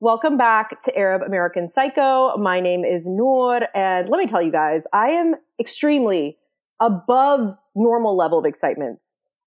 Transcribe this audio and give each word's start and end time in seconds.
Welcome 0.00 0.36
back 0.36 0.80
to 0.84 0.96
Arab 0.96 1.22
American 1.22 1.68
Psycho. 1.68 2.36
My 2.36 2.60
name 2.60 2.84
is 2.84 3.02
Noor, 3.04 3.62
and 3.74 4.08
let 4.08 4.18
me 4.18 4.28
tell 4.28 4.40
you 4.40 4.52
guys, 4.52 4.84
I 4.92 5.08
am 5.08 5.34
extremely 5.58 6.38
above 6.80 7.56
normal 7.74 8.16
level 8.16 8.38
of 8.38 8.44
excitement. 8.44 9.00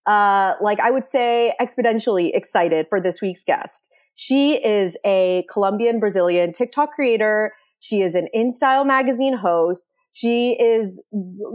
Uh, 0.06 0.56
like 0.62 0.82
I 0.82 0.92
would 0.92 1.08
say 1.08 1.54
exponentially 1.62 2.32
excited 2.34 2.88
for 2.90 3.00
this 3.00 3.22
week's 3.22 3.46
guest. 3.46 3.88
She 4.16 4.56
is 4.56 4.98
a 5.06 5.46
Colombian 5.50 6.02
Brazilian 6.02 6.52
TikTok 6.52 6.92
creator. 6.96 7.54
She 7.80 8.02
is 8.02 8.14
an 8.14 8.28
InStyle 8.36 8.86
magazine 8.86 9.38
host. 9.38 9.84
She 10.12 10.58
is 10.60 11.02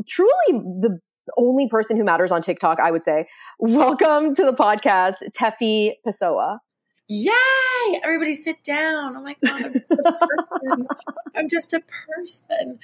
truly 0.08 0.52
the 0.52 0.98
only 1.36 1.68
person 1.68 1.98
who 1.98 2.04
matters 2.04 2.32
on 2.32 2.40
TikTok, 2.40 2.78
I 2.82 2.90
would 2.90 3.02
say. 3.02 3.26
Welcome 3.58 4.34
to 4.36 4.42
the 4.42 4.52
podcast, 4.52 5.16
Tefi 5.38 5.90
Pessoa. 6.06 6.60
Yay! 7.08 8.00
Everybody 8.02 8.34
sit 8.34 8.64
down. 8.64 9.16
Oh 9.16 9.22
my 9.22 9.36
God, 9.44 9.64
I'm 9.64 9.72
just 9.74 9.90
a 9.92 9.96
person. 9.96 10.86
I'm 11.36 11.48
just 11.48 11.72
a 11.72 11.80
person. 11.80 12.78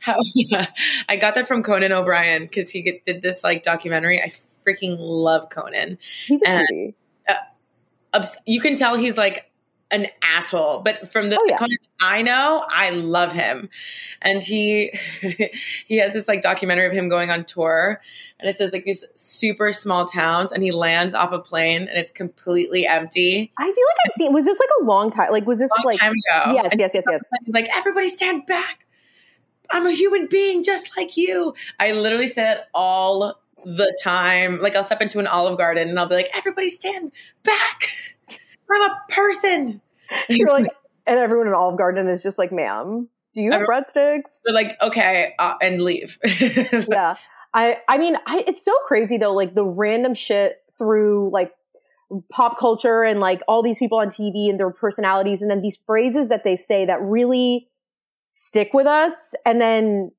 How, 0.00 0.18
I 1.08 1.16
got 1.16 1.34
that 1.34 1.48
from 1.48 1.62
Conan 1.62 1.92
O'Brien 1.92 2.42
because 2.42 2.70
he 2.70 3.00
did 3.04 3.22
this 3.22 3.42
like 3.42 3.62
documentary. 3.62 4.22
I 4.22 4.30
freaking 4.66 4.96
love 5.00 5.50
Conan. 5.50 5.98
He's 6.26 6.42
a 6.42 6.48
and, 6.48 6.94
uh, 7.28 8.24
you 8.46 8.60
can 8.60 8.76
tell 8.76 8.96
he's 8.96 9.18
like 9.18 9.50
an 9.94 10.08
asshole, 10.22 10.80
but 10.80 11.10
from 11.10 11.30
the 11.30 11.38
oh, 11.40 11.46
yeah. 11.48 11.66
I 12.00 12.22
know, 12.22 12.64
I 12.68 12.90
love 12.90 13.32
him. 13.32 13.70
And 14.20 14.42
he 14.42 14.90
he 15.86 15.98
has 15.98 16.12
this 16.12 16.28
like 16.28 16.42
documentary 16.42 16.86
of 16.86 16.92
him 16.92 17.08
going 17.08 17.30
on 17.30 17.44
tour 17.44 18.00
and 18.40 18.50
it 18.50 18.56
says 18.56 18.72
like 18.72 18.84
these 18.84 19.04
super 19.14 19.72
small 19.72 20.04
towns 20.04 20.52
and 20.52 20.62
he 20.62 20.72
lands 20.72 21.14
off 21.14 21.32
a 21.32 21.38
plane 21.38 21.82
and 21.82 21.96
it's 21.96 22.10
completely 22.10 22.86
empty. 22.86 23.52
I 23.56 23.62
feel 23.62 23.70
like 23.70 23.96
I've 24.06 24.12
seen 24.12 24.32
was 24.32 24.44
this 24.44 24.58
like 24.58 24.68
a 24.82 24.84
long 24.84 25.10
time 25.10 25.30
like 25.30 25.46
was 25.46 25.60
this 25.60 25.70
long 25.78 25.86
like 25.86 25.98
Yes, 26.54 26.68
and 26.72 26.80
yes, 26.80 26.92
yes, 26.94 27.04
yes. 27.08 27.22
Like 27.46 27.68
everybody 27.74 28.08
stand 28.08 28.46
back. 28.46 28.86
I'm 29.70 29.86
a 29.86 29.92
human 29.92 30.26
being 30.26 30.62
just 30.62 30.96
like 30.96 31.16
you. 31.16 31.54
I 31.78 31.92
literally 31.92 32.28
said 32.28 32.64
all 32.74 33.40
the 33.64 33.96
time. 34.02 34.60
Like 34.60 34.76
I'll 34.76 34.84
step 34.84 35.00
into 35.00 35.20
an 35.20 35.26
Olive 35.26 35.56
Garden 35.56 35.88
and 35.88 35.98
I'll 35.98 36.06
be 36.06 36.16
like, 36.16 36.28
everybody 36.34 36.68
stand 36.68 37.12
back. 37.44 37.88
I'm 38.70 38.82
a 38.82 39.00
person. 39.08 39.80
You're 40.28 40.50
like, 40.52 40.66
and 41.06 41.18
everyone 41.18 41.48
in 41.48 41.54
Olive 41.54 41.78
Garden 41.78 42.08
is 42.08 42.22
just 42.22 42.38
like, 42.38 42.52
ma'am, 42.52 43.08
do 43.34 43.42
you 43.42 43.50
have 43.50 43.62
Everyone, 43.62 43.84
breadsticks? 43.84 44.30
They're 44.44 44.54
like, 44.54 44.76
okay, 44.80 45.34
uh, 45.38 45.54
and 45.60 45.82
leave. 45.82 46.18
yeah. 46.24 47.16
I, 47.52 47.78
I 47.88 47.98
mean, 47.98 48.16
I, 48.26 48.44
it's 48.46 48.64
so 48.64 48.72
crazy 48.86 49.18
though, 49.18 49.34
like 49.34 49.54
the 49.54 49.64
random 49.64 50.14
shit 50.14 50.56
through 50.78 51.30
like 51.32 51.52
pop 52.30 52.58
culture 52.58 53.02
and 53.02 53.20
like 53.20 53.40
all 53.48 53.62
these 53.62 53.78
people 53.78 53.98
on 53.98 54.08
TV 54.08 54.48
and 54.50 54.58
their 54.58 54.70
personalities 54.70 55.42
and 55.42 55.50
then 55.50 55.62
these 55.62 55.78
phrases 55.86 56.28
that 56.28 56.42
they 56.44 56.56
say 56.56 56.86
that 56.86 57.00
really 57.00 57.68
stick 58.28 58.70
with 58.74 58.86
us 58.86 59.14
and 59.46 59.60
then 59.60 60.10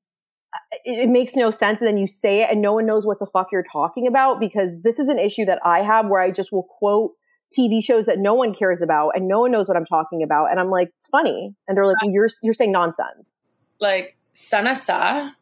uh, 0.54 0.76
it, 0.84 1.04
it 1.04 1.08
makes 1.08 1.34
no 1.34 1.50
sense 1.50 1.78
and 1.78 1.86
then 1.86 1.96
you 1.96 2.06
say 2.06 2.42
it 2.42 2.48
and 2.50 2.60
no 2.60 2.72
one 2.72 2.86
knows 2.86 3.06
what 3.06 3.18
the 3.18 3.26
fuck 3.26 3.48
you're 3.52 3.64
talking 3.70 4.06
about 4.06 4.40
because 4.40 4.72
this 4.82 4.98
is 4.98 5.08
an 5.08 5.18
issue 5.18 5.44
that 5.44 5.58
I 5.64 5.80
have 5.80 6.06
where 6.06 6.20
I 6.20 6.30
just 6.30 6.52
will 6.52 6.66
quote 6.78 7.12
TV 7.56 7.82
shows 7.82 8.06
that 8.06 8.18
no 8.18 8.34
one 8.34 8.54
cares 8.54 8.82
about 8.82 9.10
and 9.14 9.28
no 9.28 9.40
one 9.40 9.52
knows 9.52 9.68
what 9.68 9.76
I'm 9.76 9.86
talking 9.86 10.22
about. 10.22 10.50
And 10.50 10.58
I'm 10.58 10.70
like, 10.70 10.88
it's 10.98 11.06
funny. 11.08 11.54
And 11.66 11.76
they're 11.76 11.86
like, 11.86 11.96
well, 12.02 12.12
you're, 12.12 12.28
you're 12.42 12.54
saying 12.54 12.72
nonsense. 12.72 13.44
Like, 13.80 14.16
Sanasa, 14.34 15.32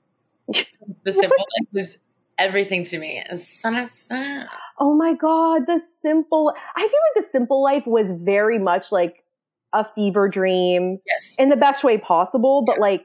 the 0.49 1.13
simple 1.13 1.37
like 1.61 1.69
was 1.73 1.97
everything 2.39 2.85
to 2.85 2.99
me. 2.99 3.23
Sanasa. 3.33 4.47
Oh 4.79 4.95
my 4.95 5.15
God. 5.15 5.63
The 5.67 5.81
simple, 5.81 6.53
I 6.77 6.81
feel 6.81 6.87
like 6.87 7.25
the 7.25 7.29
simple 7.29 7.63
life 7.63 7.85
was 7.87 8.11
very 8.11 8.59
much 8.59 8.93
like 8.93 9.25
a 9.73 9.85
fever 9.95 10.29
dream. 10.29 10.99
Yes. 11.07 11.37
In 11.39 11.49
the 11.49 11.57
best 11.57 11.83
way 11.85 11.99
possible, 11.99 12.63
but 12.65 12.75
yes. 12.75 12.81
like 12.81 13.03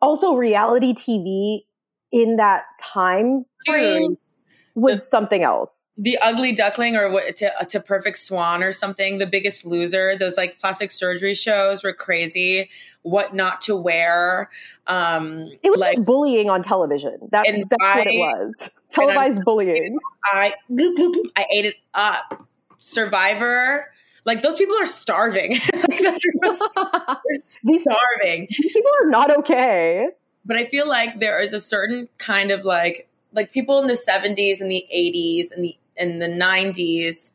also 0.00 0.34
reality 0.34 0.92
TV 0.92 1.60
in 2.12 2.36
that 2.36 2.64
time 2.92 3.46
frame 3.64 4.18
was 4.74 4.96
the, 4.96 5.02
something 5.02 5.42
else 5.42 5.81
the 6.02 6.18
ugly 6.18 6.52
duckling 6.52 6.96
or 6.96 7.08
what 7.08 7.36
to, 7.36 7.48
to 7.68 7.78
perfect 7.78 8.18
swan 8.18 8.60
or 8.64 8.72
something 8.72 9.18
the 9.18 9.26
biggest 9.26 9.64
loser. 9.64 10.16
Those 10.16 10.36
like 10.36 10.58
plastic 10.58 10.90
surgery 10.90 11.32
shows 11.32 11.84
were 11.84 11.92
crazy. 11.92 12.70
What 13.02 13.34
not 13.34 13.60
to 13.62 13.76
wear 13.76 14.50
um 14.88 15.48
it 15.62 15.70
was 15.70 15.78
like, 15.78 16.04
bullying 16.04 16.50
on 16.50 16.64
television. 16.64 17.28
That's, 17.30 17.48
that's 17.48 17.82
I, 17.82 17.98
what 17.98 18.06
it 18.08 18.16
was. 18.16 18.70
televised 18.90 19.44
bullying. 19.44 19.96
I 20.24 20.54
i 21.36 21.46
ate 21.54 21.66
it 21.66 21.76
up. 21.94 22.48
Survivor. 22.76 23.92
Like 24.24 24.42
those 24.42 24.56
people 24.56 24.74
are 24.76 24.86
starving. 24.86 25.52
They're 25.72 26.54
starving. 26.54 27.28
These 28.50 28.72
people 28.72 28.90
are 29.02 29.08
not 29.08 29.36
okay. 29.38 30.08
But 30.44 30.56
i 30.56 30.64
feel 30.66 30.88
like 30.88 31.20
there 31.20 31.40
is 31.40 31.52
a 31.52 31.60
certain 31.60 32.08
kind 32.18 32.50
of 32.50 32.64
like 32.64 33.08
like 33.32 33.52
people 33.52 33.80
in 33.80 33.86
the 33.86 33.94
70s 33.94 34.60
and 34.60 34.70
the 34.70 34.84
80s 34.94 35.52
and 35.52 35.64
the 35.64 35.76
in 35.96 36.18
the 36.18 36.28
90s 36.28 37.32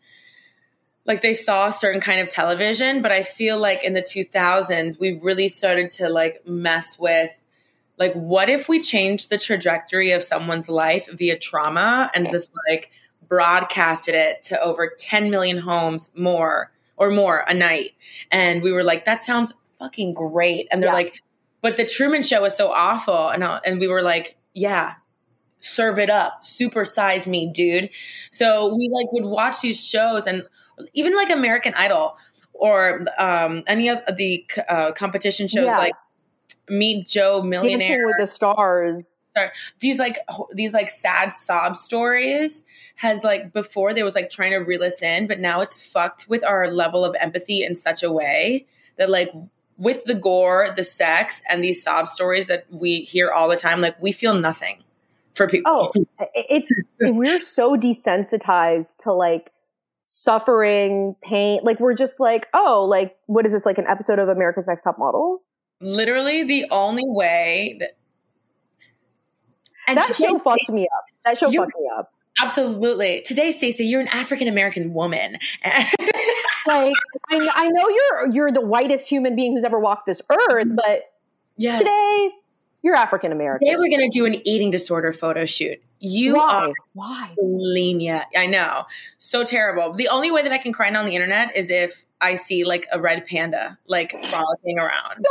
like 1.06 1.22
they 1.22 1.34
saw 1.34 1.68
a 1.68 1.72
certain 1.72 2.01
kind 2.01 2.22
of 2.22 2.29
television 2.29 3.01
but 3.01 3.12
i 3.12 3.23
feel 3.23 3.59
like 3.59 3.84
in 3.84 3.94
the 3.94 4.01
2000s 4.01 5.00
we 5.00 5.19
really 5.19 5.47
started 5.47 5.90
to 5.90 6.09
like 6.09 6.45
mess 6.47 6.97
with 7.00 7.44
like 7.97 8.13
what 8.13 8.50
if 8.50 8.69
we 8.69 8.79
change 8.79 9.28
the 9.28 9.38
trajectory 9.38 10.12
of 10.12 10.23
someone's 10.23 10.69
life 10.69 11.09
via 11.12 11.38
trauma 11.38 12.12
and 12.13 12.29
just 12.29 12.53
like 12.69 12.91
broadcasted 13.28 14.16
it 14.16 14.44
to 14.44 14.62
over 14.62 14.94
10 14.97 15.29
million 15.29 15.57
homes 15.57 16.12
more 16.16 16.72
or 16.95 17.09
more 17.09 17.44
a 17.47 17.53
night? 17.53 17.91
And 18.31 18.62
we 18.62 18.72
were 18.72 18.84
like 18.84 19.06
that 19.06 19.24
sounds 19.24 19.53
fucking 19.79 20.13
great. 20.13 20.68
And 20.72 20.81
they're 20.81 20.89
yeah. 20.89 20.95
like 20.95 21.24
but 21.62 21.75
the 21.75 21.85
truman 21.85 22.22
show 22.22 22.41
was 22.41 22.56
so 22.56 22.72
awful. 22.72 23.29
And 23.29 23.44
uh, 23.44 23.59
and 23.66 23.79
we 23.79 23.88
were 23.88 24.03
like 24.03 24.38
yeah 24.53 24.95
serve 25.59 26.00
it 26.00 26.09
up, 26.09 26.44
supersize 26.44 27.28
me, 27.28 27.51
dude. 27.51 27.90
So 28.31 28.75
we 28.75 28.90
like 28.90 29.12
would 29.12 29.25
watch 29.25 29.62
these 29.62 29.88
shows 29.88 30.28
and 30.28 30.44
even 30.94 31.16
like 31.16 31.29
American 31.29 31.73
Idol 31.75 32.18
or 32.53 33.06
um, 33.18 33.63
any 33.68 33.90
of 33.90 34.00
the 34.16 34.45
uh, 34.68 34.91
competition 34.91 35.47
shows 35.47 35.66
yeah. 35.66 35.78
like 35.78 35.94
Meet 36.69 37.07
Joe 37.07 37.41
Millionaire 37.41 37.90
Dancing 37.90 38.06
with 38.06 38.16
the 38.19 38.28
Stars. 38.28 39.06
Sorry. 39.34 39.50
These 39.79 40.00
like 40.00 40.18
these 40.53 40.73
like 40.73 40.90
sad 40.90 41.31
sob 41.31 41.75
stories 41.75 42.66
has 42.95 43.24
like 43.24 43.53
before 43.53 43.94
there 43.94 44.03
was 44.03 44.16
like 44.16 44.29
trying 44.29 44.51
to 44.51 44.57
reel 44.57 44.84
us 44.84 45.01
in, 45.01 45.28
but 45.28 45.39
now 45.39 45.62
it's 45.62 45.85
fucked 45.85 46.28
with 46.28 46.44
our 46.44 46.72
level 46.72 47.06
of 47.06 47.16
empathy 47.19 47.63
in 47.63 47.75
such 47.75 48.01
a 48.01 48.12
way 48.12 48.66
that 48.97 49.09
like 49.09 49.31
with 49.78 50.03
the 50.06 50.16
gore, 50.16 50.69
the 50.75 50.84
sex, 50.84 51.44
and 51.47 51.63
these 51.63 51.84
sob 51.84 52.07
stories 52.07 52.47
that 52.47 52.66
we 52.72 53.01
hear 53.01 53.29
all 53.29 53.47
the 53.47 53.56
time, 53.56 53.79
like 53.79 54.01
we 54.01 54.12
feel 54.12 54.34
nothing 54.34 54.84
for 55.38 55.48
people. 55.48 55.72
Oh, 55.96 56.06
it's 56.36 56.70
we're 57.00 57.40
so 57.40 57.78
desensitized 57.78 58.98
to 59.00 59.14
like 59.14 59.52
suffering, 60.03 61.16
pain. 61.22 61.59
Like 61.64 61.80
we're 61.80 61.94
just 61.94 62.20
like, 62.20 62.48
oh, 62.53 62.86
like 62.90 63.16
what 63.28 63.46
is 63.46 63.53
this? 63.53 63.66
Like 63.66 63.78
an 63.78 63.88
episode 63.88 64.20
of 64.20 64.28
America's 64.28 64.68
Next 64.68 64.84
Top 64.84 64.98
Model? 65.00 65.44
Literally, 65.80 66.44
the 66.44 66.66
only 66.72 67.03
way 67.06 67.78
that 67.80 67.98
and 69.88 69.98
that 69.98 70.16
show 70.16 70.38
fucked 70.40 70.70
me 70.70 70.84
up. 70.84 71.06
That 71.24 71.38
show 71.38 71.48
fucked 71.52 71.78
me 71.80 71.90
up. 71.98 72.12
Absolutely. 72.42 73.24
Today, 73.25 73.52
Stacey, 73.52 73.86
you're 73.86 74.02
an 74.02 74.09
African 74.09 74.48
American 74.48 74.94
woman. 74.94 75.38
like 75.66 76.94
I, 77.30 77.50
I 77.54 77.68
know 77.69 77.90
you're 77.90 78.31
you're 78.31 78.52
the 78.52 78.62
whitest 78.62 79.09
human 79.09 79.36
being 79.36 79.54
who's 79.54 79.64
ever 79.64 79.80
walked 79.80 80.06
this 80.06 80.22
earth, 80.30 80.68
but 80.75 81.04
yes. 81.58 81.80
today 81.80 82.31
you're 82.88 82.96
African 82.96 83.34
American. 83.34 83.68
They 83.68 83.75
were 83.75 83.90
going 83.90 84.00
to 84.00 84.09
do 84.09 84.25
an 84.25 84.36
eating 84.48 84.72
disorder 84.72 85.12
photo 85.12 85.46
shoot. 85.46 85.84
You 86.00 86.36
Why? 86.36 86.53
are 86.53 86.74
Why? 86.94 87.36
bulimia. 87.38 88.24
I 88.36 88.46
know. 88.46 88.86
So 89.18 89.44
terrible. 89.44 89.94
The 89.94 90.08
only 90.08 90.31
way 90.31 90.42
that 90.42 90.53
I 90.53 90.58
can 90.58 90.72
cry 90.72 90.94
on 90.94 91.06
the 91.06 91.14
internet 91.14 91.56
is 91.56 91.70
if 91.70 92.06
I 92.22 92.36
see 92.36 92.64
like 92.64 92.88
a 92.94 93.02
red 93.02 93.28
panda 93.28 93.78
like 93.88 94.12
frolicking 94.12 94.80
around. 94.80 94.89
Stop. 94.89 95.25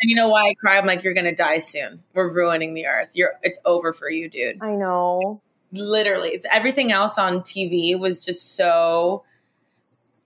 And 0.00 0.10
you 0.10 0.16
know 0.16 0.30
why 0.30 0.48
I 0.48 0.54
cry? 0.54 0.78
I'm 0.78 0.86
like, 0.86 1.04
you're 1.04 1.14
gonna 1.14 1.34
die 1.34 1.58
soon. 1.58 2.02
We're 2.14 2.32
ruining 2.32 2.72
the 2.72 2.86
earth. 2.86 3.10
You're 3.12 3.34
it's 3.42 3.60
over 3.66 3.92
for 3.92 4.10
you, 4.10 4.30
dude. 4.30 4.62
I 4.62 4.74
know. 4.74 5.42
Literally. 5.72 6.30
It's 6.30 6.46
everything 6.50 6.90
else 6.90 7.18
on 7.18 7.40
TV 7.40 7.98
was 7.98 8.24
just 8.24 8.56
so 8.56 9.24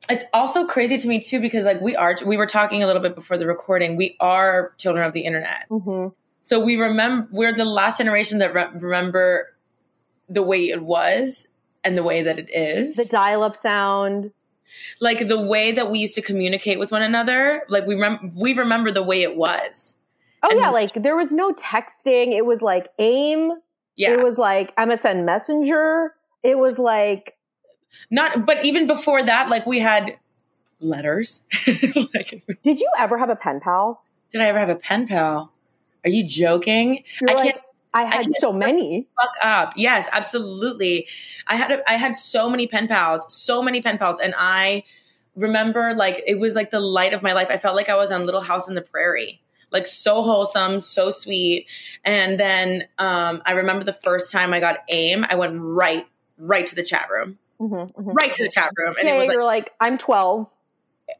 it's 0.09 0.25
also 0.33 0.65
crazy 0.65 0.97
to 0.97 1.09
me 1.09 1.19
too 1.19 1.41
because 1.41 1.65
like 1.65 1.81
we 1.81 1.97
are 1.97 2.17
we 2.25 2.37
were 2.37 2.47
talking 2.47 2.85
a 2.85 2.87
little 2.87 3.03
bit 3.03 3.17
before 3.17 3.37
the 3.37 3.47
recording 3.47 3.97
we 3.97 4.17
are 4.21 4.73
children 4.79 5.05
of 5.05 5.13
the 5.13 5.21
internet 5.21 5.67
mm-hmm. 5.69 6.09
So 6.49 6.59
we 6.59 6.77
remember, 6.77 7.29
we're 7.31 7.53
the 7.53 7.67
last 7.67 7.99
generation 7.99 8.39
that 8.39 8.55
re- 8.55 8.71
remember 8.73 9.55
the 10.31 10.43
way 10.43 10.69
it 10.69 10.83
was 10.83 11.47
and 11.85 11.95
the 11.95 12.03
way 12.03 12.23
that 12.23 12.39
it 12.39 12.49
is. 12.49 12.97
The 12.97 13.05
dial 13.05 13.43
up 13.43 13.55
sound. 13.55 14.31
Like 14.99 15.29
the 15.29 15.39
way 15.39 15.73
that 15.73 15.91
we 15.91 15.99
used 15.99 16.15
to 16.15 16.23
communicate 16.23 16.79
with 16.79 16.91
one 16.91 17.03
another. 17.03 17.65
Like 17.69 17.85
we, 17.85 17.97
rem- 17.97 18.33
we 18.35 18.55
remember 18.55 18.91
the 18.91 19.03
way 19.03 19.21
it 19.21 19.37
was. 19.37 19.99
Oh 20.43 20.49
and 20.51 20.59
yeah, 20.59 20.71
like 20.71 20.93
there 20.95 21.17
was 21.17 21.31
no 21.31 21.53
texting. 21.53 22.35
It 22.35 22.47
was 22.47 22.63
like 22.63 22.87
AIM. 22.99 23.53
Yeah. 23.97 24.13
It 24.15 24.25
was 24.25 24.39
like 24.39 24.75
MSN 24.77 25.27
Messenger. 25.27 26.15
It 26.43 26.57
was 26.59 26.79
like 26.79 27.37
not 28.11 28.47
but 28.47 28.65
even 28.65 28.87
before 28.87 29.23
that 29.23 29.51
like 29.51 29.67
we 29.67 29.81
had 29.81 30.17
letters. 30.81 31.45
like, 32.15 32.43
Did 32.63 32.81
you 32.81 32.91
ever 32.97 33.19
have 33.19 33.29
a 33.29 33.37
pen 33.37 33.61
pal? 33.61 34.03
did 34.31 34.41
I 34.41 34.47
ever 34.47 34.59
have 34.59 34.71
a 34.71 34.77
pen 34.77 35.07
pal? 35.07 35.53
Are 36.09 36.11
you 36.11 36.25
joking? 36.25 37.05
You're 37.21 37.31
I 37.31 37.35
like, 37.35 37.45
can't 37.53 37.63
I 37.95 38.03
had 38.05 38.23
can't 38.25 38.35
so 38.37 38.53
many. 38.53 39.07
fuck 39.21 39.33
up. 39.43 39.73
Yes, 39.77 40.09
absolutely. 40.13 41.07
I 41.47 41.57
had 41.57 41.71
a, 41.71 41.91
I 41.91 41.95
had 41.95 42.17
so 42.17 42.49
many 42.51 42.67
pen 42.67 42.89
pals, 42.89 43.27
so 43.33 43.63
many 43.63 43.81
pen 43.83 43.99
pals, 43.99 44.21
and 44.21 44.35
I 44.37 44.85
remember 45.37 45.95
like 45.95 46.23
it 46.27 46.39
was 46.39 46.55
like 46.55 46.71
the 46.71 46.81
light 46.81 47.13
of 47.15 47.23
my 47.23 47.33
life. 47.33 47.49
I 47.51 47.57
felt 47.59 47.77
like 47.77 47.89
I 47.89 47.97
was 47.97 48.11
on 48.13 48.27
Little 48.27 48.41
House 48.41 48.69
in 48.69 48.75
the 48.75 48.83
Prairie. 48.83 49.41
Like 49.71 49.85
so 49.87 50.23
wholesome, 50.23 50.81
so 50.81 51.11
sweet. 51.11 51.67
And 52.05 52.41
then 52.41 52.85
um, 52.99 53.43
I 53.45 53.53
remember 53.53 53.85
the 53.85 53.93
first 53.93 54.33
time 54.33 54.55
I 54.55 54.61
got 54.61 54.79
AIM, 54.89 55.27
I 55.29 55.35
went 55.35 55.57
right, 55.61 56.07
right 56.39 56.65
to 56.67 56.75
the 56.75 56.83
chat 56.83 57.07
room, 57.11 57.39
Mhm, 57.61 57.87
mhm. 57.93 58.15
right 58.15 58.33
to 58.33 58.45
the 58.45 58.51
chat 58.51 58.71
room, 58.79 58.95
and 58.99 59.07
yeah, 59.07 59.17
it 59.17 59.19
was 59.19 59.29
like, 59.29 59.39
like, 59.39 59.73
I'm 59.79 59.99
12. 59.99 60.47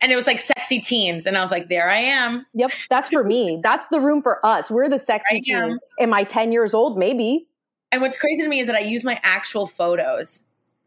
And 0.01 0.13
it 0.13 0.17
was 0.17 0.27
like 0.27 0.39
sexy 0.39 0.81
teens, 0.81 1.27
and 1.27 1.37
I 1.37 1.41
was 1.43 1.51
like, 1.51 1.69
there 1.69 1.89
I 1.89 1.99
am. 1.99 2.47
Yep, 2.55 2.71
that's 2.91 3.11
for 3.11 3.25
me. 3.25 3.61
That's 3.63 3.89
the 3.89 4.01
room 4.01 4.23
for 4.23 4.45
us. 4.45 4.71
We're 4.71 4.89
the 4.89 4.99
sexy 4.99 5.41
teens. 5.41 5.81
Am 6.01 6.15
I 6.15 6.25
10 6.25 6.53
years 6.53 6.75
old? 6.75 6.99
Maybe. 6.99 7.47
And 7.91 8.03
what's 8.03 8.19
crazy 8.19 8.43
to 8.43 8.49
me 8.49 8.61
is 8.61 8.67
that 8.67 8.77
I 8.77 8.81
use 8.81 9.05
my 9.05 9.19
actual 9.23 9.67
photos. 9.67 10.43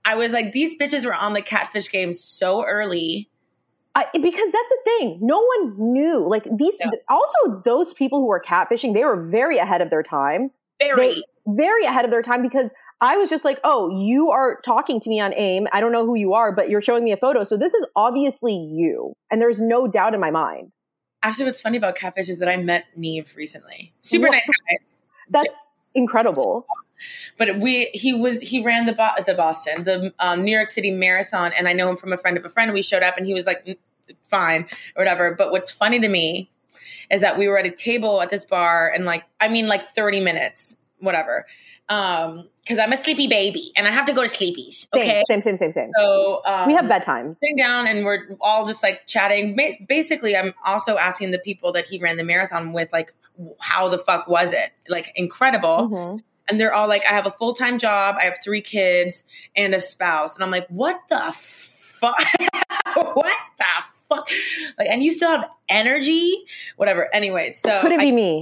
I 0.05 0.15
was 0.15 0.33
like, 0.33 0.51
these 0.51 0.77
bitches 0.79 1.05
were 1.05 1.13
on 1.13 1.33
the 1.33 1.41
catfish 1.41 1.91
game 1.91 2.13
so 2.13 2.63
early. 2.65 3.29
I, 3.93 4.05
because 4.13 4.51
that's 4.51 4.69
the 4.69 4.77
thing. 4.85 5.19
No 5.21 5.45
one 5.57 5.93
knew. 5.93 6.27
Like 6.27 6.43
these, 6.43 6.77
Yeah. 6.79 6.91
also 7.09 7.61
those 7.65 7.93
people 7.93 8.19
who 8.19 8.27
were 8.27 8.41
catfishing, 8.41 8.93
they 8.93 9.03
were 9.03 9.27
very 9.29 9.57
ahead 9.57 9.81
of 9.81 9.89
their 9.89 10.03
time. 10.03 10.51
Very. 10.79 11.09
They, 11.09 11.21
very 11.47 11.85
ahead 11.85 12.05
of 12.05 12.11
their 12.11 12.21
time 12.21 12.41
because 12.43 12.69
I 13.01 13.17
was 13.17 13.29
just 13.29 13.43
like, 13.43 13.59
oh, 13.63 13.89
you 13.99 14.29
are 14.29 14.59
talking 14.63 14.99
to 14.99 15.09
me 15.09 15.19
on 15.19 15.33
AIM. 15.33 15.67
I 15.73 15.79
don't 15.79 15.91
know 15.91 16.05
who 16.05 16.15
you 16.15 16.33
are, 16.35 16.51
but 16.51 16.69
you're 16.69 16.81
showing 16.81 17.03
me 17.03 17.11
a 17.11 17.17
photo. 17.17 17.43
So 17.43 17.57
this 17.57 17.73
is 17.73 17.83
obviously 17.95 18.53
you. 18.53 19.13
And 19.31 19.41
there's 19.41 19.59
no 19.59 19.87
doubt 19.87 20.13
in 20.13 20.19
my 20.19 20.29
mind. 20.29 20.71
Actually, 21.23 21.45
what's 21.45 21.61
funny 21.61 21.77
about 21.77 21.95
catfish 21.95 22.29
is 22.29 22.39
that 22.39 22.49
I 22.49 22.57
met 22.57 22.85
Nev 22.95 23.35
recently. 23.35 23.93
Super 24.01 24.27
What? 24.27 24.33
nice 24.33 24.47
guy. 24.47 24.77
That's 25.29 25.57
incredible. 25.95 26.65
But 27.37 27.57
we 27.59 27.85
he 27.93 28.13
was 28.13 28.41
he 28.41 28.63
ran 28.63 28.85
the 28.85 28.93
Bo- 28.93 29.23
the 29.25 29.33
Boston 29.33 29.83
the 29.83 30.13
um, 30.19 30.43
New 30.43 30.55
York 30.55 30.69
City 30.69 30.91
Marathon, 30.91 31.51
and 31.57 31.67
I 31.67 31.73
know 31.73 31.89
him 31.89 31.97
from 31.97 32.13
a 32.13 32.17
friend 32.17 32.37
of 32.37 32.45
a 32.45 32.49
friend. 32.49 32.71
We 32.73 32.83
showed 32.83 33.01
up, 33.01 33.17
and 33.17 33.25
he 33.25 33.33
was 33.33 33.47
like, 33.47 33.65
"Mm, 33.65 33.77
"Fine, 34.23 34.67
or 34.95 35.01
whatever." 35.01 35.33
But 35.33 35.51
what's 35.51 35.71
funny 35.71 35.99
to 35.99 36.07
me 36.07 36.51
is 37.09 37.21
that 37.21 37.37
we 37.37 37.47
were 37.47 37.57
at 37.57 37.65
a 37.65 37.71
table 37.71 38.21
at 38.21 38.29
this 38.29 38.45
bar, 38.45 38.91
and 38.93 39.05
like 39.05 39.23
I 39.39 39.47
mean, 39.47 39.67
like 39.67 39.83
thirty 39.85 40.19
minutes, 40.19 40.77
whatever. 41.01 41.45
Um, 41.89 42.47
because 42.61 42.77
I'm 42.79 42.93
a 42.93 42.97
sleepy 42.97 43.27
baby, 43.27 43.71
and 43.75 43.85
I 43.87 43.91
have 43.91 44.05
to 44.05 44.13
go 44.13 44.21
to 44.21 44.27
sleepies. 44.29 44.87
Same, 44.87 45.01
Okay, 45.01 45.23
same, 45.29 45.41
same, 45.43 45.57
same, 45.57 45.73
same. 45.73 45.91
so 45.97 46.41
um, 46.45 46.67
we 46.67 46.73
have 46.73 46.85
bedtimes. 46.85 47.37
sitting 47.39 47.55
down 47.57 47.87
and 47.87 48.05
we're 48.05 48.37
all 48.39 48.65
just 48.67 48.81
like 48.83 49.05
chatting. 49.07 49.57
Basically, 49.87 50.37
I'm 50.37 50.53
also 50.63 50.97
asking 50.97 51.31
the 51.31 51.39
people 51.39 51.71
that 51.73 51.85
he 51.85 51.99
ran 51.99 52.15
the 52.17 52.23
marathon 52.23 52.71
with, 52.71 52.93
like, 52.93 53.13
how 53.59 53.89
the 53.89 53.97
fuck 53.97 54.27
was 54.27 54.53
it? 54.53 54.69
Like, 54.87 55.11
incredible. 55.15 55.89
Mhm. 55.89 56.23
And 56.47 56.59
they're 56.61 56.73
all 56.73 56.87
like, 56.87 57.03
I 57.05 57.13
have 57.13 57.25
a 57.25 57.31
full 57.31 57.53
time 57.53 57.77
job, 57.77 58.15
I 58.19 58.25
have 58.25 58.37
three 58.43 58.61
kids, 58.61 59.23
and 59.55 59.73
a 59.73 59.81
spouse. 59.81 60.35
And 60.35 60.43
I'm 60.43 60.51
like, 60.51 60.67
what 60.67 60.99
the 61.09 61.19
fuck? 61.35 62.15
what 62.93 63.35
the 63.57 63.65
fuck? 64.07 64.29
Like, 64.77 64.87
and 64.89 65.03
you 65.03 65.11
still 65.11 65.29
have 65.31 65.49
energy? 65.67 66.43
Whatever. 66.77 67.09
Anyway, 67.13 67.51
so 67.51 67.81
Could 67.81 67.93
it 67.93 67.99
I- 68.01 68.03
be 68.05 68.11
me? 68.11 68.41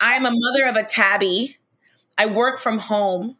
I'm 0.00 0.26
a 0.26 0.30
mother 0.32 0.66
of 0.66 0.76
a 0.76 0.82
tabby. 0.82 1.56
I 2.18 2.26
work 2.26 2.58
from 2.58 2.78
home. 2.78 3.36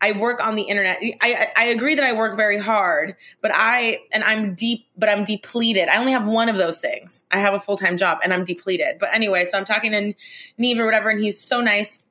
I 0.00 0.12
work 0.12 0.44
on 0.44 0.54
the 0.54 0.62
internet. 0.62 0.98
I, 1.02 1.14
I, 1.20 1.46
I 1.56 1.64
agree 1.66 1.94
that 1.94 2.04
I 2.04 2.14
work 2.14 2.34
very 2.36 2.58
hard, 2.58 3.16
but 3.42 3.50
I 3.54 4.00
and 4.12 4.24
I'm 4.24 4.54
deep, 4.54 4.86
but 4.96 5.08
I'm 5.08 5.24
depleted. 5.24 5.88
I 5.88 5.98
only 5.98 6.12
have 6.12 6.26
one 6.26 6.48
of 6.48 6.56
those 6.56 6.78
things. 6.78 7.24
I 7.30 7.38
have 7.38 7.52
a 7.54 7.60
full 7.60 7.76
time 7.76 7.96
job 7.96 8.18
and 8.24 8.32
I'm 8.32 8.44
depleted. 8.44 8.96
But 8.98 9.10
anyway, 9.12 9.44
so 9.44 9.58
I'm 9.58 9.64
talking 9.66 9.92
to 9.92 10.14
Nev 10.56 10.78
or 10.78 10.86
whatever, 10.86 11.10
and 11.10 11.20
he's 11.20 11.38
so 11.38 11.60
nice, 11.60 12.06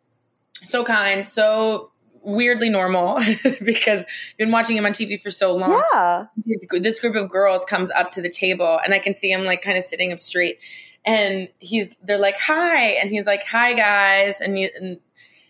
so 0.64 0.84
kind, 0.84 1.28
so 1.28 1.92
weirdly 2.22 2.70
normal 2.70 3.16
because 3.64 4.06
you've 4.38 4.38
been 4.38 4.52
watching 4.52 4.78
him 4.78 4.86
on 4.86 4.92
TV 4.92 5.20
for 5.20 5.32
so 5.32 5.56
long 5.56 5.82
Yeah. 5.94 6.26
this, 6.46 6.68
this 6.82 7.00
group 7.00 7.16
of 7.16 7.30
girls 7.30 7.64
comes 7.66 7.90
up 7.92 8.12
to 8.12 8.22
the 8.22 8.30
table 8.30 8.78
and 8.84 8.94
I 8.94 9.00
can 9.00 9.14
see 9.14 9.32
him 9.32 9.46
like 9.46 9.62
kind 9.62 9.78
of 9.78 9.86
sitting 9.86 10.12
up 10.12 10.20
straight 10.20 10.60
and 11.06 11.48
he's 11.60 11.96
they're 12.04 12.18
like 12.18 12.36
hi 12.38 12.88
and 13.02 13.10
he's 13.10 13.26
like 13.26 13.42
hi 13.46 13.74
guys 13.74 14.42
and 14.42 14.58
he, 14.58 14.70
and, 14.76 15.00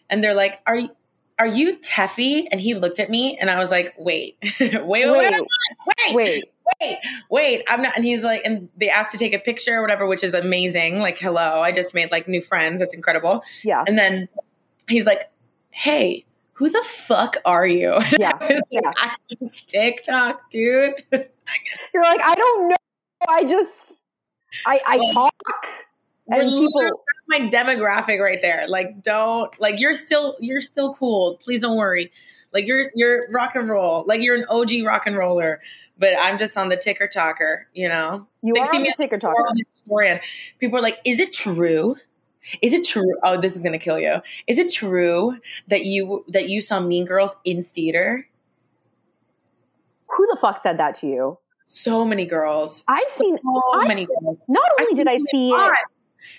and 0.09 0.23
they're 0.23 0.33
like 0.35 0.59
are 0.65 0.77
you 0.77 0.89
are 1.39 1.47
you 1.47 1.77
Tefi? 1.77 2.47
And 2.51 2.59
he 2.59 2.73
looked 2.73 2.99
at 2.99 3.09
me 3.09 3.37
and 3.39 3.49
I 3.49 3.57
was 3.57 3.71
like, 3.71 3.95
wait, 3.97 4.35
wait, 4.59 4.83
wait, 4.83 4.85
wait, 4.85 5.33
Wait, 5.87 6.13
wait, 6.13 6.43
wait. 6.81 6.97
wait, 7.29 7.63
I'm 7.69 7.81
not. 7.81 7.95
And 7.95 8.03
he's 8.03 8.25
like, 8.25 8.41
and 8.43 8.67
they 8.75 8.89
asked 8.89 9.11
to 9.11 9.17
take 9.17 9.33
a 9.33 9.39
picture 9.39 9.75
or 9.75 9.81
whatever, 9.81 10.05
which 10.05 10.23
is 10.23 10.33
amazing. 10.33 10.99
Like, 10.99 11.17
hello, 11.17 11.61
I 11.61 11.71
just 11.71 11.95
made 11.95 12.11
like 12.11 12.27
new 12.27 12.41
friends. 12.41 12.81
That's 12.81 12.93
incredible. 12.93 13.41
Yeah. 13.63 13.85
And 13.87 13.97
then 13.97 14.27
he's 14.89 15.07
like, 15.07 15.31
hey, 15.71 16.25
who 16.53 16.69
the 16.69 16.83
fuck 16.85 17.37
are 17.45 17.65
you? 17.65 17.97
Yeah, 18.19 18.59
yeah. 18.69 18.91
like, 19.01 19.65
TikTok, 19.65 20.49
dude. 20.51 20.95
You're 21.93 22.03
like, 22.03 22.19
I 22.21 22.35
don't 22.35 22.67
know. 22.67 22.75
I 23.29 23.43
just, 23.45 24.03
I, 24.65 24.81
I 24.85 24.97
Well, 24.97 25.13
talk. 25.13 25.67
We're 26.29 26.41
And 26.41 26.49
people, 26.51 27.01
my 27.27 27.39
demographic 27.49 28.19
right 28.19 28.41
there. 28.41 28.67
Like, 28.67 29.01
don't 29.01 29.51
like 29.59 29.79
you're 29.79 29.93
still 29.93 30.35
you're 30.39 30.61
still 30.61 30.93
cool. 30.93 31.37
Please 31.37 31.61
don't 31.61 31.77
worry. 31.77 32.11
Like 32.53 32.67
you're 32.67 32.91
you're 32.95 33.29
rock 33.31 33.55
and 33.55 33.67
roll. 33.69 34.03
Like 34.07 34.21
you're 34.21 34.35
an 34.35 34.45
OG 34.49 34.85
rock 34.85 35.07
and 35.07 35.15
roller. 35.17 35.61
But 35.97 36.13
I'm 36.19 36.37
just 36.37 36.57
on 36.57 36.69
the 36.69 36.77
ticker 36.77 37.07
talker, 37.07 37.67
you 37.73 37.89
know. 37.89 38.25
you 38.41 38.53
they 38.53 38.61
are 38.61 38.65
see 38.65 38.77
on 38.77 38.83
me 38.83 38.93
the 38.97 39.03
ticker 39.03 39.17
talker. 39.19 39.43
historian. 39.57 40.19
People 40.59 40.79
are 40.79 40.81
like, 40.81 40.99
is 41.03 41.19
it 41.19 41.33
true? 41.33 41.95
Is 42.61 42.73
it 42.73 42.85
true? 42.85 43.15
Oh, 43.21 43.39
this 43.39 43.55
is 43.57 43.63
gonna 43.63 43.77
kill 43.79 43.99
you. 43.99 44.21
Is 44.47 44.59
it 44.59 44.71
true 44.71 45.37
that 45.67 45.83
you 45.85 46.23
that 46.29 46.47
you 46.47 46.61
saw 46.61 46.79
Mean 46.79 47.05
Girls 47.05 47.35
in 47.43 47.63
theater? 47.65 48.27
Who 50.07 50.27
the 50.27 50.37
fuck 50.39 50.61
said 50.61 50.77
that 50.79 50.95
to 50.95 51.07
you? 51.07 51.37
So 51.65 52.03
many 52.05 52.25
girls. 52.25 52.83
I've 52.87 52.97
so 52.97 53.23
seen- 53.23 53.37
I've 53.75 53.87
many 53.87 54.05
seen- 54.05 54.17
girls. 54.23 54.37
Not 54.47 54.63
I 54.79 54.83
only 54.83 54.95
did 54.95 55.07
I 55.07 55.19
see 55.31 55.51
a 55.51 55.65
it, 55.65 55.71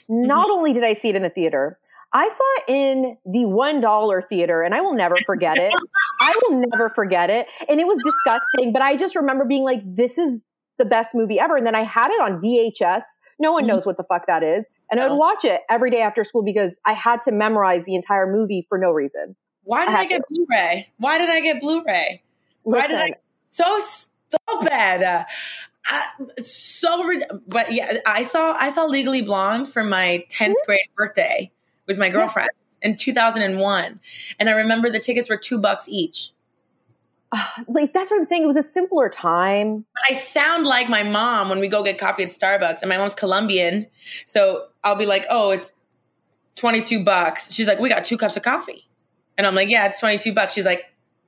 lot. 0.08 0.26
not 0.26 0.46
Mm-hmm. 0.48 0.52
only 0.58 0.72
did 0.72 0.84
I 0.84 0.94
see 0.94 1.08
it 1.10 1.16
in 1.16 1.22
the 1.22 1.30
theater, 1.30 1.78
I 2.12 2.28
saw 2.28 2.44
it 2.58 2.64
in 2.68 3.16
the 3.24 3.44
one 3.46 3.80
dollar 3.80 4.20
theater, 4.22 4.62
and 4.62 4.74
I 4.74 4.80
will 4.80 4.94
never 4.94 5.16
forget 5.26 5.58
it. 5.58 5.72
I 6.20 6.34
will 6.42 6.62
never 6.70 6.90
forget 6.90 7.30
it, 7.30 7.46
and 7.68 7.78
it 7.80 7.86
was 7.86 8.02
disgusting. 8.02 8.72
But 8.72 8.82
I 8.82 8.96
just 8.96 9.14
remember 9.14 9.44
being 9.44 9.62
like, 9.64 9.80
"This 9.84 10.18
is 10.18 10.40
the 10.78 10.84
best 10.84 11.14
movie 11.14 11.38
ever." 11.38 11.56
And 11.56 11.64
then 11.66 11.74
I 11.76 11.84
had 11.84 12.10
it 12.10 12.20
on 12.20 12.40
VHS. 12.40 13.04
No 13.38 13.52
one 13.52 13.64
Mhm. 13.64 13.68
knows 13.68 13.86
what 13.86 13.96
the 13.96 14.04
fuck 14.04 14.26
that 14.26 14.42
is, 14.42 14.66
and 14.90 14.98
I 15.00 15.08
would 15.08 15.16
watch 15.16 15.44
it 15.44 15.60
every 15.70 15.90
day 15.90 16.00
after 16.00 16.24
school 16.24 16.42
because 16.42 16.78
I 16.84 16.94
had 16.94 17.22
to 17.22 17.32
memorize 17.32 17.84
the 17.84 17.94
entire 17.94 18.26
movie 18.26 18.66
for 18.68 18.76
no 18.76 18.90
reason. 18.90 19.36
Why 19.62 19.86
did 19.86 19.94
I 19.94 20.00
I, 20.00 20.06
get 20.06 20.22
Blu-ray? 20.28 20.88
Why 20.98 21.18
did 21.18 21.30
I 21.30 21.40
get 21.40 21.60
Blu-ray? 21.60 22.22
Why 22.64 22.86
did 22.88 22.96
I 22.96 23.14
so 23.46 23.78
so 23.78 24.38
bad? 24.62 25.26
I, 25.86 26.06
so 26.40 27.20
but 27.48 27.72
yeah, 27.72 27.98
I 28.06 28.22
saw 28.22 28.52
I 28.52 28.70
saw 28.70 28.84
Legally 28.84 29.22
Blonde 29.22 29.68
for 29.68 29.82
my 29.82 30.24
10th 30.30 30.54
grade 30.66 30.88
birthday 30.96 31.50
with 31.86 31.98
my 31.98 32.10
girlfriends 32.10 32.78
in 32.82 32.94
2001, 32.94 34.00
and 34.38 34.48
I 34.48 34.52
remember 34.52 34.90
the 34.90 34.98
tickets 34.98 35.28
were 35.28 35.36
two 35.36 35.58
bucks 35.58 35.88
each. 35.88 36.32
Ah, 37.32 37.62
like 37.68 37.92
that's 37.92 38.10
what 38.10 38.18
I'm 38.18 38.24
saying. 38.24 38.42
It 38.42 38.46
was 38.46 38.56
a 38.56 38.62
simpler 38.62 39.08
time. 39.08 39.84
But 39.94 40.02
I 40.10 40.14
sound 40.14 40.66
like 40.66 40.88
my 40.88 41.02
mom 41.02 41.48
when 41.48 41.60
we 41.60 41.68
go 41.68 41.82
get 41.82 41.98
coffee 41.98 42.24
at 42.24 42.28
Starbucks, 42.28 42.82
and 42.82 42.88
my 42.88 42.98
mom's 42.98 43.14
Colombian, 43.14 43.86
so 44.26 44.66
I'll 44.84 44.96
be 44.96 45.06
like, 45.06 45.26
"Oh, 45.30 45.50
it's 45.50 45.72
22 46.56 47.04
bucks." 47.04 47.52
She's 47.52 47.68
like, 47.68 47.80
"We 47.80 47.88
got 47.88 48.04
two 48.04 48.18
cups 48.18 48.36
of 48.36 48.42
coffee," 48.42 48.88
and 49.38 49.46
I'm 49.46 49.54
like, 49.54 49.68
"Yeah, 49.68 49.86
it's 49.86 49.98
22 50.00 50.32
bucks." 50.34 50.54
She's 50.54 50.66
like. 50.66 50.84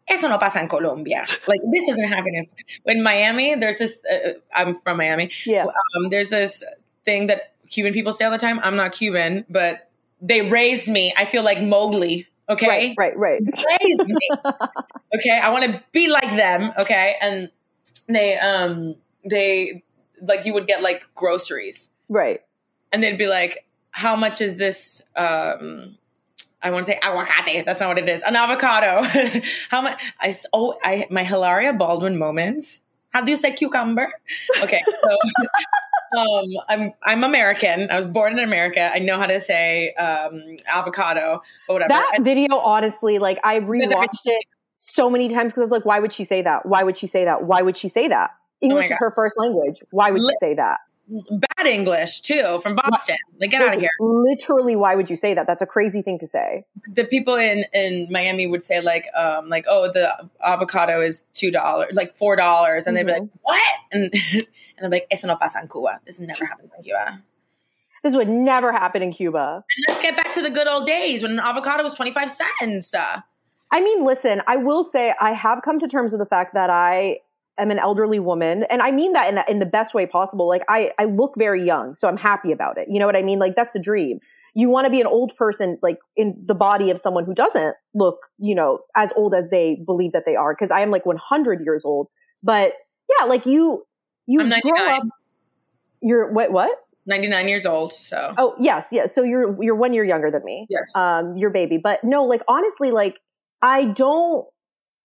Eso 0.09 0.29
no 0.29 0.39
pasa 0.39 0.61
en 0.61 0.69
Colombia. 0.69 1.25
Like 1.47 1.61
this 1.73 1.87
doesn't 1.87 2.09
happen 2.09 2.35
in, 2.35 2.47
in 2.87 3.03
Miami. 3.03 3.55
There's 3.55 3.79
this. 3.79 3.99
Uh, 4.05 4.33
I'm 4.55 4.75
from 4.75 4.97
Miami. 4.99 5.31
Yeah. 5.47 5.67
Um, 5.97 6.11
there's 6.11 6.31
this 6.31 6.65
thing 7.05 7.29
that 7.29 7.53
Cuban 7.71 7.93
people 7.93 8.13
say 8.13 8.25
all 8.25 8.31
the 8.31 8.39
time. 8.39 8.59
I'm 8.63 8.77
not 8.77 8.93
Cuban, 8.93 9.45
but 9.49 9.89
they 10.21 10.43
raised 10.43 10.89
me. 10.89 11.13
I 11.17 11.25
feel 11.25 11.43
like 11.45 11.61
Mowgli. 11.63 12.27
Okay, 12.49 12.67
Right, 12.69 12.95
right, 12.99 13.17
right. 13.17 13.41
raised 13.43 14.11
me. 14.13 14.29
Okay, 15.15 15.39
I 15.39 15.51
want 15.51 15.65
to 15.67 15.83
be 15.93 16.09
like 16.11 16.37
them. 16.37 16.73
Okay, 16.79 17.17
and 17.21 17.51
they 18.09 18.37
um 18.39 18.97
they 19.29 19.83
like 20.21 20.45
you 20.47 20.53
would 20.55 20.67
get 20.67 20.83
like 20.83 21.05
groceries, 21.15 21.91
Right. 22.09 22.41
and 22.93 23.03
they'd 23.03 23.19
be 23.19 23.27
like, 23.29 23.65
"How 23.91 24.17
much 24.17 24.41
is 24.41 24.59
this?" 24.59 25.03
um 25.17 25.97
I 26.63 26.71
want 26.71 26.85
to 26.87 26.93
say 26.93 26.99
aguacate. 27.03 27.65
That's 27.67 27.81
not 27.81 27.89
what 27.89 27.99
it 27.99 28.09
is. 28.09 28.23
An 28.23 28.37
avocado. 28.37 29.03
How 29.71 29.83
much? 29.83 30.01
I 30.21 30.35
oh 30.53 30.75
I 30.83 31.07
my 31.11 31.25
Hilaria 31.25 31.73
Baldwin 31.73 32.17
moments. 32.19 32.83
How 33.11 33.21
do 33.23 33.31
you 33.31 33.37
say 33.37 33.53
cucumber? 33.53 34.11
Okay, 34.63 34.81
so 34.87 36.19
um, 36.19 36.45
I'm 36.69 36.93
I'm 37.03 37.25
American. 37.25 37.91
I 37.91 37.97
was 37.97 38.07
born 38.07 38.33
in 38.33 38.39
America. 38.39 38.91
I 38.93 39.01
know 39.01 39.19
how 39.19 39.27
to 39.27 39.41
say 39.41 39.93
um, 39.95 40.41
avocado 40.73 41.43
or 41.69 41.75
whatever. 41.75 41.89
That 41.91 42.13
And- 42.17 42.25
video, 42.25 42.57
honestly, 42.57 43.19
like 43.19 43.39
I 43.45 43.59
rewatched 43.61 44.25
it 44.25 44.45
so 44.79 45.09
many 45.11 45.29
times 45.29 45.53
because 45.53 45.61
I 45.63 45.65
was 45.65 45.71
like, 45.71 45.85
why 45.85 46.01
would 46.01 46.13
she 46.13 46.25
say 46.25 46.43
that? 46.43 46.67
Why 46.67 46.83
would 46.83 46.97
she 46.97 47.07
say 47.07 47.25
that? 47.25 47.45
Why 47.45 47.63
would 47.63 47.77
she 47.77 47.89
say 47.89 48.09
that? 48.09 48.31
English 48.61 48.89
God. 48.89 48.95
is 48.95 48.99
her 49.01 49.11
first 49.11 49.39
language. 49.39 49.81
Why 49.91 50.11
would 50.11 50.21
you 50.23 50.29
Lit- 50.29 50.37
say 50.41 50.55
that? 50.55 50.79
Bad 51.09 51.67
English 51.67 52.21
too 52.21 52.61
from 52.63 52.77
Boston. 52.77 53.17
Like 53.41 53.51
get 53.51 53.61
out 53.61 53.75
of 53.75 53.81
here. 53.81 53.91
Literally, 54.01 54.77
why 54.77 54.95
would 54.95 55.11
you 55.11 55.17
say 55.17 55.35
that? 55.35 55.47
That's 55.47 55.61
a 55.61 55.67
crazy 55.67 56.01
thing 56.01 56.19
to 56.21 56.29
say. 56.29 56.65
The 56.95 57.05
people 57.05 57.35
in 57.35 57.65
in 57.75 58.09
Miami 58.11 58.47
would 58.47 58.63
say 58.63 58.81
like 58.81 59.07
um 59.15 59.49
like 59.49 59.67
oh 59.69 59.91
the 59.93 60.31
avocado 60.43 61.01
is 61.01 61.25
two 61.33 61.51
dollars 61.51 61.97
like 61.97 62.15
four 62.15 62.37
dollars 62.37 62.87
and 62.87 62.97
they'd 62.97 63.07
be 63.07 63.13
like 63.13 63.29
what 63.43 63.79
and 63.91 64.05
and 64.33 64.47
they're 64.81 64.91
like 64.91 65.07
eso 65.11 65.27
no 65.27 65.37
pasa 65.37 65.61
en 65.61 65.69
Cuba. 65.69 66.01
This 66.07 66.21
never 66.21 66.47
happens 66.47 66.71
in 66.77 66.85
Cuba. 66.85 67.23
This 68.03 68.17
would 68.17 68.29
never 68.29 68.73
happen 68.73 69.03
in 69.03 69.13
Cuba. 69.13 69.65
And 69.77 69.85
let's 69.89 70.03
get 70.03 70.17
back 70.17 70.33
to 70.35 70.43
the 70.43 70.51
good 70.51 70.67
old 70.67 70.87
days 70.87 71.23
when 71.23 71.33
an 71.33 71.41
avocado 71.41 71.83
was 71.83 71.95
twenty 71.95 72.13
five 72.13 72.31
cents. 72.31 72.95
I 73.73 73.81
mean, 73.81 74.05
listen, 74.05 74.43
I 74.47 74.57
will 74.57 74.85
say 74.85 75.15
I 75.19 75.33
have 75.33 75.63
come 75.65 75.81
to 75.81 75.89
terms 75.89 76.13
with 76.13 76.21
the 76.21 76.27
fact 76.27 76.55
that 76.55 76.69
I 76.69 77.21
am 77.59 77.71
an 77.71 77.79
elderly 77.79 78.19
woman. 78.19 78.65
And 78.71 78.81
I 78.83 78.91
mean 78.93 79.13
that 79.13 79.29
in, 79.29 79.35
the- 79.37 79.45
in 79.51 79.59
the 79.59 79.67
best 79.67 79.95
way 79.95 80.07
possible. 80.07 80.49
Like, 80.49 80.63
I, 80.69 80.91
I 80.99 81.05
look 81.05 81.33
very 81.37 81.65
young, 81.65 81.95
so 81.99 82.09
I'm 82.09 82.17
happy 82.17 82.53
about 82.53 82.79
it. 82.79 82.89
You 82.91 82.99
know 82.99 83.07
what 83.07 83.17
I 83.17 83.23
mean? 83.23 83.39
Like, 83.39 83.55
that's 83.57 83.75
a 83.75 83.79
dream. 83.79 84.19
You 84.55 84.69
want 84.69 84.85
to 84.87 84.91
be 84.91 85.01
an 85.01 85.07
old 85.07 85.33
person, 85.39 85.79
like, 85.83 85.97
in 86.17 86.45
the 86.47 86.55
body 86.55 86.91
of 86.91 87.01
someone 87.01 87.25
who 87.25 87.35
doesn't 87.35 87.75
look, 87.95 88.19
you 88.39 88.55
know, 88.55 88.81
as 88.97 89.11
old 89.17 89.35
as 89.35 89.49
they 89.51 89.79
believe 89.85 90.13
that 90.13 90.25
they 90.27 90.37
are. 90.37 90.55
Cause 90.55 90.71
I 90.71 90.81
am 90.83 90.91
like 90.91 91.07
100 91.07 91.61
years 91.65 91.83
old. 91.85 92.09
But 92.43 92.73
yeah, 93.19 93.27
like 93.27 93.47
you, 93.47 93.85
you 94.27 94.41
I'm 94.41 94.49
grow 94.49 94.59
99. 94.73 95.01
up. 95.01 95.03
You're, 96.01 96.33
what, 96.33 96.53
what? 96.53 96.71
ninety 97.07 97.29
nine 97.29 97.49
years 97.49 97.67
old. 97.67 97.93
So 97.93 98.33
Oh, 98.39 98.55
yes, 98.61 98.89
yes. 98.93 99.15
So 99.15 99.23
you're, 99.25 99.57
you're 99.63 99.75
one 99.75 99.93
year 99.93 100.05
younger 100.05 100.31
than 100.31 100.45
me 100.45 100.67
yes. 100.71 100.95
um, 100.97 101.37
your 101.37 101.51
baby. 101.51 101.79
But 101.83 101.99
no, 102.05 102.25
like 102.25 102.43
honestly, 102.49 102.91
like 102.93 103.17
I 103.61 103.87
don't, 103.87 104.47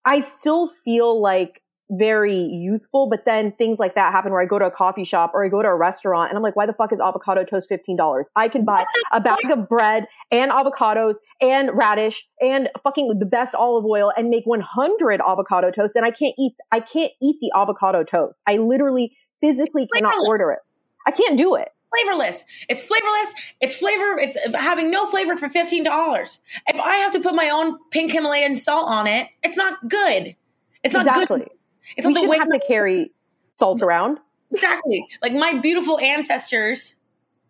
I 0.04 0.20
still 0.20 0.70
feel 0.84 1.20
like 1.20 1.60
very 1.90 2.36
youthful, 2.36 3.08
but 3.08 3.24
then 3.24 3.52
things 3.52 3.78
like 3.78 3.94
that 3.94 4.12
happen 4.12 4.30
where 4.32 4.42
I 4.42 4.46
go 4.46 4.58
to 4.58 4.66
a 4.66 4.70
coffee 4.70 5.04
shop 5.04 5.32
or 5.34 5.44
I 5.44 5.48
go 5.48 5.62
to 5.62 5.68
a 5.68 5.74
restaurant 5.74 6.30
and 6.30 6.36
I'm 6.36 6.42
like, 6.42 6.54
why 6.56 6.66
the 6.66 6.72
fuck 6.72 6.92
is 6.92 7.00
avocado 7.00 7.44
toast 7.44 7.68
$15? 7.70 8.24
I 8.36 8.48
can 8.48 8.64
buy 8.64 8.84
a 9.12 9.20
bag 9.20 9.50
of 9.50 9.68
bread 9.68 10.06
and 10.30 10.50
avocados 10.50 11.14
and 11.40 11.70
radish 11.72 12.26
and 12.40 12.68
fucking 12.82 13.16
the 13.18 13.26
best 13.26 13.54
olive 13.54 13.84
oil 13.84 14.12
and 14.16 14.28
make 14.28 14.44
100 14.44 15.20
avocado 15.26 15.70
toast 15.70 15.96
and 15.96 16.04
I 16.04 16.10
can't 16.10 16.34
eat, 16.38 16.54
I 16.70 16.80
can't 16.80 17.12
eat 17.22 17.36
the 17.40 17.52
avocado 17.56 18.04
toast. 18.04 18.36
I 18.46 18.56
literally 18.58 19.16
physically 19.40 19.86
cannot 19.94 20.10
Flavorless. 20.12 20.28
order 20.28 20.50
it. 20.52 20.58
I 21.06 21.10
can't 21.10 21.38
do 21.38 21.54
it. 21.54 21.68
flavorless. 21.96 22.44
It's 22.68 22.86
flavorless. 22.86 23.34
It's 23.62 23.76
flavor. 23.76 24.18
It's 24.18 24.54
having 24.54 24.90
no 24.90 25.06
flavor 25.06 25.36
for 25.38 25.48
fifteen 25.48 25.84
dollars. 25.84 26.40
If 26.66 26.78
I 26.78 26.96
have 26.96 27.12
to 27.12 27.20
put 27.20 27.34
my 27.34 27.48
own 27.48 27.78
pink 27.90 28.12
Himalayan 28.12 28.56
salt 28.56 28.88
on 28.90 29.06
it, 29.06 29.28
it's 29.42 29.56
not 29.56 29.88
good. 29.88 30.36
It's 30.84 30.92
not 30.94 31.06
Exactly. 31.06 31.38
good. 31.40 31.48
It's 31.96 32.06
we 32.06 32.12
not 32.12 32.22
the 32.22 32.28
way. 32.28 32.38
have 32.38 32.48
to 32.50 32.60
carry 32.66 33.10
salt 33.52 33.82
around. 33.82 34.18
Exactly. 34.52 35.06
Like 35.22 35.32
my 35.32 35.54
beautiful 35.60 35.98
ancestors 35.98 36.94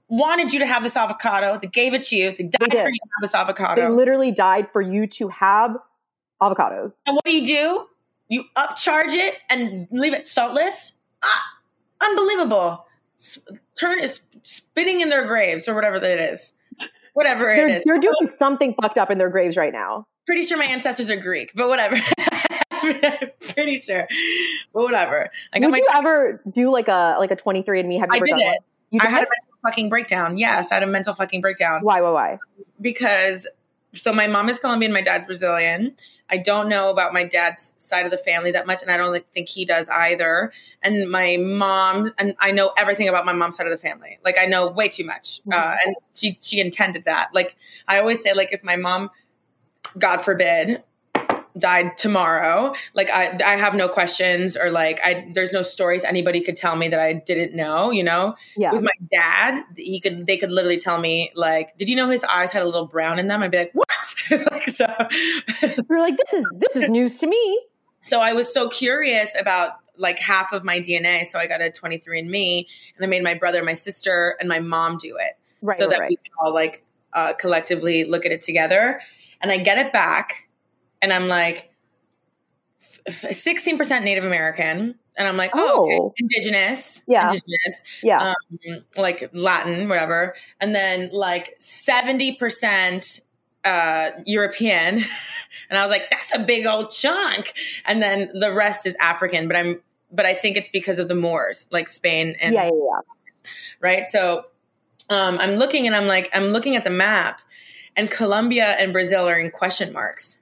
wanted 0.09 0.53
you 0.53 0.61
to 0.61 0.67
have 0.67 0.83
this 0.83 0.97
avocado. 0.97 1.59
They 1.61 1.69
gave 1.69 1.95
it 1.95 2.03
to 2.05 2.17
you. 2.17 2.31
They 2.31 2.45
died 2.45 2.71
They 2.71 2.83
for 2.83 2.89
you 2.89 2.99
to 2.99 3.09
have 3.17 3.21
this 3.23 3.35
avocado. 3.35 3.83
They 3.83 3.89
literally 3.89 4.33
died 4.33 4.69
for 4.73 4.81
you 4.81 5.07
to 5.07 5.29
have 5.29 5.77
avocados. 6.43 7.01
and 7.07 7.15
what 7.17 7.25
do 7.25 7.33
you 7.33 7.45
do? 7.45 7.87
You 8.29 8.45
upcharge 8.57 9.11
it 9.15 9.37
and 9.51 9.87
leave 9.91 10.15
it 10.15 10.27
saltless. 10.27 10.99
Ah, 11.23 11.43
unbelievable. 12.03 12.87
S- 13.19 13.39
Turn 13.79 13.99
is 14.01 14.23
spitting 14.43 15.01
in 15.01 15.09
their 15.09 15.27
graves 15.27 15.69
or 15.69 15.75
whatever 15.75 15.99
that 15.99 16.11
it 16.11 16.21
is. 16.33 16.53
Whatever 17.15 17.51
it 17.53 17.57
They're, 17.57 17.69
is. 17.69 17.85
they're 17.85 17.99
doing 17.99 18.29
something 18.29 18.75
fucked 18.81 18.97
up 18.99 19.11
in 19.11 19.19
their 19.19 19.31
graves 19.31 19.57
right 19.57 19.73
now. 19.73 20.07
pretty 20.27 20.43
sure 20.45 20.57
my 20.59 20.67
ancestors 20.71 21.11
are 21.11 21.17
Greek, 21.17 21.51
but 21.55 21.69
whatever. 21.69 21.97
pretty 23.55 23.77
sure, 23.77 24.07
but 24.73 24.83
whatever. 24.83 25.31
I 25.53 25.59
got 25.59 25.67
Would 25.67 25.73
my. 25.73 25.79
you 25.79 25.87
ever 25.95 26.43
do 26.51 26.71
like 26.71 26.89
a 26.89 27.17
like 27.19 27.31
a 27.31 27.37
23andMe? 27.37 28.01
Have 28.01 28.11
you 28.11 28.15
I 28.15 28.17
ever 28.17 28.25
did 28.27 28.31
done 28.31 28.41
it. 28.41 28.45
one? 28.47 28.57
You 28.91 29.01
I 29.03 29.05
did 29.07 29.11
had 29.13 29.19
a 29.21 29.23
it? 29.23 29.29
mental 29.29 29.59
fucking 29.63 29.89
breakdown. 29.89 30.37
Yes, 30.37 30.73
I 30.73 30.77
had 30.77 30.83
a 30.83 30.87
mental 30.87 31.15
fucking 31.15 31.41
breakdown 31.41 31.83
Why? 31.83 32.01
Why? 32.01 32.11
Why? 32.11 32.39
because 32.81 33.47
so 33.95 34.13
my 34.13 34.27
mom 34.27 34.49
is 34.51 34.59
Colombian, 34.59 34.93
my 34.93 35.01
dad's 35.01 35.25
Brazilian. 35.27 35.95
I 36.31 36.37
don't 36.37 36.69
know 36.69 36.91
about 36.91 37.15
my 37.15 37.25
dad's 37.25 37.73
side 37.79 38.05
of 38.05 38.11
the 38.11 38.19
family 38.19 38.51
that 38.51 38.67
much, 38.67 38.83
and 38.83 38.91
I 38.91 38.99
don't 38.99 39.11
like, 39.13 39.27
think 39.33 39.49
he 39.49 39.65
does 39.65 39.89
either. 39.89 40.53
And 40.83 41.11
my 41.11 41.39
mom, 41.41 42.13
and 42.19 42.37
I 42.39 42.51
know 42.51 42.71
everything 42.77 43.09
about 43.09 43.25
my 43.25 43.33
mom's 43.33 43.57
side 43.57 43.67
of 43.67 43.71
the 43.73 43.79
family. 43.79 44.19
Like 44.23 44.37
I 44.39 44.45
know 44.45 44.69
way 44.69 44.89
too 44.91 45.07
much, 45.07 45.41
uh, 45.51 45.57
Mhm. 45.73 45.77
and 45.87 45.97
she 46.15 46.37
she 46.43 46.61
intended 46.61 47.05
that. 47.05 47.31
Like 47.33 47.57
I 47.89 47.99
always 47.99 48.23
say, 48.23 48.35
like 48.35 48.53
if 48.53 48.63
my 48.63 48.77
mom, 48.77 49.11
God 49.99 50.19
forbid, 50.21 50.83
died 51.59 51.97
tomorrow, 51.99 52.75
like 52.95 53.11
I 53.11 53.39
I 53.45 53.57
have 53.57 53.75
no 53.75 53.89
questions 53.89 54.57
or 54.57 54.71
like 54.71 55.01
I 55.05 55.29
there's 55.35 55.53
no 55.53 55.63
stories 55.63 56.05
anybody 56.05 56.41
could 56.41 56.57
tell 56.57 56.77
me 56.77 56.89
that 56.89 57.01
I 57.01 57.13
didn't 57.15 57.55
know. 57.55 57.91
You 57.91 58.05
know, 58.05 58.35
Yeah. 58.57 58.73
with 58.73 58.83
my 58.83 58.91
dad, 59.13 59.65
he 59.77 60.01
could 60.01 60.27
they 60.27 60.37
could 60.37 60.51
literally 60.51 60.79
tell 60.79 60.99
me 61.01 61.31
like, 61.35 61.77
"Did 61.77 61.89
you 61.89 61.97
know 61.97 62.09
his 62.09 62.25
eyes 62.25 62.53
had 62.53 62.63
a 62.63 62.67
little 62.67 62.87
brown 62.87 63.19
in 63.19 63.27
them?" 63.29 63.43
I'd 63.43 63.51
be 63.51 63.59
like, 63.59 63.73
"What?" 63.73 64.15
like 64.51 64.69
so. 64.69 64.87
You're 65.89 66.01
like 66.01 66.17
this 66.17 66.33
is 66.33 66.47
this 66.59 66.77
is 66.77 66.89
news 66.89 67.19
to 67.19 67.27
me. 67.27 67.61
so 68.03 68.21
I 68.21 68.33
was 68.33 68.53
so 68.53 68.69
curious 68.69 69.35
about 69.41 69.73
like 69.97 70.19
half 70.19 70.53
of 70.53 70.63
my 70.65 70.79
DNA. 70.81 71.25
So 71.27 71.39
I 71.39 71.47
got 71.47 71.61
a 71.61 71.71
23andMe, 71.71 72.67
and 72.97 73.05
I 73.05 73.09
made 73.09 73.23
my 73.25 73.35
brother, 73.35 73.65
my 73.65 73.75
sister, 73.75 74.37
and 74.39 74.49
my 74.49 74.61
mom 74.61 74.97
do 74.97 75.17
it, 75.19 75.37
Right. 75.61 75.77
so 75.77 75.89
that 75.89 75.99
right. 75.99 76.09
we 76.11 76.17
can 76.17 76.33
all 76.41 76.55
like 76.55 76.85
uh, 77.13 77.33
collectively 77.35 78.05
look 78.05 78.25
at 78.25 78.33
it 78.33 78.41
together. 78.41 79.01
And 79.41 79.51
I 79.53 79.59
get 79.59 79.79
it 79.79 79.93
back, 79.93 80.48
and 81.03 81.13
I'm 81.13 81.29
like, 81.29 81.71
sixteen 83.09 83.79
percent 83.79 84.05
Native 84.05 84.25
American. 84.25 84.95
And 85.17 85.27
I'm 85.27 85.37
like, 85.37 85.51
oh, 85.53 85.87
okay. 85.87 85.99
Oh. 86.01 86.15
indigenous, 86.17 87.03
Yeah. 87.09 87.25
indigenous, 87.25 87.83
yeah. 88.05 88.35
um, 88.35 88.85
like 88.97 89.29
Latin, 89.33 89.89
whatever, 89.89 90.37
and 90.61 90.73
then 90.73 91.11
like 91.13 91.57
seventy 91.59 92.37
percent 92.37 93.19
uh, 93.65 94.11
European, 94.27 94.95
and 95.71 95.79
I 95.79 95.83
was 95.83 95.91
like, 95.91 96.09
that's 96.11 96.33
a 96.37 96.39
big 96.39 96.67
old 96.67 96.91
chunk, 96.93 97.53
and 97.85 98.01
then 98.01 98.31
the 98.33 98.53
rest 98.53 98.87
is 98.87 98.95
African, 99.01 99.49
but 99.49 99.57
I'm, 99.57 99.81
but 100.13 100.25
I 100.25 100.35
think 100.35 100.57
it's 100.57 100.71
because 100.71 101.01
of 101.01 101.09
the 101.09 101.17
Moors, 101.17 101.67
like 101.73 101.89
Spain 101.89 102.37
and 102.41 102.55
yeah. 102.55 102.67
Yeah. 102.67 102.71
Yeah. 102.73 103.51
right. 103.81 104.05
So 104.05 104.45
um, 105.11 105.37
I'm 105.39 105.57
looking 105.57 105.89
and 105.89 105.97
I'm 105.97 106.07
like, 106.07 106.31
I'm 106.33 106.51
looking 106.51 106.77
at 106.77 106.85
the 106.85 106.91
map, 106.91 107.41
and 107.97 108.09
Colombia 108.09 108.77
and 108.79 108.93
Brazil 108.93 109.25
are 109.29 109.39
in 109.39 109.51
question 109.51 109.93
marks, 109.93 110.41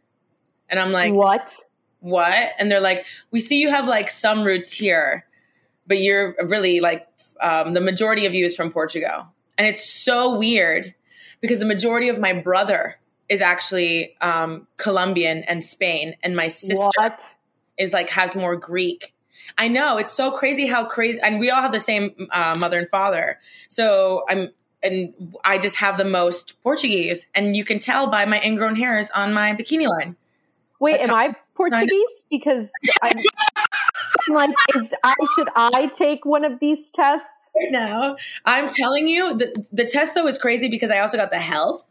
and 0.68 0.80
I'm 0.80 0.92
like, 0.92 1.14
what? 1.14 1.54
what? 2.00 2.52
And 2.58 2.70
they're 2.70 2.80
like, 2.80 3.04
we 3.30 3.40
see 3.40 3.60
you 3.60 3.70
have 3.70 3.86
like 3.86 4.10
some 4.10 4.42
roots 4.42 4.72
here, 4.72 5.26
but 5.86 5.98
you're 5.98 6.34
really 6.44 6.80
like, 6.80 7.06
um, 7.40 7.74
the 7.74 7.80
majority 7.80 8.26
of 8.26 8.34
you 8.34 8.44
is 8.44 8.56
from 8.56 8.70
Portugal. 8.70 9.28
And 9.58 9.66
it's 9.66 9.84
so 9.84 10.36
weird 10.36 10.94
because 11.40 11.60
the 11.60 11.66
majority 11.66 12.08
of 12.08 12.18
my 12.18 12.32
brother 12.32 12.96
is 13.28 13.40
actually 13.40 14.16
um, 14.20 14.66
Colombian 14.76 15.42
and 15.44 15.64
Spain, 15.64 16.16
and 16.22 16.36
my 16.36 16.48
sister 16.48 16.90
What? 16.96 17.36
is 17.76 17.92
like 17.92 18.10
has 18.10 18.36
more 18.36 18.56
Greek. 18.56 19.14
I 19.58 19.68
know 19.68 19.96
it's 19.96 20.12
so 20.12 20.30
crazy 20.30 20.66
how 20.66 20.84
crazy, 20.84 21.20
and 21.22 21.40
we 21.40 21.50
all 21.50 21.62
have 21.62 21.72
the 21.72 21.80
same 21.80 22.28
uh, 22.30 22.56
mother 22.60 22.78
and 22.78 22.88
father. 22.88 23.38
So 23.68 24.24
I'm, 24.28 24.50
and 24.82 25.32
I 25.44 25.58
just 25.58 25.78
have 25.78 25.98
the 25.98 26.04
most 26.04 26.60
Portuguese, 26.62 27.26
and 27.34 27.56
you 27.56 27.64
can 27.64 27.78
tell 27.78 28.06
by 28.06 28.24
my 28.24 28.40
ingrown 28.42 28.76
hairs 28.76 29.10
on 29.10 29.32
my 29.32 29.54
bikini 29.54 29.88
line. 29.88 30.16
Wait, 30.80 31.00
am 31.00 31.12
I 31.12 31.34
Portuguese? 31.54 32.24
Because 32.30 32.70
I'm, 33.02 33.16
I'm 34.28 34.34
like, 34.34 34.50
is 34.74 34.94
I 35.02 35.14
should 35.34 35.48
I 35.54 35.86
take 35.86 36.24
one 36.24 36.44
of 36.44 36.60
these 36.60 36.90
tests? 36.90 37.54
right 37.60 37.72
now. 37.72 38.16
I'm 38.44 38.68
telling 38.70 39.08
you, 39.08 39.36
the 39.36 39.68
the 39.72 39.86
test 39.86 40.14
though 40.14 40.26
is 40.26 40.38
crazy 40.38 40.68
because 40.68 40.90
I 40.90 41.00
also 41.00 41.16
got 41.16 41.30
the 41.30 41.38
health, 41.38 41.88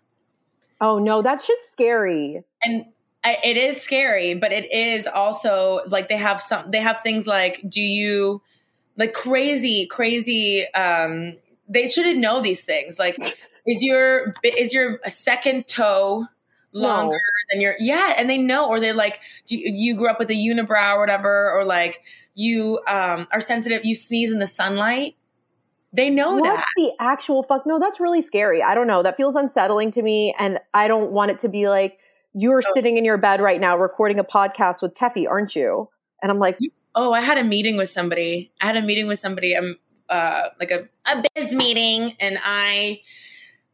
Oh 0.81 0.99
no, 0.99 1.21
that 1.21 1.41
shit's 1.41 1.67
scary. 1.69 2.43
and 2.63 2.85
I, 3.23 3.39
it 3.43 3.57
is 3.57 3.81
scary, 3.81 4.35
but 4.35 4.51
it 4.51 4.71
is 4.71 5.07
also 5.07 5.81
like 5.87 6.09
they 6.09 6.17
have 6.17 6.39
some. 6.39 6.69
They 6.69 6.79
have 6.79 7.01
things 7.01 7.25
like, 7.25 7.59
do 7.67 7.81
you 7.81 8.41
like 8.97 9.13
crazy, 9.13 9.87
crazy? 9.87 10.67
Um, 10.73 11.37
they 11.67 11.87
shouldn't 11.87 12.19
know 12.19 12.41
these 12.41 12.63
things. 12.63 12.99
Like, 12.99 13.17
is 13.65 13.81
your 13.81 14.33
is 14.43 14.73
your 14.73 14.99
second 15.07 15.67
toe 15.67 16.27
longer 16.75 17.15
No. 17.15 17.19
than 17.51 17.61
your 17.61 17.75
yeah? 17.79 18.13
And 18.17 18.29
they 18.29 18.37
know, 18.37 18.67
or 18.69 18.79
they're 18.79 18.93
like, 18.93 19.19
do 19.47 19.57
you, 19.57 19.71
you 19.73 19.95
grew 19.95 20.09
up 20.09 20.19
with 20.19 20.29
a 20.29 20.33
unibrow 20.33 20.95
or 20.95 20.99
whatever, 20.99 21.51
or 21.51 21.63
like 21.65 22.03
you 22.35 22.79
um, 22.87 23.27
are 23.31 23.41
sensitive. 23.41 23.85
You 23.85 23.95
sneeze 23.95 24.31
in 24.31 24.39
the 24.39 24.47
sunlight. 24.47 25.15
They 25.93 26.09
know 26.09 26.35
what 26.35 26.43
that. 26.43 26.65
the 26.75 26.91
actual 26.99 27.43
fuck? 27.43 27.65
No, 27.65 27.79
that's 27.79 28.01
really 28.01 28.21
scary. 28.21 28.61
I 28.61 28.75
don't 28.75 28.87
know. 28.87 29.01
That 29.01 29.15
feels 29.15 29.35
unsettling 29.35 29.91
to 29.93 30.01
me, 30.01 30.35
and 30.37 30.59
I 30.73 30.87
don't 30.89 31.11
want 31.11 31.31
it 31.31 31.39
to 31.39 31.47
be 31.49 31.69
like 31.69 31.97
you're 32.33 32.61
Oh. 32.67 32.73
sitting 32.73 32.97
in 32.97 33.05
your 33.05 33.17
bed 33.17 33.39
right 33.39 33.61
now 33.61 33.77
recording 33.77 34.19
a 34.19 34.23
podcast 34.25 34.81
with 34.81 34.93
Tefi, 34.93 35.25
aren't 35.29 35.55
you? 35.55 35.87
And 36.21 36.29
I'm 36.31 36.39
like, 36.39 36.59
Oh, 36.93 37.13
I 37.13 37.21
had 37.21 37.37
a 37.37 37.43
meeting 37.45 37.77
with 37.77 37.87
somebody. 37.89 38.51
I 38.61 38.65
had 38.67 38.75
a 38.77 38.81
meeting 38.81 39.07
with 39.07 39.19
somebody. 39.19 39.55
Um, 39.55 39.77
uh, 40.09 40.49
like 40.59 40.69
a 40.71 40.87
a 41.11 41.23
biz 41.33 41.53
meeting, 41.55 42.13
and 42.19 42.37
I 42.43 43.01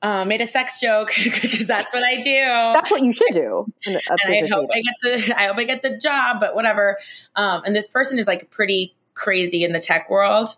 uh, 0.02 0.26
made 0.26 0.42
a 0.42 0.48
sex 0.48 0.80
joke 0.80 1.12
because 1.24 1.68
that's 1.68 1.94
what 1.94 2.04
I 2.04 2.22
do. 2.22 2.32
that's 2.32 2.92
what 2.92 3.04
you 3.04 3.14
should 3.14 3.32
do. 3.32 3.66
In 3.86 3.94
a, 3.94 3.98
a 3.98 4.18
and 4.26 4.46
I 4.46 4.50
hope 4.50 4.70
meeting. 4.70 4.84
I 5.04 5.10
get 5.12 5.28
the 5.28 5.40
I 5.40 5.48
hope 5.48 5.58
I 5.58 5.64
get 5.64 5.84
the 5.84 5.98
job, 5.98 6.40
but 6.40 6.56
whatever. 6.56 6.98
Um, 7.36 7.64
and 7.66 7.76
this 7.76 7.88
person 7.88 8.20
is 8.20 8.28
like 8.28 8.50
pretty 8.52 8.96
crazy 9.14 9.64
in 9.64 9.72
the 9.72 9.80
tech 9.80 10.10
world, 10.10 10.50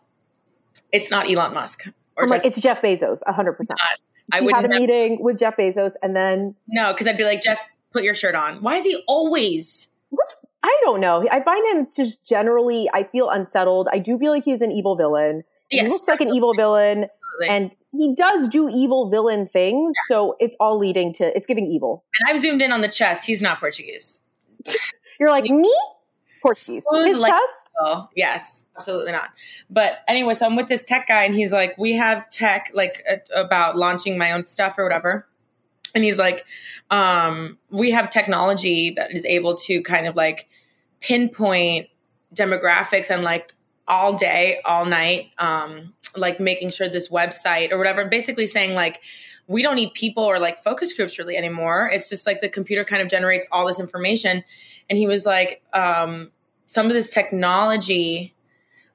it's 0.92 1.12
not 1.12 1.30
Elon 1.30 1.54
Musk. 1.54 1.88
Or 2.16 2.24
I'm 2.24 2.30
like, 2.30 2.46
it's 2.46 2.62
Jeff 2.62 2.82
Bezos, 2.82 3.20
hundred 3.26 3.54
percent. 3.54 3.80
I 4.32 4.42
would 4.42 4.54
had 4.54 4.66
a 4.66 4.70
meeting 4.70 5.22
with 5.22 5.40
Jeff 5.40 5.58
Bezos, 5.58 5.96
and 6.02 6.16
then 6.16 6.56
no, 6.68 6.94
because 6.94 7.08
I'd 7.08 7.18
be 7.18 7.26
like, 7.26 7.42
Jeff, 7.42 7.62
put 7.92 8.04
your 8.04 8.16
shirt 8.16 8.36
on. 8.36 8.62
Why 8.62 8.76
is 8.76 8.86
he 8.86 9.02
always? 9.08 9.90
I 10.64 10.80
don't 10.84 11.02
know. 11.02 11.28
I 11.30 11.44
find 11.44 11.78
him 11.78 11.88
just 11.94 12.26
generally. 12.26 12.90
I 12.94 13.04
feel 13.04 13.30
unsettled. 13.30 13.90
I 13.92 14.00
do 14.00 14.18
feel 14.18 14.32
like 14.32 14.46
he's 14.46 14.62
an 14.62 14.72
evil 14.72 14.96
villain. 14.96 15.44
Yes. 15.70 15.84
He 15.84 15.90
looks 15.90 16.08
like 16.08 16.22
an 16.22 16.34
evil 16.34 16.54
villain, 16.54 17.06
Absolutely. 17.06 17.50
and 17.50 17.72
he 17.96 18.16
does 18.16 18.48
do 18.48 18.70
evil 18.70 19.10
villain 19.10 19.48
things. 19.48 19.94
Yeah. 19.96 20.16
So 20.16 20.36
it's 20.40 20.56
all 20.60 20.80
leading 20.80 21.14
to 21.16 21.36
it's 21.36 21.46
giving 21.46 21.68
evil. 21.68 22.04
And 22.20 22.34
I've 22.34 22.42
zoomed 22.42 22.62
in 22.62 22.72
on 22.72 22.82
the 22.82 22.90
chest. 22.90 23.26
He's 23.26 23.42
not 23.42 23.60
Portuguese. 23.60 24.22
You're 25.20 25.30
like 25.30 25.46
me. 25.46 25.74
Portuguese. 26.42 26.84
His 26.92 27.20
like, 27.20 27.32
chest? 27.32 27.68
Oh, 27.80 28.10
yes, 28.16 28.66
absolutely 28.76 29.14
not. 29.14 29.30
But 29.70 30.00
anyway, 30.08 30.34
so 30.34 30.46
I'm 30.46 30.58
with 30.58 30.68
this 30.68 30.84
tech 30.84 31.08
guy, 31.08 31.24
and 31.24 31.34
he's 31.34 31.54
like, 31.54 31.78
"We 31.78 31.94
have 31.94 32.30
tech 32.30 32.70
like 32.74 33.02
about 33.34 33.78
launching 33.78 34.18
my 34.18 34.34
own 34.34 34.44
stuff 34.44 34.78
or 34.78 34.84
whatever." 34.84 35.26
And 35.96 36.04
he's 36.04 36.20
like, 36.20 36.46
um, 36.90 37.58
"We 37.70 37.92
have 37.92 38.10
technology 38.10 38.90
that 38.92 39.14
is 39.14 39.26
able 39.26 39.56
to 39.56 39.82
kind 39.84 40.06
of 40.06 40.18
like 40.18 40.50
pinpoint 41.00 41.88
demographics 42.36 43.10
and 43.10 43.24
like 43.24 43.54
all 43.88 44.14
day, 44.14 44.60
all 44.66 44.86
night, 44.86 45.32
um, 45.38 45.94
like 46.16 46.40
making 46.40 46.70
sure 46.70 46.88
this 46.88 47.10
website 47.10 47.72
or 47.72 47.78
whatever, 47.78 48.06
basically 48.06 48.48
saying 48.48 48.74
like, 48.76 49.02
we 49.48 49.62
don't 49.62 49.76
need 49.76 49.94
people 49.94 50.24
or 50.24 50.40
like 50.40 50.58
focus 50.64 50.94
groups 50.94 51.20
really 51.20 51.36
anymore. 51.36 51.90
It's 51.92 52.10
just 52.10 52.26
like 52.26 52.40
the 52.40 52.50
computer 52.50 52.86
kind 52.86 53.02
of 53.02 53.10
generates 53.10 53.46
all 53.52 53.68
this 53.68 53.80
information. 53.80 54.44
And 54.90 54.98
he 54.98 55.08
was 55.08 55.26
like, 55.26 55.62
um, 55.74 56.32
some 56.68 56.88
of 56.88 56.94
this 56.94 57.10
technology 57.14 58.34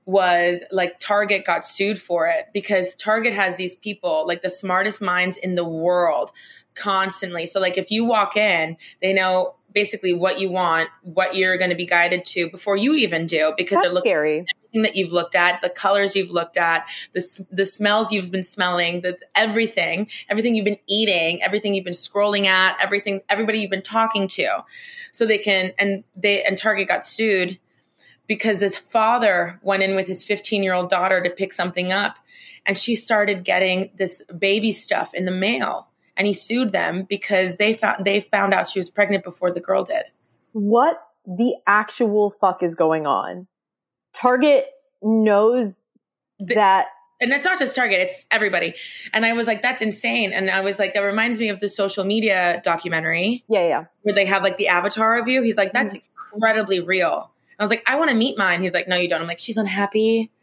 was 0.07 0.65
like 0.73 0.99
Target 0.99 1.45
got 1.45 1.67
sued 1.67 2.01
for 2.01 2.27
it 2.27 2.49
because 2.55 2.95
Target 2.95 3.35
has 3.35 3.59
these 3.59 3.77
people, 3.77 4.27
like 4.27 4.41
the 4.41 4.51
smartest 4.51 5.03
minds 5.03 5.37
in 5.37 5.55
the 5.55 5.65
world, 5.65 6.31
constantly. 6.75 7.47
So, 7.47 7.61
like, 7.61 7.77
if 7.77 7.91
you 7.91 8.07
walk 8.07 8.37
in, 8.37 8.79
they 9.03 9.13
know 9.13 9.55
basically 9.75 10.15
what 10.15 10.41
you 10.41 10.51
want, 10.51 10.89
what 11.03 11.37
you're 11.37 11.59
going 11.59 11.71
to 11.71 11.77
be 11.77 11.85
guided 11.85 12.25
to 12.25 12.49
before 12.49 12.77
you 12.77 12.95
even 12.95 13.27
do, 13.27 13.53
because 13.57 13.77
That's 13.77 13.85
they're 13.85 13.93
looking 13.93 14.13
scary. 14.13 14.47
Everything 14.79 14.83
that 14.83 14.99
you've 14.99 15.13
looked 15.13 15.35
at, 15.35 15.61
the 15.61 15.69
colors 15.69 16.15
you've 16.15 16.31
looked 16.31 16.57
at, 16.57 16.87
the 17.13 17.47
the 17.51 17.67
smells 17.67 18.13
you've 18.13 18.31
been 18.31 18.45
smelling, 18.45 19.03
the 19.03 19.19
everything, 19.35 20.09
everything 20.29 20.55
you've 20.55 20.65
been 20.65 20.79
eating, 20.87 21.43
everything 21.43 21.75
you've 21.75 21.85
been 21.85 21.95
scrolling 21.95 22.47
at, 22.47 22.77
everything, 22.81 23.21
everybody 23.29 23.61
you've 23.61 23.71
been 23.71 23.83
talking 23.83 24.29
to, 24.29 24.65
so 25.13 25.27
they 25.27 25.39
can 25.39 25.73
and 25.79 26.05
they 26.17 26.43
and 26.43 26.57
Target 26.57 26.89
got 26.89 27.07
sued 27.07 27.59
because 28.27 28.61
this 28.61 28.77
father 28.77 29.59
went 29.63 29.83
in 29.83 29.95
with 29.95 30.07
his 30.07 30.25
15 30.25 30.63
year 30.63 30.75
old 30.75 30.91
daughter 30.91 31.23
to 31.23 31.31
pick 31.31 31.53
something 31.53 31.93
up, 31.93 32.19
and 32.65 32.77
she 32.77 32.95
started 32.97 33.45
getting 33.45 33.91
this 33.97 34.23
baby 34.39 34.73
stuff 34.73 35.15
in 35.15 35.25
the 35.25 35.33
mail 35.33 35.89
and 36.17 36.27
he 36.27 36.33
sued 36.33 36.73
them 36.73 37.07
because 37.09 37.57
they 37.57 37.75
found 37.75 38.05
they 38.05 38.21
found 38.21 38.53
out 38.53 38.69
she 38.69 38.81
was 38.81 38.91
pregnant 38.91 39.23
before 39.25 39.53
the 39.53 39.61
girl 39.61 39.85
did. 39.85 40.05
What 40.53 41.01
the 41.27 41.55
actual 41.67 42.35
fuck 42.41 42.63
is 42.63 42.75
going 42.75 43.07
on? 43.07 43.47
Target 44.21 44.67
knows 45.03 45.77
the, 46.39 46.55
that 46.55 46.87
and 47.21 47.33
it's 47.33 47.45
not 47.45 47.59
just 47.59 47.75
Target, 47.75 47.99
it's 48.01 48.27
everybody. 48.31 48.75
And 49.13 49.25
I 49.25 49.33
was 49.33 49.47
like, 49.47 49.61
that's 49.61 49.83
insane. 49.83 50.33
And 50.33 50.49
I 50.51 50.61
was 50.61 50.79
like, 50.79 50.95
that 50.95 51.01
reminds 51.01 51.41
me 51.41 51.49
of 51.49 51.59
the 51.59 51.69
social 51.69 52.05
media 52.05 52.61
documentary. 52.63 53.45
Yeah, 53.49 53.67
yeah. 53.67 53.85
Where 54.03 54.15
they 54.15 54.27
have 54.27 54.45
like 54.45 54.57
the 54.57 54.69
avatar 54.69 55.19
of 55.19 55.27
you. 55.27 55.43
He's 55.43 55.57
like, 55.57 55.73
that's 55.73 55.97
mm-hmm. 55.97 56.35
incredibly 56.35 56.81
real. 56.81 57.31
I 57.59 57.65
was 57.65 57.71
like, 57.71 57.83
I 57.89 57.97
want 57.97 58.11
to 58.11 58.17
meet 58.17 58.39
mine. 58.39 58.63
He's 58.63 58.73
like, 58.73 58.87
no, 58.87 58.97
you 58.97 59.09
don't. 59.09 59.21
I'm 59.21 59.27
like, 59.27 59.41
she's 59.41 59.57
unhappy. 59.57 60.31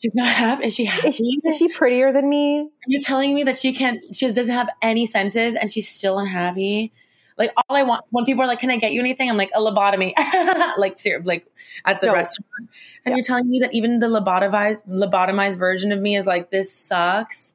She's 0.00 0.14
not 0.14 0.28
happy. 0.28 0.66
Is 0.66 0.76
she 0.76 0.84
happy? 0.84 1.08
Is 1.08 1.16
she, 1.16 1.40
is 1.44 1.58
she 1.58 1.68
prettier 1.68 2.12
than 2.12 2.28
me? 2.28 2.60
Are 2.60 2.68
You're 2.86 3.00
telling 3.00 3.34
me 3.34 3.42
that 3.42 3.56
she 3.56 3.72
can't, 3.72 4.14
she 4.14 4.28
doesn't 4.28 4.54
have 4.54 4.68
any 4.80 5.06
senses 5.06 5.56
and 5.56 5.68
she's 5.68 5.88
still 5.88 6.20
unhappy. 6.20 6.92
Like 7.38 7.52
all 7.56 7.76
I 7.76 7.84
want, 7.84 8.04
when 8.10 8.24
people 8.24 8.42
are 8.42 8.46
like, 8.46 8.58
"Can 8.58 8.70
I 8.70 8.76
get 8.76 8.92
you 8.92 9.00
anything?" 9.00 9.30
I'm 9.30 9.36
like, 9.36 9.50
"A 9.54 9.60
lobotomy," 9.60 10.12
like, 10.78 10.98
like 11.24 11.46
at 11.84 12.00
the 12.00 12.08
no. 12.08 12.12
restaurant. 12.12 12.48
And 12.58 12.68
yeah. 13.06 13.14
you're 13.14 13.22
telling 13.22 13.48
me 13.48 13.60
that 13.60 13.72
even 13.72 14.00
the 14.00 14.08
lobotomized, 14.08 14.88
lobotomized 14.88 15.58
version 15.58 15.92
of 15.92 16.00
me 16.00 16.16
is 16.16 16.26
like, 16.26 16.50
"This 16.50 16.72
sucks." 16.74 17.54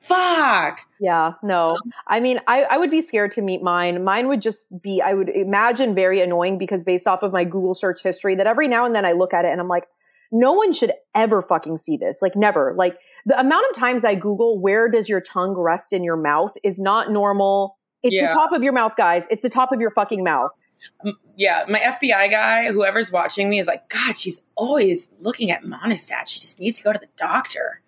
Fuck. 0.00 0.80
Yeah, 0.98 1.34
no. 1.42 1.76
I 2.06 2.20
mean, 2.20 2.40
I, 2.48 2.62
I 2.62 2.78
would 2.78 2.90
be 2.90 3.02
scared 3.02 3.32
to 3.32 3.42
meet 3.42 3.62
mine. 3.62 4.02
Mine 4.02 4.28
would 4.28 4.40
just 4.40 4.66
be, 4.80 5.02
I 5.02 5.12
would 5.12 5.28
imagine, 5.28 5.94
very 5.94 6.22
annoying 6.22 6.56
because 6.56 6.82
based 6.82 7.06
off 7.06 7.22
of 7.22 7.32
my 7.32 7.44
Google 7.44 7.74
search 7.74 8.00
history, 8.02 8.34
that 8.36 8.46
every 8.46 8.66
now 8.66 8.86
and 8.86 8.94
then 8.94 9.04
I 9.04 9.12
look 9.12 9.34
at 9.34 9.44
it 9.44 9.48
and 9.52 9.60
I'm 9.60 9.68
like, 9.68 9.84
no 10.32 10.52
one 10.52 10.72
should 10.72 10.92
ever 11.14 11.42
fucking 11.42 11.78
see 11.78 11.96
this. 11.96 12.18
Like 12.22 12.34
never. 12.34 12.74
Like 12.76 12.96
the 13.26 13.38
amount 13.38 13.66
of 13.70 13.76
times 13.76 14.04
I 14.04 14.14
Google 14.14 14.58
where 14.58 14.88
does 14.88 15.08
your 15.08 15.20
tongue 15.20 15.54
rest 15.54 15.92
in 15.92 16.02
your 16.02 16.16
mouth 16.16 16.52
is 16.62 16.78
not 16.78 17.10
normal. 17.10 17.76
It's 18.02 18.14
yeah. 18.14 18.28
the 18.28 18.34
top 18.34 18.52
of 18.52 18.62
your 18.62 18.72
mouth, 18.72 18.92
guys. 18.96 19.26
It's 19.30 19.42
the 19.42 19.50
top 19.50 19.72
of 19.72 19.80
your 19.80 19.90
fucking 19.90 20.24
mouth. 20.24 20.50
Yeah, 21.36 21.64
my 21.68 21.78
FBI 21.78 22.30
guy, 22.30 22.72
whoever's 22.72 23.12
watching 23.12 23.48
me, 23.50 23.58
is 23.58 23.66
like, 23.66 23.88
God, 23.88 24.16
she's 24.16 24.46
always 24.54 25.10
looking 25.22 25.50
at 25.50 25.62
Monistat. 25.62 26.28
She 26.28 26.40
just 26.40 26.58
needs 26.58 26.76
to 26.78 26.82
go 26.82 26.92
to 26.92 26.98
the 26.98 27.08
doctor. 27.16 27.82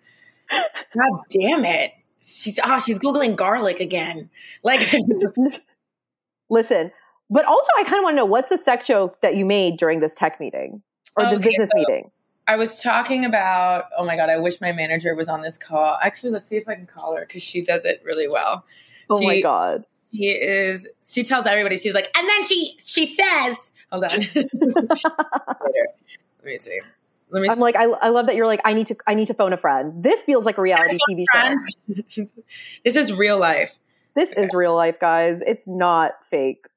God 0.51 1.21
damn 1.29 1.65
it. 1.65 1.93
She's 2.21 2.59
ah, 2.59 2.75
oh, 2.75 2.79
she's 2.79 2.99
googling 2.99 3.35
garlic 3.35 3.79
again. 3.79 4.29
Like, 4.63 4.79
listen. 6.49 6.91
But 7.29 7.45
also, 7.45 7.69
I 7.77 7.83
kind 7.83 7.97
of 7.97 8.03
want 8.03 8.13
to 8.13 8.17
know 8.17 8.25
what's 8.25 8.49
the 8.49 8.57
sex 8.57 8.87
joke 8.87 9.19
that 9.21 9.35
you 9.35 9.45
made 9.45 9.77
during 9.77 9.99
this 9.99 10.13
tech 10.15 10.39
meeting 10.39 10.81
or 11.17 11.25
okay, 11.25 11.35
the 11.35 11.41
business 11.41 11.69
so, 11.73 11.79
meeting. 11.79 12.11
I 12.47 12.57
was 12.57 12.81
talking 12.81 13.25
about, 13.25 13.85
oh 13.97 14.05
my 14.05 14.15
God, 14.15 14.29
I 14.29 14.37
wish 14.37 14.61
my 14.61 14.71
manager 14.71 15.15
was 15.15 15.29
on 15.29 15.41
this 15.41 15.57
call. 15.57 15.97
Actually, 16.01 16.33
let's 16.33 16.45
see 16.45 16.57
if 16.57 16.67
I 16.67 16.75
can 16.75 16.85
call 16.85 17.15
her 17.15 17.25
because 17.25 17.43
she 17.43 17.63
does 17.63 17.85
it 17.85 18.01
really 18.05 18.27
well. 18.27 18.65
Oh 19.09 19.19
she, 19.19 19.25
my 19.25 19.41
God. 19.41 19.85
She 20.13 20.25
is, 20.25 20.87
she 21.01 21.23
tells 21.23 21.47
everybody, 21.47 21.77
she's 21.77 21.93
like, 21.93 22.09
and 22.15 22.27
then 22.27 22.43
she, 22.43 22.75
she 22.79 23.05
says, 23.05 23.73
hold 23.91 24.03
on. 24.03 24.11
Let 24.35 24.45
me 26.43 26.57
see. 26.57 26.79
Let 27.31 27.41
me 27.41 27.47
I'm 27.49 27.55
see. 27.55 27.61
like, 27.61 27.75
I, 27.75 27.85
I 27.85 28.09
love 28.09 28.27
that 28.27 28.35
you're 28.35 28.45
like, 28.45 28.61
I 28.63 28.73
need 28.73 28.87
to, 28.87 28.95
I 29.07 29.15
need 29.15 29.27
to 29.27 29.33
phone 29.33 29.53
a 29.53 29.57
friend. 29.57 30.03
This 30.03 30.21
feels 30.21 30.45
like 30.45 30.59
a 30.59 30.61
reality 30.61 30.97
TV 31.09 31.25
show. 31.33 32.25
this 32.85 32.95
is 32.95 33.11
real 33.11 33.39
life. 33.39 33.79
This 34.15 34.31
okay. 34.31 34.43
is 34.43 34.51
real 34.53 34.75
life, 34.75 34.99
guys. 34.99 35.39
It's 35.45 35.67
not 35.67 36.11
fake. 36.29 36.67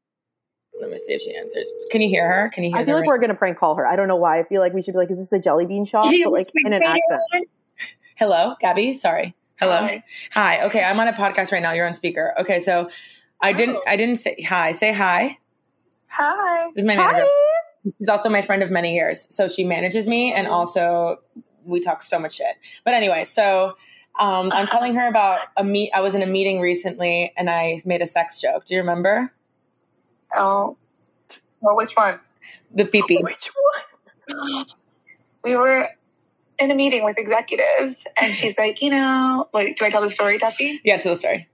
Let 0.80 0.90
me 0.90 0.98
see 0.98 1.12
if 1.12 1.22
she 1.22 1.36
answers. 1.36 1.70
Can 1.90 2.00
you 2.00 2.08
hear 2.08 2.26
her? 2.30 2.50
Can 2.50 2.64
you 2.64 2.70
hear? 2.70 2.78
Her? 2.78 2.82
I 2.82 2.86
feel 2.86 2.94
like 2.94 3.02
right? 3.02 3.08
we're 3.08 3.18
gonna 3.18 3.34
prank 3.34 3.58
call 3.58 3.76
her. 3.76 3.86
I 3.86 3.96
don't 3.96 4.08
know 4.08 4.16
why. 4.16 4.40
I 4.40 4.44
feel 4.44 4.60
like 4.60 4.74
we 4.74 4.82
should 4.82 4.92
be 4.92 4.98
like, 4.98 5.10
"Is 5.10 5.18
this 5.18 5.32
a 5.32 5.38
jelly 5.38 5.64
bean 5.64 5.86
shop?" 5.86 6.04
But 6.04 6.32
like 6.32 6.46
in 6.64 6.72
an 6.72 6.82
accent. 6.82 7.48
Hello, 8.16 8.56
Gabby. 8.60 8.92
Sorry. 8.92 9.34
Hello. 9.58 9.78
Hi. 9.78 10.04
hi. 10.32 10.66
Okay, 10.66 10.84
I'm 10.84 11.00
on 11.00 11.08
a 11.08 11.14
podcast 11.14 11.50
right 11.50 11.62
now. 11.62 11.72
You're 11.72 11.86
on 11.86 11.94
speaker. 11.94 12.34
Okay, 12.38 12.58
so 12.58 12.90
I 13.40 13.52
didn't. 13.52 13.76
Oh. 13.76 13.84
I 13.86 13.96
didn't 13.96 14.16
say 14.16 14.36
hi. 14.46 14.72
Say 14.72 14.92
hi. 14.92 15.38
Hi. 16.08 16.70
This 16.74 16.82
is 16.82 16.86
my 16.86 16.96
manager. 16.96 17.26
Hi. 17.26 17.92
She's 17.98 18.08
also 18.08 18.30
my 18.30 18.42
friend 18.42 18.62
of 18.62 18.70
many 18.70 18.94
years. 18.94 19.26
So 19.30 19.48
she 19.48 19.64
manages 19.64 20.08
me, 20.08 20.32
and 20.32 20.46
also 20.48 21.20
we 21.64 21.80
talk 21.80 22.02
so 22.02 22.18
much 22.18 22.36
shit. 22.36 22.56
But 22.84 22.94
anyway, 22.94 23.24
so 23.24 23.76
um, 24.18 24.50
I'm 24.52 24.66
telling 24.66 24.94
her 24.94 25.08
about 25.08 25.40
a 25.56 25.64
meet. 25.64 25.90
I 25.94 26.00
was 26.00 26.14
in 26.14 26.22
a 26.22 26.26
meeting 26.26 26.60
recently, 26.60 27.32
and 27.36 27.50
I 27.50 27.78
made 27.84 28.02
a 28.02 28.06
sex 28.06 28.40
joke. 28.40 28.64
Do 28.64 28.74
you 28.74 28.80
remember? 28.80 29.32
Oh, 30.34 30.76
well, 31.60 31.76
which 31.76 31.92
one? 31.92 32.20
The 32.74 32.84
PP. 32.84 33.22
Which 33.22 33.50
one? 34.28 34.66
We 35.44 35.54
were 35.54 35.88
in 36.58 36.70
a 36.70 36.74
meeting 36.74 37.04
with 37.04 37.18
executives, 37.18 38.04
and 38.16 38.34
she's 38.34 38.58
like, 38.58 38.82
you 38.82 38.90
know, 38.90 39.48
like, 39.52 39.76
do 39.76 39.84
I 39.84 39.90
tell 39.90 40.02
the 40.02 40.10
story, 40.10 40.38
Tefi? 40.38 40.80
Yeah, 40.84 40.96
tell 40.96 41.12
the 41.12 41.18
story. 41.18 41.48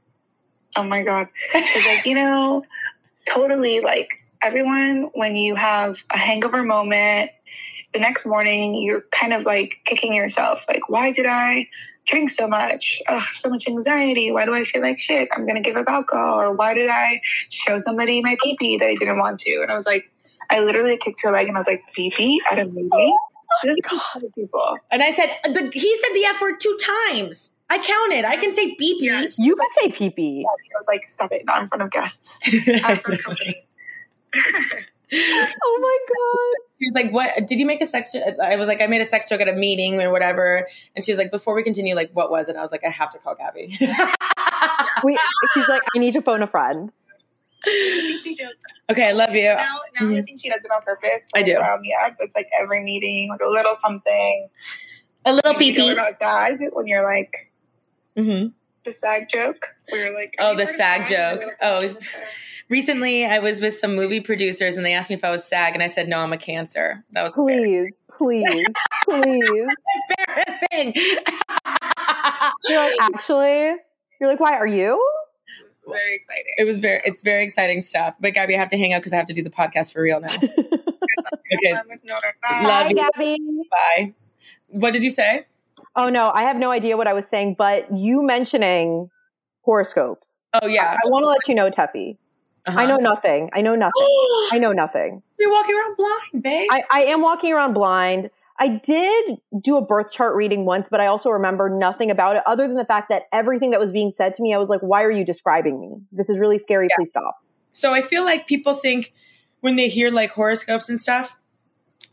Oh 0.77 0.83
my 0.83 1.03
god, 1.03 1.29
she's 1.53 1.87
like, 1.87 2.07
you 2.07 2.15
know, 2.15 2.65
totally 3.27 3.81
like 3.81 4.11
everyone 4.43 5.11
when 5.15 5.37
you 5.37 5.55
have 5.55 6.03
a 6.11 6.19
hangover 6.19 6.65
moment 6.65 7.31
the 7.93 8.01
next 8.01 8.27
morning 8.27 8.75
you're 8.75 9.03
kind 9.13 9.33
of 9.33 9.45
like 9.45 9.77
kicking 9.85 10.13
yourself 10.13 10.65
like 10.69 10.89
why 10.89 11.13
did 11.13 11.27
i 11.27 11.69
drink 12.07 12.31
so 12.31 12.47
much. 12.49 13.01
Ugh, 13.09 13.23
so 13.35 13.49
much 13.49 13.69
anxiety. 13.69 14.31
Why 14.33 14.45
do 14.45 14.55
I 14.55 14.65
feel 14.65 14.83
like 14.83 14.99
shit? 14.99 15.29
I'm 15.33 15.47
gonna 15.47 15.61
give 15.61 15.77
up 15.77 15.89
alcohol. 15.89 16.41
Or 16.41 16.53
why 16.53 16.75
did 16.75 16.89
I 16.91 17.21
show 17.49 17.79
somebody 17.79 18.23
my 18.23 18.37
pee 18.43 18.57
pee 18.59 18.79
that 18.79 18.87
I 18.87 18.95
didn't 18.95 19.19
want 19.19 19.41
to? 19.41 19.61
And 19.63 19.71
I 19.71 19.75
was 19.75 19.87
like, 19.87 20.11
I 20.51 20.61
literally 20.61 20.97
kicked 20.97 21.23
her 21.23 21.31
leg 21.31 21.49
and 21.49 21.57
I 21.57 21.61
was 21.61 21.67
like, 21.67 21.83
pee 21.95 22.13
pee 22.15 22.41
at 22.51 22.59
a 22.59 22.65
movie. 22.65 22.89
Oh, 22.93 23.19
people. 24.35 24.79
And 24.91 25.03
I 25.03 25.11
said, 25.11 25.29
the, 25.45 25.71
he 25.73 25.99
said 25.99 26.15
the 26.15 26.25
F 26.25 26.41
word 26.41 26.59
two 26.59 26.77
times. 27.11 27.53
I 27.73 27.79
counted. 27.79 28.25
I 28.27 28.37
can 28.37 28.51
say 28.51 28.75
pee 28.75 28.99
pee. 28.99 29.07
Yeah. 29.07 29.25
You 29.39 29.57
can 29.57 29.67
say 29.81 29.91
pee 29.93 30.11
pee. 30.11 30.45
I 30.47 30.79
was 30.79 30.85
like, 30.87 31.07
stop 31.07 31.33
it, 31.33 31.45
not 31.47 31.63
in 31.63 31.69
front 31.69 31.83
of 31.83 31.91
guests. 31.91 32.39
oh 35.15 35.79
my 35.81 35.99
god. 36.09 36.63
She 36.79 36.89
was 36.89 36.95
like, 36.95 37.13
"What 37.13 37.47
did 37.47 37.61
you 37.61 37.67
make 37.67 37.81
a 37.81 37.87
sex 37.87 38.13
joke?" 38.13 38.23
I 38.43 38.57
was 38.57 38.67
like, 38.69 38.81
"I 38.83 38.87
made 38.89 39.01
a 39.01 39.05
sex 39.05 39.29
joke 39.29 39.41
at 39.41 39.49
a 39.49 39.53
meeting 39.53 40.01
or 40.03 40.11
whatever." 40.11 40.67
And 40.97 41.05
she 41.05 41.13
was 41.13 41.19
like, 41.19 41.31
"Before 41.31 41.55
we 41.55 41.63
continue, 41.63 41.95
like, 41.95 42.11
what 42.13 42.31
was 42.31 42.49
it?" 42.49 42.57
I 42.57 42.61
was 42.63 42.73
like, 42.73 42.85
"I 42.85 42.89
have 42.91 43.11
to 43.13 43.19
call 43.19 43.35
Gabby." 43.37 43.77
Wait, 45.05 45.19
she's 45.55 45.69
like, 45.69 45.83
"I 45.95 45.99
need 45.99 46.13
to 46.15 46.23
phone 46.23 46.43
a 46.43 46.47
friend." 46.47 46.91
Okay, 48.91 49.09
I 49.09 49.13
love 49.13 49.35
you. 49.35 49.45
Now, 49.55 49.57
now 50.01 50.07
I 50.09 50.11
Mhm. 50.11 50.25
think 50.25 50.41
she 50.41 50.49
does 50.49 50.59
it 50.65 50.71
on 50.71 50.83
purpose. 50.83 51.23
I 51.35 51.43
do. 51.43 51.57
Um, 51.57 51.81
yeah, 51.85 52.11
it's 52.19 52.35
like 52.35 52.49
every 52.61 52.83
meeting, 52.83 53.29
like 53.31 53.41
a 53.41 53.49
little 53.49 53.75
something. 53.77 54.49
A 55.25 55.33
little 55.33 55.53
You 55.53 55.59
pee 55.59 55.73
pee. 55.73 55.93
about 55.93 56.15
when 56.73 56.87
you're 56.89 57.05
like 57.05 57.52
hmm 58.17 58.47
the 58.85 58.93
SAG 58.93 59.29
joke, 59.29 59.65
We 59.93 60.01
you're 60.01 60.13
like, 60.13 60.35
Oh, 60.41 60.57
the 60.57 60.65
heard 60.65 60.71
of 60.71 60.75
SAG 60.75 61.07
joke. 61.07 61.43
like, 61.45 61.57
Oh. 61.63 61.95
Recently, 62.69 63.25
I 63.25 63.39
was 63.39 63.61
with 63.61 63.79
some 63.79 63.95
movie 63.95 64.21
producers 64.21 64.77
and 64.77 64.85
they 64.85 64.93
asked 64.93 65.09
me 65.09 65.15
if 65.15 65.23
I 65.23 65.31
was 65.31 65.45
SAG, 65.45 65.75
and 65.75 65.83
I 65.85 65.87
said, 65.87 66.09
no, 66.09 66.19
I'm 66.19 66.33
a 66.33 66.37
cancer. 66.37 67.05
That 67.13 67.23
was 67.23 67.33
Please, 67.35 68.01
please, 68.19 68.45
please. 69.05 69.67
embarrassing. 70.19 70.95
You're 72.65 72.81
like, 72.81 72.95
actually, 73.01 73.73
you're 74.21 74.31
like, 74.31 74.41
why 74.41 74.55
are 74.57 74.67
you? 74.67 75.01
very 75.87 76.15
exciting. 76.15 76.55
it 76.59 76.65
was 76.65 76.81
very, 76.81 77.03
it's 77.05 77.23
very 77.23 77.43
exciting 77.43 77.81
stuff. 77.81 78.17
But 78.21 78.35
Gabby, 78.35 78.55
I 78.55 78.59
have 78.59 78.69
to 78.71 78.79
hang 78.79 78.93
out 78.93 79.01
because 79.01 79.13
I 79.13 79.17
have 79.17 79.27
to 79.27 79.33
do 79.35 79.43
the 79.43 79.51
podcast 79.51 79.93
for 79.93 80.03
real 80.03 80.21
now. 80.21 80.29
Okay. 81.55 81.73
Love 81.75 81.85
Hi, 82.45 82.89
you. 82.89 82.95
Gabby. 82.97 83.39
Bye. 83.71 84.15
What 84.69 84.93
did 84.93 85.05
you 85.05 85.11
say? 85.11 85.45
Oh 85.95 86.09
no, 86.09 86.31
I 86.35 86.43
have 86.45 86.57
no 86.57 86.71
idea 86.71 86.97
what 86.97 87.07
I 87.07 87.13
was 87.13 87.29
saying, 87.29 87.57
but 87.59 87.95
you 87.95 88.23
mentioning 88.23 89.11
horoscopes. 89.63 90.47
Oh, 90.55 90.67
yeah. 90.67 90.97
I 91.05 91.09
want 91.09 91.23
to 91.23 91.29
let 91.29 91.49
you 91.49 91.55
know, 91.55 91.71
Tefi. 91.71 92.17
Uh-huh. 92.67 92.79
I 92.79 92.87
know 92.87 92.97
nothing. 92.97 93.51
I 93.53 93.61
know 93.61 93.75
nothing. 93.75 93.93
I 94.53 94.59
know 94.59 94.73
nothing. 94.73 95.23
You're 95.39 95.51
walking 95.51 95.75
around 95.75 95.97
blind, 95.97 96.43
babe. 96.43 96.69
I, 96.71 96.83
I 96.91 97.05
am 97.07 97.23
walking 97.23 97.53
around 97.53 97.75
blind. 97.75 98.31
I 98.59 98.69
did 98.69 99.39
do 99.61 99.77
a 99.77 99.83
birth 99.83 100.13
chart 100.13 100.37
reading 100.37 100.65
once, 100.65 100.87
but 100.91 101.01
I 101.01 101.07
also 101.07 101.31
remember 101.31 101.69
nothing 101.69 102.11
about 102.11 102.37
it 102.37 102.43
other 102.47 102.69
than 102.69 102.77
the 102.77 102.85
fact 102.85 103.09
that 103.09 103.23
everything 103.33 103.71
that 103.71 103.81
was 103.81 103.91
being 103.91 104.13
said 104.13 104.37
to 104.37 104.43
me, 104.43 104.55
I 104.55 104.59
was 104.59 104.69
like, 104.69 104.81
why 104.81 105.03
are 105.03 105.11
you 105.11 105.25
describing 105.25 105.81
me? 105.81 105.97
This 106.13 106.29
is 106.29 106.39
really 106.39 106.59
scary. 106.59 106.87
Yeah. 106.91 106.97
Please 106.97 107.11
stop. 107.11 107.39
So 107.73 107.93
I 107.93 108.03
feel 108.03 108.25
like 108.25 108.47
people 108.47 108.75
think 108.75 109.13
when 109.61 109.77
they 109.77 109.89
hear 109.89 110.11
like 110.11 110.33
horoscopes 110.33 110.89
and 110.89 111.01
stuff, 111.01 111.37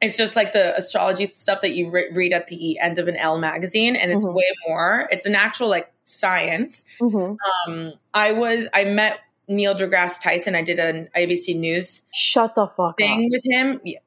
it's 0.01 0.15
just 0.17 0.35
like 0.35 0.53
the 0.53 0.75
astrology 0.77 1.27
stuff 1.27 1.61
that 1.61 1.71
you 1.71 1.89
re- 1.89 2.09
read 2.11 2.33
at 2.33 2.47
the 2.47 2.79
end 2.79 2.97
of 2.99 3.07
an 3.07 3.15
Elle 3.17 3.39
magazine, 3.39 3.95
and 3.95 4.11
it's 4.11 4.25
Mhm. 4.25 4.33
way 4.33 4.45
more. 4.67 5.07
It's 5.11 5.25
an 5.25 5.35
actual 5.35 5.67
like 5.69 5.91
science. 6.05 6.85
hmm 6.99 7.33
Um, 7.67 7.93
I 8.13 8.31
was 8.31 8.67
I 8.73 8.85
met 8.85 9.19
Neil 9.47 9.75
deGrasse 9.75 10.21
Tyson. 10.21 10.55
I 10.55 10.61
did 10.61 10.79
an 10.79 11.09
ABC 11.15 11.53
News 11.55 12.03
Shut 12.13 12.55
the 12.55 12.67
fuck 12.67 12.79
up. 12.91 12.97
thing 12.97 13.29
with 13.31 13.43
him. 13.45 13.81
Yeah, 13.83 13.99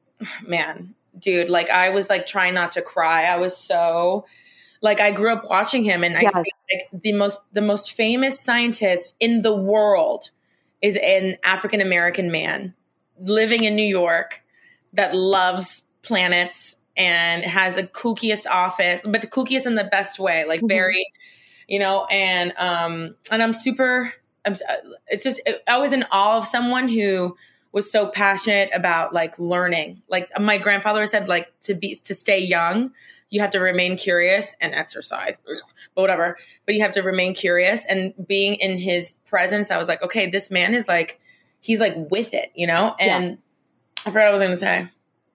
man, 0.45 0.95
dude, 1.17 1.49
like 1.49 1.69
I 1.69 1.89
was 1.89 2.09
like 2.09 2.25
trying 2.25 2.53
not 2.53 2.71
to 2.73 2.81
cry. 2.81 3.25
I 3.25 3.37
was 3.37 3.55
so 3.55 4.25
like 4.81 4.99
I 4.99 5.11
grew 5.11 5.31
up 5.31 5.49
watching 5.49 5.83
him, 5.83 6.03
and 6.03 6.17
I 6.17 6.21
think 6.21 6.33
like 6.35 7.01
the 7.03 7.13
most 7.13 7.41
the 7.53 7.61
most 7.61 7.93
famous 7.93 8.39
scientist 8.39 9.15
in 9.19 9.41
the 9.41 9.55
world 9.55 10.29
is 10.81 10.97
an 11.01 11.37
African 11.43 11.79
American 11.81 12.31
man 12.31 12.73
living 13.19 13.63
in 13.63 13.75
New 13.75 13.83
York 13.85 14.42
that 14.93 15.15
loves 15.15 15.87
planets 16.01 16.77
and 16.95 17.43
has 17.43 17.77
a 17.77 17.87
kookiest 17.87 18.47
office, 18.47 19.01
but 19.03 19.21
the 19.21 19.27
kookiest 19.27 19.65
in 19.65 19.73
the 19.73 19.83
best 19.83 20.19
way, 20.19 20.45
like 20.45 20.61
Mhm. 20.61 20.67
very, 20.67 21.05
you 21.67 21.79
know, 21.79 22.05
and 22.09 22.53
um, 22.57 23.15
and 23.31 23.41
I'm 23.41 23.53
super. 23.53 24.13
I'm, 24.45 24.53
it's 25.07 25.23
just 25.23 25.41
I 25.67 25.77
was 25.79 25.93
in 25.93 26.05
awe 26.11 26.37
of 26.37 26.45
someone 26.45 26.87
who 26.87 27.35
was 27.71 27.91
so 27.91 28.07
passionate 28.07 28.69
about 28.73 29.13
like 29.13 29.39
learning. 29.39 30.01
Like 30.07 30.29
my 30.39 30.57
grandfather 30.57 31.05
said, 31.07 31.27
like 31.27 31.47
to 31.61 31.73
be 31.73 31.95
to 31.95 32.13
stay 32.13 32.39
young, 32.39 32.91
you 33.29 33.41
have 33.41 33.51
to 33.51 33.59
remain 33.59 33.97
curious 33.97 34.55
and 34.61 34.75
exercise, 34.75 35.41
but 35.43 35.55
whatever. 35.95 36.37
But 36.65 36.75
you 36.75 36.81
have 36.81 36.91
to 36.91 37.01
remain 37.01 37.33
curious 37.33 37.85
and 37.87 38.13
being 38.27 38.53
in 38.55 38.77
his 38.77 39.13
presence. 39.25 39.71
I 39.71 39.77
was 39.77 39.87
like, 39.87 40.03
okay, 40.03 40.27
this 40.27 40.51
man 40.51 40.75
is 40.75 40.87
like, 40.87 41.19
he's 41.59 41.81
like 41.81 41.95
with 42.11 42.35
it, 42.35 42.51
you 42.53 42.67
know. 42.67 42.95
And 42.99 43.39
I 44.05 44.11
forgot 44.11 44.25
what 44.25 44.27
I 44.27 44.31
was 44.31 44.41
going 44.41 44.51
to 44.51 44.57
say. 44.57 44.87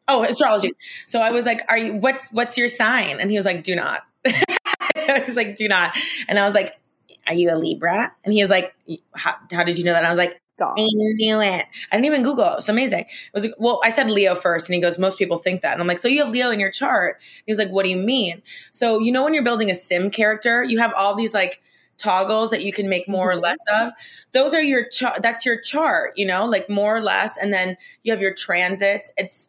Oh, 0.09 0.25
astrology. 0.25 0.73
So 1.07 1.21
I 1.21 1.33
was 1.33 1.45
like, 1.45 1.61
"Are 1.69 1.77
you? 1.77 1.95
What's 1.95 2.31
what's 2.33 2.57
your 2.57 2.69
sign?" 2.69 3.21
And 3.21 3.31
he 3.31 3.37
was 3.37 3.45
like, 3.45 3.63
"Do 3.63 3.77
not." 3.77 4.03
I 4.27 5.23
was 5.27 5.37
like, 5.37 5.55
"Do 5.55 5.69
not." 5.69 5.95
And 6.29 6.39
I 6.39 6.45
was 6.47 6.55
like, 6.55 6.79
"Are 7.27 7.35
you 7.35 7.51
a 7.51 7.57
Libra?" 7.57 8.13
And 8.25 8.33
he 8.33 8.43
was 8.43 8.51
like, 8.51 8.75
"How, 9.15 9.35
how 9.53 9.65
did 9.65 9.77
you 9.77 9.85
know 9.85 9.93
that?" 9.93 9.99
And 9.99 10.07
I 10.07 10.11
was 10.11 10.19
like, 10.19 10.39
Stop. 10.59 10.75
I 10.77 10.89
knew 10.93 11.41
it. 11.41 11.67
I 11.93 11.97
didn't 11.97 12.07
even 12.07 12.25
Google. 12.25 12.47
It 12.47 12.57
was 12.57 12.69
amazing. 12.69 13.03
It 13.03 13.31
was 13.33 13.45
like, 13.45 13.55
well, 13.59 13.81
I 13.85 13.91
said 13.91 14.11
Leo 14.11 14.35
first, 14.35 14.69
and 14.69 14.75
he 14.75 14.81
goes, 14.81 14.99
most 14.99 15.19
people 15.19 15.39
think 15.39 15.61
that. 15.63 15.73
And 15.73 15.81
I'm 15.81 15.87
like, 15.87 15.99
so 15.99 16.09
you 16.09 16.25
have 16.25 16.33
Leo 16.33 16.51
in 16.51 16.59
your 16.59 16.73
chart? 16.73 17.21
He 17.47 17.53
was 17.53 17.61
like, 17.61 17.69
what 17.69 17.85
do 17.85 17.91
you 17.91 17.97
mean? 17.97 18.43
So 18.73 18.99
you 18.99 19.13
know 19.13 19.23
when 19.23 19.35
you're 19.35 19.45
building 19.45 19.71
a 19.71 19.75
sim 19.77 20.11
character, 20.11 20.65
you 20.65 20.81
have 20.81 20.93
all 20.97 21.15
these 21.15 21.33
like 21.33 21.63
toggles 21.99 22.51
that 22.51 22.63
you 22.65 22.73
can 22.73 22.89
make 22.89 23.09
more 23.09 23.31
or 23.33 23.37
Mhm. 23.37 23.43
less 23.43 23.59
of. 23.75 23.93
Those 24.33 24.55
are 24.55 24.63
your 24.63 24.89
chart. 24.89 25.23
That's 25.23 25.45
your 25.45 25.61
chart. 25.61 26.13
You 26.17 26.27
know, 26.27 26.47
like 26.47 26.69
more 26.69 26.97
or 26.97 27.03
less, 27.03 27.37
and 27.37 27.53
then 27.53 27.77
you 28.03 28.13
have 28.13 28.23
your 28.23 28.35
transits. 28.35 29.13
It's 29.17 29.49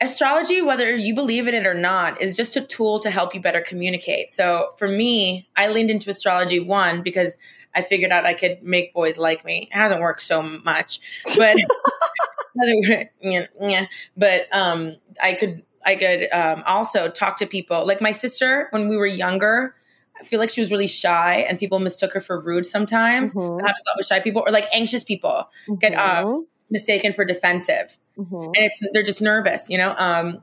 astrology, 0.00 0.62
whether 0.62 0.94
you 0.96 1.14
believe 1.14 1.48
in 1.48 1.54
it 1.54 1.66
or 1.66 1.74
not, 1.74 2.20
is 2.20 2.36
just 2.36 2.56
a 2.56 2.60
tool 2.60 3.00
to 3.00 3.10
help 3.10 3.34
you 3.34 3.40
better 3.40 3.60
communicate. 3.60 4.30
So 4.30 4.70
for 4.78 4.88
me, 4.88 5.48
I 5.56 5.68
leaned 5.68 5.90
into 5.90 6.10
astrology 6.10 6.60
one 6.60 7.02
because 7.02 7.36
I 7.74 7.82
figured 7.82 8.12
out 8.12 8.24
I 8.24 8.34
could 8.34 8.62
make 8.62 8.94
boys 8.94 9.18
like 9.18 9.44
me. 9.44 9.68
It 9.72 9.76
hasn't 9.76 10.00
worked 10.00 10.22
so 10.22 10.42
much, 10.42 11.00
but 11.36 11.56
yeah. 13.20 13.86
But 14.16 14.46
um, 14.52 14.96
I 15.22 15.34
could 15.34 15.62
I 15.84 15.96
could 15.96 16.28
um, 16.32 16.62
also 16.66 17.08
talk 17.08 17.36
to 17.38 17.46
people. 17.46 17.86
Like 17.86 18.00
my 18.00 18.12
sister, 18.12 18.68
when 18.70 18.88
we 18.88 18.96
were 18.96 19.06
younger, 19.06 19.74
I 20.20 20.24
feel 20.24 20.38
like 20.40 20.50
she 20.50 20.60
was 20.60 20.70
really 20.72 20.88
shy, 20.88 21.44
and 21.48 21.58
people 21.58 21.78
mistook 21.78 22.12
her 22.14 22.20
for 22.20 22.40
rude 22.42 22.66
sometimes. 22.66 23.34
Mhm. 23.34 23.58
That 23.58 23.66
happens 23.68 23.84
a 23.86 23.90
lot 23.90 23.96
with 23.98 24.06
shy 24.06 24.20
people, 24.20 24.42
or 24.46 24.50
like 24.50 24.66
anxious 24.72 25.04
people 25.04 25.48
get 25.78 25.94
um, 25.94 26.46
mistaken 26.70 27.12
for 27.12 27.24
defensive 27.24 27.96
Mhm. 28.18 28.46
and 28.46 28.56
it's 28.58 28.80
they're 28.92 29.02
just 29.02 29.22
nervous, 29.22 29.70
you 29.70 29.78
know. 29.78 29.94
Um, 29.96 30.42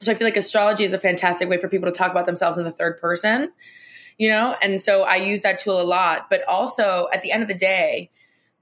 so 0.00 0.12
I 0.12 0.14
feel 0.14 0.26
like 0.26 0.36
astrology 0.36 0.84
is 0.84 0.92
a 0.92 0.98
fantastic 0.98 1.48
way 1.48 1.56
for 1.58 1.68
people 1.68 1.90
to 1.90 1.96
talk 1.96 2.10
about 2.10 2.26
themselves 2.26 2.56
in 2.58 2.64
the 2.64 2.70
third 2.72 2.98
person, 2.98 3.52
you 4.18 4.28
know. 4.28 4.54
And 4.62 4.80
so 4.80 5.02
I 5.02 5.16
use 5.16 5.42
that 5.42 5.58
tool 5.58 5.80
a 5.80 5.84
lot. 5.84 6.28
But 6.30 6.46
also 6.48 7.08
at 7.12 7.22
the 7.22 7.32
end 7.32 7.42
of 7.42 7.48
the 7.48 7.54
day, 7.54 8.10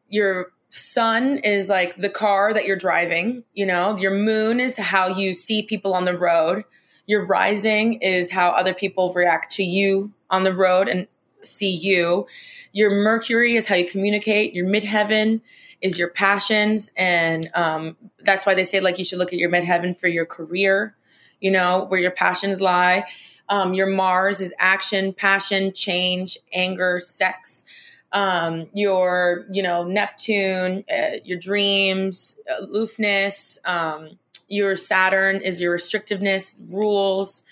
your 0.08 0.52
sun 0.70 1.38
is 1.38 1.68
like 1.68 1.94
the 1.96 2.08
car 2.08 2.52
that 2.54 2.64
you're 2.66 2.76
driving, 2.76 3.44
you 3.52 3.66
know. 3.66 3.96
Your 3.98 4.12
moon 4.12 4.58
is 4.60 4.76
how 4.76 5.08
you 5.08 5.34
see 5.34 5.62
people 5.62 5.92
on 5.94 6.04
the 6.04 6.16
road. 6.16 6.64
Your 7.06 7.24
rising 7.26 7.94
is 7.94 8.30
how 8.32 8.50
other 8.50 8.74
people 8.74 9.12
react 9.12 9.52
to 9.52 9.62
you 9.62 10.12
on 10.30 10.44
the 10.44 10.54
road 10.54 10.88
and 10.88 11.06
see 11.42 11.74
you. 11.74 12.26
Your 12.72 12.90
Mercury 12.90 13.54
is 13.56 13.66
how 13.66 13.74
you 13.74 13.86
communicate. 13.86 14.54
Your 14.54 14.66
midheaven 14.66 15.40
is 15.84 15.98
your 15.98 16.08
passions 16.08 16.90
and 16.96 17.46
um, 17.54 17.94
that's 18.20 18.46
why 18.46 18.54
they 18.54 18.64
say 18.64 18.80
like 18.80 18.98
you 18.98 19.04
should 19.04 19.18
look 19.18 19.34
at 19.34 19.38
your 19.38 19.50
midheaven 19.50 19.96
for 19.96 20.08
your 20.08 20.24
career 20.24 20.96
you 21.40 21.50
know 21.50 21.84
where 21.84 22.00
your 22.00 22.10
passions 22.10 22.58
lie 22.58 23.04
um, 23.50 23.74
your 23.74 23.86
mars 23.86 24.40
is 24.40 24.54
action 24.58 25.12
passion 25.12 25.72
change 25.74 26.38
anger 26.54 26.98
sex 27.00 27.66
um, 28.12 28.66
your 28.72 29.44
you 29.50 29.62
know 29.62 29.84
neptune 29.84 30.84
uh, 30.90 31.18
your 31.22 31.38
dreams 31.38 32.40
aloofness 32.58 33.58
um, 33.66 34.18
your 34.48 34.76
saturn 34.76 35.36
is 35.36 35.60
your 35.60 35.76
restrictiveness 35.76 36.56
rules 36.72 37.42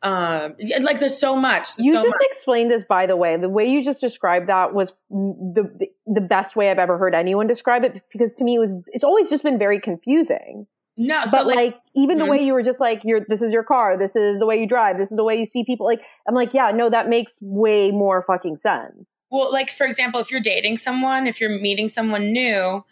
um, 0.00 0.54
like 0.82 1.00
there's 1.00 1.18
so 1.18 1.34
much 1.34 1.70
You 1.78 1.90
so 1.90 1.98
just 1.98 2.08
much. 2.08 2.20
explained 2.30 2.70
this, 2.70 2.84
by 2.88 3.06
the 3.06 3.16
way. 3.16 3.36
The 3.36 3.48
way 3.48 3.66
you 3.66 3.82
just 3.84 4.00
described 4.00 4.48
that 4.48 4.72
was 4.72 4.92
the, 5.10 5.88
the 6.06 6.20
best 6.20 6.54
way 6.54 6.70
I've 6.70 6.78
ever 6.78 6.96
heard 6.98 7.16
anyone 7.16 7.48
describe 7.48 7.82
it. 7.82 8.00
Because 8.12 8.32
to 8.36 8.44
me, 8.44 8.54
it 8.54 8.58
was 8.60 8.72
it's 8.88 9.02
always 9.02 9.28
just 9.28 9.42
been 9.42 9.58
very 9.58 9.80
confusing. 9.80 10.68
no 10.96 11.24
so 11.26 11.38
but 11.38 11.46
like, 11.48 11.56
like 11.56 11.76
even 11.96 12.18
the 12.18 12.26
Mhm. 12.26 12.30
way 12.30 12.42
you 12.44 12.52
were 12.52 12.62
just 12.62 12.78
like, 12.78 13.00
"You're 13.02 13.22
this 13.28 13.42
is 13.42 13.52
your 13.52 13.64
car. 13.64 13.98
This 13.98 14.14
is 14.14 14.38
the 14.38 14.46
way 14.46 14.60
you 14.60 14.68
drive. 14.68 14.98
This 14.98 15.10
is 15.10 15.16
the 15.16 15.24
way 15.24 15.34
you 15.36 15.46
see 15.46 15.64
people." 15.64 15.84
Like, 15.84 16.00
I'm 16.28 16.34
like, 16.36 16.54
yeah, 16.54 16.70
no, 16.70 16.88
that 16.90 17.08
makes 17.08 17.40
way 17.42 17.90
more 17.90 18.22
fucking 18.22 18.56
sense. 18.58 19.26
Well, 19.32 19.50
like 19.52 19.68
for 19.68 19.84
example, 19.84 20.20
if 20.20 20.30
you're 20.30 20.40
dating 20.40 20.76
someone, 20.76 21.26
if 21.26 21.40
you're 21.40 21.58
meeting 21.58 21.88
someone 21.88 22.32
new, 22.32 22.84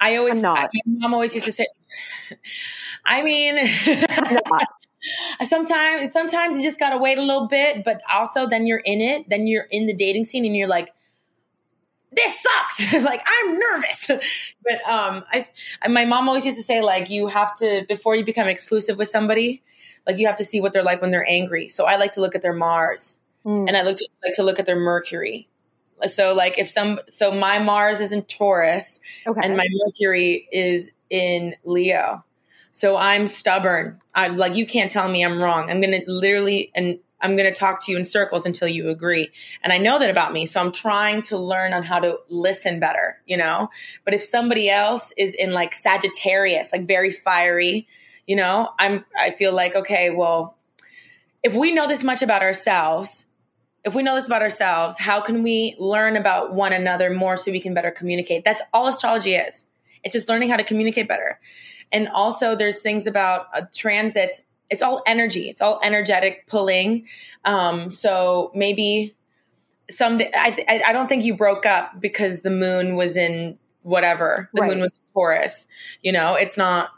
I 0.00 0.16
always, 0.16 0.36
I'm 0.36 0.42
not. 0.42 0.70
My 0.86 0.98
mom 0.98 1.14
always 1.14 1.34
used 1.34 1.46
to 1.46 1.52
say, 1.52 1.66
I 3.06 3.22
mean, 3.22 3.66
sometimes, 5.42 6.12
sometimes 6.12 6.56
you 6.56 6.62
just 6.62 6.78
gotta 6.78 6.98
wait 6.98 7.18
a 7.18 7.22
little 7.22 7.46
bit, 7.46 7.84
but 7.84 8.02
also 8.12 8.46
then 8.48 8.66
you're 8.66 8.82
in 8.84 9.00
it, 9.00 9.28
then 9.28 9.46
you're 9.46 9.66
in 9.70 9.86
the 9.86 9.94
dating 9.94 10.24
scene, 10.24 10.44
and 10.44 10.56
you're 10.56 10.68
like, 10.68 10.90
this 12.12 12.42
sucks. 12.42 13.04
like 13.04 13.22
I'm 13.26 13.58
nervous, 13.58 14.08
but 14.62 14.88
um, 14.88 15.24
I, 15.32 15.88
my 15.88 16.04
mom 16.04 16.28
always 16.28 16.46
used 16.46 16.58
to 16.58 16.62
say 16.64 16.80
like 16.80 17.10
you 17.10 17.26
have 17.28 17.54
to 17.56 17.84
before 17.88 18.14
you 18.14 18.24
become 18.24 18.46
exclusive 18.48 18.98
with 18.98 19.08
somebody, 19.08 19.62
like 20.06 20.18
you 20.18 20.26
have 20.26 20.36
to 20.36 20.44
see 20.44 20.60
what 20.60 20.72
they're 20.72 20.84
like 20.84 21.00
when 21.02 21.10
they're 21.10 21.28
angry. 21.28 21.68
So 21.68 21.86
I 21.86 21.96
like 21.96 22.12
to 22.12 22.20
look 22.20 22.34
at 22.34 22.42
their 22.42 22.52
Mars 22.54 23.18
Mm. 23.44 23.68
and 23.68 23.76
I 23.76 23.82
look 23.82 23.96
to, 23.98 24.08
like 24.24 24.34
to 24.34 24.42
look 24.42 24.58
at 24.58 24.66
their 24.66 24.78
Mercury. 24.78 25.48
So 26.06 26.34
like 26.34 26.58
if 26.58 26.68
some 26.68 27.00
so 27.08 27.32
my 27.32 27.58
Mars 27.58 28.00
is 28.00 28.12
in 28.12 28.22
Taurus 28.22 29.00
okay. 29.26 29.40
and 29.42 29.56
my 29.56 29.66
Mercury 29.84 30.48
is 30.52 30.92
in 31.10 31.54
Leo. 31.64 32.24
So 32.72 32.96
I'm 32.96 33.26
stubborn. 33.26 34.00
I 34.14 34.28
like 34.28 34.56
you 34.56 34.66
can't 34.66 34.90
tell 34.90 35.08
me 35.08 35.24
I'm 35.24 35.40
wrong. 35.40 35.70
I'm 35.70 35.80
gonna 35.80 36.00
literally 36.06 36.70
and 36.74 36.98
I'm 37.24 37.36
going 37.36 37.50
to 37.50 37.58
talk 37.58 37.82
to 37.84 37.90
you 37.90 37.96
in 37.96 38.04
circles 38.04 38.44
until 38.44 38.68
you 38.68 38.90
agree. 38.90 39.30
And 39.62 39.72
I 39.72 39.78
know 39.78 39.98
that 39.98 40.10
about 40.10 40.34
me. 40.34 40.44
So 40.44 40.60
I'm 40.60 40.70
trying 40.70 41.22
to 41.22 41.38
learn 41.38 41.72
on 41.72 41.82
how 41.82 41.98
to 41.98 42.18
listen 42.28 42.78
better, 42.78 43.18
you 43.26 43.38
know? 43.38 43.70
But 44.04 44.12
if 44.12 44.22
somebody 44.22 44.68
else 44.68 45.14
is 45.16 45.32
in 45.32 45.52
like 45.52 45.72
Sagittarius, 45.72 46.70
like 46.70 46.86
very 46.86 47.10
fiery, 47.10 47.88
you 48.26 48.36
know, 48.36 48.68
I'm, 48.78 49.02
I 49.18 49.30
feel 49.30 49.54
like, 49.54 49.74
okay, 49.74 50.10
well, 50.10 50.58
if 51.42 51.54
we 51.54 51.72
know 51.72 51.88
this 51.88 52.04
much 52.04 52.20
about 52.20 52.42
ourselves, 52.42 53.26
if 53.84 53.94
we 53.94 54.02
know 54.02 54.14
this 54.14 54.26
about 54.26 54.42
ourselves, 54.42 54.98
how 54.98 55.20
can 55.20 55.42
we 55.42 55.76
learn 55.78 56.16
about 56.16 56.54
one 56.54 56.72
another 56.72 57.12
more 57.12 57.36
so 57.36 57.50
we 57.50 57.60
can 57.60 57.74
better 57.74 57.90
communicate? 57.90 58.44
That's 58.44 58.62
all 58.72 58.88
astrology 58.88 59.34
is. 59.34 59.66
It's 60.02 60.12
just 60.12 60.28
learning 60.28 60.50
how 60.50 60.56
to 60.56 60.64
communicate 60.64 61.08
better. 61.08 61.38
And 61.92 62.08
also, 62.08 62.54
there's 62.54 62.80
things 62.82 63.06
about 63.06 63.46
uh, 63.54 63.62
transits 63.74 64.40
it's 64.70 64.82
all 64.82 65.02
energy. 65.06 65.48
It's 65.48 65.60
all 65.60 65.80
energetic 65.82 66.46
pulling. 66.46 67.06
Um, 67.44 67.90
so 67.90 68.50
maybe 68.54 69.14
someday, 69.90 70.30
I, 70.36 70.50
th- 70.50 70.82
I 70.86 70.92
don't 70.92 71.08
think 71.08 71.24
you 71.24 71.36
broke 71.36 71.66
up 71.66 72.00
because 72.00 72.42
the 72.42 72.50
moon 72.50 72.94
was 72.94 73.16
in 73.16 73.58
whatever. 73.82 74.50
The 74.54 74.62
right. 74.62 74.70
moon 74.70 74.80
was 74.80 74.92
in 74.92 74.98
Taurus. 75.12 75.66
You 76.02 76.12
know, 76.12 76.34
it's 76.34 76.56
not 76.56 76.90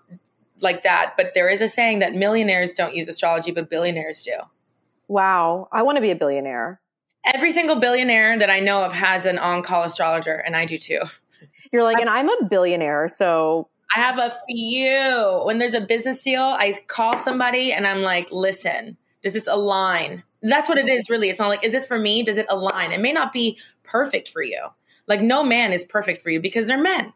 like 0.60 0.84
that. 0.84 1.14
But 1.16 1.34
there 1.34 1.48
is 1.48 1.60
a 1.60 1.68
saying 1.68 1.98
that 1.98 2.14
millionaires 2.14 2.72
don't 2.72 2.94
use 2.94 3.08
astrology, 3.08 3.50
but 3.50 3.68
billionaires 3.68 4.22
do. 4.22 4.36
Wow. 5.08 5.68
I 5.72 5.82
want 5.82 5.96
to 5.96 6.02
be 6.02 6.10
a 6.10 6.16
billionaire. 6.16 6.80
Every 7.34 7.50
single 7.50 7.76
billionaire 7.76 8.38
that 8.38 8.50
I 8.50 8.60
know 8.60 8.84
of 8.84 8.92
has 8.92 9.26
an 9.26 9.38
on 9.38 9.62
call 9.62 9.82
astrologer, 9.82 10.34
and 10.34 10.54
I 10.54 10.64
do 10.64 10.78
too. 10.78 11.00
You're 11.72 11.82
like, 11.82 11.98
and 11.98 12.08
I'm 12.08 12.28
a 12.28 12.44
billionaire, 12.48 13.10
so 13.14 13.68
I 13.94 14.00
have 14.00 14.18
a 14.18 14.32
few. 14.48 15.42
When 15.44 15.58
there's 15.58 15.74
a 15.74 15.80
business 15.80 16.22
deal, 16.22 16.42
I 16.42 16.78
call 16.86 17.16
somebody 17.16 17.72
and 17.72 17.86
I'm 17.86 18.02
like, 18.02 18.30
listen, 18.30 18.96
does 19.22 19.34
this 19.34 19.46
align? 19.46 20.22
That's 20.42 20.68
what 20.68 20.78
it 20.78 20.88
is, 20.88 21.10
really. 21.10 21.30
It's 21.30 21.38
not 21.38 21.48
like, 21.48 21.64
is 21.64 21.72
this 21.72 21.86
for 21.86 21.98
me? 21.98 22.22
Does 22.22 22.36
it 22.36 22.46
align? 22.48 22.92
It 22.92 23.00
may 23.00 23.12
not 23.12 23.32
be 23.32 23.58
perfect 23.84 24.28
for 24.28 24.42
you. 24.42 24.60
Like, 25.06 25.20
no 25.20 25.44
man 25.44 25.72
is 25.72 25.84
perfect 25.84 26.20
for 26.20 26.30
you 26.30 26.40
because 26.40 26.66
they're 26.66 26.80
men. 26.80 27.12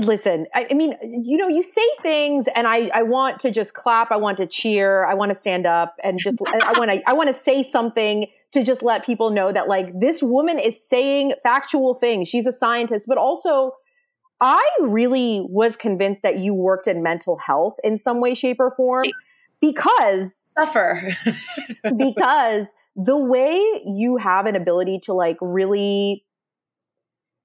Listen, 0.00 0.46
I, 0.54 0.72
mean, 0.72 0.94
you 1.02 1.36
know, 1.36 1.48
you 1.48 1.62
say 1.62 1.82
things, 2.02 2.46
and 2.54 2.66
I, 2.66 2.90
I 2.94 3.02
want 3.02 3.40
to 3.40 3.50
just 3.50 3.74
clap. 3.74 4.12
I 4.12 4.16
want 4.16 4.38
to 4.38 4.46
cheer. 4.46 5.04
I 5.04 5.14
want 5.14 5.32
to 5.34 5.40
stand 5.40 5.66
up 5.66 5.96
and 6.02 6.18
just, 6.18 6.38
I 6.62 6.78
want 6.78 6.90
to, 6.90 7.00
I 7.06 7.12
want 7.14 7.28
to 7.28 7.34
say 7.34 7.68
something 7.68 8.26
to 8.52 8.62
just 8.62 8.82
let 8.82 9.04
people 9.04 9.30
know 9.30 9.52
that, 9.52 9.68
like, 9.68 9.98
this 9.98 10.22
woman 10.22 10.58
is 10.58 10.86
saying 10.86 11.34
factual 11.42 11.94
things. 11.94 12.28
She's 12.28 12.46
a 12.46 12.52
scientist, 12.52 13.06
but 13.08 13.18
also 13.18 13.72
I 14.40 14.62
really 14.80 15.44
was 15.48 15.76
convinced 15.76 16.22
that 16.22 16.38
you 16.38 16.54
worked 16.54 16.86
in 16.86 17.02
mental 17.02 17.36
health 17.36 17.76
in 17.84 17.98
some 17.98 18.20
way, 18.20 18.34
shape, 18.34 18.56
or 18.58 18.74
form 18.74 19.04
because 19.60 20.46
suffer 20.58 21.02
because 21.96 22.68
the 22.96 23.16
way 23.16 23.60
you 23.86 24.16
have 24.16 24.46
an 24.46 24.56
ability 24.56 25.00
to 25.04 25.12
like 25.12 25.36
really 25.40 26.24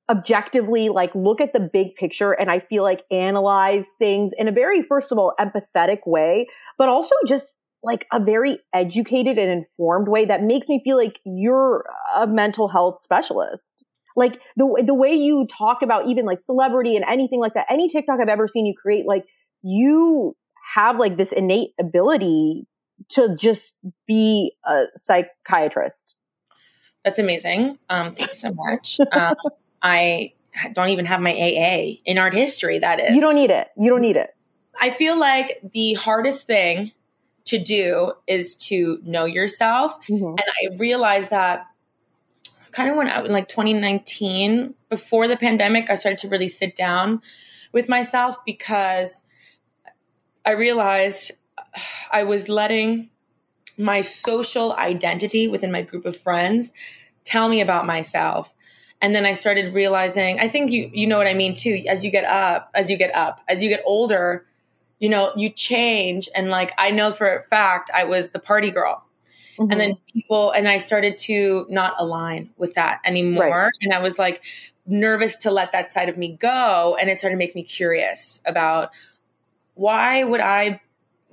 objectively 0.09 0.89
like 0.89 1.13
look 1.15 1.41
at 1.41 1.53
the 1.53 1.59
big 1.59 1.95
picture 1.95 2.31
and 2.31 2.49
I 2.51 2.59
feel 2.59 2.83
like 2.83 3.01
analyze 3.11 3.85
things 3.97 4.31
in 4.37 4.47
a 4.47 4.51
very 4.51 4.83
first 4.83 5.11
of 5.11 5.17
all 5.17 5.33
empathetic 5.39 5.99
way, 6.05 6.47
but 6.77 6.89
also 6.89 7.15
just 7.27 7.55
like 7.83 8.05
a 8.11 8.19
very 8.19 8.59
educated 8.73 9.37
and 9.37 9.51
informed 9.51 10.07
way 10.07 10.25
that 10.25 10.43
makes 10.43 10.67
me 10.67 10.81
feel 10.83 10.97
like 10.97 11.19
you're 11.23 11.85
a 12.17 12.27
mental 12.27 12.67
health 12.67 13.01
specialist. 13.01 13.73
Like 14.15 14.39
the 14.55 14.83
the 14.85 14.93
way 14.93 15.13
you 15.13 15.47
talk 15.57 15.81
about 15.81 16.07
even 16.07 16.25
like 16.25 16.39
celebrity 16.39 16.95
and 16.95 17.05
anything 17.05 17.41
like 17.41 17.53
that 17.55 17.65
any 17.69 17.89
tiktok 17.89 18.19
i've 18.21 18.29
ever 18.29 18.47
seen 18.47 18.65
you 18.65 18.73
create 18.73 19.05
like 19.05 19.25
you 19.61 20.37
have 20.73 20.97
like 20.97 21.17
this 21.17 21.29
innate 21.35 21.71
ability 21.77 22.65
to 23.09 23.35
just 23.37 23.77
be 24.07 24.53
a 24.65 24.83
psychiatrist. 24.95 26.15
That's 27.03 27.19
amazing. 27.19 27.77
Um 27.89 28.15
thank 28.15 28.29
you 28.29 28.35
so 28.35 28.53
much. 28.53 28.99
Um, 29.11 29.35
i 29.85 30.33
don't 30.73 30.89
even 30.89 31.05
have 31.05 31.21
my 31.21 31.31
aa 31.31 31.99
in 32.05 32.17
art 32.17 32.33
history 32.33 32.79
that 32.79 32.99
is. 32.99 33.13
You 33.15 33.21
don't 33.21 33.35
need 33.35 33.51
it. 33.51 33.67
You 33.77 33.89
don't 33.89 34.01
need 34.01 34.15
it. 34.15 34.35
I 34.79 34.89
feel 34.89 35.19
like 35.19 35.59
the 35.73 35.93
hardest 35.93 36.47
thing 36.47 36.91
to 37.45 37.57
do 37.59 38.13
is 38.27 38.55
to 38.55 38.99
know 39.03 39.25
yourself. 39.25 39.95
Mm-hmm. 40.07 40.25
and 40.25 40.43
i 40.61 40.75
realized 40.77 41.29
that 41.29 41.67
kind 42.71 42.89
of 42.89 42.97
went 42.97 43.09
out 43.09 43.25
in 43.25 43.31
like 43.31 43.47
2019 43.47 44.73
before 44.89 45.27
the 45.27 45.37
pandemic 45.37 45.89
i 45.89 45.95
started 45.95 46.17
to 46.19 46.27
really 46.27 46.49
sit 46.49 46.75
down 46.75 47.21
with 47.71 47.87
myself 47.87 48.37
because 48.45 49.23
i 50.45 50.51
realized 50.51 51.31
i 52.11 52.23
was 52.23 52.49
letting 52.49 53.09
my 53.77 54.01
social 54.01 54.73
identity 54.73 55.47
within 55.47 55.71
my 55.71 55.81
group 55.81 56.05
of 56.05 56.17
friends 56.17 56.73
tell 57.23 57.47
me 57.47 57.61
about 57.61 57.85
myself 57.85 58.53
and 59.01 59.15
then 59.15 59.25
i 59.25 59.33
started 59.33 59.73
realizing 59.73 60.39
i 60.39 60.47
think 60.47 60.71
you 60.71 60.89
you 60.93 61.07
know 61.07 61.17
what 61.17 61.27
i 61.27 61.33
mean 61.33 61.53
too 61.53 61.83
as 61.89 62.03
you 62.03 62.11
get 62.11 62.25
up 62.25 62.69
as 62.73 62.89
you 62.89 62.97
get 62.97 63.13
up 63.15 63.41
as 63.47 63.63
you 63.63 63.69
get 63.69 63.81
older 63.85 64.45
you 64.99 65.09
know 65.09 65.31
you 65.35 65.49
change 65.49 66.29
and 66.35 66.49
like 66.49 66.71
i 66.77 66.91
know 66.91 67.11
for 67.11 67.35
a 67.35 67.41
fact 67.41 67.89
i 67.93 68.03
was 68.03 68.31
the 68.31 68.39
party 68.39 68.71
girl 68.71 69.05
Mm-hmm. 69.57 69.71
And 69.71 69.81
then 69.81 69.91
mm-hmm. 69.91 70.19
people, 70.19 70.51
and 70.51 70.67
I 70.67 70.77
started 70.77 71.17
to 71.19 71.65
not 71.69 71.95
align 71.99 72.49
with 72.57 72.73
that 72.73 73.01
anymore. 73.05 73.49
Right. 73.49 73.71
And 73.81 73.93
I 73.93 73.99
was 73.99 74.19
like 74.19 74.41
nervous 74.85 75.37
to 75.37 75.51
let 75.51 75.71
that 75.71 75.91
side 75.91 76.09
of 76.09 76.17
me 76.17 76.35
go. 76.39 76.97
And 76.99 77.09
it 77.09 77.17
started 77.17 77.35
to 77.35 77.37
make 77.37 77.55
me 77.55 77.63
curious 77.63 78.41
about 78.45 78.91
why 79.73 80.23
would 80.23 80.41
I 80.41 80.81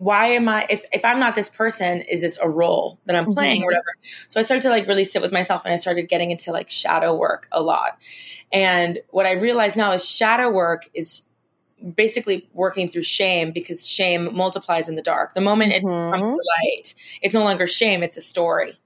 why 0.03 0.27
am 0.27 0.49
I 0.49 0.67
if, 0.69 0.85
if 0.93 1.05
I'm 1.05 1.21
not 1.21 1.37
this 1.37 1.49
person, 1.49 2.01
is 2.01 2.23
this 2.23 2.37
a 2.43 2.49
role 2.49 2.99
that 3.05 3.15
I'm 3.15 3.33
playing 3.33 3.61
mm-hmm. 3.61 3.63
or 3.63 3.67
whatever? 3.67 3.95
So 4.27 4.41
I 4.41 4.43
started 4.43 4.63
to 4.63 4.69
like 4.69 4.89
really 4.89 5.05
sit 5.05 5.23
with 5.23 5.31
myself 5.31 5.65
and 5.65 5.73
I 5.73 5.77
started 5.77 6.09
getting 6.09 6.33
into 6.33 6.51
like 6.51 6.71
shadow 6.71 7.15
work 7.15 7.47
a 7.53 7.63
lot. 7.63 7.99
And 8.53 8.99
what 9.11 9.27
I 9.27 9.35
realize 9.35 9.77
now 9.77 9.93
is 9.93 10.09
shadow 10.11 10.51
work 10.51 10.89
is 10.93 11.29
basically 11.95 12.49
working 12.53 12.89
through 12.89 13.05
shame 13.05 13.53
because 13.53 13.89
shame 13.89 14.35
multiplies 14.35 14.89
in 14.89 14.97
the 14.97 15.03
dark. 15.03 15.35
The 15.35 15.41
moment 15.41 15.73
it 15.73 15.85
mm-hmm. 15.85 16.13
comes 16.13 16.29
to 16.29 16.43
light, 16.65 16.95
it's 17.23 17.33
no 17.33 17.45
longer 17.45 17.69
shame, 17.69 18.03
it's 18.03 18.17
a 18.17 18.21
story. 18.21 18.77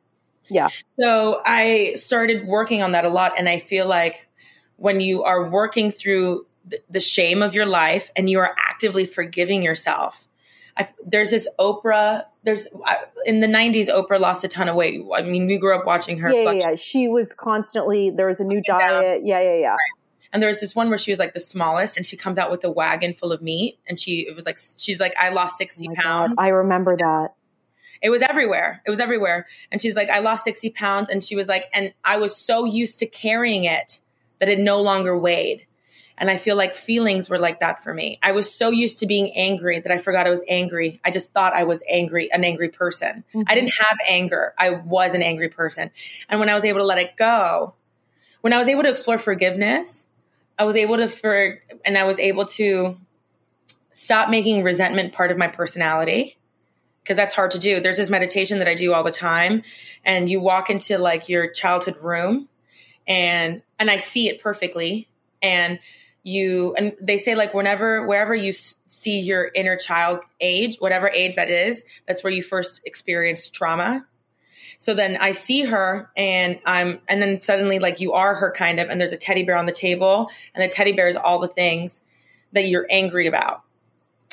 Yeah. 0.50 0.68
So 1.00 1.40
I 1.46 1.94
started 1.96 2.46
working 2.46 2.83
on 2.83 2.92
that 2.92 3.07
a 3.07 3.09
lot. 3.09 3.33
And 3.38 3.48
I 3.48 3.59
feel 3.59 3.88
like 3.88 4.29
when 4.76 5.00
you 5.00 5.22
are 5.22 5.48
working 5.48 5.90
through 5.90 6.44
the, 6.66 6.79
the 6.90 7.00
shame 7.00 7.42
of 7.42 7.55
your 7.55 7.64
life 7.64 8.11
and 8.14 8.29
you 8.29 8.38
are 8.40 8.55
actively 8.59 9.07
forgiving 9.07 9.62
yourself, 9.62 10.25
I, 10.76 10.88
there's 11.04 11.30
this 11.30 11.48
Oprah. 11.58 12.24
There's 12.42 12.68
in 13.24 13.40
the 13.40 13.46
'90s, 13.46 13.88
Oprah 13.88 14.20
lost 14.20 14.44
a 14.44 14.48
ton 14.48 14.68
of 14.68 14.76
weight. 14.76 15.00
I 15.14 15.22
mean, 15.22 15.46
we 15.46 15.58
grew 15.58 15.74
up 15.74 15.86
watching 15.86 16.18
her. 16.20 16.32
Yeah, 16.32 16.52
yeah. 16.52 16.74
She 16.74 17.08
was 17.08 17.34
constantly 17.34 18.10
there 18.10 18.26
was 18.26 18.40
a 18.40 18.44
new 18.44 18.62
diet. 18.62 19.22
Yeah, 19.24 19.40
yeah, 19.40 19.56
yeah. 19.56 19.68
Right. 19.70 19.78
And 20.32 20.42
there 20.42 20.48
was 20.48 20.60
this 20.60 20.74
one 20.74 20.88
where 20.88 20.98
she 20.98 21.10
was 21.10 21.18
like 21.18 21.32
the 21.32 21.40
smallest 21.40 21.96
and 21.96 22.04
she 22.04 22.16
comes 22.16 22.36
out 22.36 22.50
with 22.50 22.62
a 22.64 22.70
wagon 22.70 23.14
full 23.14 23.32
of 23.32 23.40
meat. 23.40 23.78
And 23.88 23.98
she, 23.98 24.26
it 24.28 24.34
was 24.34 24.44
like, 24.44 24.58
she's 24.58 25.00
like, 25.00 25.14
I 25.18 25.30
lost 25.30 25.56
60 25.56 25.88
oh 25.88 25.94
pounds. 25.94 26.38
God, 26.38 26.44
I 26.44 26.48
remember 26.48 26.96
that. 26.96 27.28
It 28.02 28.10
was 28.10 28.22
everywhere. 28.22 28.82
It 28.86 28.90
was 28.90 29.00
everywhere. 29.00 29.46
And 29.72 29.80
she's 29.80 29.96
like, 29.96 30.10
I 30.10 30.18
lost 30.18 30.44
60 30.44 30.70
pounds. 30.70 31.08
And 31.08 31.24
she 31.24 31.36
was 31.36 31.48
like, 31.48 31.70
and 31.72 31.94
I 32.04 32.18
was 32.18 32.36
so 32.36 32.66
used 32.66 32.98
to 32.98 33.06
carrying 33.06 33.64
it 33.64 34.00
that 34.38 34.48
it 34.50 34.58
no 34.58 34.80
longer 34.82 35.16
weighed. 35.16 35.66
And 36.18 36.31
I 36.31 36.38
feel 36.38 36.57
like 36.57 36.74
feelings 36.74 37.29
were 37.29 37.38
like 37.38 37.61
that 37.61 37.79
for 37.79 37.92
me. 37.92 38.18
I 38.22 38.33
was 38.33 38.52
so 38.52 38.70
used 38.70 39.00
to 39.00 39.07
being 39.07 39.31
angry 39.37 39.79
that 39.79 39.92
I 39.92 39.98
forgot 39.98 40.26
I 40.26 40.31
was 40.31 40.42
angry. 40.48 41.00
I 41.05 41.11
just 41.11 41.33
thought 41.33 41.52
I 41.52 41.64
was 41.64 41.83
angry, 41.90 42.33
an 42.33 42.42
angry 42.42 42.70
person. 42.70 43.24
Mm-hmm. 43.35 43.42
I 43.46 43.55
didn't 43.55 43.74
have 43.81 43.98
anger. 44.09 44.55
I 44.59 44.70
was 44.70 45.14
an 45.14 45.22
angry 45.22 45.48
person. 45.48 45.90
And 46.29 46.40
when 46.40 46.48
I 46.48 46.55
was 46.55 46.64
able 46.64 46.81
to 46.81 46.87
let 46.87 46.98
it 46.98 47.16
go, 47.16 47.74
when 48.40 48.52
I 48.52 48.59
was 48.59 48.68
able 48.68 48.83
to 48.85 48.88
explore 48.88 49.18
forgiveness, 49.18 50.09
I 50.59 50.64
was 50.64 50.76
able 50.76 50.96
to 50.96 51.09
for 51.09 51.61
and 51.85 51.98
I 51.98 52.05
was 52.05 52.18
able 52.18 52.46
to 52.46 52.96
stop 53.92 54.31
making 54.31 54.62
resentment 54.62 55.12
part 55.12 55.31
of 55.31 55.38
my 55.38 55.48
personality 55.48 56.38
because 57.02 57.16
that's 57.16 57.35
hard 57.35 57.50
to 57.52 57.59
do. 57.59 57.81
There's 57.81 57.98
this 57.98 58.11
meditation 58.11 58.59
that 58.59 58.68
I 58.68 58.74
do 58.74 58.92
all 58.92 59.05
the 59.05 59.11
time 59.11 59.62
and 60.05 60.31
you 60.31 60.40
walk 60.40 60.70
into 60.70 60.98
like 60.98 61.29
your 61.29 61.50
childhood 61.50 61.98
room 61.98 62.48
and 63.07 63.62
and 63.79 63.90
I 63.90 63.98
see 63.98 64.29
it 64.29 64.40
perfectly 64.40 65.09
and 65.42 65.79
you 66.26 66.74
and 66.76 66.92
they 67.00 67.16
say 67.18 67.36
like 67.36 67.54
whenever 67.54 68.04
wherever 68.04 68.34
you 68.34 68.52
see 68.52 69.20
your 69.20 69.48
inner 69.54 69.76
child 69.76 70.18
age 70.40 70.76
whatever 70.80 71.08
age 71.08 71.36
that 71.36 71.48
is 71.48 71.84
that's 72.08 72.24
where 72.24 72.32
you 72.32 72.42
first 72.42 72.82
experience 72.84 73.48
trauma. 73.48 74.04
So 74.78 74.92
then 74.92 75.16
I 75.16 75.32
see 75.32 75.64
her 75.64 76.10
and 76.16 76.58
I'm, 76.66 77.00
and 77.08 77.22
then 77.22 77.40
suddenly 77.40 77.78
like 77.78 78.00
you 78.00 78.12
are 78.12 78.34
her 78.34 78.50
kind 78.50 78.78
of, 78.78 78.90
and 78.90 79.00
there's 79.00 79.12
a 79.12 79.16
teddy 79.16 79.42
bear 79.42 79.56
on 79.56 79.64
the 79.64 79.72
table 79.72 80.28
and 80.54 80.62
the 80.62 80.68
teddy 80.68 80.92
bear 80.92 81.08
is 81.08 81.16
all 81.16 81.38
the 81.38 81.48
things 81.48 82.02
that 82.52 82.68
you're 82.68 82.86
angry 82.90 83.26
about 83.26 83.62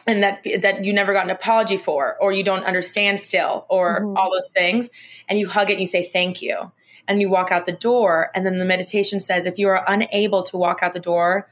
and 0.06 0.22
that 0.24 0.46
that 0.62 0.84
you 0.84 0.92
never 0.92 1.14
got 1.14 1.26
an 1.26 1.32
apology 1.32 1.78
for 1.78 2.18
or 2.20 2.34
you 2.34 2.44
don't 2.44 2.66
understand 2.66 3.20
still 3.20 3.66
or 3.70 4.00
mm-hmm. 4.00 4.18
all 4.18 4.32
those 4.34 4.52
things. 4.52 4.90
And 5.30 5.40
you 5.40 5.48
hug 5.48 5.70
it 5.70 5.74
and 5.74 5.82
you 5.82 5.88
say 5.88 6.04
thank 6.04 6.42
you. 6.42 6.72
And 7.08 7.22
you 7.22 7.30
walk 7.30 7.52
out 7.52 7.66
the 7.66 7.72
door 7.72 8.32
and 8.34 8.46
then 8.46 8.58
the 8.58 8.66
meditation 8.66 9.20
says 9.20 9.46
if 9.46 9.58
you 9.58 9.70
are 9.70 9.84
unable 9.88 10.44
to 10.44 10.58
walk 10.58 10.82
out 10.82 10.94
the 10.94 11.00
door 11.00 11.50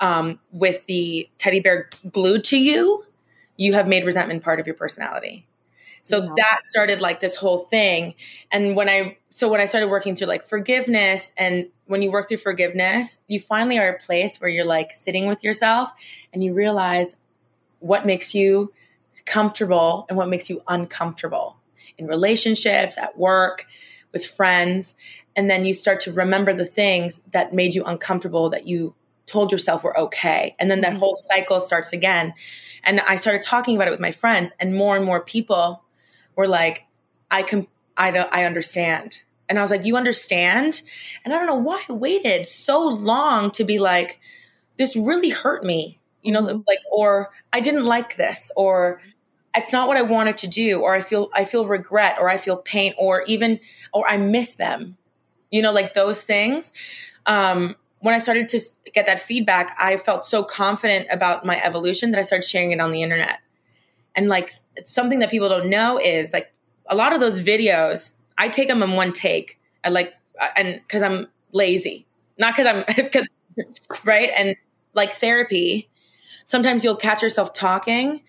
um, 0.00 0.38
with 0.52 0.86
the 0.86 1.28
teddy 1.38 1.60
bear 1.60 1.88
glued 2.12 2.44
to 2.44 2.58
you 2.58 3.04
you 3.56 3.72
have 3.74 3.88
made 3.88 4.04
resentment 4.04 4.42
part 4.42 4.60
of 4.60 4.66
your 4.66 4.74
personality 4.76 5.46
So 6.02 6.20
Yeah. 6.20 6.34
that 6.36 6.60
started 6.66 7.00
like 7.00 7.20
this 7.20 7.36
whole 7.36 7.58
thing. 7.58 8.14
And 8.50 8.76
when 8.76 8.88
I, 8.88 9.18
so 9.30 9.48
when 9.48 9.60
I 9.60 9.66
started 9.66 9.88
working 9.90 10.16
through 10.16 10.28
like 10.28 10.44
forgiveness 10.44 11.32
and 11.36 11.68
when 11.86 12.02
you 12.02 12.10
work 12.10 12.28
through 12.28 12.38
forgiveness, 12.38 13.20
you 13.28 13.40
finally 13.40 13.78
are 13.78 13.88
a 13.90 13.98
place 13.98 14.40
where 14.40 14.50
you're 14.50 14.64
like 14.66 14.92
sitting 14.92 15.26
with 15.28 15.44
yourself 15.44 15.90
and 16.32 16.42
you 16.44 16.54
realize 16.54 17.16
what 17.80 18.06
makes 18.06 18.34
you 18.34 18.72
comfortable 19.26 20.06
and 20.08 20.16
what 20.16 20.28
makes 20.28 20.48
you 20.48 20.62
uncomfortable 20.68 21.56
in 21.98 22.06
relationships, 22.06 22.96
at 22.98 23.18
work, 23.18 23.66
with 24.12 24.24
friends. 24.24 24.96
And 25.36 25.50
then 25.50 25.64
you 25.64 25.74
start 25.74 26.00
to 26.00 26.12
remember 26.12 26.52
the 26.54 26.66
things 26.66 27.20
that 27.30 27.52
made 27.52 27.74
you 27.74 27.84
uncomfortable 27.84 28.50
that 28.50 28.66
you 28.66 28.94
told 29.28 29.52
yourself 29.52 29.84
were 29.84 29.98
okay. 29.98 30.54
And 30.58 30.70
then 30.70 30.80
that 30.82 30.94
Mhm. 30.94 30.98
whole 30.98 31.16
cycle 31.16 31.60
starts 31.60 31.92
again. 31.92 32.34
And 32.84 33.00
I 33.00 33.16
started 33.16 33.42
talking 33.42 33.76
about 33.76 33.88
it 33.88 33.90
with 33.92 34.00
my 34.00 34.12
friends, 34.12 34.52
and 34.60 34.74
more 34.74 34.96
and 34.96 35.04
more 35.04 35.20
people 35.20 35.82
were 36.36 36.48
like, 36.48 36.86
I 37.30 37.42
can, 37.42 37.66
I 37.96 38.10
don't, 38.10 38.28
I 38.32 38.44
understand. 38.44 39.22
And 39.48 39.58
I 39.58 39.62
was 39.62 39.70
like, 39.70 39.84
you 39.86 39.96
understand? 39.96 40.82
And 41.24 41.34
I 41.34 41.38
don't 41.38 41.46
know 41.46 41.54
why 41.56 41.82
I 41.88 41.92
waited 41.92 42.46
so 42.46 42.86
long 42.86 43.50
to 43.52 43.64
be 43.64 43.78
like, 43.78 44.20
this 44.76 44.96
really 44.96 45.30
hurt 45.30 45.64
me, 45.64 45.98
you 46.22 46.32
know, 46.32 46.42
Mhm. 46.42 46.64
like, 46.68 46.78
or 46.90 47.30
I 47.52 47.60
didn't 47.60 47.84
like 47.86 48.16
this, 48.16 48.52
or 48.56 49.00
it's 49.56 49.72
not 49.72 49.88
what 49.88 49.96
I 49.96 50.02
wanted 50.02 50.36
to 50.38 50.46
do, 50.46 50.80
or 50.80 50.94
I 50.94 51.00
feel, 51.00 51.30
I 51.34 51.44
feel 51.44 51.66
regret, 51.66 52.16
or 52.20 52.28
I 52.28 52.36
feel 52.36 52.56
pain, 52.58 52.94
or 52.98 53.24
even, 53.26 53.58
or 53.92 54.06
I 54.08 54.16
miss 54.18 54.54
them, 54.54 54.96
you 55.50 55.62
know, 55.62 55.72
like 55.72 55.94
those 55.94 56.22
things. 56.22 56.72
Um, 57.26 57.74
when 58.00 58.14
I 58.14 58.18
started 58.18 58.48
to 58.48 58.60
get 58.92 59.06
that 59.06 59.20
feedback, 59.20 59.76
I 59.78 59.96
felt 59.96 60.24
so 60.24 60.42
confident 60.42 61.08
about 61.10 61.44
my 61.44 61.60
evolution 61.62 62.12
that 62.12 62.18
I 62.18 62.22
started 62.22 62.44
sharing 62.46 62.70
it 62.70 62.80
on 62.80 62.92
the 62.92 63.02
internet. 63.02 63.40
And 64.14 64.28
like 64.28 64.50
something 64.84 65.18
that 65.20 65.30
people 65.30 65.48
don't 65.48 65.68
know 65.68 65.98
is 65.98 66.32
like 66.32 66.52
a 66.86 66.94
lot 66.94 67.12
of 67.12 67.20
those 67.20 67.42
videos, 67.42 68.14
I 68.36 68.48
take 68.48 68.68
them 68.68 68.82
in 68.82 68.92
one 68.92 69.12
take. 69.12 69.58
I 69.84 69.90
like, 69.90 70.14
uh, 70.40 70.48
and 70.56 70.74
because 70.74 71.02
I'm 71.02 71.26
lazy, 71.52 72.06
not 72.38 72.56
because 72.56 72.66
I'm, 72.66 72.84
because, 73.04 73.28
right? 74.04 74.30
And 74.36 74.56
like 74.94 75.12
therapy, 75.12 75.88
sometimes 76.44 76.84
you'll 76.84 76.96
catch 76.96 77.22
yourself 77.22 77.52
talking 77.52 78.22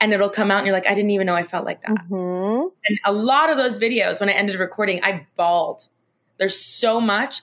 and 0.00 0.12
it'll 0.12 0.30
come 0.30 0.50
out 0.50 0.58
and 0.58 0.66
you're 0.66 0.74
like, 0.74 0.86
I 0.86 0.94
didn't 0.94 1.10
even 1.10 1.26
know 1.26 1.34
I 1.34 1.42
felt 1.42 1.64
like 1.64 1.82
that. 1.82 1.96
Mhm. 2.08 2.70
And 2.86 2.98
a 3.04 3.12
lot 3.12 3.50
of 3.50 3.56
those 3.56 3.78
videos, 3.78 4.20
when 4.20 4.28
I 4.28 4.32
ended 4.32 4.56
recording, 4.56 5.02
I 5.02 5.26
bawled. 5.36 5.88
There's 6.38 6.58
so 6.58 7.00
much. 7.00 7.40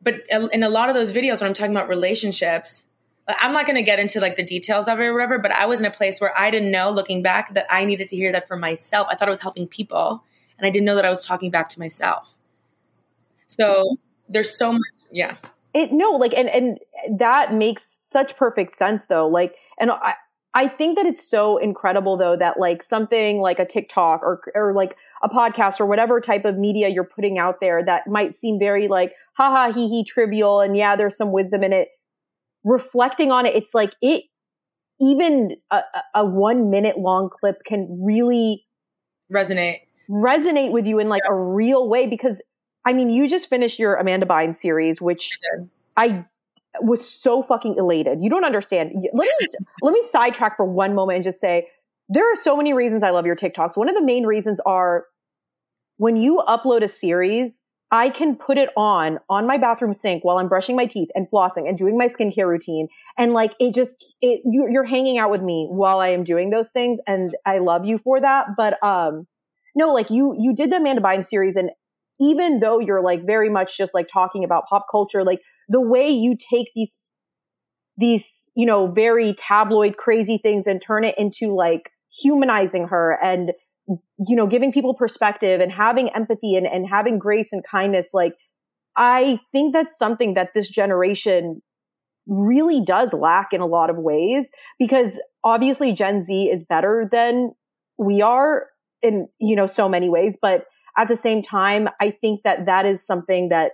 But 0.00 0.22
in 0.30 0.62
a 0.62 0.68
lot 0.68 0.88
of 0.88 0.94
those 0.94 1.12
videos, 1.12 1.40
when 1.40 1.48
I'm 1.48 1.54
talking 1.54 1.72
about 1.72 1.88
relationships, 1.88 2.88
I'm 3.26 3.52
not 3.52 3.66
going 3.66 3.76
to 3.76 3.82
get 3.82 3.98
into 3.98 4.20
like 4.20 4.36
the 4.36 4.44
details 4.44 4.88
of 4.88 4.98
it 5.00 5.04
or 5.04 5.12
whatever, 5.12 5.38
but 5.38 5.50
I 5.52 5.66
was 5.66 5.80
in 5.80 5.86
a 5.86 5.90
place 5.90 6.20
where 6.20 6.32
I 6.38 6.50
didn't 6.50 6.70
know 6.70 6.90
looking 6.90 7.22
back 7.22 7.54
that 7.54 7.66
I 7.68 7.84
needed 7.84 8.08
to 8.08 8.16
hear 8.16 8.32
that 8.32 8.48
for 8.48 8.56
myself. 8.56 9.06
I 9.10 9.16
thought 9.16 9.28
I 9.28 9.30
was 9.30 9.42
helping 9.42 9.66
people 9.66 10.24
and 10.56 10.66
I 10.66 10.70
didn't 10.70 10.86
know 10.86 10.96
that 10.96 11.04
I 11.04 11.10
was 11.10 11.26
talking 11.26 11.50
back 11.50 11.68
to 11.70 11.78
myself. 11.78 12.38
So 13.46 13.96
there's 14.28 14.56
so 14.56 14.72
much. 14.72 14.82
Yeah. 15.10 15.36
it 15.72 15.90
no 15.90 16.10
like 16.12 16.34
and 16.34 16.48
and 16.48 16.78
that 17.18 17.54
makes 17.54 17.82
such 18.08 18.36
perfect 18.36 18.76
sense 18.76 19.02
though 19.08 19.26
like 19.26 19.54
and 19.78 19.90
i 19.90 20.12
i 20.52 20.68
think 20.68 20.96
that 20.96 21.06
it's 21.06 21.26
so 21.26 21.56
incredible 21.56 22.18
though 22.18 22.36
that 22.36 22.60
like 22.60 22.82
something 22.82 23.40
like 23.40 23.58
a 23.58 23.64
tiktok 23.64 24.22
or 24.22 24.40
or 24.54 24.74
like 24.74 24.96
a 25.22 25.28
podcast 25.28 25.80
or 25.80 25.86
whatever 25.86 26.20
type 26.20 26.44
of 26.44 26.56
media 26.56 26.88
you're 26.88 27.04
putting 27.04 27.38
out 27.38 27.56
there 27.60 27.84
that 27.84 28.06
might 28.06 28.34
seem 28.34 28.58
very 28.58 28.88
like 28.88 29.12
haha 29.36 29.72
hee 29.72 29.88
hee 29.88 30.04
trivial 30.04 30.60
and 30.60 30.76
yeah 30.76 30.96
there's 30.96 31.16
some 31.16 31.32
wisdom 31.32 31.62
in 31.62 31.72
it 31.72 31.88
reflecting 32.64 33.30
on 33.30 33.46
it 33.46 33.54
it's 33.54 33.74
like 33.74 33.92
it 34.02 34.24
even 35.00 35.56
a, 35.70 35.80
a- 36.14 36.24
one 36.24 36.70
minute 36.70 36.98
long 36.98 37.30
clip 37.30 37.56
can 37.64 38.02
really 38.04 38.64
Resonate. 39.32 39.78
resonate 40.10 40.72
with 40.72 40.86
you 40.86 40.98
in 40.98 41.08
like 41.08 41.22
a 41.28 41.34
real 41.34 41.88
way 41.88 42.06
because 42.06 42.40
I 42.86 42.94
mean, 42.94 43.10
you 43.10 43.28
just 43.28 43.50
finished 43.50 43.78
your 43.78 43.96
Amanda 43.96 44.24
Bynes 44.24 44.56
series, 44.56 44.98
which. 45.00 45.30
I 45.96 46.24
was 46.80 47.06
so 47.06 47.42
fucking 47.42 47.74
elated. 47.76 48.20
You 48.22 48.30
don't 48.30 48.44
understand. 48.44 48.92
Let 49.12 49.28
me 49.40 49.46
let 49.82 49.92
me 49.92 50.00
sidetrack 50.00 50.56
for 50.56 50.64
one 50.64 50.94
moment 50.94 51.16
and 51.16 51.24
just 51.24 51.40
say 51.40 51.66
there 52.08 52.30
are 52.32 52.36
so 52.36 52.56
many 52.56 52.72
reasons 52.72 53.02
I 53.02 53.10
love 53.10 53.26
your 53.26 53.36
TikToks. 53.36 53.76
One 53.76 53.88
of 53.88 53.94
the 53.94 54.02
main 54.02 54.24
reasons 54.24 54.58
are 54.64 55.04
when 55.98 56.16
you 56.16 56.42
upload 56.48 56.82
a 56.82 56.88
series, 56.88 57.52
I 57.90 58.10
can 58.10 58.36
put 58.36 58.58
it 58.58 58.70
on 58.76 59.18
on 59.28 59.46
my 59.46 59.58
bathroom 59.58 59.94
sink 59.94 60.24
while 60.24 60.38
I'm 60.38 60.48
brushing 60.48 60.76
my 60.76 60.86
teeth 60.86 61.08
and 61.14 61.26
flossing 61.30 61.68
and 61.68 61.76
doing 61.76 61.96
my 61.96 62.06
skincare 62.06 62.46
routine, 62.46 62.88
and 63.16 63.32
like 63.32 63.52
it 63.58 63.74
just 63.74 64.04
it 64.20 64.40
you, 64.44 64.68
you're 64.70 64.84
hanging 64.84 65.18
out 65.18 65.30
with 65.30 65.42
me 65.42 65.66
while 65.70 66.00
I 66.00 66.08
am 66.08 66.24
doing 66.24 66.50
those 66.50 66.70
things, 66.70 66.98
and 67.06 67.34
I 67.46 67.58
love 67.58 67.84
you 67.84 67.98
for 67.98 68.20
that. 68.20 68.48
But 68.56 68.82
um, 68.82 69.26
no, 69.74 69.92
like 69.92 70.10
you 70.10 70.36
you 70.38 70.54
did 70.54 70.70
the 70.70 70.76
Amanda 70.76 71.00
Bynes 71.00 71.26
series, 71.26 71.56
and 71.56 71.70
even 72.20 72.60
though 72.60 72.78
you're 72.78 73.02
like 73.02 73.24
very 73.24 73.48
much 73.48 73.76
just 73.76 73.94
like 73.94 74.08
talking 74.12 74.44
about 74.44 74.64
pop 74.68 74.86
culture, 74.90 75.24
like 75.24 75.40
the 75.68 75.80
way 75.80 76.08
you 76.08 76.36
take 76.36 76.68
these 76.74 77.08
these 77.96 78.48
you 78.54 78.66
know 78.66 78.86
very 78.86 79.34
tabloid 79.34 79.96
crazy 79.96 80.38
things 80.42 80.66
and 80.66 80.82
turn 80.86 81.04
it 81.04 81.14
into 81.16 81.54
like 81.54 81.90
humanizing 82.10 82.88
her 82.88 83.18
and 83.22 83.52
you 84.18 84.36
know 84.36 84.46
giving 84.46 84.72
people 84.72 84.94
perspective 84.94 85.60
and 85.60 85.72
having 85.72 86.10
empathy 86.10 86.56
and, 86.56 86.66
and 86.66 86.86
having 86.88 87.18
grace 87.18 87.52
and 87.52 87.62
kindness 87.70 88.10
like 88.12 88.34
i 88.96 89.38
think 89.52 89.72
that's 89.72 89.98
something 89.98 90.34
that 90.34 90.50
this 90.54 90.68
generation 90.68 91.62
really 92.26 92.82
does 92.84 93.14
lack 93.14 93.48
in 93.52 93.60
a 93.60 93.66
lot 93.66 93.88
of 93.88 93.96
ways 93.96 94.48
because 94.78 95.20
obviously 95.44 95.92
gen 95.92 96.22
z 96.22 96.50
is 96.52 96.64
better 96.64 97.08
than 97.10 97.52
we 97.96 98.20
are 98.20 98.66
in 99.02 99.28
you 99.38 99.56
know 99.56 99.66
so 99.66 99.88
many 99.88 100.08
ways 100.08 100.36
but 100.40 100.64
at 100.96 101.08
the 101.08 101.16
same 101.16 101.42
time 101.42 101.88
i 102.00 102.10
think 102.10 102.40
that 102.44 102.66
that 102.66 102.84
is 102.84 103.06
something 103.06 103.48
that 103.48 103.72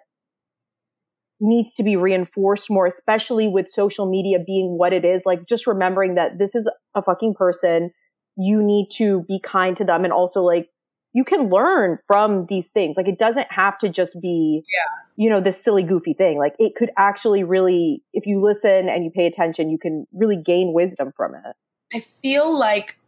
needs 1.41 1.75
to 1.75 1.83
be 1.83 1.97
reinforced 1.97 2.71
more 2.71 2.87
especially 2.87 3.49
with 3.49 3.67
social 3.71 4.09
media 4.09 4.39
being 4.45 4.79
what 4.79 4.93
it 4.93 5.05
is 5.05 5.23
like 5.27 5.41
just 5.49 5.67
remembering 5.67 6.15
that 6.15 6.39
this 6.39 6.55
is 6.55 6.69
a 6.95 7.03
fucking 7.03 7.35
person 7.35 7.91
you 8.37 8.63
need 8.63 8.89
to 8.97 9.23
be 9.29 9.39
kind 9.41 9.77
to 9.77 9.85
them 9.85 10.05
and 10.05 10.13
also 10.13 10.43
like 10.43 10.69
you 11.13 11.25
can 11.25 11.49
learn 11.49 11.99
from 12.09 12.47
these 12.49 12.71
things 12.73 12.97
like 12.97 13.07
it 13.09 13.19
doesn't 13.19 13.47
have 13.51 13.79
to 13.79 13.89
just 13.89 14.21
be 14.21 14.63
Yeah. 14.67 15.25
you 15.25 15.31
know 15.31 15.41
this 15.41 15.63
silly 15.63 15.83
goofy 15.85 16.13
thing 16.15 16.39
like 16.39 16.55
it 16.59 16.75
could 16.75 16.91
actually 16.97 17.45
really 17.45 18.03
if 18.13 18.27
you 18.27 18.41
listen 18.43 18.89
and 18.89 19.05
you 19.05 19.11
pay 19.11 19.27
attention 19.27 19.71
you 19.71 19.79
can 19.79 20.07
really 20.13 20.37
gain 20.37 20.73
wisdom 20.73 21.13
from 21.17 21.35
it 21.35 21.57
I 21.95 22.01
feel 22.01 22.59
like 22.59 22.99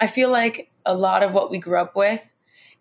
I 0.00 0.06
feel 0.06 0.30
like 0.30 0.70
a 0.86 0.94
lot 0.94 1.22
of 1.22 1.32
what 1.32 1.50
we 1.50 1.58
grew 1.58 1.80
up 1.80 1.96
with, 1.96 2.30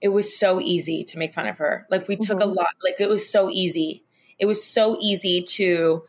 it 0.01 0.09
was 0.09 0.37
so 0.37 0.59
easy 0.61 1.03
to 1.05 1.17
make 1.17 1.33
fun 1.33 1.47
of 1.47 1.57
her. 1.57 1.87
Like 1.89 2.07
we 2.07 2.15
took 2.17 2.39
a 2.39 2.43
Mhm. 2.43 2.55
lot 2.55 2.67
like 2.83 2.99
it 2.99 3.07
was 3.09 3.27
so 3.29 3.49
easy. 3.49 4.03
It 4.37 4.45
was 4.45 4.63
so 4.63 4.97
easy 5.01 5.41
to 5.41 6.03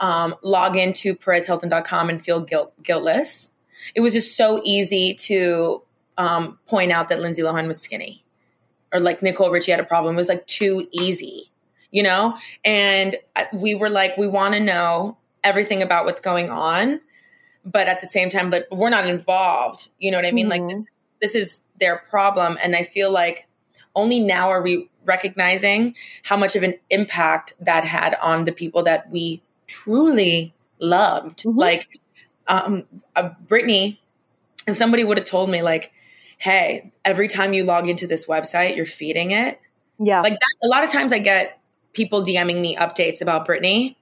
um, 0.00 0.34
log 0.42 0.76
into 0.76 1.14
perezhilton.com 1.14 2.10
and 2.10 2.22
feel 2.22 2.40
guilt 2.40 2.72
guiltless. 2.82 3.54
It 3.94 4.00
was 4.00 4.14
just 4.14 4.36
so 4.36 4.60
easy 4.64 5.14
to 5.14 5.82
um, 6.16 6.58
point 6.66 6.92
out 6.92 7.08
that 7.08 7.20
Lindsay 7.20 7.42
Lohan 7.42 7.66
was 7.66 7.80
skinny 7.80 8.24
or 8.92 9.00
like 9.00 9.22
Nicole 9.22 9.50
Richie 9.50 9.70
had 9.70 9.80
a 9.80 9.84
problem. 9.84 10.14
It 10.14 10.18
was 10.18 10.28
like 10.28 10.46
too 10.46 10.88
easy, 10.92 11.50
you 11.90 12.02
know? 12.02 12.36
And 12.64 13.16
uh, 13.36 13.44
we 13.52 13.74
were 13.74 13.90
like, 13.90 14.16
we 14.16 14.26
want 14.26 14.54
to 14.54 14.60
know 14.60 15.16
everything 15.44 15.82
about 15.82 16.04
what's 16.04 16.20
going 16.20 16.50
on 16.50 17.00
but 17.64 17.86
at 17.88 18.00
the 18.00 18.06
same 18.06 18.30
time, 18.30 18.50
but 18.50 18.66
we're 18.70 18.90
not 18.90 19.06
involved. 19.06 19.88
You 19.98 20.10
know 20.10 20.18
what 20.18 20.26
I 20.26 20.32
mean? 20.32 20.48
Like 20.48 20.66
this, 20.68 20.82
this 21.20 21.34
is 21.34 21.62
their 21.78 21.96
problem, 21.96 22.58
and 22.62 22.74
I 22.74 22.82
feel 22.82 23.12
like 23.12 23.46
only 23.94 24.20
now 24.20 24.48
are 24.48 24.62
we 24.62 24.88
recognizing 25.04 25.94
how 26.22 26.36
much 26.36 26.56
of 26.56 26.62
an 26.62 26.74
impact 26.90 27.52
that 27.60 27.84
had 27.84 28.14
on 28.22 28.44
the 28.44 28.52
people 28.52 28.82
that 28.84 29.10
we 29.10 29.42
truly 29.66 30.54
loved. 30.78 31.42
Mhm. 31.42 31.56
Like 31.56 32.00
um, 32.48 32.84
uh, 33.14 33.30
Britney, 33.46 33.98
if 34.66 34.76
somebody 34.76 35.04
would 35.04 35.16
have 35.18 35.26
told 35.26 35.50
me 35.50 35.62
like, 35.62 35.92
"Hey, 36.38 36.90
every 37.04 37.28
time 37.28 37.52
you 37.52 37.64
log 37.64 37.88
into 37.88 38.06
this 38.06 38.26
website, 38.26 38.76
you're 38.76 38.86
feeding 38.86 39.30
it," 39.30 39.60
yeah 39.98 40.20
like 40.20 40.34
that, 40.34 40.54
a 40.62 40.68
lot 40.68 40.84
of 40.84 40.90
times 40.90 41.12
I 41.12 41.18
get 41.18 41.60
people 41.92 42.22
DMing 42.22 42.60
me 42.60 42.76
updates 42.76 43.20
about 43.20 43.46
Britney, 43.46 43.96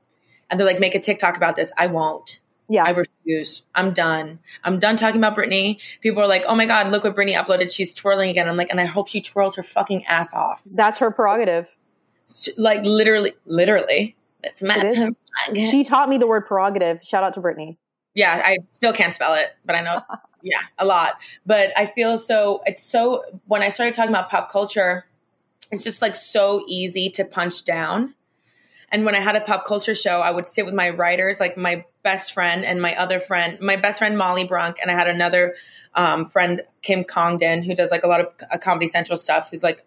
and 0.50 0.58
they're 0.58 0.66
like, 0.66 0.80
"Make 0.80 0.94
a 0.94 1.00
TikTok 1.00 1.36
about 1.36 1.56
this." 1.56 1.72
I 1.76 1.86
won't. 1.88 2.40
yeah 2.68 2.84
I 2.86 2.90
refuse. 2.90 3.64
I'm 3.74 3.92
done. 3.92 4.38
I'm 4.64 4.78
done 4.78 4.96
talking 4.96 5.20
about 5.20 5.36
Britney. 5.36 5.78
People 6.00 6.22
are 6.22 6.28
like, 6.28 6.44
oh 6.48 6.54
my 6.54 6.66
God, 6.66 6.90
look 6.90 7.04
what 7.04 7.14
Britney 7.14 7.34
uploaded. 7.34 7.72
She's 7.72 7.94
twirling 7.94 8.30
again. 8.30 8.48
I'm 8.48 8.56
like, 8.56 8.70
and 8.70 8.80
I 8.80 8.86
hope 8.86 9.08
she 9.08 9.20
twirls 9.20 9.56
her 9.56 9.62
fucking 9.62 10.04
ass 10.06 10.32
off. 10.34 10.62
that's 10.72 10.98
her 10.98 11.10
prerogative 11.10 11.66
Like 12.56 12.84
literally, 12.84 13.32
literally. 13.44 14.16
That's 14.42 14.62
It 14.62 14.66
mad. 14.66 15.14
she 15.54 15.84
taught 15.84 16.08
me 16.08 16.18
the 16.18 16.26
word 16.26 16.46
prerogative 16.46 17.00
shout 17.06 17.22
out 17.22 17.34
to 17.34 17.40
britney 17.40 17.76
yeah, 18.16 18.40
I 18.42 18.56
still 18.70 18.94
can't 18.94 19.12
spell 19.12 19.34
it, 19.34 19.54
but 19.64 19.76
I 19.76 19.82
know, 19.82 20.00
yeah, 20.42 20.60
a 20.78 20.86
lot. 20.86 21.18
But 21.44 21.70
I 21.76 21.84
feel 21.86 22.16
so, 22.18 22.62
it's 22.64 22.82
so, 22.82 23.22
when 23.46 23.62
I 23.62 23.68
started 23.68 23.94
talking 23.94 24.10
about 24.10 24.30
pop 24.30 24.50
culture, 24.50 25.04
it's 25.70 25.84
just 25.84 26.00
like 26.00 26.16
so 26.16 26.64
easy 26.66 27.10
to 27.10 27.24
punch 27.24 27.64
down. 27.64 28.14
And 28.90 29.04
when 29.04 29.14
I 29.14 29.20
had 29.20 29.36
a 29.36 29.40
pop 29.40 29.66
culture 29.66 29.94
show, 29.94 30.22
I 30.22 30.30
would 30.30 30.46
sit 30.46 30.64
with 30.64 30.74
my 30.74 30.88
writers, 30.90 31.40
like 31.40 31.58
my 31.58 31.84
best 32.02 32.32
friend 32.32 32.64
and 32.64 32.80
my 32.80 32.94
other 32.94 33.20
friend, 33.20 33.60
my 33.60 33.76
best 33.76 33.98
friend 33.98 34.16
Molly 34.16 34.44
Brunk, 34.44 34.76
and 34.80 34.90
I 34.90 34.94
had 34.94 35.08
another 35.08 35.54
um, 35.94 36.24
friend 36.24 36.62
Kim 36.80 37.04
Congdon 37.04 37.64
who 37.64 37.74
does 37.74 37.90
like 37.90 38.04
a 38.04 38.06
lot 38.06 38.20
of 38.20 38.32
uh, 38.50 38.56
Comedy 38.58 38.86
Central 38.86 39.18
stuff. 39.18 39.50
Who's 39.50 39.64
like 39.64 39.84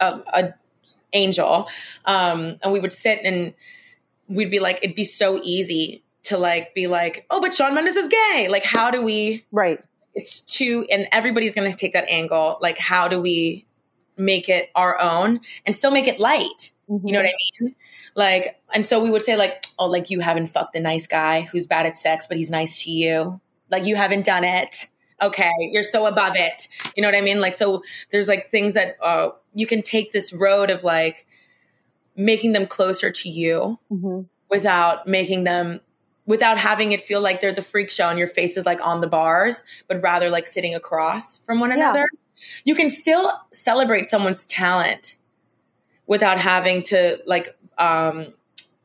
a, 0.00 0.20
a 0.32 0.54
angel, 1.12 1.68
um, 2.04 2.58
and 2.62 2.72
we 2.72 2.78
would 2.78 2.92
sit 2.92 3.18
and 3.24 3.52
we'd 4.28 4.50
be 4.50 4.60
like, 4.60 4.78
it'd 4.82 4.96
be 4.96 5.04
so 5.04 5.40
easy 5.42 6.04
to 6.24 6.38
like 6.38 6.74
be 6.74 6.86
like, 6.86 7.26
oh, 7.30 7.40
but 7.40 7.54
Shawn 7.54 7.74
Mendes 7.74 7.96
is 7.96 8.08
gay. 8.08 8.48
Like, 8.50 8.64
how 8.64 8.90
do 8.90 9.02
we? 9.02 9.44
Right. 9.52 9.82
It's 10.14 10.40
too, 10.40 10.86
and 10.90 11.06
everybody's 11.12 11.54
going 11.54 11.70
to 11.70 11.76
take 11.76 11.92
that 11.92 12.08
angle. 12.08 12.58
Like, 12.60 12.78
how 12.78 13.08
do 13.08 13.20
we 13.20 13.66
make 14.16 14.48
it 14.48 14.70
our 14.74 15.00
own 15.00 15.40
and 15.64 15.76
still 15.76 15.90
make 15.90 16.08
it 16.08 16.18
light? 16.18 16.72
Mm-hmm. 16.90 17.06
You 17.06 17.12
know 17.12 17.20
what 17.20 17.28
I 17.28 17.60
mean? 17.60 17.74
Like, 18.14 18.60
and 18.74 18.84
so 18.84 19.02
we 19.02 19.10
would 19.10 19.22
say 19.22 19.36
like, 19.36 19.64
oh, 19.78 19.86
like 19.86 20.10
you 20.10 20.20
haven't 20.20 20.48
fucked 20.48 20.72
the 20.72 20.80
nice 20.80 21.06
guy 21.06 21.42
who's 21.42 21.66
bad 21.66 21.86
at 21.86 21.96
sex, 21.96 22.26
but 22.26 22.36
he's 22.36 22.50
nice 22.50 22.82
to 22.84 22.90
you. 22.90 23.40
Like 23.70 23.84
you 23.84 23.94
haven't 23.96 24.24
done 24.24 24.44
it. 24.44 24.86
Okay, 25.20 25.52
you're 25.72 25.82
so 25.82 26.06
above 26.06 26.32
it. 26.36 26.68
You 26.96 27.02
know 27.02 27.08
what 27.08 27.16
I 27.16 27.20
mean? 27.20 27.40
Like, 27.40 27.56
so 27.56 27.82
there's 28.10 28.28
like 28.28 28.50
things 28.50 28.74
that 28.74 28.96
uh, 29.02 29.30
you 29.54 29.66
can 29.66 29.82
take 29.82 30.12
this 30.12 30.32
road 30.32 30.70
of 30.70 30.84
like 30.84 31.26
making 32.16 32.52
them 32.52 32.66
closer 32.66 33.10
to 33.10 33.28
you 33.28 33.78
mm-hmm. 33.90 34.22
without 34.50 35.06
making 35.06 35.44
them 35.44 35.80
without 36.28 36.58
having 36.58 36.92
it 36.92 37.00
feel 37.00 37.22
like 37.22 37.40
they're 37.40 37.54
the 37.54 37.62
freak 37.62 37.90
show 37.90 38.10
and 38.10 38.18
your 38.18 38.28
face 38.28 38.58
is 38.58 38.66
like 38.66 38.84
on 38.86 39.00
the 39.00 39.06
bars, 39.08 39.64
but 39.88 40.00
rather 40.02 40.28
like 40.28 40.46
sitting 40.46 40.74
across 40.74 41.38
from 41.38 41.58
one 41.58 41.72
another. 41.72 42.06
Yeah. 42.12 42.46
You 42.64 42.74
can 42.74 42.90
still 42.90 43.32
celebrate 43.50 44.06
someone's 44.06 44.44
talent 44.44 45.16
without 46.06 46.38
having 46.38 46.82
to 46.82 47.18
like 47.26 47.56
um 47.78 48.34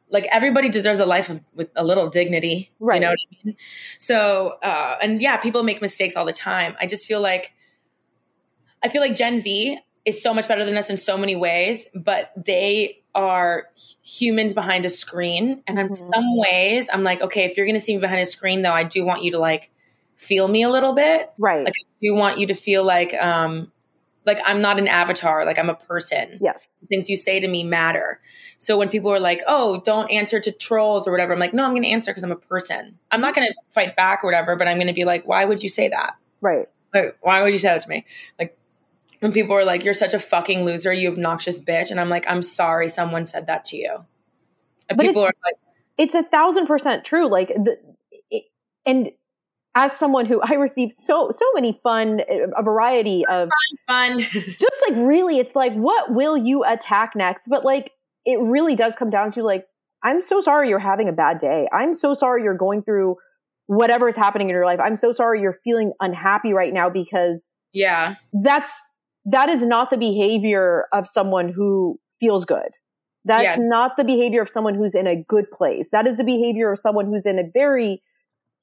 like 0.09 0.25
everybody 0.31 0.69
deserves 0.69 0.99
a 0.99 1.05
life 1.05 1.29
of, 1.29 1.41
with 1.53 1.69
a 1.75 1.83
little 1.83 2.07
dignity 2.07 2.71
right 2.79 2.95
you 2.95 3.01
know 3.01 3.09
what 3.09 3.19
i 3.19 3.45
mean 3.45 3.55
so 3.97 4.57
uh 4.61 4.97
and 5.01 5.21
yeah 5.21 5.37
people 5.37 5.63
make 5.63 5.81
mistakes 5.81 6.15
all 6.15 6.25
the 6.25 6.33
time 6.33 6.75
i 6.79 6.85
just 6.85 7.07
feel 7.07 7.21
like 7.21 7.53
i 8.83 8.87
feel 8.89 9.01
like 9.01 9.15
gen 9.15 9.39
z 9.39 9.79
is 10.05 10.21
so 10.21 10.33
much 10.33 10.47
better 10.47 10.65
than 10.65 10.77
us 10.77 10.89
in 10.89 10.97
so 10.97 11.17
many 11.17 11.35
ways 11.35 11.87
but 11.93 12.31
they 12.35 13.01
are 13.15 13.69
humans 14.03 14.53
behind 14.53 14.85
a 14.85 14.89
screen 14.89 15.61
and 15.67 15.77
in 15.79 15.85
mm-hmm. 15.85 15.93
some 15.93 16.37
ways 16.37 16.89
i'm 16.93 17.03
like 17.03 17.21
okay 17.21 17.45
if 17.45 17.57
you're 17.57 17.65
going 17.65 17.75
to 17.75 17.79
see 17.79 17.95
me 17.95 18.01
behind 18.01 18.21
a 18.21 18.25
screen 18.25 18.61
though 18.61 18.73
i 18.73 18.83
do 18.83 19.05
want 19.05 19.23
you 19.23 19.31
to 19.31 19.39
like 19.39 19.71
feel 20.15 20.47
me 20.47 20.63
a 20.63 20.69
little 20.69 20.93
bit 20.93 21.31
right 21.37 21.65
like 21.65 21.73
i 21.77 21.85
do 22.01 22.13
want 22.13 22.39
you 22.39 22.47
to 22.47 22.53
feel 22.53 22.85
like 22.85 23.13
um 23.15 23.71
like 24.25 24.39
I'm 24.45 24.61
not 24.61 24.79
an 24.79 24.87
avatar, 24.87 25.45
like 25.45 25.59
I'm 25.59 25.69
a 25.69 25.75
person. 25.75 26.39
Yes. 26.41 26.79
Things 26.87 27.09
you 27.09 27.17
say 27.17 27.39
to 27.39 27.47
me 27.47 27.63
matter. 27.63 28.19
So 28.57 28.77
when 28.77 28.89
people 28.89 29.11
are 29.11 29.19
like, 29.19 29.41
"Oh, 29.47 29.81
don't 29.83 30.09
answer 30.11 30.39
to 30.39 30.51
trolls 30.51 31.07
or 31.07 31.11
whatever," 31.11 31.33
I'm 31.33 31.39
like, 31.39 31.53
"No, 31.53 31.65
I'm 31.65 31.71
going 31.71 31.83
to 31.83 31.89
answer 31.89 32.11
because 32.11 32.23
I'm 32.23 32.31
a 32.31 32.37
person. 32.37 32.97
I'm 33.11 33.21
not 33.21 33.35
going 33.35 33.47
to 33.47 33.53
fight 33.69 33.95
back 33.95 34.23
or 34.23 34.27
whatever, 34.27 34.55
but 34.55 34.67
I'm 34.67 34.77
going 34.77 34.87
to 34.87 34.93
be 34.93 35.05
like, 35.05 35.27
"Why 35.27 35.45
would 35.45 35.61
you 35.61 35.69
say 35.69 35.89
that?" 35.89 36.15
Right. 36.41 36.69
Like, 36.93 37.17
why 37.21 37.41
would 37.41 37.53
you 37.53 37.59
say 37.59 37.69
that 37.69 37.81
to 37.81 37.89
me? 37.89 38.05
Like 38.39 38.57
when 39.23 39.31
people 39.31 39.55
are 39.55 39.63
like, 39.63 39.85
"You're 39.85 39.93
such 39.93 40.13
a 40.13 40.19
fucking 40.19 40.65
loser, 40.65 40.91
you 40.91 41.09
obnoxious 41.09 41.57
bitch," 41.57 41.89
and 41.91 41.97
I'm 41.97 42.09
like, 42.09 42.29
"I'm 42.29 42.41
sorry, 42.41 42.89
someone 42.89 43.23
said 43.23 43.47
that 43.47 43.63
to 43.65 43.77
you." 43.77 44.05
And 44.89 44.97
but 44.97 45.05
people 45.05 45.21
are 45.21 45.31
like, 45.45 45.55
"It's 45.97 46.13
a 46.13 46.23
thousand 46.23 46.67
percent 46.67 47.05
true." 47.05 47.29
Like 47.29 47.47
the, 47.47 47.77
it, 48.29 48.43
and 48.85 49.11
as 49.75 49.93
someone 49.93 50.25
who 50.25 50.41
I 50.41 50.55
received 50.55 50.97
so 50.97 51.31
so 51.33 51.45
many 51.55 51.79
fun 51.81 52.19
a 52.57 52.61
variety 52.61 53.25
of 53.25 53.47
fun, 53.87 54.17
fun. 54.17 54.19
just 54.59 54.83
like 54.89 54.97
really 54.97 55.39
it's 55.39 55.55
like 55.55 55.73
what 55.73 56.13
will 56.13 56.35
you 56.35 56.65
attack 56.65 57.13
next 57.15 57.47
but 57.47 57.63
like 57.63 57.91
it 58.25 58.39
really 58.41 58.75
does 58.75 58.93
come 58.99 59.09
down 59.09 59.31
to 59.31 59.41
like 59.41 59.65
I'm 60.03 60.21
so 60.27 60.41
sorry 60.41 60.67
you're 60.67 60.79
having 60.79 61.07
a 61.07 61.13
bad 61.13 61.39
day 61.39 61.67
I'm 61.73 61.95
so 61.95 62.13
sorry 62.13 62.43
you're 62.43 62.57
going 62.57 62.83
through 62.83 63.15
whatever 63.67 64.09
is 64.09 64.17
happening 64.17 64.49
in 64.49 64.53
your 64.53 64.65
life 64.65 64.79
I'm 64.79 64.97
so 64.97 65.13
sorry 65.13 65.41
you're 65.41 65.57
feeling 65.63 65.93
unhappy 66.01 66.51
right 66.53 66.73
now 66.73 66.89
because 66.89 67.49
yeah 67.71 68.15
that's 68.33 68.79
that 69.25 69.49
is 69.49 69.61
not 69.61 69.89
the 69.89 69.97
behavior 69.97 70.87
of 70.91 71.07
someone 71.07 71.49
who 71.49 71.99
feels 72.19 72.45
good 72.45 72.69
that's 73.25 73.43
yes. 73.43 73.59
not 73.59 73.95
the 73.97 74.03
behavior 74.03 74.41
of 74.41 74.49
someone 74.49 74.75
who's 74.75 74.95
in 74.95 75.07
a 75.07 75.15
good 75.15 75.49
place 75.51 75.89
that 75.91 76.07
is 76.07 76.17
the 76.17 76.23
behavior 76.23 76.71
of 76.71 76.79
someone 76.79 77.05
who's 77.05 77.25
in 77.25 77.39
a 77.39 77.43
very 77.53 78.01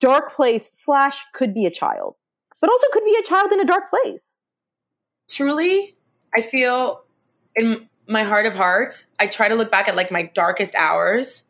dark 0.00 0.32
place 0.32 0.68
slash 0.72 1.24
could 1.34 1.54
be 1.54 1.66
a 1.66 1.70
child, 1.70 2.16
but 2.60 2.70
also 2.70 2.86
could 2.92 3.04
be 3.04 3.16
a 3.20 3.22
child 3.22 3.52
in 3.52 3.60
a 3.60 3.64
dark 3.64 3.84
place. 3.90 4.40
Truly, 5.28 5.96
I 6.34 6.42
feel 6.42 7.02
in 7.54 7.88
my 8.08 8.24
heart 8.24 8.46
of 8.46 8.54
hearts, 8.54 9.06
I 9.20 9.26
try 9.26 9.48
to 9.48 9.54
look 9.54 9.70
back 9.70 9.88
at 9.88 9.94
like 9.94 10.10
my 10.10 10.24
darkest 10.34 10.74
hours. 10.74 11.44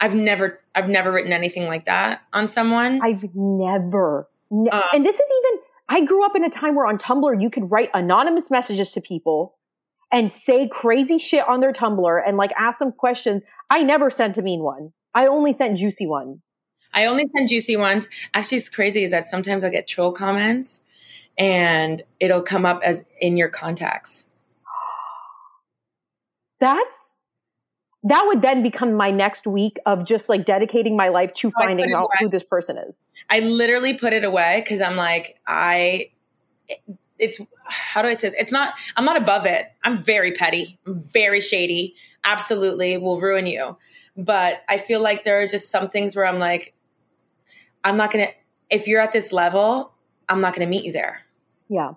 I've 0.00 0.14
never, 0.14 0.60
I've 0.74 0.88
never 0.88 1.12
written 1.12 1.32
anything 1.32 1.68
like 1.68 1.84
that 1.84 2.22
on 2.32 2.48
someone. 2.48 3.00
I've 3.04 3.22
never, 3.34 4.28
ne- 4.50 4.70
uh, 4.70 4.82
and 4.92 5.06
this 5.06 5.14
is 5.14 5.32
even. 5.38 5.62
I 5.88 6.04
grew 6.04 6.24
up 6.24 6.36
in 6.36 6.44
a 6.44 6.50
time 6.50 6.74
where 6.74 6.86
on 6.86 6.98
Tumblr 6.98 7.40
you 7.40 7.50
could 7.50 7.70
write 7.70 7.90
anonymous 7.94 8.50
messages 8.50 8.92
to 8.92 9.00
people 9.00 9.58
and 10.10 10.32
say 10.32 10.68
crazy 10.68 11.18
shit 11.18 11.46
on 11.48 11.60
their 11.60 11.72
Tumblr 11.72 12.22
and 12.26 12.36
like 12.36 12.52
ask 12.58 12.78
them 12.78 12.92
questions. 12.92 13.42
I 13.70 13.82
never 13.82 14.10
sent 14.10 14.38
a 14.38 14.42
mean 14.42 14.62
one. 14.62 14.92
I 15.14 15.26
only 15.26 15.52
sent 15.52 15.78
juicy 15.78 16.06
ones. 16.06 16.38
I 16.94 17.06
only 17.06 17.24
send 17.34 17.48
juicy 17.48 17.76
ones. 17.76 18.08
Actually, 18.34 18.58
it's 18.58 18.68
crazy 18.68 19.02
is 19.04 19.10
that 19.12 19.28
sometimes 19.28 19.64
I 19.64 19.70
get 19.70 19.86
troll 19.86 20.12
comments 20.12 20.82
and 21.38 22.02
it'll 22.20 22.42
come 22.42 22.66
up 22.66 22.82
as 22.84 23.06
in 23.20 23.36
your 23.36 23.48
contacts. 23.48 24.28
That's 26.60 27.16
that 28.04 28.24
would 28.26 28.42
then 28.42 28.62
become 28.62 28.94
my 28.94 29.10
next 29.10 29.46
week 29.46 29.78
of 29.86 30.04
just 30.04 30.28
like 30.28 30.44
dedicating 30.44 30.96
my 30.96 31.08
life 31.08 31.32
to 31.34 31.48
oh, 31.48 31.52
finding 31.62 31.92
out 31.92 32.10
who 32.18 32.28
this 32.28 32.42
person 32.42 32.76
is. 32.76 32.96
I 33.30 33.40
literally 33.40 33.94
put 33.94 34.12
it 34.12 34.24
away 34.24 34.60
because 34.64 34.80
I'm 34.80 34.96
like, 34.96 35.38
I, 35.46 36.10
it's, 37.18 37.40
how 37.68 38.02
do 38.02 38.08
I 38.08 38.14
say 38.14 38.28
this? 38.28 38.34
It's 38.38 38.52
not, 38.52 38.74
I'm 38.96 39.04
not 39.04 39.16
above 39.16 39.46
it. 39.46 39.66
I'm 39.84 40.02
very 40.02 40.32
petty, 40.32 40.80
I'm 40.86 41.00
very 41.00 41.40
shady, 41.40 41.94
absolutely 42.24 42.98
will 42.98 43.20
ruin 43.20 43.46
you. 43.46 43.78
But 44.16 44.62
I 44.68 44.78
feel 44.78 45.00
like 45.00 45.24
there 45.24 45.40
are 45.40 45.46
just 45.46 45.70
some 45.70 45.88
things 45.88 46.16
where 46.16 46.26
I'm 46.26 46.38
like, 46.38 46.74
I'm 47.84 47.96
not 47.96 48.12
going 48.12 48.26
to, 48.26 48.32
if 48.68 48.88
you're 48.88 49.00
at 49.00 49.12
this 49.12 49.32
level, 49.32 49.92
I'm 50.28 50.40
not 50.40 50.54
going 50.54 50.66
to 50.66 50.70
meet 50.70 50.84
you 50.84 50.92
there. 50.92 51.22
Yeah. 51.68 51.92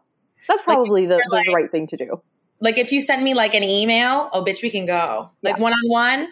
That's 0.48 0.62
probably 0.64 1.08
like, 1.08 1.20
the, 1.24 1.30
like, 1.36 1.46
the 1.48 1.54
right 1.54 1.72
thing 1.72 1.88
to 1.88 1.98
do. 1.98 2.22
Like 2.60 2.78
if 2.78 2.92
you 2.92 3.02
send 3.02 3.24
me 3.24 3.34
like 3.34 3.54
an 3.54 3.64
email, 3.64 4.30
oh, 4.34 4.44
bitch, 4.44 4.64
we 4.64 4.70
can 4.70 4.86
go. 4.86 5.30
Like 5.42 5.60
one 5.60 5.74
on 5.74 5.90
one. 5.90 6.28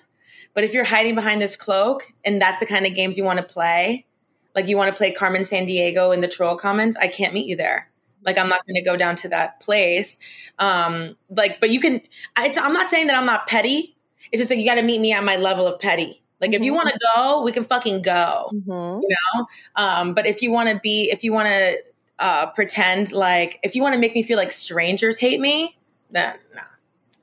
But 0.54 0.64
if 0.64 0.74
you're 0.74 0.84
hiding 0.84 1.16
behind 1.16 1.42
this 1.42 1.56
cloak 1.56 2.12
and 2.24 2.42
that's 2.42 2.60
the 2.60 2.66
kind 2.66 2.86
of 2.86 2.96
games 2.96 3.18
you 3.18 3.24
want 3.24 3.40
to 3.40 3.46
play, 3.46 4.06
like 4.56 4.68
you 4.68 4.78
want 4.78 4.92
to 4.92 4.98
play 4.98 5.12
Carmen 5.12 5.42
Sandiego 5.42 6.14
in 6.14 6.22
the 6.22 6.28
troll 6.28 6.56
comments, 6.56 6.96
I 6.96 7.08
can't 7.08 7.34
meet 7.34 7.48
you 7.48 7.56
there. 7.56 7.90
Like 8.24 8.38
I'm 8.38 8.50
not 8.50 8.66
going 8.66 8.76
to 8.76 8.82
go 8.82 8.96
down 8.96 9.16
to 9.18 9.30
that 9.30 9.60
place. 9.60 10.20
Um, 10.60 11.18
like, 11.30 11.60
but 11.60 11.70
you 11.72 11.80
can. 11.80 12.02
I'm 12.36 12.74
not 12.74 12.90
saying 12.90 13.08
that 13.08 13.18
I'm 13.18 13.26
not 13.26 13.48
petty. 13.48 13.96
It's 14.32 14.40
just 14.40 14.50
like 14.50 14.60
you 14.60 14.66
got 14.66 14.76
to 14.76 14.84
meet 14.84 15.02
me 15.02 15.12
at 15.14 15.24
my 15.24 15.38
level 15.38 15.68
of 15.68 15.80
petty. 15.80 16.22
Like 16.40 16.52
mm-hmm. 16.52 16.56
if 16.56 16.64
you 16.64 16.72
mm-hmm. 16.72 16.76
want 16.76 16.90
to 16.90 17.00
go, 17.16 17.42
we 17.42 17.52
can 17.52 17.64
fucking 17.64 18.02
go. 18.02 18.50
Mm-hmm. 18.54 19.02
You 19.02 19.10
know. 19.10 19.48
Um, 19.76 20.14
but 20.14 20.26
if 20.26 20.42
you 20.42 20.52
want 20.52 20.70
to 20.70 20.80
be, 20.80 21.10
if 21.12 21.24
you 21.24 21.34
want 21.34 21.48
to 21.48 21.78
uh, 22.20 22.48
pretend 22.48 23.12
like, 23.12 23.60
if 23.64 23.76
you 23.76 23.82
want 23.82 23.94
to 23.94 24.00
make 24.00 24.14
me 24.14 24.24
feel 24.24 24.38
like 24.38 24.52
strangers 24.52 25.20
hate 25.20 25.40
me, 25.40 25.76
no, 26.14 26.34
nah. 26.56 26.62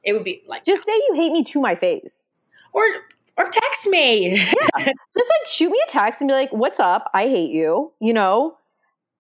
it 0.05 0.13
would 0.13 0.25
be 0.25 0.43
like 0.47 0.65
just 0.65 0.85
say 0.85 0.93
you 0.93 1.15
hate 1.15 1.33
me 1.33 1.45
to 1.45 1.61
my 1.61 1.75
face, 1.75 2.35
or 2.73 2.83
or 3.37 3.49
text 3.51 3.87
me. 3.89 4.37
yeah, 4.37 4.45
just 4.77 4.97
like 5.17 5.47
shoot 5.47 5.71
me 5.71 5.81
a 5.89 5.91
text 5.91 6.21
and 6.21 6.29
be 6.29 6.35
like, 6.35 6.53
"What's 6.53 6.81
up? 6.81 7.11
I 7.15 7.23
hate 7.23 7.51
you." 7.51 7.93
You 8.01 8.13
know. 8.13 8.57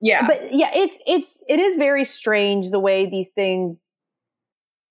Yeah. 0.01 0.27
But 0.27 0.55
yeah, 0.55 0.71
it's 0.75 1.01
it's 1.07 1.45
it 1.49 1.61
is 1.61 1.77
very 1.77 2.05
strange 2.05 2.71
the 2.71 2.81
way 2.81 3.09
these 3.09 3.31
things 3.31 3.83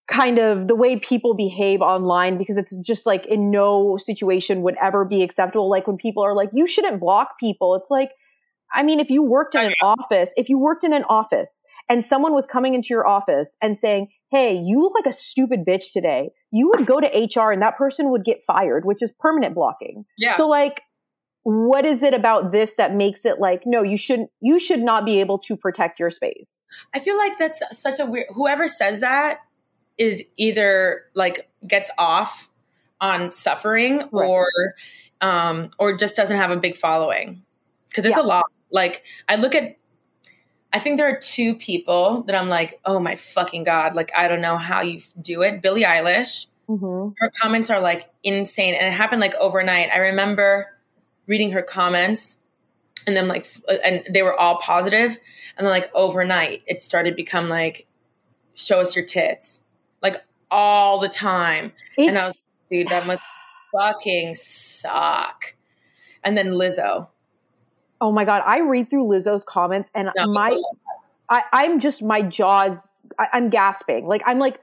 kind 0.09 0.39
of 0.39 0.67
the 0.67 0.75
way 0.75 0.97
people 0.97 1.35
behave 1.35 1.81
online 1.81 2.37
because 2.37 2.57
it's 2.57 2.75
just 2.77 3.05
like 3.05 3.25
in 3.27 3.51
no 3.51 3.97
situation 4.01 4.61
would 4.63 4.75
ever 4.81 5.05
be 5.05 5.23
acceptable. 5.23 5.69
Like 5.69 5.87
when 5.87 5.97
people 5.97 6.23
are 6.23 6.35
like, 6.35 6.49
you 6.53 6.67
shouldn't 6.67 6.99
block 6.99 7.39
people. 7.39 7.75
It's 7.75 7.89
like, 7.91 8.09
I 8.73 8.83
mean, 8.83 8.99
if 8.99 9.09
you 9.09 9.23
worked 9.23 9.55
in 9.55 9.65
an 9.65 9.73
office, 9.81 10.31
if 10.35 10.49
you 10.49 10.57
worked 10.57 10.83
in 10.83 10.93
an 10.93 11.03
office 11.09 11.63
and 11.87 12.03
someone 12.03 12.33
was 12.33 12.45
coming 12.45 12.73
into 12.73 12.87
your 12.89 13.07
office 13.07 13.55
and 13.61 13.77
saying, 13.77 14.09
Hey, 14.31 14.55
you 14.55 14.81
look 14.81 14.93
like 14.93 15.11
a 15.11 15.15
stupid 15.15 15.65
bitch 15.65 15.91
today, 15.91 16.29
you 16.51 16.69
would 16.69 16.85
go 16.85 16.99
to 16.99 17.07
HR 17.07 17.51
and 17.51 17.61
that 17.61 17.77
person 17.77 18.11
would 18.11 18.23
get 18.23 18.43
fired, 18.45 18.85
which 18.85 19.01
is 19.01 19.11
permanent 19.11 19.55
blocking. 19.55 20.05
Yeah. 20.17 20.37
So 20.37 20.47
like, 20.47 20.81
what 21.43 21.85
is 21.85 22.03
it 22.03 22.13
about 22.13 22.51
this 22.51 22.75
that 22.75 22.93
makes 22.93 23.21
it 23.25 23.39
like, 23.39 23.63
no, 23.65 23.81
you 23.81 23.97
shouldn't, 23.97 24.29
you 24.39 24.59
should 24.59 24.81
not 24.81 25.05
be 25.05 25.19
able 25.19 25.39
to 25.39 25.57
protect 25.57 25.99
your 25.99 26.11
space? 26.11 26.65
I 26.93 26.99
feel 26.99 27.17
like 27.17 27.37
that's 27.37 27.61
such 27.71 27.99
a 27.99 28.05
weird, 28.05 28.27
whoever 28.33 28.67
says 28.67 29.01
that 29.01 29.39
is 29.99 30.23
either 30.37 31.05
like 31.13 31.49
gets 31.67 31.91
off 31.97 32.49
on 33.01 33.31
suffering 33.31 33.99
right. 33.99 34.09
or 34.11 34.49
um 35.21 35.69
or 35.77 35.95
just 35.95 36.15
doesn't 36.15 36.37
have 36.37 36.51
a 36.51 36.57
big 36.57 36.75
following 36.75 37.43
because 37.89 38.05
it's 38.05 38.17
yeah. 38.17 38.23
a 38.23 38.25
lot 38.25 38.45
like 38.71 39.03
i 39.27 39.35
look 39.35 39.53
at 39.53 39.77
i 40.73 40.79
think 40.79 40.97
there 40.97 41.09
are 41.09 41.19
two 41.19 41.55
people 41.55 42.23
that 42.23 42.35
i'm 42.35 42.49
like 42.49 42.79
oh 42.85 42.99
my 42.99 43.15
fucking 43.15 43.63
god 43.63 43.95
like 43.95 44.11
i 44.15 44.27
don't 44.27 44.41
know 44.41 44.57
how 44.57 44.81
you 44.81 45.01
do 45.21 45.41
it. 45.41 45.61
Billie 45.61 45.83
eilish. 45.83 46.47
Mm-hmm. 46.69 47.13
her 47.17 47.31
comments 47.41 47.71
are 47.71 47.81
like 47.81 48.11
insane 48.23 48.75
and 48.75 48.85
it 48.85 48.91
happened 48.91 49.21
like 49.21 49.33
overnight. 49.41 49.89
I 49.91 49.97
remember 49.97 50.67
reading 51.25 51.51
her 51.53 51.63
comments 51.63 52.37
and 53.07 53.17
then 53.17 53.27
like 53.27 53.47
and 53.83 54.03
they 54.07 54.21
were 54.21 54.39
all 54.39 54.59
positive 54.59 55.17
and 55.57 55.65
then 55.65 55.73
like 55.73 55.89
overnight 55.95 56.61
it 56.67 56.79
started 56.79 57.15
become 57.15 57.49
like 57.49 57.87
show 58.53 58.81
us 58.81 58.95
your 58.95 59.03
tits 59.03 59.65
like 60.03 60.23
all 60.51 60.99
the 60.99 61.09
time. 61.09 61.71
It's, 61.97 62.07
and 62.07 62.19
i 62.19 62.27
was 62.27 62.47
dude 62.69 62.89
that 62.89 63.07
must 63.07 63.23
fucking 63.75 64.35
suck. 64.35 65.55
And 66.23 66.37
then 66.37 66.49
lizzo 66.49 67.07
oh 68.01 68.11
my 68.11 68.25
god, 68.25 68.41
I 68.45 68.59
read 68.59 68.89
through 68.89 69.05
Lizzo's 69.05 69.43
comments 69.47 69.89
and 69.93 70.09
No, 70.15 70.27
my 70.31 70.59
I, 71.29 71.43
I'm 71.51 71.79
just 71.79 72.01
my 72.01 72.21
jaws. 72.21 72.91
I, 73.17 73.27
I'm 73.33 73.49
gasping. 73.49 74.07
Like 74.07 74.21
I'm 74.25 74.39
like, 74.39 74.59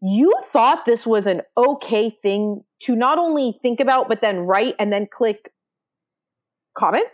you 0.00 0.32
thought 0.52 0.84
this 0.86 1.06
was 1.06 1.26
an 1.26 1.42
okay 1.56 2.16
thing 2.22 2.64
to 2.80 2.94
not 2.94 3.18
only 3.18 3.58
think 3.62 3.80
about 3.80 4.08
but 4.08 4.20
then 4.20 4.38
write 4.38 4.74
and 4.78 4.92
then 4.92 5.06
click 5.06 5.52
comment. 6.76 7.06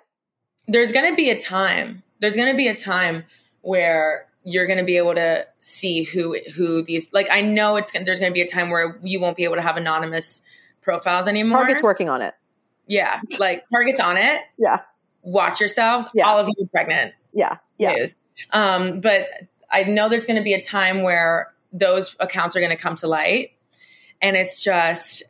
there's 0.69 0.93
to 0.93 1.15
be 1.17 1.31
a 1.31 1.39
time 1.39 2.03
there's 2.21 2.37
to 2.37 2.57
be 2.57 2.69
a 2.69 2.75
time 2.75 3.25
where 3.63 4.27
you're 4.45 4.67
going 4.67 4.79
to 4.79 4.85
be 4.85 4.99
able 4.99 5.15
to 5.15 5.47
see 5.61 6.03
who 6.05 6.39
who 6.55 6.83
these 6.83 7.09
like 7.13 7.29
i 7.31 7.41
know 7.41 7.77
it's 7.77 7.91
gonna, 7.91 8.05
there's 8.05 8.21
going 8.21 8.31
to 8.31 8.35
be 8.35 8.43
a 8.43 8.47
time 8.47 8.69
where 8.69 8.99
you 9.03 9.19
won't 9.19 9.37
be 9.37 9.45
able 9.45 9.57
to 9.57 9.63
have 9.63 9.77
anonymous 9.79 10.43
profiles 10.83 11.27
anymore 11.27 11.61
Target's 11.61 11.83
working 11.83 12.11
on 12.11 12.21
it. 12.21 12.35
yeah 12.87 13.21
like 13.39 13.65
target's 13.71 14.01
on 14.01 14.19
it 14.19 14.43
Yeah, 14.59 14.81
watch 15.25 15.59
yourselves 15.61 16.07
Yeah. 16.15 16.27
all 16.29 16.39
of 16.39 16.49
you 16.57 16.67
pregnant. 16.67 17.15
Yeah, 17.33 17.57
yeah. 17.79 17.95
news. 17.95 18.19
Um 18.53 19.01
but 19.01 19.27
i 19.73 19.83
know 19.85 20.09
there's 20.09 20.27
going 20.27 20.37
to 20.37 20.43
be 20.45 20.53
a 20.55 20.63
time 20.63 21.03
where 21.03 21.53
those 21.73 22.15
accounts 22.21 22.55
are 22.55 22.61
going 22.61 22.71
to 22.71 22.81
come 22.81 22.95
to 22.97 23.09
light. 23.09 23.53
And 24.23 24.37
it's 24.37 24.63
just 24.63 25.25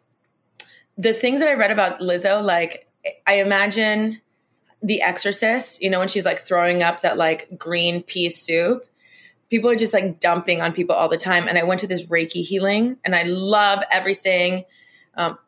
the 0.98 1.12
things 1.12 1.40
that 1.40 1.48
i 1.48 1.54
read 1.54 1.70
about 1.70 2.00
lizzo 2.00 2.42
like 2.42 2.86
i 3.26 3.34
imagine 3.40 4.20
the 4.82 5.00
exorcist 5.02 5.82
you 5.82 5.88
know 5.90 5.98
when 5.98 6.08
she's 6.08 6.24
like 6.24 6.38
throwing 6.38 6.82
up 6.82 7.00
that 7.00 7.16
like 7.16 7.48
green 7.58 8.02
pea 8.02 8.30
soup? 8.30 8.84
People 9.50 9.70
are 9.70 9.76
just 9.76 9.94
like 9.94 10.18
dumping 10.20 10.60
on 10.62 10.72
people 10.72 10.94
all 10.96 11.08
the 11.08 11.16
time. 11.16 11.46
And 11.48 11.56
i 11.58 11.62
went 11.62 11.80
to 11.80 11.86
this 11.86 12.04
reiki 12.06 12.42
healing 12.44 12.96
and 13.04 13.14
i 13.14 13.22
love 13.22 13.82
everything 13.92 14.64
um, 15.16 15.38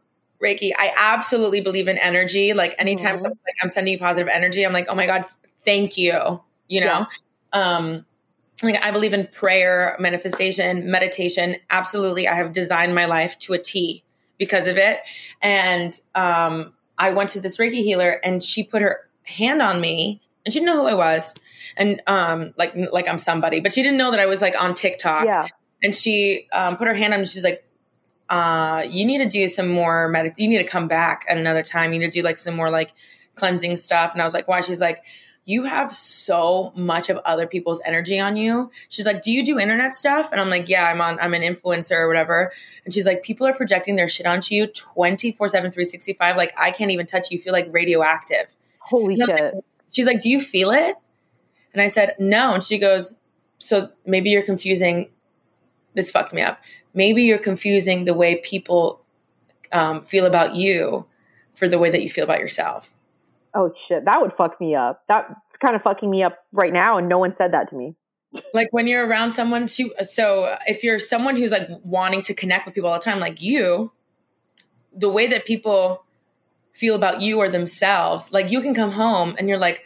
reiki 0.42 0.70
i 0.76 0.92
absolutely 0.96 1.60
believe 1.60 1.88
in 1.88 1.98
energy. 1.98 2.52
Like 2.52 2.74
anytime 2.78 3.16
Mhm. 3.16 3.20
someone's 3.20 3.40
like 3.46 3.56
i'm 3.62 3.70
sending 3.70 3.92
you 3.92 3.98
positive 3.98 4.28
energy 4.28 4.64
i'm 4.64 4.72
like 4.72 4.86
oh 4.90 4.96
my 4.96 5.06
god 5.06 5.24
thank 5.64 5.96
you 5.96 6.42
you 6.68 6.80
know? 6.80 7.06
Um 7.52 8.04
like 8.62 8.82
i 8.82 8.90
believe 8.90 9.12
in 9.12 9.26
prayer 9.28 9.96
manifestation 9.98 10.90
meditation. 10.90 11.56
Absolutely 11.70 12.26
i 12.28 12.34
have 12.34 12.52
designed 12.52 12.94
my 12.94 13.06
life 13.06 13.38
to 13.40 13.52
a 13.52 13.58
t 13.58 14.02
because 14.38 14.66
of 14.66 14.76
it. 14.76 15.00
And 15.42 15.98
um 16.14 16.72
i 16.98 17.10
went 17.10 17.30
to 17.30 17.40
this 17.40 17.58
reiki 17.58 17.82
healer 17.82 18.20
and 18.24 18.42
she 18.42 18.62
put 18.64 18.82
her 18.82 19.00
hand 19.24 19.60
on 19.62 19.80
me 19.80 20.20
and 20.44 20.52
she 20.52 20.60
didn't 20.60 20.74
know 20.74 20.82
who 20.82 20.88
i 20.88 20.94
was. 20.94 21.34
And 21.76 22.00
um 22.06 22.54
like 22.56 22.74
like 22.92 23.08
i'm 23.08 23.18
somebody 23.18 23.60
but 23.60 23.72
she 23.72 23.82
didn't 23.82 23.98
know 23.98 24.10
that 24.10 24.20
i 24.20 24.26
was 24.26 24.40
like 24.42 24.60
on 24.62 24.74
tiktok. 24.74 25.24
Yeah, 25.26 25.46
and 25.82 25.94
she 25.94 26.48
um, 26.52 26.76
put 26.78 26.88
her 26.88 26.94
hand 26.94 27.12
on 27.12 27.20
me. 27.20 27.26
She's 27.26 27.44
like 27.44 27.62
uh 28.28 28.84
you 28.88 29.06
need 29.06 29.18
to 29.18 29.28
do 29.28 29.48
some 29.48 29.68
more 29.68 30.08
medic 30.08 30.34
you 30.36 30.48
need 30.48 30.58
to 30.58 30.64
come 30.64 30.88
back 30.88 31.24
at 31.28 31.38
another 31.38 31.62
time 31.62 31.92
you 31.92 31.98
need 31.98 32.10
to 32.10 32.20
do 32.20 32.24
like 32.24 32.36
some 32.36 32.56
more 32.56 32.70
like 32.70 32.92
cleansing 33.36 33.76
stuff 33.76 34.12
and 34.12 34.20
i 34.20 34.24
was 34.24 34.34
like 34.34 34.48
why 34.48 34.60
she's 34.60 34.80
like 34.80 35.04
you 35.48 35.62
have 35.62 35.92
so 35.92 36.72
much 36.74 37.08
of 37.08 37.16
other 37.18 37.46
people's 37.46 37.80
energy 37.86 38.18
on 38.18 38.36
you 38.36 38.68
she's 38.88 39.06
like 39.06 39.22
do 39.22 39.30
you 39.30 39.44
do 39.44 39.60
internet 39.60 39.94
stuff 39.94 40.32
and 40.32 40.40
i'm 40.40 40.50
like 40.50 40.68
yeah 40.68 40.88
i'm 40.88 41.00
on 41.00 41.20
i'm 41.20 41.34
an 41.34 41.42
influencer 41.42 41.92
or 41.92 42.08
whatever 42.08 42.52
and 42.84 42.92
she's 42.92 43.06
like 43.06 43.22
people 43.22 43.46
are 43.46 43.54
projecting 43.54 43.94
their 43.94 44.08
shit 44.08 44.26
onto 44.26 44.56
you 44.56 44.66
24 44.66 45.48
7 45.48 45.70
365 45.70 46.36
like 46.36 46.52
i 46.58 46.72
can't 46.72 46.90
even 46.90 47.06
touch 47.06 47.30
you 47.30 47.36
you 47.36 47.42
feel 47.42 47.52
like 47.52 47.68
radioactive 47.70 48.46
holy 48.80 49.14
and 49.14 49.22
I 49.22 49.26
was 49.26 49.34
shit. 49.34 49.54
like, 49.54 49.64
she's 49.90 50.06
like, 50.06 50.20
Do 50.20 50.30
you 50.30 50.40
feel 50.40 50.70
it? 50.70 50.96
And 51.72 51.82
I 51.82 51.88
said, 51.88 52.14
No. 52.18 52.54
And 52.54 52.64
she 52.64 52.78
goes, 52.78 53.14
So 53.58 53.90
maybe 54.04 54.30
you're 54.30 54.42
confusing. 54.42 55.10
This 55.94 56.10
fucked 56.10 56.32
me 56.32 56.42
up. 56.42 56.60
Maybe 56.96 57.22
you're 57.22 57.38
confusing 57.38 58.06
the 58.06 58.14
way 58.14 58.36
people 58.36 59.04
um, 59.70 60.02
feel 60.02 60.26
about 60.26 60.56
you 60.56 61.06
for 61.52 61.68
the 61.68 61.78
way 61.78 61.90
that 61.90 62.02
you 62.02 62.10
feel 62.10 62.24
about 62.24 62.40
yourself. 62.40 62.94
Oh 63.54 63.72
shit, 63.74 64.04
that 64.04 64.20
would 64.20 64.32
fuck 64.32 64.60
me 64.60 64.74
up. 64.74 65.04
That's 65.06 65.56
kind 65.56 65.76
of 65.76 65.82
fucking 65.82 66.10
me 66.10 66.22
up 66.22 66.38
right 66.52 66.72
now, 66.72 66.98
and 66.98 67.08
no 67.08 67.18
one 67.18 67.34
said 67.34 67.52
that 67.52 67.68
to 67.68 67.76
me. 67.76 67.94
Like 68.52 68.68
when 68.70 68.86
you're 68.86 69.06
around 69.06 69.30
someone, 69.30 69.68
so 69.68 70.56
if 70.66 70.82
you're 70.82 70.98
someone 70.98 71.36
who's 71.36 71.52
like 71.52 71.68
wanting 71.82 72.20
to 72.22 72.34
connect 72.34 72.66
with 72.66 72.74
people 72.74 72.90
all 72.90 72.98
the 72.98 73.04
time, 73.04 73.20
like 73.20 73.40
you, 73.40 73.92
the 74.94 75.08
way 75.08 75.26
that 75.28 75.46
people 75.46 76.04
feel 76.72 76.94
about 76.94 77.22
you 77.22 77.38
or 77.38 77.48
themselves, 77.48 78.32
like 78.32 78.50
you 78.50 78.60
can 78.60 78.74
come 78.74 78.90
home 78.92 79.34
and 79.38 79.48
you're 79.48 79.58
like, 79.58 79.84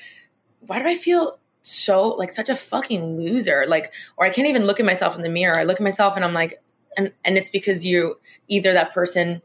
why 0.60 0.82
do 0.82 0.88
I 0.88 0.96
feel 0.96 1.38
so 1.62 2.08
like 2.08 2.32
such 2.32 2.48
a 2.48 2.56
fucking 2.56 3.16
loser? 3.16 3.64
Like, 3.68 3.92
or 4.16 4.26
I 4.26 4.30
can't 4.30 4.48
even 4.48 4.66
look 4.66 4.80
at 4.80 4.86
myself 4.86 5.14
in 5.14 5.22
the 5.22 5.30
mirror. 5.30 5.54
I 5.54 5.62
look 5.62 5.76
at 5.76 5.84
myself 5.84 6.16
and 6.16 6.24
I'm 6.24 6.34
like, 6.34 6.60
and 6.96 7.12
and 7.24 7.36
it's 7.36 7.50
because 7.50 7.84
you 7.84 8.18
either 8.48 8.72
that 8.72 8.92
person 8.92 9.42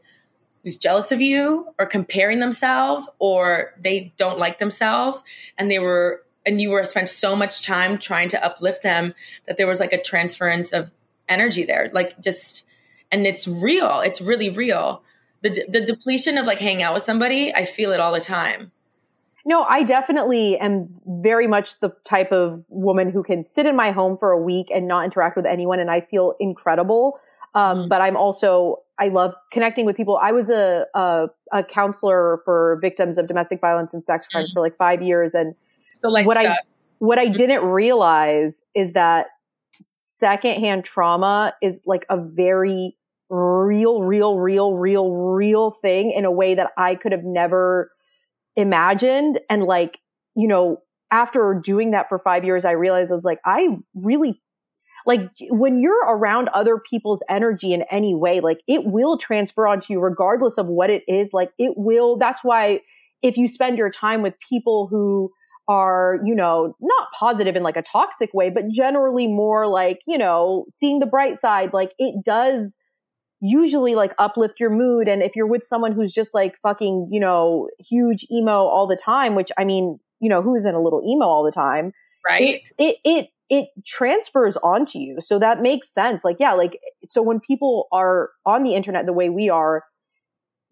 who's 0.66 0.76
jealous 0.76 1.12
of 1.12 1.20
you 1.20 1.68
or 1.78 1.86
comparing 1.86 2.40
themselves 2.40 3.08
or 3.20 3.72
they 3.78 4.12
don't 4.16 4.36
like 4.36 4.58
themselves. 4.58 5.22
And 5.56 5.70
they 5.70 5.78
were 5.78 6.24
and 6.44 6.60
you 6.60 6.70
were 6.70 6.84
spent 6.84 7.08
so 7.08 7.36
much 7.36 7.64
time 7.64 7.98
trying 7.98 8.28
to 8.30 8.44
uplift 8.44 8.82
them 8.82 9.14
that 9.46 9.56
there 9.56 9.66
was 9.68 9.78
like 9.78 9.92
a 9.92 10.00
transference 10.00 10.72
of 10.72 10.90
energy 11.28 11.64
there. 11.64 11.88
Like 11.92 12.20
just 12.20 12.66
and 13.12 13.26
it's 13.28 13.46
real. 13.46 14.00
It's 14.00 14.20
really 14.20 14.50
real. 14.50 15.02
The, 15.42 15.50
de- 15.50 15.70
the 15.70 15.86
depletion 15.86 16.36
of 16.36 16.46
like 16.46 16.58
hanging 16.58 16.82
out 16.82 16.94
with 16.94 17.04
somebody 17.04 17.54
i 17.54 17.64
feel 17.64 17.92
it 17.92 18.00
all 18.00 18.12
the 18.12 18.20
time. 18.20 18.72
No, 19.44 19.62
I 19.62 19.84
definitely 19.84 20.58
am 20.58 20.88
very 21.06 21.46
much 21.46 21.78
the 21.78 21.90
type 22.08 22.32
of 22.32 22.64
woman 22.68 23.12
who 23.12 23.22
can 23.22 23.44
sit 23.44 23.64
in 23.64 23.76
my 23.76 23.92
home 23.92 24.18
for 24.18 24.32
a 24.32 24.42
week 24.42 24.66
and 24.74 24.88
not 24.88 25.04
interact 25.04 25.36
with 25.36 25.46
anyone, 25.46 25.78
and 25.78 25.88
I 25.88 26.00
feel 26.00 26.34
incredible. 26.40 27.20
Um. 27.56 27.88
But 27.88 28.00
I'm 28.00 28.16
also 28.16 28.76
I 28.98 29.08
love 29.08 29.32
connecting 29.52 29.84
with 29.86 29.96
people. 29.96 30.18
I 30.22 30.32
was 30.32 30.48
a 30.50 30.86
a, 30.94 31.26
a 31.52 31.64
counselor 31.64 32.40
for 32.44 32.78
victims 32.80 33.18
of 33.18 33.26
domestic 33.26 33.60
violence 33.60 33.92
and 33.94 34.04
sex 34.04 34.28
crimes 34.28 34.50
for 34.54 34.60
like 34.60 34.76
five 34.76 35.02
years, 35.02 35.34
and 35.34 35.54
so 35.94 36.08
like 36.08 36.26
What 36.26 36.36
I- 36.36 36.56
what 36.98 37.18
I 37.18 37.26
didn't 37.28 37.62
realize 37.64 38.54
is 38.74 38.92
that 38.94 39.26
secondhand 40.18 40.84
trauma 40.84 41.54
is 41.60 41.74
like 41.84 42.06
a 42.08 42.16
very 42.16 42.96
real, 43.28 44.02
real, 44.02 44.38
real, 44.38 44.74
real, 44.74 45.10
real 45.12 45.72
thing 45.82 46.12
in 46.16 46.24
a 46.24 46.30
way 46.30 46.54
that 46.54 46.70
I 46.78 46.94
could 46.94 47.12
have 47.12 47.24
never 47.24 47.90
imagined. 48.56 49.40
And 49.50 49.64
like, 49.64 49.98
you 50.34 50.48
know, 50.48 50.78
after 51.10 51.60
doing 51.62 51.90
that 51.90 52.08
for 52.08 52.18
five 52.18 52.44
years, 52.44 52.64
I 52.64 52.72
realized 52.72 53.10
I 53.10 53.14
was 53.14 53.24
like, 53.24 53.40
I 53.44 53.68
really 53.94 54.40
like 55.06 55.30
when 55.50 55.80
you're 55.80 56.04
around 56.04 56.48
other 56.48 56.80
people's 56.90 57.20
energy 57.28 57.72
in 57.72 57.84
any 57.90 58.14
way, 58.14 58.40
like 58.40 58.58
it 58.66 58.84
will 58.84 59.16
transfer 59.16 59.66
onto 59.66 59.92
you 59.92 60.00
regardless 60.00 60.58
of 60.58 60.66
what 60.66 60.90
it 60.90 61.02
is. 61.06 61.32
Like 61.32 61.50
it 61.58 61.74
will, 61.76 62.18
that's 62.18 62.40
why 62.42 62.80
if 63.22 63.36
you 63.36 63.48
spend 63.48 63.78
your 63.78 63.90
time 63.90 64.22
with 64.22 64.34
people 64.48 64.88
who 64.90 65.32
are, 65.68 66.18
you 66.24 66.34
know, 66.34 66.74
not 66.80 67.08
positive 67.18 67.56
in 67.56 67.62
like 67.62 67.76
a 67.76 67.82
toxic 67.82 68.34
way, 68.34 68.50
but 68.50 68.64
generally 68.68 69.28
more 69.28 69.66
like, 69.66 70.00
you 70.06 70.18
know, 70.18 70.64
seeing 70.72 70.98
the 70.98 71.06
bright 71.06 71.38
side, 71.38 71.72
like 71.72 71.92
it 71.98 72.24
does 72.24 72.76
usually 73.40 73.94
like 73.94 74.12
uplift 74.18 74.58
your 74.58 74.70
mood. 74.70 75.08
And 75.08 75.22
if 75.22 75.36
you're 75.36 75.46
with 75.46 75.66
someone 75.66 75.92
who's 75.92 76.12
just 76.12 76.34
like 76.34 76.54
fucking, 76.62 77.08
you 77.12 77.20
know, 77.20 77.68
huge 77.78 78.26
emo 78.30 78.64
all 78.66 78.88
the 78.88 79.00
time, 79.02 79.34
which 79.34 79.50
I 79.56 79.64
mean, 79.64 80.00
you 80.20 80.28
know, 80.28 80.42
who 80.42 80.56
isn't 80.56 80.74
a 80.74 80.82
little 80.82 81.02
emo 81.08 81.26
all 81.26 81.44
the 81.44 81.52
time? 81.52 81.92
right 82.26 82.42
it 82.42 82.62
it 82.78 82.96
it 83.04 83.26
transfers 83.86 84.56
onto 84.56 84.98
you. 84.98 85.18
So 85.20 85.38
that 85.38 85.60
makes 85.60 85.92
sense. 85.92 86.24
Like 86.24 86.36
yeah 86.40 86.52
like 86.52 86.78
so 87.08 87.22
when 87.22 87.40
people 87.40 87.86
are 87.92 88.30
on 88.44 88.62
the 88.62 88.74
internet 88.74 89.06
the 89.06 89.12
way 89.12 89.28
we 89.28 89.50
are 89.50 89.82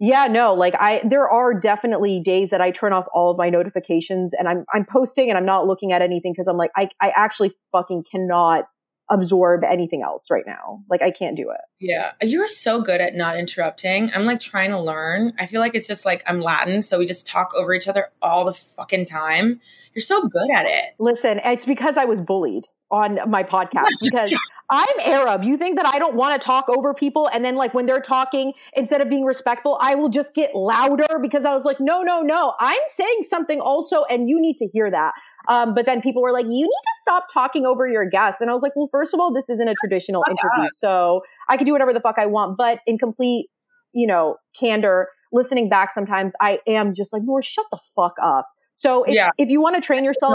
yeah 0.00 0.26
no 0.26 0.54
like 0.54 0.74
i 0.78 1.00
there 1.08 1.28
are 1.28 1.58
definitely 1.58 2.20
days 2.24 2.50
that 2.50 2.60
i 2.60 2.70
turn 2.70 2.92
off 2.92 3.04
all 3.14 3.30
of 3.30 3.38
my 3.38 3.48
notifications 3.48 4.32
and 4.36 4.48
i'm 4.48 4.64
i'm 4.74 4.84
posting 4.84 5.28
and 5.28 5.38
i'm 5.38 5.46
not 5.46 5.66
looking 5.66 5.92
at 5.92 6.02
anything 6.02 6.32
because 6.32 6.48
i'm 6.48 6.56
like 6.56 6.70
i 6.76 6.88
i 7.00 7.12
actually 7.16 7.52
fucking 7.70 8.02
cannot 8.10 8.64
absorb 9.10 9.62
anything 9.64 10.02
else 10.02 10.26
right 10.30 10.44
now 10.46 10.82
like 10.88 11.02
i 11.02 11.10
can't 11.10 11.36
do 11.36 11.50
it 11.50 11.60
Yeah. 11.78 12.12
You're 12.22 12.48
so 12.48 12.80
good 12.80 13.00
at 13.02 13.14
not 13.14 13.36
interrupting. 13.36 14.10
I'm 14.14 14.24
like 14.24 14.40
trying 14.40 14.70
to 14.70 14.80
learn. 14.80 15.34
I 15.38 15.44
feel 15.46 15.60
like 15.60 15.74
it's 15.74 15.86
just 15.86 16.06
like 16.06 16.22
I'm 16.26 16.40
Latin, 16.40 16.80
so 16.80 16.98
we 16.98 17.04
just 17.04 17.26
talk 17.26 17.52
over 17.54 17.74
each 17.74 17.86
other 17.86 18.08
all 18.22 18.46
the 18.46 18.54
fucking 18.54 19.04
time. 19.04 19.60
You're 19.94 20.02
so 20.02 20.26
good 20.26 20.50
at 20.50 20.64
it. 20.66 20.94
listen 20.98 21.40
it's 21.44 21.64
because 21.66 21.96
i 21.98 22.04
was 22.04 22.20
bullied 22.20 22.64
on 22.90 23.18
my 23.30 23.42
podcast 23.42 23.90
because 24.00 24.30
I'm 24.70 25.00
Arab. 25.04 25.42
You 25.44 25.56
think 25.58 25.76
that 25.76 25.86
I 25.86 25.98
don't 25.98 26.14
want 26.16 26.40
to 26.40 26.44
talk 26.44 26.68
over 26.68 26.94
people 26.94 27.28
and 27.32 27.44
then 27.44 27.54
like 27.54 27.74
when 27.74 27.84
they're 27.86 28.00
talking 28.00 28.54
instead 28.74 29.00
of 29.02 29.08
being 29.10 29.24
respectful, 29.24 29.78
I 29.80 29.94
will 29.94 30.08
just 30.08 30.34
get 30.34 30.54
louder 30.54 31.18
because 31.20 31.44
I 31.44 31.52
was 31.54 31.64
like, 31.64 31.80
no, 31.80 32.02
no, 32.02 32.22
no. 32.22 32.54
I'm 32.60 32.80
saying 32.86 33.18
something 33.22 33.60
also 33.60 34.04
and 34.04 34.28
you 34.28 34.40
need 34.40 34.56
to 34.58 34.66
hear 34.66 34.90
that. 34.90 35.12
Um, 35.48 35.74
but 35.74 35.86
then 35.86 36.00
people 36.00 36.22
were 36.22 36.32
like, 36.32 36.46
you 36.46 36.62
need 36.62 36.66
to 36.68 36.94
stop 37.02 37.26
talking 37.32 37.66
over 37.66 37.86
your 37.86 38.08
guests. 38.08 38.40
And 38.40 38.50
I 38.50 38.54
was 38.54 38.62
like, 38.62 38.72
well, 38.76 38.88
first 38.90 39.12
of 39.14 39.20
all, 39.20 39.32
this 39.32 39.48
isn't 39.50 39.68
a 39.68 39.74
traditional 39.80 40.24
interview. 40.26 40.68
So 40.74 41.22
I 41.48 41.56
can 41.56 41.66
do 41.66 41.72
whatever 41.72 41.92
the 41.92 42.00
fuck 42.00 42.16
I 42.18 42.26
want. 42.26 42.56
But 42.56 42.80
in 42.86 42.98
complete, 42.98 43.48
you 43.92 44.06
know, 44.06 44.36
candor, 44.58 45.08
listening 45.32 45.68
back 45.68 45.92
sometimes, 45.94 46.32
I 46.40 46.58
am 46.66 46.94
just 46.94 47.12
like, 47.12 47.22
Nor, 47.24 47.42
shut 47.42 47.66
the 47.70 47.78
fuck 47.94 48.14
up. 48.22 48.48
So 48.76 49.04
if, 49.04 49.14
Yeah. 49.14 49.30
if 49.38 49.48
you 49.48 49.60
want 49.60 49.76
to 49.76 49.80
train 49.80 50.04
yourself, 50.04 50.34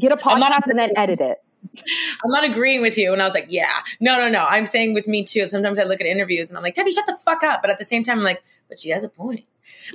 get 0.00 0.12
a 0.12 0.16
podcast 0.16 0.66
and 0.66 0.78
then 0.78 0.90
edit 0.96 1.20
it. 1.20 1.38
I'm 2.24 2.30
not 2.30 2.44
agreeing 2.44 2.82
with 2.82 2.96
you. 2.98 3.12
And 3.12 3.20
I 3.22 3.24
was 3.24 3.34
like, 3.34 3.46
yeah, 3.48 3.70
no, 4.00 4.18
no, 4.18 4.28
no. 4.28 4.44
I'm 4.44 4.64
saying 4.64 4.94
with 4.94 5.06
me 5.06 5.24
too. 5.24 5.48
Sometimes 5.48 5.78
I 5.78 5.84
look 5.84 6.00
at 6.00 6.06
interviews 6.06 6.50
and 6.50 6.56
I'm 6.56 6.62
like, 6.64 6.74
Debbie, 6.74 6.92
shut 6.92 7.06
the 7.06 7.16
fuck 7.24 7.42
up. 7.42 7.62
But 7.62 7.70
at 7.70 7.78
the 7.78 7.84
same 7.84 8.02
time, 8.04 8.18
I'm 8.18 8.24
like, 8.24 8.42
but 8.68 8.78
she 8.80 8.90
has 8.90 9.04
a 9.04 9.08
point. 9.08 9.44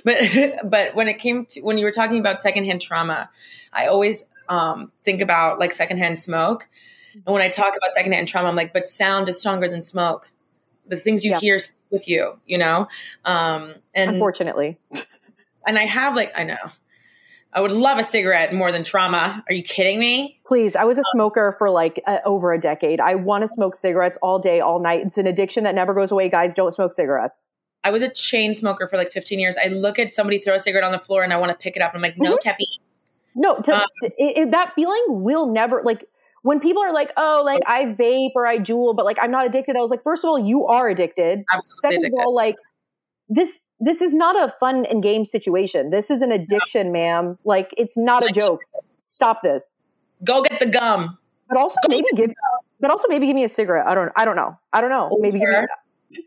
But, 0.03 0.17
but 0.63 0.95
when 0.95 1.07
it 1.07 1.17
came 1.17 1.45
to, 1.47 1.61
when 1.61 1.77
you 1.77 1.86
were 1.86 1.91
talking 1.91 2.19
about 2.19 2.39
secondhand 2.41 2.82
trauma, 2.82 3.29
I 3.73 3.88
always 3.88 4.25
um, 4.49 4.91
think 5.03 5.21
about 5.21 5.59
like 5.59 5.71
secondhand 5.71 6.17
smoke. 6.19 6.67
And 7.13 7.25
when 7.34 7.41
I 7.41 7.49
talk 7.49 7.69
about 7.75 7.91
secondhand 7.93 8.27
trauma, 8.27 8.47
I'm 8.49 8.55
like, 8.55 8.73
but 8.73 8.86
sound 8.86 9.27
is 9.29 9.39
stronger 9.39 9.67
than 9.67 9.84
smoke. 9.84 10.29
The 10.88 10.97
things 10.97 11.23
you 11.23 11.32
Yeah. 11.32 11.39
hear 11.39 11.59
stick 11.59 11.82
with 11.89 12.07
you, 12.07 12.39
you 12.45 12.57
know? 12.57 12.88
Um, 13.25 13.75
and, 13.93 14.11
Unfortunately. 14.11 14.77
and 15.67 15.77
I 15.77 15.84
have 15.86 16.15
like, 16.15 16.38
I 16.38 16.43
know, 16.43 16.55
I 17.54 17.60
would 17.62 17.72
love 17.72 17.97
a 17.97 18.04
cigarette 18.04 18.54
more 18.54 18.72
than 18.72 18.84
trauma. 18.84 19.43
Are 19.49 19.54
you 19.54 19.62
kidding 19.64 19.99
me? 19.99 20.39
Please, 20.45 20.76
I 20.76 20.86
was 20.86 20.97
a 20.97 21.04
smoker 21.14 21.56
for 21.58 21.70
like 21.70 22.02
uh, 22.08 22.18
over 22.26 22.54
a 22.54 22.62
decade. 22.62 22.99
I 23.02 23.16
want 23.16 23.43
to 23.43 23.49
smoke 23.49 23.76
cigarettes 23.76 24.18
all 24.22 24.39
day, 24.39 24.62
all 24.62 24.80
night. 24.82 25.02
It's 25.06 25.18
an 25.18 25.28
addiction 25.28 25.66
that 25.66 25.76
never 25.76 25.93
goes 25.93 26.12
away, 26.12 26.30
guys. 26.30 26.54
Don't 26.54 26.74
smoke 26.74 26.93
cigarettes. 26.93 27.49
I 27.84 27.91
was 27.91 28.04
a 28.04 28.10
chain 28.10 28.54
smoker 28.54 28.88
for 28.88 28.95
like 28.95 29.12
15 29.12 29.39
years. 29.39 29.58
I 29.58 29.68
look 29.68 29.99
at 29.99 30.14
somebody 30.14 30.38
throw 30.38 30.56
a 30.56 30.60
cigarette 30.60 30.86
on 30.86 30.91
the 30.91 30.99
floor 30.99 31.24
and 31.24 31.34
I 31.34 31.38
want 31.38 31.49
to 31.49 31.58
pick 31.58 31.76
it 31.76 31.82
up. 31.82 31.93
I'm 31.93 32.02
like, 32.02 32.18
no, 32.18 32.38
Tefi. 32.38 32.58
No, 33.36 33.58
to, 33.60 33.76
Um, 33.76 33.82
it, 34.04 34.14
it- 34.38 34.52
that 34.52 34.74
feeling 34.76 35.04
will 35.08 35.47
never 35.52 35.82
like 35.84 36.06
when 36.43 36.60
people 36.60 36.82
are 36.84 36.91
like, 36.93 37.12
"Oh, 37.18 37.43
like 37.45 37.62
I 37.68 37.84
vape 37.86 38.32
or 38.36 38.47
I 38.47 38.58
Juul, 38.60 38.95
but 38.95 39.06
like 39.06 39.18
I'm 39.22 39.30
not 39.32 39.45
addicted." 39.45 39.76
I 39.76 39.80
was 39.80 39.89
like, 39.91 40.04
first 40.04 40.24
of 40.24 40.30
all, 40.30 40.39
you 40.39 40.66
are 40.68 40.89
addicted. 40.89 41.43
Absolutely 41.54 41.82
Second 41.91 41.97
addicted. 42.06 42.20
of 42.20 42.26
all, 42.26 42.36
like 42.36 42.56
this 43.32 43.59
this 43.79 44.01
is 44.01 44.13
not 44.13 44.36
a 44.36 44.53
fun 44.59 44.86
and 44.86 45.01
game 45.01 45.25
situation. 45.25 45.89
This 45.89 46.09
is 46.11 46.21
an 46.21 46.32
addiction, 46.32 46.91
ma'am. 46.91 47.38
Like 47.45 47.69
it's 47.77 47.97
not 47.97 48.23
a 48.29 48.32
joke. 48.32 48.61
Stop 48.99 49.41
this. 49.41 49.79
Go 50.23 50.43
get 50.43 50.59
the 50.59 50.69
gum. 50.69 51.17
But 51.49 51.57
also 51.57 51.79
maybe 51.88 52.05
give 52.15 52.32
but 52.79 52.91
also 52.91 53.07
maybe 53.07 53.25
give 53.27 53.36
me 53.36 53.43
a 53.43 53.49
cigarette. 53.49 53.88
I 53.88 53.95
don't 53.95 54.11
I 54.15 54.25
don't 54.25 54.36
know. 54.36 54.57
I 54.73 54.82
don't 54.82 54.89
know. 54.91 55.17
Maybe 55.19 55.39
give 55.39 55.49
me 55.49 55.55
Or- 55.55 55.67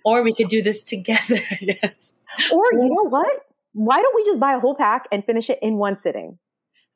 Or 0.05 0.23
we 0.23 0.35
could 0.35 0.49
do 0.49 0.63
this 0.63 0.83
together. 0.83 1.41
yes. 1.61 2.13
or 2.53 2.65
you 2.73 2.89
know 2.89 3.09
what? 3.09 3.29
Why 3.75 4.01
don't 4.01 4.15
we 4.17 4.25
just 4.25 4.41
buy 4.41 4.55
a 4.55 4.61
whole 4.61 4.75
pack 4.75 5.07
and 5.13 5.25
finish 5.25 5.51
it 5.51 5.59
in 5.61 5.77
one 5.77 5.97
sitting? 5.99 6.39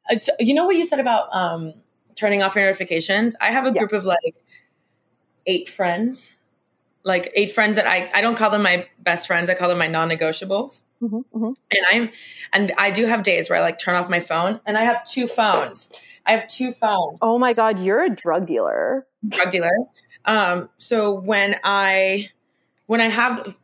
It's, 0.09 0.30
you 0.40 0.54
know 0.54 0.64
what 0.64 0.76
you 0.76 0.84
said 0.84 1.00
about 1.00 1.28
um, 1.34 1.74
turning 2.14 2.42
off 2.42 2.54
your 2.56 2.64
notifications? 2.64 3.36
I 3.40 3.50
have 3.50 3.66
a 3.66 3.72
Yeah. 3.74 3.80
group 3.80 3.92
of 3.92 4.04
like 4.06 4.36
eight 5.46 5.68
friends, 5.68 6.36
like 7.09 7.32
eight 7.34 7.52
friends 7.52 7.76
that 7.76 7.86
I, 7.86 8.11
I 8.14 8.20
don't 8.20 8.36
call 8.36 8.50
them 8.50 8.62
my 8.62 8.86
best 9.00 9.26
friends. 9.26 9.48
I 9.48 9.54
call 9.54 9.68
them 9.68 9.78
my 9.78 9.88
non-negotiables. 9.88 10.82
hmm 11.00 11.20
hmm 11.32 11.52
And 11.70 11.86
I'm, 11.90 12.11
and 12.52 12.72
I 12.76 12.90
do 12.90 13.06
have 13.06 13.22
days 13.22 13.48
where 13.48 13.59
I 13.59 13.62
like 13.62 13.78
turn 13.78 13.94
off 13.96 14.11
my 14.11 14.20
phone 14.20 14.61
and 14.66 14.76
I 14.76 14.82
have 14.82 15.04
two 15.06 15.26
phones. 15.26 15.90
I 16.26 16.32
have 16.32 16.46
two 16.46 16.70
phones. 16.72 17.20
Oh 17.22 17.38
my 17.38 17.52
god, 17.54 17.80
you're 17.82 18.04
a 18.04 18.14
drug 18.14 18.46
dealer. 18.46 19.06
drug 19.26 19.50
dealer. 19.50 19.70
Um, 20.26 20.68
so 20.76 21.18
when 21.18 21.56
I 21.64 22.28
when 22.86 23.00
I 23.00 23.06
have 23.06 23.56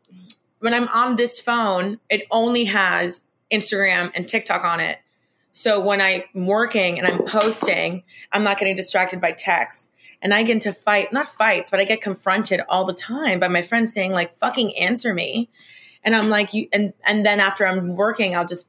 when 0.61 0.72
I'm 0.72 0.88
on 0.88 1.16
this 1.16 1.38
phone, 1.38 2.01
it 2.09 2.22
only 2.30 2.64
has 2.64 3.24
Instagram 3.53 4.11
and 4.14 4.26
TikTok 4.26 4.64
on 4.64 4.80
it. 4.80 4.99
So 5.55 5.78
when 5.78 6.00
I'm 6.00 6.24
working 6.34 6.98
and 6.98 7.07
I'm 7.07 7.24
posting, 7.26 8.02
I'm 8.32 8.42
not 8.42 8.59
getting 8.59 8.74
distracted 8.74 9.20
by 9.20 9.32
texts. 9.32 9.88
And 10.20 10.34
I 10.34 10.42
get 10.42 10.55
into 10.55 10.72
fight, 10.72 11.12
not 11.12 11.28
fights, 11.28 11.70
but 11.70 11.80
I 11.80 11.84
get 11.84 12.00
confronted 12.00 12.61
all 12.68 12.84
the 12.84 12.92
time 12.92 13.38
by 13.38 13.48
my 13.48 13.62
friends 13.62 13.94
saying, 13.94 14.12
like, 14.12 14.36
fucking 14.36 14.76
answer 14.76 15.14
me. 15.14 15.48
And 16.02 16.16
I'm 16.16 16.28
like, 16.28 16.52
you 16.55 16.68
and 16.72 16.92
and 17.07 17.24
then 17.24 17.40
after 17.40 17.66
I'm 17.66 17.94
working, 17.94 18.34
I'll 18.34 18.46
just 18.46 18.68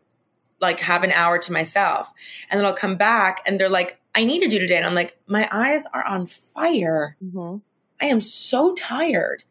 like 0.61 0.79
have 0.81 1.03
an 1.03 1.11
hour 1.11 1.37
to 1.39 1.51
myself. 1.51 2.13
And 2.49 2.59
then 2.59 2.65
I'll 2.65 2.73
come 2.73 2.97
back 2.97 3.41
and 3.45 3.59
they're 3.59 3.69
like, 3.69 3.99
I 4.13 4.23
need 4.23 4.41
to 4.41 4.47
do 4.47 4.59
today. 4.59 4.77
And 4.77 4.85
I'm 4.85 4.95
like, 4.95 5.17
my 5.27 5.49
eyes 5.51 5.85
are 5.93 6.05
on 6.05 6.27
fire. 6.27 7.17
Mm-hmm. 7.23 7.57
I 8.01 8.05
am 8.05 8.19
so 8.19 8.75
tired. 8.75 9.43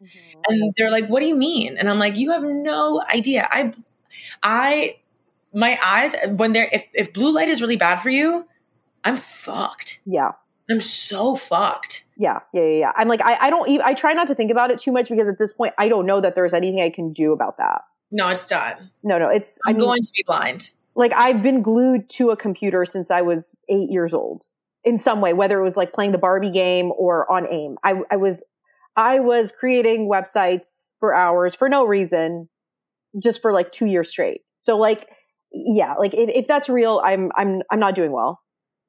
And 0.47 0.73
they're 0.77 0.91
like, 0.91 1.07
what 1.07 1.19
do 1.19 1.25
you 1.25 1.35
mean? 1.35 1.77
And 1.77 1.89
I'm 1.89 1.99
like, 1.99 2.15
you 2.15 2.31
have 2.31 2.43
no 2.43 3.03
idea. 3.13 3.47
I, 3.49 3.73
I, 4.41 4.97
my 5.55 5.79
eyes, 5.83 6.15
when 6.29 6.51
they're, 6.51 6.69
if, 6.71 6.85
if 6.93 7.13
blue 7.13 7.33
light 7.33 7.49
is 7.49 7.61
really 7.61 7.77
bad 7.77 7.97
for 7.97 8.09
you, 8.09 8.45
I'm 9.03 9.17
fucked. 9.17 10.01
Yeah. 10.05 10.31
I'm 10.69 10.81
so 10.81 11.35
fucked. 11.35 12.03
Yeah, 12.17 12.39
yeah, 12.53 12.61
yeah, 12.61 12.79
yeah. 12.79 12.91
I'm 12.95 13.07
like, 13.07 13.21
I, 13.21 13.35
I 13.39 13.49
don't 13.49 13.69
even, 13.69 13.85
I 13.85 13.93
try 13.93 14.13
not 14.13 14.27
to 14.27 14.35
think 14.35 14.51
about 14.51 14.71
it 14.71 14.79
too 14.79 14.91
much 14.91 15.09
because 15.09 15.27
at 15.27 15.37
this 15.37 15.53
point, 15.53 15.73
I 15.77 15.89
don't 15.89 16.05
know 16.05 16.21
that 16.21 16.33
there's 16.33 16.53
anything 16.53 16.81
I 16.81 16.89
can 16.89 17.13
do 17.13 17.33
about 17.33 17.57
that. 17.57 17.81
No, 18.11 18.29
it's 18.29 18.45
done. 18.45 18.91
No, 19.03 19.19
no, 19.19 19.29
it's, 19.29 19.57
I 19.65 19.69
I'm 19.69 19.77
mean, 19.77 19.85
going 19.85 20.01
to 20.01 20.11
be 20.15 20.23
blind. 20.25 20.71
like 20.95 21.11
I've 21.15 21.43
been 21.43 21.61
glued 21.61 22.09
to 22.11 22.31
a 22.31 22.37
computer 22.37 22.85
since 22.85 23.11
I 23.11 23.21
was 23.21 23.43
eight 23.69 23.91
years 23.91 24.13
old 24.13 24.43
in 24.83 24.97
some 24.99 25.21
way, 25.21 25.33
whether 25.33 25.59
it 25.59 25.63
was 25.63 25.75
like 25.75 25.93
playing 25.93 26.13
the 26.13 26.17
Barbie 26.17 26.51
game 26.51 26.91
or 26.97 27.31
on 27.31 27.45
AIM. 27.51 27.77
I, 27.83 28.01
I 28.09 28.15
was, 28.15 28.41
I 28.95 29.19
was 29.19 29.51
creating 29.59 30.09
websites 30.09 30.65
for 30.99 31.13
hours 31.13 31.53
for 31.53 31.69
no 31.69 31.85
reason, 31.85 32.49
just 33.21 33.41
for 33.41 33.51
like 33.51 33.71
two 33.71 33.85
years 33.85 34.09
straight. 34.09 34.41
So 34.61 34.77
like, 34.77 35.07
yeah, 35.51 35.93
like 35.93 36.13
if, 36.13 36.29
if 36.29 36.47
that's 36.47 36.69
real, 36.69 37.01
I'm, 37.03 37.31
I'm, 37.35 37.61
I'm 37.71 37.79
not 37.79 37.95
doing 37.95 38.11
well. 38.11 38.41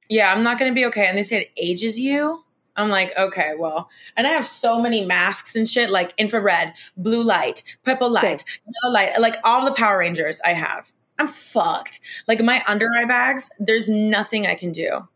Yeah, 0.09 0.33
I'm 0.33 0.43
not 0.43 0.59
going 0.59 0.71
to 0.71 0.75
be 0.75 0.87
okay. 0.87 1.07
And 1.07 1.19
they 1.19 1.23
say 1.23 1.43
it 1.43 1.51
ages 1.57 1.99
you. 1.99 2.43
I'm 2.77 2.91
like, 2.91 3.17
okay, 3.17 3.55
well, 3.59 3.89
and 4.17 4.27
I 4.27 4.31
have 4.31 4.45
so 4.45 4.81
many 4.81 5.05
masks 5.05 5.57
and 5.57 5.69
shit, 5.69 5.89
like 5.89 6.13
infrared, 6.19 6.75
blue 6.97 7.23
light, 7.23 7.63
purple 7.85 8.11
light, 8.11 8.45
yellow 8.83 8.93
light, 8.93 9.19
like 9.19 9.37
all 9.45 9.65
the 9.65 9.73
Power 9.73 9.99
Rangers 9.99 10.41
I 10.45 10.53
have. 10.53 10.93
I'm 11.19 11.27
fucked. 11.27 12.01
Like 12.29 12.43
my 12.43 12.63
under 12.67 12.89
eye 12.95 13.07
bags, 13.07 13.51
there's 13.59 13.89
nothing 13.89 14.47
I 14.47 14.55
can 14.55 14.73
do. 14.73 15.09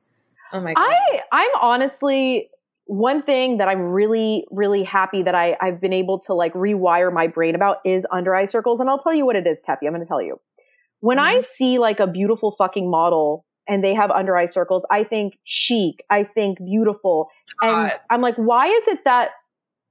Oh 0.52 0.60
my 0.60 0.74
god. 0.74 0.86
I 0.88 1.20
I'm 1.32 1.50
honestly 1.60 2.50
one 2.86 3.22
thing 3.22 3.58
that 3.58 3.68
I'm 3.68 3.82
really 3.82 4.46
really 4.50 4.82
happy 4.82 5.22
that 5.22 5.34
I 5.34 5.56
I've 5.60 5.80
been 5.80 5.92
able 5.92 6.18
to 6.20 6.34
like 6.34 6.54
rewire 6.54 7.12
my 7.12 7.26
brain 7.26 7.54
about 7.54 7.78
is 7.84 8.06
under 8.10 8.34
eye 8.34 8.46
circles, 8.46 8.80
and 8.80 8.88
I'll 8.88 8.98
tell 8.98 9.14
you 9.14 9.26
what 9.26 9.36
it 9.36 9.46
is, 9.46 9.62
Tefi. 9.62 9.82
I'm 9.82 9.90
going 9.90 10.02
to 10.02 10.08
tell 10.08 10.22
you. 10.22 10.40
When 11.00 11.18
I 11.18 11.36
mm-hmm. 11.36 11.46
see 11.50 11.78
like 11.78 12.00
a 12.00 12.06
beautiful 12.06 12.54
fucking 12.56 12.90
model 12.90 13.44
and 13.68 13.82
they 13.82 13.94
have 13.94 14.10
under 14.10 14.36
eye 14.36 14.46
circles, 14.46 14.84
I 14.90 15.04
think 15.04 15.38
chic, 15.44 16.04
I 16.10 16.24
think 16.24 16.58
beautiful, 16.58 17.28
and 17.62 17.72
God. 17.72 18.00
I'm 18.10 18.20
like, 18.20 18.36
why 18.36 18.66
is 18.66 18.88
it 18.88 19.04
that 19.04 19.30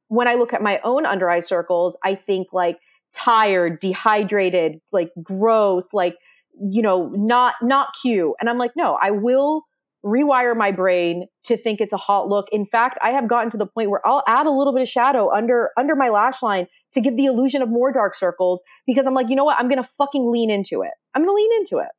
when 0.08 0.28
I 0.28 0.36
look 0.36 0.54
at 0.54 0.62
my 0.62 0.80
own 0.84 1.06
under 1.06 1.30
eye 1.30 1.40
circles, 1.40 1.96
I 2.04 2.16
think 2.16 2.48
like 2.52 2.80
tired, 3.14 3.80
dehydrated, 3.80 4.82
like 4.92 5.12
gross, 5.22 5.94
like 5.94 6.16
you 6.62 6.82
know, 6.82 7.08
not 7.16 7.56
not 7.62 7.90
cute, 8.02 8.34
and 8.40 8.50
I'm 8.50 8.58
like, 8.58 8.72
no, 8.76 8.98
I 9.02 9.12
will 9.12 9.64
rewire 10.06 10.56
my 10.56 10.72
brain 10.72 11.28
to 11.46 11.58
think 11.58 11.82
it's 11.82 11.94
a 11.94 11.98
hot 11.98 12.28
look. 12.28 12.48
In 12.52 12.66
fact, 12.66 12.98
I 13.04 13.12
have 13.12 13.28
gotten 13.28 13.50
to 13.52 13.58
the 13.58 13.66
point 13.66 13.90
where 13.90 14.06
I'll 14.06 14.24
add 14.28 14.46
a 14.46 14.52
little 14.52 14.74
bit 14.74 14.82
of 14.82 14.88
shadow 14.88 15.34
under 15.34 15.72
under 15.78 15.96
my 15.96 16.10
lash 16.10 16.42
line 16.42 16.68
to 16.94 17.02
give 17.02 17.18
the 17.18 17.26
illusion 17.26 17.62
of 17.62 17.70
more 17.70 17.92
dark 17.92 18.16
circles 18.16 18.62
because 18.88 19.06
I'm 19.06 19.14
like, 19.14 19.30
you 19.30 19.36
know 19.36 19.44
what? 19.44 19.60
I'm 19.60 19.68
going 19.68 19.82
to 19.82 19.90
fucking 19.98 20.32
lean 20.32 20.50
into 20.50 20.82
it. 20.82 20.92
I'm 21.14 21.24
going 21.24 21.30
to 21.30 21.36
lean 21.36 21.62
into 21.62 21.78
it. 21.78 21.92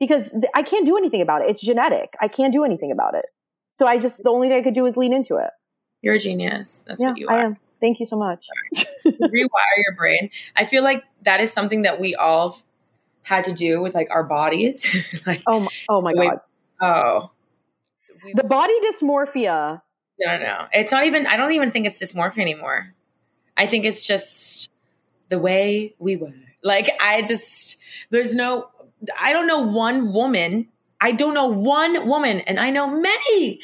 Because 0.00 0.30
th- 0.30 0.44
I 0.54 0.62
can't 0.62 0.86
do 0.86 0.96
anything 0.96 1.20
about 1.20 1.42
it. 1.42 1.50
It's 1.50 1.60
genetic. 1.60 2.10
I 2.20 2.28
can't 2.28 2.52
do 2.52 2.64
anything 2.64 2.92
about 2.92 3.14
it. 3.14 3.24
So 3.72 3.86
I 3.86 3.98
just 3.98 4.22
the 4.22 4.30
only 4.30 4.48
thing 4.48 4.58
I 4.58 4.62
could 4.62 4.74
do 4.74 4.86
is 4.86 4.96
lean 4.96 5.12
into 5.12 5.36
it. 5.36 5.50
You're 6.02 6.14
a 6.14 6.18
genius. 6.18 6.84
That's 6.88 7.02
yeah, 7.02 7.10
what 7.10 7.18
you 7.18 7.28
I 7.28 7.42
am. 7.42 7.56
Thank 7.80 8.00
you 8.00 8.06
so 8.06 8.16
much. 8.16 8.44
Rewire 9.06 9.76
your 9.76 9.94
brain. 9.96 10.30
I 10.56 10.64
feel 10.64 10.82
like 10.82 11.04
that 11.22 11.40
is 11.40 11.52
something 11.52 11.82
that 11.82 12.00
we 12.00 12.14
all 12.14 12.58
had 13.22 13.44
to 13.44 13.52
do 13.52 13.80
with 13.80 13.94
like 13.94 14.08
our 14.10 14.24
bodies. 14.24 14.86
like, 15.26 15.42
Oh 15.46 15.60
my, 15.60 15.68
oh 15.88 16.00
my 16.00 16.14
god. 16.14 16.40
Oh, 16.80 17.30
we, 18.24 18.32
The 18.34 18.44
body 18.44 18.74
dysmorphia. 18.80 19.82
no, 20.20 20.38
no, 20.38 20.42
no. 20.42 20.66
It's 20.72 20.92
not 20.92 21.04
even, 21.04 21.26
I 21.26 21.36
don't 21.36 21.52
even 21.52 21.70
think 21.70 21.86
it's 21.86 22.00
dysmorphia 22.02 22.38
anymore. 22.40 22.94
I 23.56 23.66
think 23.66 23.84
it's 23.84 24.06
just 24.06 24.70
the 25.28 25.38
way 25.38 25.94
we 25.98 26.16
were. 26.16 26.32
Like, 26.62 26.88
I 27.00 27.22
just, 27.22 27.78
there's 28.10 28.34
no, 28.34 28.68
I 29.20 29.32
don't 29.32 29.46
know 29.46 29.60
one 29.60 30.12
woman. 30.12 30.68
I 31.00 31.12
don't 31.12 31.34
know 31.34 31.46
one 31.46 32.08
woman, 32.08 32.40
and 32.40 32.58
I 32.58 32.70
know 32.70 32.88
many. 32.88 33.60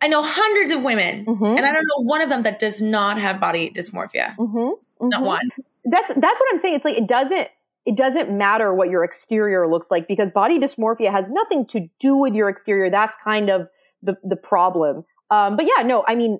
I 0.00 0.08
know 0.08 0.22
hundreds 0.24 0.70
of 0.72 0.82
women, 0.82 1.24
Mhm. 1.26 1.56
and 1.56 1.64
I 1.66 1.72
don't 1.72 1.84
know 1.86 2.02
one 2.02 2.20
of 2.20 2.28
them 2.28 2.42
that 2.42 2.58
does 2.58 2.82
not 2.82 3.18
have 3.18 3.40
body 3.40 3.70
dysmorphia. 3.70 4.34
Mhm. 4.36 4.72
Not 5.00 5.22
Mhm. 5.22 5.26
one. 5.26 5.48
that's 5.84 6.08
that's 6.08 6.40
what 6.40 6.46
I'm 6.52 6.58
saying. 6.58 6.74
It's 6.74 6.84
like 6.84 6.96
it 6.96 7.06
doesn't 7.06 7.48
it 7.88 7.96
doesn't 7.96 8.30
matter 8.30 8.74
what 8.74 8.90
your 8.90 9.02
exterior 9.02 9.66
looks 9.66 9.90
like 9.90 10.06
because 10.06 10.30
body 10.30 10.58
dysmorphia 10.58 11.10
has 11.10 11.30
nothing 11.30 11.64
to 11.64 11.88
do 11.98 12.16
with 12.16 12.34
your 12.34 12.50
exterior. 12.50 12.90
That's 12.90 13.16
kind 13.24 13.48
of 13.48 13.66
the 14.02 14.14
the 14.22 14.36
problem. 14.36 15.06
Um, 15.30 15.56
but 15.56 15.64
yeah, 15.64 15.82
no, 15.84 16.04
I 16.06 16.14
mean, 16.14 16.38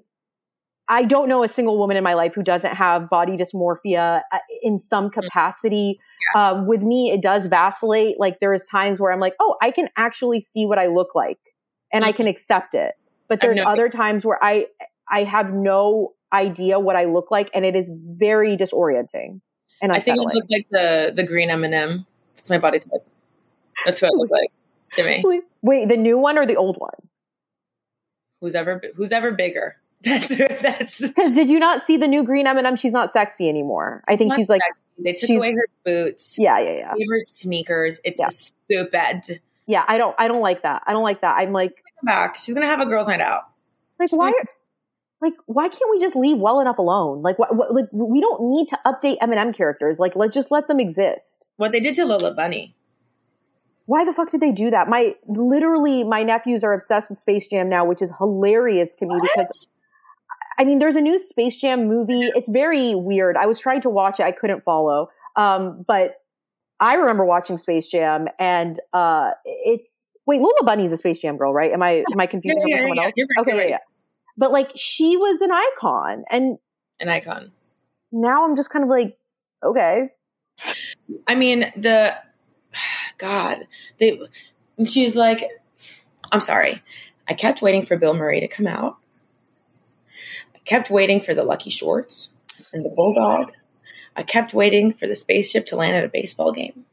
I 0.91 1.05
don't 1.05 1.27
know 1.27 1.43
a 1.43 1.49
single 1.49 1.79
woman 1.79 1.97
in 1.97 2.05
my 2.05 2.13
life 2.13 2.33
who 2.35 2.43
doesn't 2.43 2.75
have 2.75 3.09
body 3.09 3.39
dysmorphia 3.39 4.21
uh, 4.31 4.39
in 4.63 4.79
some 4.79 5.09
capacity. 5.09 5.99
Um, 6.37 6.67
with 6.67 6.83
me, 6.83 7.13
it 7.13 7.23
does 7.23 7.47
vacillate. 7.47 8.21
Like 8.21 8.41
there 8.41 8.53
is 8.53 8.67
times 8.67 9.01
where 9.01 9.11
I'm 9.11 9.21
like, 9.21 9.35
oh, 9.41 9.57
I 9.63 9.71
can 9.71 9.89
actually 9.97 10.43
see 10.43 10.67
what 10.67 10.79
I 10.79 10.89
look 10.89 11.15
like, 11.15 11.39
and 11.91 12.05
I 12.05 12.13
can 12.13 12.27
accept 12.27 12.75
it. 12.75 12.93
But 13.27 13.41
there's 13.41 13.59
other 13.67 13.89
times 13.89 14.23
where 14.23 14.39
I 14.45 14.67
I 15.11 15.25
have 15.25 15.51
no 15.51 16.13
idea 16.31 16.79
what 16.79 16.95
I 16.95 17.07
look 17.07 17.31
like, 17.31 17.49
and 17.55 17.65
it 17.65 17.75
is 17.75 17.91
very 17.91 18.59
disorienting. 18.59 19.41
And 19.83 19.93
I 19.93 20.01
think 20.01 20.16
it 20.16 20.20
unsettling. 20.20 20.35
looked 20.35 20.51
like 20.51 20.66
the 20.70 21.12
the 21.14 21.22
green 21.24 21.51
M 21.51 21.64
and 21.64 21.74
m 21.74 22.07
That's 22.37 22.51
my 22.51 22.59
body 22.59 22.79
type. 22.79 23.07
That's 23.85 24.01
what 24.03 24.09
it 24.12 24.16
looked 24.16 24.33
like 24.33 24.51
to 24.93 25.05
me. 25.05 25.43
Wait, 25.62 25.89
the 25.89 25.97
new 25.97 26.18
one 26.18 26.39
or 26.39 26.47
the 26.47 26.57
old 26.57 26.76
one? 26.79 26.95
Who's 28.41 28.55
ever 28.55 28.81
who's 28.97 29.12
ever 29.12 29.33
bigger? 29.33 29.76
That's 30.05 30.29
that's. 30.37 31.01
Because 31.09 31.35
did 31.35 31.51
you 31.51 31.59
not 31.59 31.83
see 31.85 31.97
the 31.97 32.07
new 32.07 32.22
green 32.22 32.47
M&M? 32.47 32.76
She's 32.76 32.93
not 32.93 33.12
sexy 33.12 33.49
anymore. 33.49 34.05
I 34.07 34.16
think 34.16 34.33
she's 34.37 34.49
like, 34.49 34.61
sexy. 34.62 34.83
They 35.03 35.12
took 35.12 35.26
she's- 35.26 35.37
away 35.37 35.53
her 35.55 35.66
boots. 35.85 36.37
yeah, 36.39 36.61
yeah, 36.61 36.72
yeah, 36.76 36.95
Gave 36.97 37.09
her 37.11 37.18
sneakers. 37.20 38.01
It's 38.05 38.20
Yeah. 38.20 38.29
stupid. 38.29 39.41
yeah. 39.66 39.85
I 39.89 39.99
don't, 39.99 40.14
I 40.16 40.29
don't 40.29 40.41
like 40.41 40.62
that. 40.62 40.83
I 40.87 40.93
don't 40.93 41.03
like 41.03 41.22
that. 41.22 41.35
I'm 41.39 41.51
like, 41.53 41.83
back. 42.05 42.37
She's 42.39 42.55
gonna 42.55 42.66
have 42.68 42.79
a 42.79 42.87
girls' 42.87 43.09
night 43.09 43.20
out. 43.20 43.43
like 43.99 44.12
why? 44.12 44.31
Like 45.21 45.35
why 45.47 45.69
can't 45.69 45.91
we 45.91 46.01
just 46.01 46.14
leave 46.14 46.39
well 46.39 46.61
enough 46.61 46.79
alone? 46.79 47.23
Like 47.23 47.39
what? 47.39 47.55
what 47.55 47.75
like 47.75 47.87
we 47.93 48.21
don't 48.21 48.51
need 48.51 48.69
to 48.69 48.79
update 48.87 49.16
M&M 49.21 49.53
characters. 49.53 49.99
Like 49.99 50.14
let's 50.14 50.35
just 50.35 50.51
let 50.51 50.69
them 50.69 50.79
exist. 50.81 51.49
What 51.57 51.73
they 51.73 51.81
did 51.81 51.95
to 51.97 52.05
Lola 52.05 52.35
Bunny. 52.35 52.75
Why 53.87 54.05
the 54.05 54.12
fuck 54.12 54.31
did 54.31 54.41
they 54.41 54.53
do 54.53 54.71
that? 54.71 54.89
My 54.89 55.14
literally, 55.27 56.05
my 56.05 56.23
nephews 56.23 56.62
are 56.62 56.75
obsessed 56.75 57.09
with 57.09 57.19
Space 57.21 57.49
Jam 57.49 57.69
now, 57.69 57.87
which 57.87 58.03
is 58.03 58.12
hilarious 58.19 58.97
to 58.97 59.07
me 59.07 59.19
because 59.21 59.66
I 60.59 60.64
mean, 60.64 60.81
there's 60.81 60.97
a 60.97 61.01
new 61.01 61.19
Space 61.21 61.57
Jam 61.57 61.87
movie. 61.87 62.31
It's 62.35 62.49
very 62.49 62.95
weird. 62.95 63.37
I 63.37 63.47
was 63.47 63.61
trying 63.61 63.83
to 63.83 63.91
watch 63.91 64.19
it. 64.19 64.25
I 64.25 64.33
couldn't 64.33 64.64
follow. 64.64 65.09
Um, 65.37 65.85
but 65.87 66.16
I 66.81 66.95
remember 66.95 67.25
watching 67.25 67.59
Space 67.59 67.87
Jam 67.87 68.27
and, 68.41 68.81
uh, 68.93 69.31
it's, 69.45 69.89
wait, 70.27 70.41
Lola 70.41 70.64
Bunny's 70.64 70.93
a 70.93 70.97
Space 70.97 71.21
Jam 71.21 71.37
girl, 71.37 71.53
right? 71.53 71.71
Am 71.73 71.81
I, 71.81 72.03
am 72.12 72.19
I 72.19 72.27
confusing 72.27 72.61
Yeah, 72.66 72.75
yeah, 72.75 72.83
someone 72.83 72.97
yeah, 72.97 73.05
else? 73.05 73.12
right, 73.16 73.43
okay, 73.43 73.53
you're 73.53 73.62
yeah, 73.62 73.69
yeah. 73.69 73.79
But 74.39 74.53
like, 74.53 74.70
she 74.76 75.16
was 75.16 75.41
an 75.43 75.51
icon 75.51 76.24
and 76.30 76.59
an 77.01 77.09
icon. 77.09 77.51
now 78.12 78.45
I'm 78.45 78.57
just 78.57 78.70
kind 78.70 78.84
of 78.84 78.89
like, 78.89 79.18
okay. 79.62 80.11
I 81.26 81.34
mean, 81.34 81.70
the 81.76 82.16
God, 83.18 83.66
they. 83.99 84.20
And 84.78 84.89
she's 84.89 85.16
like, 85.16 85.43
I'm 86.30 86.41
sorry. 86.41 86.82
I 87.28 87.34
kept 87.34 87.61
waiting 87.61 87.84
for 87.84 87.97
Bill 87.97 88.14
Murray 88.14 88.41
to 88.41 88.49
come 88.49 88.68
out. 88.68 88.97
I 90.55 90.59
kept 90.61 90.89
waiting 90.89 91.20
for 91.20 91.34
the 91.34 91.43
Lucky 91.43 91.70
Shorts 91.70 92.32
and 92.72 92.84
the 92.84 92.91
Bulldog. 92.91 93.53
I 94.16 94.22
kept 94.22 94.55
waiting 94.55 94.93
for 94.93 95.07
the 95.07 95.16
spaceship 95.16 95.66
to 95.66 95.76
land 95.76 95.97
at 95.97 96.05
a 96.05 96.09
baseball 96.09 96.53
game. 96.53 96.84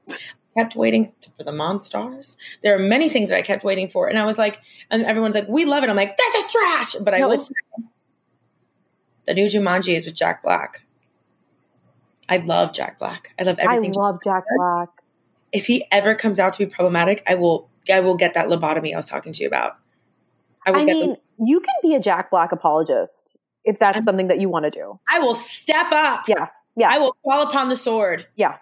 Kept 0.58 0.76
waiting 0.76 1.12
for 1.38 1.43
the 1.43 1.51
Monstars. 1.51 2.38
There 2.62 2.74
are 2.76 2.80
many 2.80 3.10
things 3.10 3.30
that 3.30 3.38
I 3.38 3.41
kept 3.41 3.64
waiting 3.64 3.88
for, 3.89 4.08
and 4.08 4.18
I 4.18 4.26
was 4.26 4.38
like, 4.38 4.62
and 4.89 5.03
everyone's 5.03 5.36
like, 5.36 5.47
"We 5.49 5.66
love 5.66 5.84
it." 5.84 5.89
I'm 5.89 5.95
like, 5.97 6.16
"This 6.16 6.36
is 6.36 6.51
trash," 6.51 6.95
but 7.03 7.14
I 7.14 7.20
No. 7.20 7.30
will 7.30 7.38
say, 7.38 7.53
the 9.26 9.34
new 9.34 9.47
Jumanji 9.47 9.95
is 9.95 10.06
with 10.06 10.16
Jack 10.16 10.41
Black. 10.43 10.86
I 12.30 12.38
love 12.38 12.72
Jack 12.74 12.99
Black. 12.99 13.34
I 13.39 13.43
love 13.43 13.60
everything. 13.60 13.93
I 13.97 14.01
love 14.01 14.20
Jack 14.24 14.43
Black. 14.56 14.89
if 15.51 15.66
he 15.68 15.86
ever 15.91 16.16
comes 16.16 16.39
out 16.39 16.53
to 16.53 16.66
be 16.66 16.72
problematic, 16.72 17.22
I 17.28 17.36
will 17.36 17.70
I 17.91 17.99
will 17.99 18.16
get 18.16 18.34
that 18.34 18.47
lobotomy 18.47 18.93
I 18.93 18.97
was 18.97 19.08
talking 19.10 19.34
to 19.34 19.41
you 19.41 19.47
about. 19.47 19.78
I 20.66 20.72
will 20.72 20.82
I 20.82 20.86
get 20.86 20.95
mean, 20.95 21.10
the, 21.12 21.45
you 21.45 21.60
can 21.60 21.74
be 21.82 21.95
a 21.95 21.99
Jack 21.99 22.32
Black 22.32 22.51
apologist 22.51 23.36
if 23.64 23.78
that's 23.80 23.97
I'm- 23.97 24.03
something 24.06 24.28
that 24.30 24.39
you 24.39 24.49
want 24.49 24.66
to 24.66 24.72
do. 24.72 24.99
I 25.12 25.20
will 25.20 25.36
step 25.36 25.91
up. 25.91 26.28
Yeah. 26.28 26.47
Yeah. 26.76 26.89
I 26.91 26.97
will 26.99 27.16
fall 27.24 27.43
upon 27.47 27.70
the 27.70 27.76
sword. 27.78 28.26
Yeah. 28.36 28.56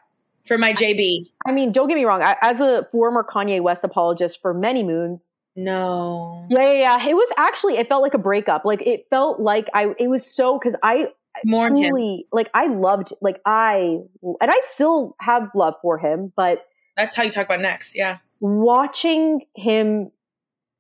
For 0.46 0.58
my 0.58 0.74
JB. 0.74 1.30
I 1.46 1.52
mean, 1.52 1.72
don't 1.72 1.88
get 1.88 1.96
me 1.96 2.06
wrong. 2.06 2.22
I, 2.22 2.36
as 2.42 2.60
a 2.60 2.88
former 2.92 3.24
Kanye 3.24 3.62
West 3.62 3.84
apologist 3.84 4.40
for 4.42 4.54
many 4.54 4.84
moons, 4.84 5.32
No. 5.56 6.46
yeah, 6.50 6.64
yeah, 6.64 6.98
yeah. 6.98 7.08
It 7.10 7.14
was 7.14 7.30
actually, 7.38 7.78
it 7.78 7.88
felt 7.88 8.02
like 8.02 8.14
a 8.14 8.18
breakup. 8.18 8.66
Like 8.66 8.82
it 8.82 9.08
felt 9.10 9.40
like 9.40 9.68
I, 9.74 9.94
it 9.98 10.08
was 10.10 10.26
so 10.30 10.60
because 10.60 10.78
I 10.84 11.10
Mourn 11.46 11.76
him. 11.78 11.90
truly, 11.90 12.28
like 12.32 12.50
I 12.54 12.68
loved, 12.68 13.14
like 13.22 13.42
I, 13.46 14.00
and 14.22 14.52
I 14.52 14.60
still 14.62 15.16
have 15.20 15.50
love 15.56 15.76
for 15.82 15.98
him, 15.98 16.32
but 16.36 16.66
That's 16.98 17.16
how 17.16 17.24
you 17.24 17.32
talk 17.32 17.46
about 17.46 17.62
next. 17.62 17.96
Yeah. 17.96 18.18
watching 18.40 19.46
him 19.56 20.12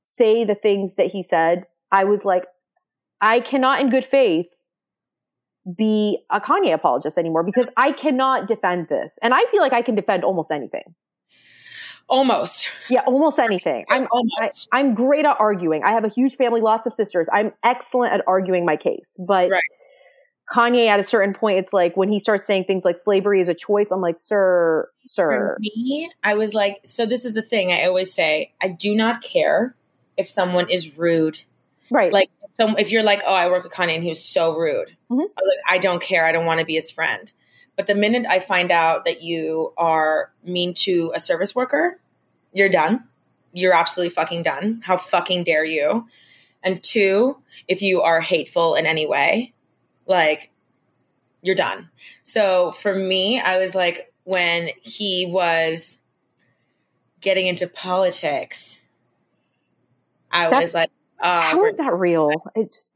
say 0.03 0.43
the 0.45 0.55
things 0.55 0.95
that 0.95 1.07
he 1.07 1.23
said, 1.23 1.65
I 1.91 2.03
was 2.03 2.23
like, 2.25 2.43
I 3.21 3.39
cannot, 3.39 3.79
in 3.81 3.89
good 3.89 4.05
faith, 4.11 4.47
be 5.77 6.19
a 6.29 6.39
Kanye 6.41 6.73
apologist 6.73 7.17
anymore 7.17 7.43
because 7.43 7.69
I 7.77 7.91
cannot 7.91 8.47
defend 8.47 8.87
this, 8.89 9.17
and 9.21 9.33
I 9.33 9.45
feel 9.51 9.61
like 9.61 9.73
I 9.73 9.81
can 9.81 9.95
defend 9.95 10.23
almost 10.23 10.51
anything. 10.51 10.95
Almost. 12.09 12.69
Yeah, 12.89 13.01
almost 13.07 13.39
anything. 13.39 13.85
I'm 13.89 14.07
Almost. 14.11 14.67
I'm 14.71 14.93
great 14.93 15.25
at 15.25 15.37
arguing. 15.39 15.83
I 15.83 15.93
have 15.93 16.03
a 16.03 16.09
huge 16.09 16.35
family, 16.35 16.61
lots 16.61 16.85
of 16.85 16.93
sisters. 16.93 17.27
I'm 17.31 17.51
excellent 17.63 18.13
at 18.13 18.21
arguing 18.27 18.65
my 18.65 18.75
case. 18.75 19.05
But 19.17 19.49
Right. 19.49 19.61
Kanye, 20.53 20.87
at 20.87 20.99
a 20.99 21.03
certain 21.03 21.33
point, 21.33 21.59
it's 21.59 21.71
like 21.71 21.95
when 21.95 22.09
he 22.09 22.19
starts 22.19 22.45
saying 22.45 22.65
things 22.65 22.83
like 22.83 22.97
slavery 22.99 23.41
is 23.41 23.47
a 23.47 23.53
choice. 23.53 23.87
I'm 23.89 24.01
like, 24.01 24.19
sir, 24.19 24.89
For 25.03 25.07
sir. 25.07 25.57
me, 25.61 26.11
I 26.23 26.35
was 26.35 26.53
like, 26.53 26.81
so 26.83 27.05
this 27.05 27.23
is 27.23 27.33
the 27.33 27.41
thing 27.41 27.71
I 27.71 27.85
always 27.85 28.13
say. 28.13 28.53
I 28.61 28.67
do 28.67 28.93
not 28.93 29.23
care 29.23 29.73
if 30.17 30.27
someone 30.27 30.69
is 30.69 30.97
rude. 30.97 31.39
Right. 31.89 32.11
Like 32.11 32.29
so 32.53 32.75
if 32.77 32.91
you're 32.91 33.03
like, 33.03 33.21
oh, 33.25 33.33
I 33.33 33.49
work 33.49 33.63
with 33.63 33.71
Kanye 33.73 33.95
and 33.95 34.03
he 34.03 34.09
was 34.09 34.23
so 34.23 34.55
rude. 34.57 34.95
Mhm. 35.11 35.19
I 35.21 35.41
was 35.41 35.55
like, 35.57 35.75
I 35.75 35.77
don't 35.79 36.01
care. 36.01 36.25
I 36.25 36.31
don't 36.31 36.45
want 36.45 36.59
to 36.59 36.65
be 36.65 36.75
his 36.75 36.89
friend. 36.91 37.31
But 37.75 37.87
the 37.87 37.95
minute 37.95 38.25
I 38.29 38.39
find 38.39 38.71
out 38.71 39.05
that 39.05 39.23
you 39.23 39.73
are 39.77 40.31
mean 40.43 40.73
to 40.75 41.11
a 41.15 41.19
service 41.19 41.55
worker, 41.55 41.99
you're 42.53 42.69
done. 42.69 43.05
You're 43.51 43.73
absolutely 43.73 44.11
fucking 44.11 44.43
done. 44.43 44.81
How 44.83 44.97
fucking 44.97 45.43
dare 45.43 45.65
you? 45.65 46.07
And 46.61 46.81
two, 46.83 47.37
if 47.67 47.81
you 47.81 48.01
are 48.01 48.21
hateful 48.21 48.75
in 48.75 48.85
any 48.85 49.05
way, 49.07 49.53
like 50.05 50.51
you're 51.41 51.55
done. 51.55 51.89
So 52.21 52.71
for 52.71 52.93
me, 52.95 53.39
I 53.39 53.57
was 53.57 53.73
like, 53.75 54.13
when 54.23 54.69
he 54.81 55.25
was 55.27 55.99
getting 57.21 57.47
into 57.47 57.67
politics, 57.67 58.79
I 60.31 60.43
That's- 60.45 60.61
was 60.61 60.73
like, 60.73 60.89
uh, 61.19 61.41
How 61.41 61.71
that 61.77 61.93
real? 61.93 62.29
It's 62.55 62.95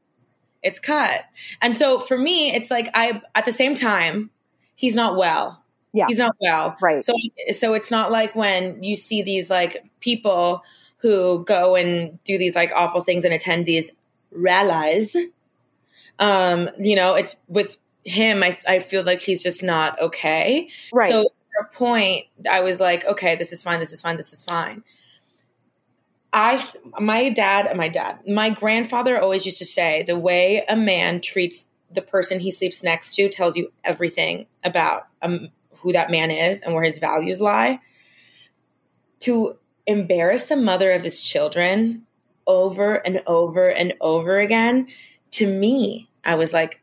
it's 0.62 0.80
cut. 0.80 1.24
And 1.62 1.76
so 1.76 1.98
for 1.98 2.18
me, 2.18 2.54
it's 2.54 2.70
like 2.70 2.88
I 2.94 3.22
at 3.34 3.44
the 3.44 3.52
same 3.52 3.74
time, 3.74 4.30
he's 4.74 4.94
not 4.94 5.16
well. 5.16 5.62
Yeah. 5.92 6.06
He's 6.08 6.18
not 6.18 6.36
well. 6.40 6.76
right. 6.82 7.02
So 7.02 7.14
so 7.52 7.74
it's 7.74 7.90
not 7.90 8.10
like 8.10 8.34
when 8.34 8.82
you 8.82 8.96
see 8.96 9.22
these 9.22 9.50
like 9.50 9.84
people 10.00 10.62
who 10.98 11.44
go 11.44 11.76
and 11.76 12.22
do 12.24 12.38
these 12.38 12.56
like 12.56 12.72
awful 12.74 13.00
things 13.00 13.24
and 13.24 13.32
attend 13.32 13.66
these 13.66 13.92
rallies. 14.32 15.16
Um, 16.18 16.68
you 16.78 16.96
know, 16.96 17.14
it's 17.14 17.36
with 17.46 17.78
him, 18.04 18.42
I 18.42 18.56
I 18.66 18.78
feel 18.80 19.04
like 19.04 19.22
he's 19.22 19.42
just 19.42 19.62
not 19.62 20.00
okay. 20.00 20.68
right. 20.92 21.08
So 21.08 21.20
at 21.22 21.66
a 21.66 21.74
point, 21.76 22.26
I 22.50 22.60
was 22.62 22.80
like, 22.80 23.04
okay, 23.06 23.36
this 23.36 23.52
is 23.52 23.62
fine, 23.62 23.78
this 23.78 23.92
is 23.92 24.02
fine, 24.02 24.16
this 24.16 24.32
is 24.32 24.44
fine. 24.44 24.82
I, 26.32 26.62
my 27.00 27.30
dad, 27.30 27.74
my 27.76 27.88
dad, 27.88 28.20
my 28.26 28.50
grandfather 28.50 29.18
always 29.20 29.46
used 29.46 29.58
to 29.58 29.64
say, 29.64 30.02
the 30.02 30.18
way 30.18 30.64
a 30.68 30.76
man 30.76 31.20
treats 31.20 31.68
the 31.90 32.02
person 32.02 32.38
he 32.40 32.50
sleeps 32.50 32.82
next 32.84 33.14
to 33.16 33.28
tells 33.30 33.56
you 33.56 33.72
everything 33.82 34.46
about 34.62 35.06
um, 35.22 35.48
who 35.78 35.92
that 35.92 36.10
man 36.10 36.30
is 36.30 36.60
and 36.60 36.74
where 36.74 36.84
his 36.84 36.98
values 36.98 37.40
lie. 37.40 37.80
To 39.20 39.56
embarrass 39.86 40.48
the 40.48 40.56
mother 40.56 40.92
of 40.92 41.02
his 41.02 41.22
children 41.22 42.02
over 42.46 42.94
and 42.94 43.22
over 43.26 43.68
and 43.68 43.94
over 44.00 44.38
again, 44.38 44.88
to 45.32 45.46
me, 45.46 46.08
I 46.24 46.34
was 46.36 46.52
like, 46.52 46.80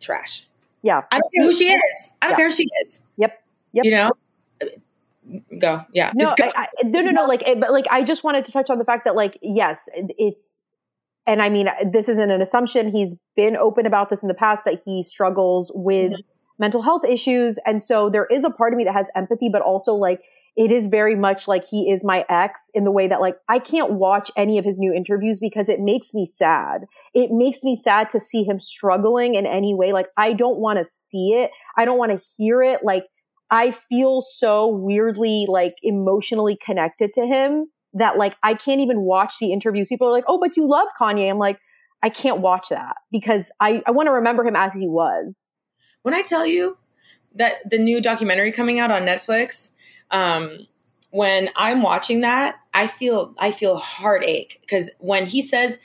trash. 0.00 0.46
yeah. 0.82 1.02
I 1.10 1.18
don't 1.18 1.32
care 1.34 1.44
who 1.44 1.52
she 1.52 1.72
is. 1.72 2.12
I 2.20 2.26
don't 2.26 2.32
Yeah. 2.32 2.36
care 2.36 2.46
who 2.46 2.52
she 2.52 2.68
is. 2.82 3.00
Yep. 3.16 3.42
Yep. 3.72 3.84
You 3.86 3.90
know, 3.90 4.12
go. 5.60 5.80
Yeah. 5.92 6.12
No, 6.14 6.26
It's 6.28 6.34
go. 6.40 6.46
I, 6.56 6.62
I, 6.62 6.66
no, 6.84 7.00
no, 7.00 7.10
no. 7.10 7.24
Like, 7.26 7.42
it- 7.46 7.60
but 7.60 7.72
like, 7.72 7.86
I 7.90 8.02
just 8.04 8.24
wanted 8.24 8.44
to 8.46 8.52
touch 8.52 8.70
on 8.70 8.78
the 8.78 8.84
fact 8.84 9.04
that, 9.04 9.14
like, 9.16 9.38
yes, 9.42 9.78
it- 9.94 10.14
it's, 10.18 10.60
and 11.26 11.40
I 11.40 11.48
mean, 11.48 11.68
this 11.92 12.08
isn't 12.08 12.30
an 12.30 12.42
assumption. 12.42 12.90
He's 12.90 13.14
been 13.36 13.56
open 13.56 13.86
about 13.86 14.10
this 14.10 14.22
in 14.22 14.28
the 14.28 14.34
past 14.34 14.64
that 14.66 14.82
he 14.84 15.02
struggles 15.04 15.70
with 15.74 16.12
Mhm. 16.12 16.24
mental 16.58 16.82
health 16.82 17.02
issues, 17.04 17.58
and 17.64 17.82
so 17.82 18.10
there 18.10 18.26
is 18.26 18.44
a 18.44 18.50
part 18.50 18.72
of 18.72 18.76
me 18.76 18.84
that 18.84 18.94
has 18.94 19.08
empathy, 19.16 19.48
but 19.48 19.62
also 19.62 19.94
like, 19.94 20.20
it 20.56 20.70
is 20.70 20.86
very 20.86 21.16
much 21.16 21.48
like 21.48 21.64
he 21.64 21.90
is 21.90 22.04
my 22.04 22.24
ex 22.28 22.70
in 22.74 22.84
the 22.84 22.90
way 22.92 23.08
that 23.08 23.20
like 23.20 23.34
I 23.48 23.58
can't 23.58 23.94
watch 23.94 24.30
any 24.36 24.56
of 24.56 24.64
his 24.64 24.78
new 24.78 24.92
interviews 24.94 25.38
because 25.40 25.68
it 25.68 25.80
makes 25.80 26.14
me 26.14 26.26
sad. 26.26 26.84
It 27.12 27.32
makes 27.32 27.64
me 27.64 27.74
sad 27.74 28.08
to 28.10 28.20
see 28.20 28.44
him 28.44 28.60
struggling 28.60 29.34
in 29.34 29.46
any 29.46 29.74
way. 29.74 29.92
Like 29.92 30.06
I 30.16 30.32
don't 30.32 30.58
want 30.58 30.78
to 30.78 30.84
see 30.94 31.32
it. 31.34 31.50
I 31.76 31.84
don't 31.84 31.98
want 31.98 32.12
to 32.12 32.20
hear 32.38 32.62
it. 32.62 32.84
Like 32.84 33.02
I 33.54 33.70
feel 33.88 34.20
so 34.20 34.66
weirdly 34.66 35.46
like 35.48 35.76
emotionally 35.80 36.58
connected 36.66 37.12
to 37.14 37.24
him 37.24 37.70
that 37.92 38.18
like 38.18 38.34
I 38.42 38.54
can't 38.54 38.80
even 38.80 39.02
watch 39.02 39.34
the 39.40 39.52
interviews. 39.52 39.86
People 39.88 40.08
are 40.08 40.10
like, 40.10 40.24
"Oh, 40.26 40.40
but 40.40 40.56
you 40.56 40.68
love 40.68 40.88
Kanye." 41.00 41.30
I'm 41.30 41.38
like, 41.38 41.60
I 42.02 42.10
can't 42.10 42.40
watch 42.40 42.70
that 42.70 42.96
because 43.12 43.44
I 43.60 43.80
I 43.86 43.92
want 43.92 44.08
to 44.08 44.10
remember 44.12 44.44
him 44.44 44.56
as 44.56 44.72
he 44.72 44.88
was. 44.88 45.36
when 46.02 46.14
I 46.14 46.22
tell 46.22 46.44
you 46.44 46.76
that 47.36 47.70
the 47.70 47.78
new 47.78 48.00
documentary 48.00 48.50
coming 48.50 48.80
out 48.80 48.90
on 48.90 49.02
Netflix, 49.02 49.70
um, 50.10 50.66
when 51.10 51.48
I'm 51.54 51.80
watching 51.80 52.22
that, 52.22 52.56
I 52.74 52.88
feel 52.88 53.34
I 53.38 53.52
feel 53.52 53.76
heartache 53.76 54.58
because 54.62 54.90
when 54.98 55.28
he 55.28 55.40
says, 55.40 55.78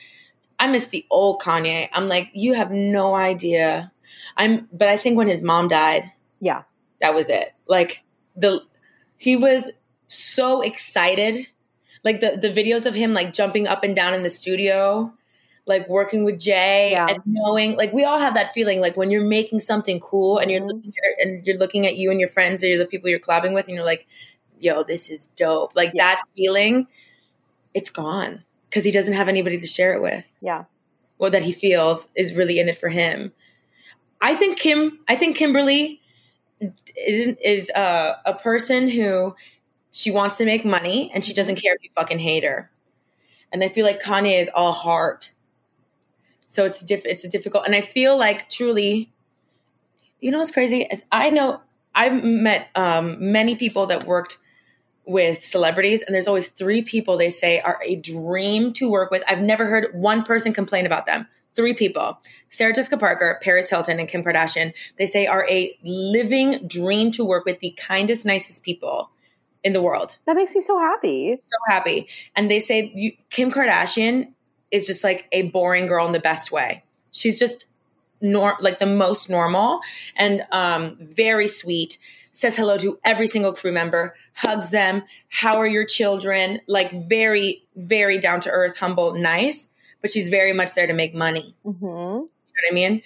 "I 0.60 0.66
miss 0.66 0.88
the 0.88 1.06
old 1.12 1.40
Kanye," 1.40 1.88
I'm 1.94 2.10
like, 2.10 2.32
"You 2.34 2.56
have 2.56 2.72
no 2.72 3.14
idea." 3.16 3.92
I'm, 4.38 4.68
but 4.74 4.88
I 4.88 4.98
think 4.98 5.18
when 5.18 5.28
his 5.28 5.44
mom 5.44 5.68
died, 5.68 6.12
Yeah. 6.42 6.64
That 7.02 7.14
was 7.16 7.30
it. 7.30 7.54
Like 7.68 8.04
the 8.36 8.64
he 9.18 9.36
was 9.36 9.72
so 10.08 10.62
excited. 10.62 11.48
Like 12.04 12.20
the 12.22 12.38
the 12.40 12.50
videos 12.50 12.86
of 12.86 12.96
him 12.96 13.14
like 13.14 13.34
jumping 13.34 13.68
up 13.68 13.84
and 13.84 13.96
down 13.96 14.14
in 14.14 14.24
the 14.24 14.30
studio, 14.30 15.14
like 15.66 15.88
working 15.90 16.24
with 16.24 16.40
Jay 16.40 16.92
Yeah. 16.92 17.08
and 17.10 17.22
knowing 17.26 17.76
like 17.78 17.94
we 17.94 18.04
all 18.04 18.20
have 18.20 18.34
that 18.36 18.54
feeling 18.54 18.82
like 18.82 18.96
when 18.98 19.12
you're 19.12 19.24
making 19.26 19.60
something 19.60 20.00
cool 20.00 20.38
and 20.40 20.50
you're 20.50 20.62
Mhm. 20.62 20.68
looking 20.68 20.94
at, 20.98 21.26
and 21.28 21.46
you're 21.46 21.58
looking 21.58 21.86
at 21.86 21.96
you 21.98 22.12
and 22.12 22.20
your 22.20 22.30
friends 22.30 22.64
or 22.64 22.78
the 22.78 22.86
people 22.88 23.10
you're 23.10 23.20
collabing 23.20 23.54
with 23.54 23.68
and 23.68 23.76
you're 23.76 23.86
like, 23.86 24.08
yo, 24.60 24.84
this 24.84 25.10
is 25.10 25.28
dope. 25.28 25.76
Like 25.76 25.92
Yeah. 25.94 26.16
that 26.16 26.22
feeling, 26.36 26.88
it's 27.74 27.90
gone 27.90 28.44
because 28.70 28.84
he 28.86 28.92
doesn't 28.92 29.14
have 29.14 29.28
anybody 29.30 29.60
to 29.60 29.68
share 29.68 29.94
it 29.94 30.02
with 30.02 30.34
Yeah. 30.42 30.66
what 31.18 31.32
that 31.34 31.44
he 31.44 31.52
feels 31.52 32.08
is 32.16 32.34
really 32.34 32.60
in 32.60 32.70
it 32.70 32.78
for 32.78 32.90
him. 32.90 33.34
I 34.22 34.36
think 34.36 34.58
Kim, 34.58 35.00
I 35.08 35.16
think 35.16 35.36
Kimberly 35.38 35.99
is 36.62 37.36
is 37.44 37.72
uh, 37.72 38.16
a 38.26 38.34
person 38.34 38.90
who 38.90 39.36
she 39.92 40.12
wants 40.12 40.38
to 40.38 40.46
make 40.46 40.66
money 40.66 41.12
and 41.14 41.26
she 41.26 41.34
doesn't 41.34 41.56
care 41.56 41.74
if 41.76 41.84
you 41.84 41.90
fucking 41.96 42.20
hate 42.20 42.44
her. 42.44 42.70
And 43.52 43.64
I 43.64 43.68
feel 43.68 43.86
like 43.86 44.00
Kanye 44.00 44.40
is 44.40 44.50
all 44.54 44.72
heart. 44.72 45.32
So 46.48 46.66
it's 46.66 46.82
diff- 46.82 47.06
it's 47.06 47.24
a 47.24 47.30
difficult 47.30 47.66
and 47.66 47.76
I 47.76 47.82
feel 47.82 48.18
like 48.18 48.50
truly 48.50 49.12
you 50.20 50.32
know 50.32 50.40
what's 50.40 50.52
crazy 50.52 50.86
is 50.92 51.06
I 51.12 51.30
know 51.30 51.62
I've 51.96 52.24
met 52.24 52.70
um, 52.76 53.32
many 53.32 53.56
people 53.56 53.86
that 53.88 54.04
worked 54.06 54.38
with 55.06 55.44
celebrities 55.44 56.04
and 56.04 56.14
there's 56.14 56.28
always 56.28 56.50
three 56.50 56.82
people 56.82 57.18
they 57.18 57.30
say 57.30 57.60
are 57.62 57.80
a 57.84 57.96
dream 57.96 58.74
to 58.74 58.90
work 58.90 59.10
with. 59.10 59.24
I've 59.28 59.42
never 59.42 59.66
heard 59.66 59.88
one 59.94 60.24
person 60.24 60.54
complain 60.54 60.86
about 60.86 61.06
them. 61.08 61.28
Three 61.60 61.74
people. 61.74 62.18
Sarah 62.48 62.72
Jessica 62.72 62.96
Parker, 62.96 63.38
Paris 63.42 63.70
Hilton, 63.70 64.00
and 64.00 64.08
Kim 64.08 64.24
Kardashian, 64.24 64.74
they 64.98 65.06
say 65.06 65.28
are 65.28 65.46
a 65.50 65.78
living 65.84 66.66
dream 66.66 67.12
to 67.12 67.26
work 67.26 67.44
with 67.44 67.60
the 67.60 67.72
kindest, 67.72 68.26
nicest 68.26 68.64
people 68.64 69.10
in 69.62 69.74
the 69.74 69.82
world 69.82 70.20
That 70.26 70.38
makes 70.38 70.56
me 70.56 70.62
so 70.62 70.80
happy. 70.80 71.38
so 71.42 71.58
happy. 71.68 72.08
And 72.34 72.50
they 72.50 72.62
say 72.62 72.94
you, 72.96 73.12
Kim 73.30 73.52
Kardashian 73.52 74.32
is 74.72 74.88
just 74.88 75.04
like 75.04 75.28
a 75.34 75.50
boring 75.50 75.86
girl 75.86 76.06
in 76.08 76.14
the 76.14 76.22
best 76.22 76.50
way. 76.50 76.86
She's 77.12 77.38
just 77.38 77.66
nor 78.22 78.56
like 78.62 78.80
the 78.80 78.86
most 78.86 79.30
normal 79.30 79.82
and 80.16 80.46
um, 80.54 80.96
very 81.02 81.50
sweet. 81.50 81.98
Says 82.32 82.56
hello 82.56 82.78
to 82.78 83.00
every 83.04 83.28
single 83.28 83.52
crew 83.52 83.74
member, 83.74 84.16
hugs 84.36 84.70
them. 84.72 85.04
How 85.28 85.58
are 85.58 85.68
your 85.68 85.84
children? 85.84 86.62
Like 86.70 87.10
very, 87.10 87.64
very 87.76 88.18
down 88.18 88.40
to 88.40 88.50
earth, 88.50 88.78
humble, 88.78 89.14
nice. 89.14 89.68
But 90.02 90.12
she's 90.12 90.30
very 90.30 90.54
much 90.54 90.76
there 90.76 90.88
to 90.88 90.94
make 90.94 91.14
money. 91.14 91.56
hmm 91.64 91.76
You 91.76 91.88
know 91.90 92.28
what 92.28 92.72
I 92.72 92.74
mean? 92.74 93.02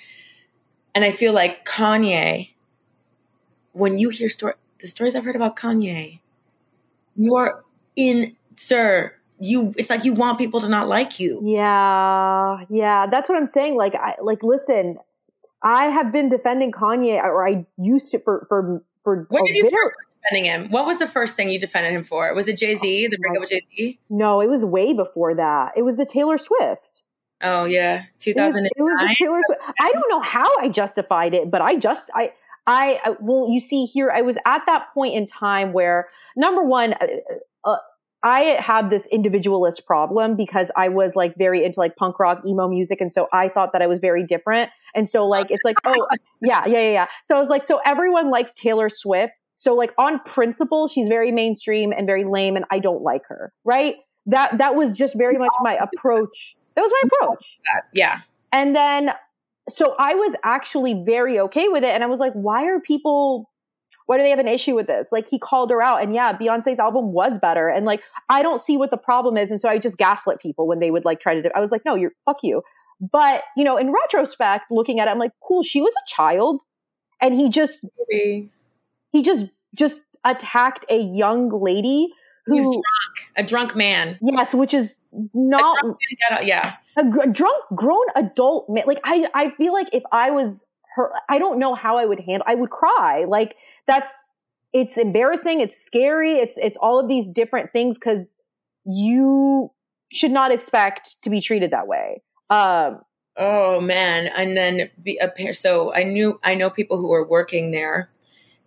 And 0.95 1.03
I 1.03 1.11
feel 1.11 1.33
like 1.33 1.65
Kanye, 1.65 2.51
when 3.71 3.97
you 3.97 4.09
hear 4.09 4.29
story, 4.29 4.53
the 4.79 4.87
stories 4.87 5.15
I've 5.15 5.25
heard 5.25 5.35
about 5.35 5.55
Kanye, 5.55 6.19
you're 7.15 7.63
in, 7.95 8.35
sir. 8.55 9.13
You, 9.39 9.73
it's 9.77 9.89
like 9.89 10.05
you 10.05 10.13
want 10.13 10.37
people 10.37 10.61
to 10.61 10.69
not 10.69 10.87
like 10.87 11.19
you. 11.19 11.41
Yeah, 11.43 12.63
yeah, 12.69 13.07
that's 13.07 13.27
what 13.27 13.37
I'm 13.37 13.47
saying. 13.47 13.75
Like, 13.75 13.95
I 13.95 14.15
like 14.21 14.43
listen. 14.43 14.97
I 15.61 15.87
have 15.89 16.11
been 16.11 16.29
defending 16.29 16.71
Kanye, 16.71 17.21
or 17.23 17.45
I 17.47 17.65
used 17.77 18.11
to 18.11 18.19
for 18.19 18.45
for 18.47 18.83
for. 19.03 19.25
When 19.29 19.43
did 19.45 19.55
you 19.55 19.63
first 19.63 19.95
defending 20.23 20.51
him? 20.51 20.69
What 20.69 20.85
was 20.85 20.99
the 20.99 21.07
first 21.07 21.35
thing 21.35 21.49
you 21.49 21.59
defended 21.59 21.93
him 21.93 22.03
for? 22.03 22.33
Was 22.33 22.47
it 22.47 22.57
Jay 22.57 22.75
Z, 22.75 23.07
the 23.07 23.17
breakup 23.17 23.41
with 23.41 23.49
Jay 23.49 23.61
Z? 23.75 23.99
No, 24.09 24.41
it 24.41 24.47
was 24.47 24.63
way 24.65 24.93
before 24.93 25.35
that. 25.35 25.73
It 25.75 25.83
was 25.83 25.97
the 25.97 26.05
Taylor 26.05 26.37
Swift. 26.37 27.01
Oh 27.41 27.65
yeah, 27.65 28.03
two 28.19 28.31
It 28.31 28.37
was, 28.37 28.53
thousand 28.53 28.65
it 28.67 28.71
was 28.77 28.97
the. 28.99 29.15
Taylor 29.17 29.41
Swift. 29.45 29.61
I 29.79 29.91
don't 29.91 30.09
know 30.09 30.21
how 30.21 30.57
I 30.59 30.69
justified 30.69 31.33
it, 31.33 31.51
but 31.51 31.61
I 31.61 31.75
just 31.75 32.09
I. 32.13 32.33
I 32.65 33.17
well, 33.19 33.49
you 33.51 33.59
see 33.59 33.83
here, 33.83 34.09
I 34.09 34.21
was 34.21 34.37
at 34.45 34.61
that 34.67 34.93
point 34.93 35.15
in 35.15 35.27
time 35.27 35.73
where 35.73 36.07
number 36.37 36.63
one, 36.63 36.93
uh, 36.93 37.07
uh, 37.65 37.75
I 38.23 38.57
had 38.57 38.89
this 38.89 39.05
individualist 39.07 39.85
problem 39.85 40.37
because 40.37 40.71
I 40.77 40.87
was 40.87 41.13
like 41.13 41.35
very 41.37 41.65
into 41.65 41.77
like 41.81 41.97
punk 41.97 42.19
rock, 42.19 42.41
emo 42.47 42.69
music, 42.69 43.01
and 43.01 43.11
so 43.11 43.27
I 43.33 43.49
thought 43.49 43.73
that 43.73 43.81
I 43.81 43.87
was 43.87 43.99
very 43.99 44.25
different. 44.25 44.71
And 44.95 45.09
so 45.09 45.25
like 45.25 45.47
it's 45.49 45.65
like 45.65 45.75
oh 45.83 46.07
yeah 46.41 46.61
yeah 46.65 46.77
yeah 46.77 46.91
yeah. 46.91 47.07
So 47.25 47.35
I 47.35 47.41
was 47.41 47.49
like 47.49 47.65
so 47.65 47.81
everyone 47.85 48.29
likes 48.29 48.53
Taylor 48.53 48.89
Swift. 48.89 49.33
So 49.63 49.73
like 49.75 49.93
on 49.97 50.19
principle, 50.19 50.87
she's 50.87 51.07
very 51.07 51.31
mainstream 51.31 51.93
and 51.93 52.05
very 52.05 52.25
lame, 52.25 52.55
and 52.57 52.65
I 52.69 52.79
don't 52.79 53.01
like 53.01 53.21
her. 53.29 53.53
Right? 53.63 53.95
That 54.25 54.57
that 54.57 54.75
was 54.75 54.97
just 54.97 55.17
very 55.17 55.37
much 55.37 55.51
my 55.61 55.75
approach. 55.75 56.55
That 56.75 56.81
was 56.81 56.91
my 56.91 57.09
approach. 57.09 57.59
Yeah, 57.65 57.79
And 58.51 58.75
then, 58.75 59.11
so 59.69 59.95
I 59.99 60.15
was 60.15 60.35
actually 60.43 61.03
very 61.05 61.39
okay 61.39 61.69
with 61.69 61.83
it. 61.83 61.89
And 61.89 62.03
I 62.03 62.07
was 62.07 62.19
like, 62.19 62.33
why 62.33 62.65
are 62.65 62.79
people, 62.79 63.49
why 64.05 64.17
do 64.17 64.23
they 64.23 64.29
have 64.29 64.39
an 64.39 64.47
issue 64.47 64.75
with 64.75 64.87
this? 64.87 65.11
Like, 65.11 65.27
he 65.27 65.39
called 65.39 65.71
her 65.71 65.81
out. 65.81 66.01
And 66.01 66.13
yeah, 66.13 66.37
Beyonce's 66.37 66.79
album 66.79 67.11
was 67.13 67.37
better. 67.39 67.67
And 67.67 67.85
like, 67.85 68.01
I 68.29 68.41
don't 68.41 68.61
see 68.61 68.77
what 68.77 68.91
the 68.91 68.97
problem 68.97 69.37
is. 69.37 69.51
And 69.51 69.61
so 69.61 69.69
I 69.69 69.77
just 69.77 69.97
gaslit 69.97 70.39
people 70.39 70.67
when 70.67 70.79
they 70.79 70.91
would 70.91 71.05
like 71.05 71.19
try 71.19 71.33
to 71.33 71.41
do, 71.41 71.49
I 71.55 71.59
was 71.59 71.71
like, 71.71 71.83
no, 71.85 71.95
you're, 71.95 72.13
fuck 72.25 72.37
you. 72.43 72.61
But, 72.99 73.43
you 73.57 73.63
know, 73.63 73.77
in 73.77 73.91
retrospect, 73.91 74.71
looking 74.71 74.99
at 74.99 75.07
it, 75.07 75.11
I'm 75.11 75.19
like, 75.19 75.31
cool, 75.45 75.63
she 75.63 75.81
was 75.81 75.93
a 75.93 76.05
child. 76.07 76.61
And 77.21 77.39
he 77.39 77.49
just, 77.49 77.85
maybe. 78.09 78.49
He 79.13 79.21
just, 79.23 79.45
just 79.73 80.01
attacked 80.25 80.85
a 80.89 80.97
young 80.97 81.49
lady 81.63 82.09
who, 82.45 82.55
He's 82.55 82.65
drunk, 82.65 83.31
a 83.37 83.43
drunk 83.43 83.75
man. 83.77 84.19
yes, 84.21 84.53
which 84.53 84.73
is 84.73 84.97
not 85.33 85.77
Yeah, 86.43 86.75
a 86.97 87.05
gr- 87.05 87.29
drunk 87.31 87.63
grown 87.75 88.05
adult 88.15 88.67
man 88.69 88.83
like 88.87 88.99
i 89.03 89.25
i 89.33 89.51
feel 89.51 89.71
like 89.71 89.87
if 89.93 90.03
i 90.11 90.31
was 90.31 90.61
her 90.95 91.11
i 91.29 91.37
don't 91.37 91.59
know 91.59 91.75
how 91.75 91.97
i 91.97 92.05
would 92.05 92.19
handle 92.19 92.43
i 92.47 92.55
would 92.55 92.69
cry 92.71 93.25
like 93.27 93.55
that's 93.87 94.11
it's 94.73 94.97
embarrassing 94.97 95.61
it's 95.61 95.83
scary 95.85 96.33
it's 96.39 96.55
it's 96.57 96.77
all 96.77 96.99
of 96.99 97.07
these 97.07 97.27
different 97.29 97.71
things 97.71 97.95
because 97.97 98.35
you 98.85 99.71
should 100.11 100.31
not 100.31 100.51
expect 100.51 101.21
to 101.23 101.29
be 101.29 101.39
treated 101.41 101.71
that 101.71 101.87
way 101.87 102.21
um 102.49 102.99
Oh 103.35 103.81
man! 103.81 104.27
And 104.27 104.55
then 104.55 104.91
be 105.01 105.17
a 105.17 105.27
pair. 105.27 105.53
So 105.53 105.91
I 105.91 106.03
knew 106.03 106.39
I 106.43 106.53
know 106.53 106.69
people 106.69 106.97
who 106.97 107.11
are 107.13 107.27
working 107.27 107.71
there, 107.71 108.11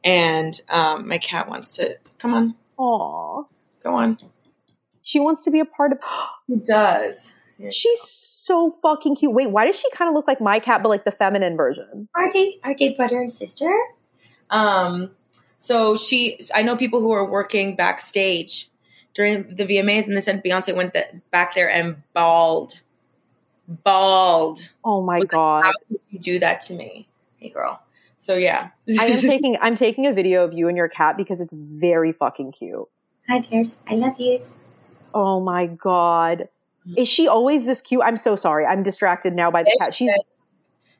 and 0.07 0.59
um, 0.71 1.07
my 1.07 1.19
cat 1.19 1.49
wants 1.51 1.77
to 1.77 1.99
come 2.19 2.33
on, 2.33 2.55
aw 2.79 3.43
go 3.83 3.95
on. 3.95 4.17
she 5.03 5.21
wants 5.21 5.45
to 5.45 5.51
be 5.51 5.61
a 5.61 5.65
part 5.67 5.93
of 5.93 5.99
He 6.47 6.57
does. 6.57 7.35
she's 7.71 8.01
so 8.03 8.75
fucking 8.81 9.17
cute 9.17 9.33
wait 9.33 9.51
why 9.51 9.67
does 9.67 9.77
she 9.77 9.89
kind 9.97 10.09
of 10.09 10.15
look 10.15 10.27
like 10.29 10.41
my 10.41 10.61
cat 10.61 10.81
but 10.83 10.89
like 10.89 11.05
the 11.05 11.11
feminine 11.11 11.57
version 11.57 12.09
Are 12.15 12.33
they 12.33 12.59
are 12.63 12.75
they 12.75 12.95
brother 12.95 13.19
and 13.21 13.31
sister? 13.31 13.71
Um. 14.51 15.11
So 15.59 15.97
she, 15.97 16.39
I 16.55 16.63
know 16.63 16.77
people 16.77 17.01
who 17.01 17.11
are 17.13 17.25
working 17.25 17.75
backstage 17.77 18.69
during 19.15 19.55
the 19.57 19.65
VMAs, 19.65 20.07
and 20.07 20.15
they 20.17 20.21
said 20.21 20.45
Beyonce 20.45 20.77
went 20.77 20.93
th- 20.93 21.07
back 21.33 21.55
there 21.55 21.69
and 21.71 22.03
bawled, 22.13 22.83
bawled. 23.67 24.71
oh 24.85 25.03
my 25.03 25.17
Was 25.17 25.23
like, 25.25 25.31
god 25.31 25.65
How 25.65 25.73
could 25.89 26.01
you 26.11 26.19
do 26.19 26.39
that 26.41 26.61
to 26.63 26.75
me, 26.75 27.09
hey 27.39 27.49
girl? 27.49 27.81
So 28.19 28.35
yeah, 28.35 28.71
i 28.99 29.07
am 29.07 29.21
taking 29.33 29.57
i'm 29.61 29.77
taking 29.77 30.07
a 30.07 30.13
video 30.13 30.45
of 30.45 30.53
you 30.53 30.69
and 30.69 30.77
your 30.77 30.89
cat 30.89 31.17
because 31.17 31.41
it's 31.41 31.53
very 31.53 32.13
fucking 32.13 32.53
cute 32.53 32.89
Hi, 33.29 33.41
dears. 33.41 33.81
I 33.89 33.95
love 33.95 34.15
yous. 34.19 34.61
Oh 35.13 35.41
my 35.41 35.67
god. 35.67 36.49
Is 36.97 37.09
she 37.09 37.27
always 37.27 37.67
this 37.67 37.81
cute? 37.81 38.03
I'm 38.05 38.19
so 38.19 38.37
sorry. 38.37 38.65
I'm 38.65 38.85
distracted 38.85 39.35
now 39.35 39.51
by 39.51 39.65
the 39.65 39.77
cat. 39.81 39.95
She's 39.95 40.11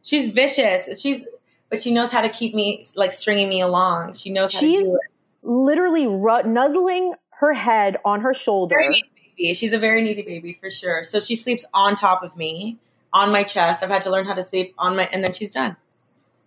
she's 0.03 0.29
vicious. 0.31 1.01
She's 1.01 1.27
but 1.71 1.79
she 1.79 1.95
knows 1.95 2.11
how 2.11 2.23
to 2.23 2.29
keep 2.29 2.55
me 2.55 2.83
like 2.97 3.13
stringing 3.13 3.49
me 3.49 3.61
along. 3.61 4.15
She 4.15 4.31
knows 4.31 4.53
how 4.53 4.59
She's 4.59 4.81
to 4.81 4.85
do 4.85 4.95
it. 4.95 5.49
literally 5.49 6.09
ru- 6.09 6.43
nuzzling 6.43 7.15
her 7.39 7.53
head 7.55 7.99
on 8.05 8.23
her 8.23 8.35
shoulder. 8.35 8.75
Very 8.77 8.89
needy 8.89 9.11
baby. 9.37 9.55
She's 9.55 9.73
a 9.73 9.79
very 9.79 10.03
needy 10.03 10.23
baby 10.23 10.53
for 10.53 10.71
sure. 10.71 11.05
So 11.05 11.21
she 11.21 11.37
sleeps 11.37 11.65
on 11.73 11.95
top 11.95 12.25
of 12.25 12.37
me, 12.37 12.79
on 13.13 13.31
my 13.31 13.45
chest. 13.45 13.85
I've 13.85 13.91
had 13.91 14.03
to 14.03 14.11
learn 14.11 14.27
how 14.27 14.35
to 14.35 14.43
sleep 14.43 14.75
on 14.79 14.97
my, 14.97 15.09
and 15.13 15.23
then 15.23 15.33
she's 15.33 15.53
done. 15.53 15.77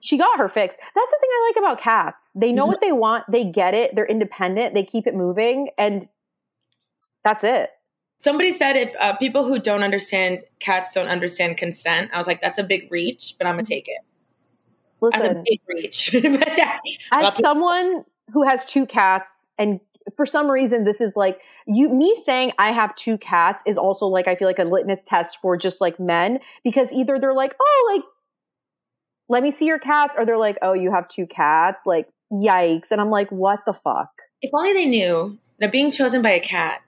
She 0.02 0.18
got 0.18 0.38
her 0.40 0.48
fix. 0.50 0.76
That's 0.78 1.12
the 1.12 1.18
thing 1.20 1.30
I 1.32 1.52
like 1.54 1.58
about 1.58 1.82
cats. 1.84 2.30
They 2.36 2.52
know 2.52 2.66
Mhm. 2.66 2.68
what 2.70 2.82
they 2.82 2.92
want. 2.92 3.26
They 3.30 3.44
get 3.46 3.74
it. 3.74 3.96
They're 3.96 4.06
independent. 4.08 4.74
They 4.74 4.84
keep 4.84 5.08
it 5.08 5.14
moving, 5.16 5.70
and 5.78 6.08
that's 7.24 7.44
it. 7.44 7.72
Somebody 8.20 8.52
said 8.52 8.76
if 8.76 8.94
uh, 9.00 9.16
people 9.16 9.46
who 9.46 9.60
don't 9.60 9.84
understand 9.84 10.40
cats 10.60 10.94
don't 10.94 11.08
understand 11.08 11.58
consent, 11.58 12.12
I 12.14 12.18
was 12.18 12.28
like, 12.28 12.42
that's 12.42 12.58
a 12.58 12.64
big 12.64 12.92
reach, 12.92 13.36
but 13.38 13.48
I'm 13.48 13.54
gonna 13.56 13.64
take 13.64 13.88
it. 13.88 14.02
That's 15.02 15.24
a 15.24 15.44
big 15.46 15.62
reach. 15.68 16.12
Yeah. 16.14 16.78
as 17.12 17.38
someone 17.38 18.04
who 18.34 18.44
has 18.48 18.66
two 18.66 18.86
cats, 18.86 19.32
and 19.58 19.80
for 20.18 20.26
some 20.26 20.50
reason, 20.52 20.84
this 20.84 21.00
is 21.02 21.16
like 21.16 21.40
you. 21.68 21.88
Me 21.90 22.20
saying 22.26 22.52
I 22.58 22.72
have 22.74 22.94
two 22.96 23.18
cats 23.18 23.64
is 23.66 23.78
also 23.78 24.08
like 24.08 24.28
I 24.28 24.36
feel 24.36 24.48
like 24.48 24.60
a 24.60 24.64
litmus 24.66 25.04
test 25.06 25.38
for 25.42 25.56
just 25.58 25.80
like 25.82 26.00
men 26.00 26.40
because 26.64 26.92
either 26.92 27.20
they're 27.20 27.34
like, 27.34 27.56
oh, 27.62 27.92
like 27.96 28.04
let 29.30 29.42
me 29.44 29.52
see 29.52 29.66
your 29.66 29.80
cats, 29.80 30.16
or 30.18 30.26
they're 30.26 30.38
like, 30.38 30.58
oh, 30.62 30.74
you 30.74 30.92
have 30.92 31.08
two 31.08 31.26
cats, 31.28 31.84
like 31.86 32.08
yikes, 32.32 32.92
and 32.92 33.00
I'm 33.00 33.10
like, 33.10 33.30
what 33.32 33.60
the 33.66 33.74
fuck? 33.84 34.10
If 34.42 34.52
only 34.54 34.74
they 34.74 34.86
knew 34.86 35.38
that 35.60 35.72
being 35.72 35.92
chosen 35.92 36.22
by 36.22 36.32
a 36.32 36.40
cat 36.40 36.82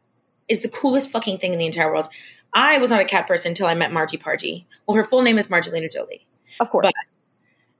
is 0.47 0.61
the 0.63 0.69
coolest 0.69 1.11
fucking 1.11 1.37
thing 1.37 1.53
in 1.53 1.59
the 1.59 1.65
entire 1.65 1.91
world. 1.91 2.09
I 2.53 2.77
was 2.79 2.91
not 2.91 2.99
a 3.01 3.05
cat 3.05 3.27
person 3.27 3.51
until 3.51 3.67
I 3.67 3.75
met 3.75 3.93
Margie 3.93 4.17
Pargie. 4.17 4.65
Well, 4.85 4.97
her 4.97 5.03
full 5.05 5.21
name 5.21 5.37
is 5.37 5.49
Margelina 5.49 5.87
Jolie. 5.87 6.27
Of 6.59 6.69
course, 6.69 6.87
But- 6.87 6.93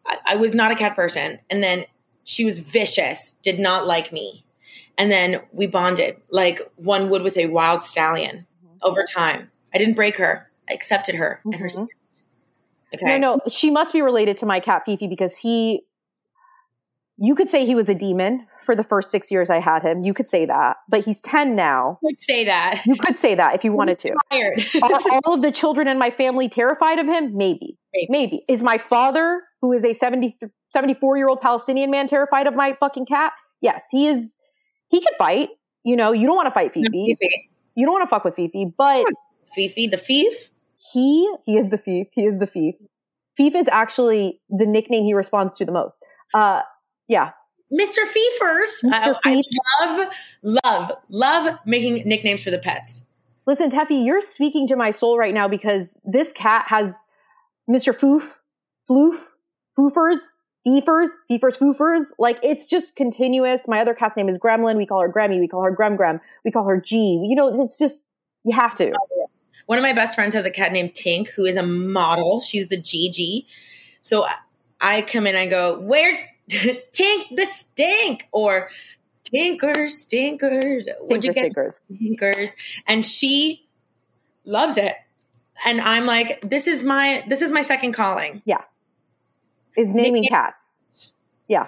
I, 0.05 0.34
I 0.34 0.36
was 0.38 0.55
not 0.55 0.72
a 0.72 0.76
cat 0.76 0.95
person. 0.95 1.39
And 1.49 1.62
then 1.64 1.86
She 2.24 2.45
was 2.45 2.59
vicious, 2.59 3.34
did 3.41 3.59
not 3.59 3.86
like 3.88 4.12
me. 4.14 4.45
And 4.97 5.12
then 5.12 5.41
we 5.51 5.66
bonded 5.68 6.18
like 6.30 6.59
one 6.76 7.09
would 7.09 7.24
with 7.24 7.36
a 7.38 7.47
wild 7.47 7.84
stallion 7.84 8.45
Mm-hmm. 8.64 8.78
over 8.84 9.03
time. 9.05 9.49
I 9.74 9.78
didn't 9.80 9.95
break 9.95 10.18
her. 10.18 10.49
I 10.70 10.74
accepted 10.74 11.16
her 11.16 11.41
and 11.45 11.55
her 11.55 11.68
spirit. 11.70 11.89
Okay. 12.93 13.05
No, 13.05 13.17
no, 13.17 13.39
she 13.49 13.69
must 13.69 13.93
be 13.93 14.01
related 14.01 14.37
to 14.37 14.45
my 14.45 14.59
cat 14.59 14.83
Fifi 14.85 15.07
because 15.07 15.37
he, 15.37 15.83
you 17.17 17.35
could 17.35 17.49
say 17.49 17.65
he 17.65 17.75
was 17.75 17.87
a 17.89 17.95
demon 17.95 18.47
for 18.65 18.75
the 18.75 18.83
first 18.83 19.11
six 19.11 19.31
years 19.31 19.49
I 19.49 19.59
had 19.59 19.83
him. 19.83 20.03
You 20.03 20.13
could 20.13 20.29
say 20.29 20.45
that, 20.45 20.77
but 20.89 21.03
he's 21.03 21.21
10 21.21 21.55
now. 21.55 21.99
I 22.01 22.05
would 22.05 22.19
say 22.19 22.45
that. 22.45 22.85
You 22.85 22.95
could 22.95 23.19
say 23.19 23.35
that 23.35 23.55
if 23.55 23.63
you 23.63 23.71
wanted 23.71 23.97
to. 23.97 24.15
Tired. 24.31 24.61
Are 24.81 25.19
all 25.25 25.35
of 25.35 25.41
the 25.41 25.51
children 25.51 25.87
in 25.87 25.97
my 25.97 26.09
family 26.09 26.49
terrified 26.49 26.99
of 26.99 27.07
him? 27.07 27.35
Maybe. 27.35 27.77
Maybe. 27.93 28.07
Maybe. 28.09 28.45
Is 28.47 28.61
my 28.61 28.77
father, 28.77 29.41
who 29.61 29.73
is 29.73 29.85
a 29.85 29.93
70, 29.93 30.37
74 30.71 31.17
year 31.17 31.27
old 31.27 31.41
Palestinian 31.41 31.91
man, 31.91 32.07
terrified 32.07 32.47
of 32.47 32.55
my 32.55 32.75
fucking 32.79 33.05
cat? 33.05 33.33
Yes, 33.61 33.87
he 33.91 34.07
is. 34.07 34.33
He 34.89 34.99
could 34.99 35.15
fight. 35.17 35.49
You 35.83 35.95
know, 35.95 36.11
you 36.11 36.27
don't 36.27 36.35
want 36.35 36.47
to 36.47 36.53
fight 36.53 36.73
Fifi. 36.73 36.89
Fifi. 36.89 37.49
You 37.75 37.85
don't 37.85 37.93
want 37.93 38.07
to 38.07 38.09
fuck 38.09 38.25
with 38.25 38.35
Fifi, 38.35 38.71
but 38.77 39.05
Fifi, 39.53 39.87
the 39.87 39.97
thief. 39.97 40.51
He, 40.91 41.32
he 41.45 41.53
is 41.53 41.69
the 41.69 41.77
thief. 41.77 42.07
He 42.13 42.23
is 42.23 42.39
the 42.39 42.45
thief. 42.45 42.75
Thief 43.38 43.55
is 43.55 43.67
actually 43.71 44.41
the 44.49 44.65
nickname 44.65 45.05
he 45.05 45.13
responds 45.13 45.55
to 45.57 45.65
the 45.65 45.71
most. 45.71 46.01
Uh, 46.34 46.61
yeah. 47.07 47.32
Mr. 47.71 47.99
Fiefers. 47.99 48.84
Mr. 48.84 49.15
I, 49.23 49.41
I 49.41 49.41
love, 49.86 50.07
love, 50.43 50.91
love 51.09 51.59
making 51.65 52.07
nicknames 52.07 52.43
for 52.43 52.51
the 52.51 52.59
pets. 52.59 53.03
Listen, 53.47 53.71
Tefi, 53.71 54.05
you're 54.05 54.21
speaking 54.21 54.67
to 54.67 54.75
my 54.75 54.91
soul 54.91 55.17
right 55.17 55.34
now 55.34 55.47
because 55.47 55.89
this 56.03 56.32
cat 56.34 56.65
has 56.67 56.93
Mr. 57.69 57.97
Foof, 57.97 58.29
Floof, 58.89 59.15
Foofers, 59.77 60.36
Beefers, 60.63 61.15
Beefers, 61.27 61.57
Foofers. 61.57 62.11
Like 62.19 62.38
it's 62.43 62.67
just 62.67 62.95
continuous. 62.95 63.67
My 63.67 63.79
other 63.79 63.93
cat's 63.93 64.15
name 64.15 64.29
is 64.29 64.38
Gremlin. 64.38 64.77
We 64.77 64.86
call 64.86 65.01
her 65.01 65.09
Grammy. 65.09 65.39
We 65.39 65.47
call 65.47 65.63
her 65.63 65.75
Grem 65.75 65.97
Grem. 65.97 66.19
We 66.45 66.51
call 66.51 66.65
her 66.65 66.79
G. 66.79 66.97
You 67.27 67.36
know, 67.36 67.61
it's 67.61 67.79
just 67.79 68.05
you 68.43 68.55
have 68.55 68.75
to. 68.77 68.93
One 69.65 69.77
of 69.77 69.83
my 69.83 69.93
best 69.93 70.15
friends 70.15 70.33
has 70.35 70.45
a 70.45 70.51
cat 70.51 70.71
named 70.71 70.93
Tink, 70.93 71.29
who 71.29 71.45
is 71.45 71.57
a 71.57 71.63
model. 71.63 72.41
She's 72.41 72.67
the 72.67 72.77
GG. 72.77 73.45
So 74.01 74.25
I- 74.79 75.01
come 75.03 75.27
in, 75.27 75.35
I 75.35 75.47
go, 75.47 75.79
"Where's 75.79 76.25
Tink 76.49 77.35
the 77.35 77.45
stink?" 77.45 78.27
Or 78.31 78.69
Tinker 79.23 79.87
stinkers. 79.89 80.89
Would 81.01 81.23
you 81.23 81.33
get 81.33 81.51
stinkers? 81.51 82.55
And 82.87 83.05
she 83.05 83.65
loves 84.43 84.77
it. 84.77 84.95
And 85.65 85.79
I'm 85.79 86.05
like, 86.05 86.41
this 86.41 86.67
is 86.67 86.83
my 86.83 87.23
this 87.27 87.41
is 87.41 87.51
my 87.51 87.61
second 87.61 87.93
calling. 87.93 88.41
Yeah. 88.45 88.61
Is 89.77 89.87
naming 89.87 90.23
Nickname- 90.23 90.29
cats. 90.29 91.13
Yeah. 91.47 91.67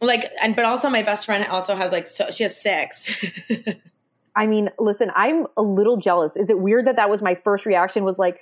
Like, 0.00 0.24
and 0.42 0.54
but 0.56 0.64
also 0.66 0.90
my 0.90 1.02
best 1.02 1.24
friend 1.24 1.46
also 1.46 1.74
has 1.76 1.92
like 1.92 2.06
so 2.06 2.30
she 2.30 2.42
has 2.42 2.60
six. 2.60 3.24
I 4.36 4.46
mean, 4.46 4.70
listen, 4.78 5.10
I'm 5.14 5.46
a 5.56 5.62
little 5.62 5.96
jealous. 5.96 6.36
Is 6.36 6.50
it 6.50 6.58
weird 6.58 6.86
that 6.86 6.96
that 6.96 7.08
was 7.10 7.22
my 7.22 7.34
first 7.44 7.66
reaction? 7.66 8.04
Was 8.04 8.18
like, 8.18 8.40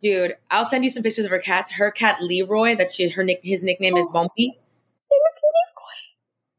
Dude, 0.00 0.36
I'll 0.50 0.64
send 0.64 0.84
you 0.84 0.90
some 0.90 1.02
pictures 1.02 1.24
of 1.24 1.30
her 1.32 1.38
cats. 1.40 1.72
Her 1.72 1.90
cat 1.90 2.22
Leroy, 2.22 2.76
that 2.76 2.92
she 2.92 3.08
her 3.10 3.24
nick 3.24 3.40
his 3.42 3.62
nickname 3.64 3.96
is 3.96 4.06
Oh. 4.08 4.12
Bumpy. 4.12 4.58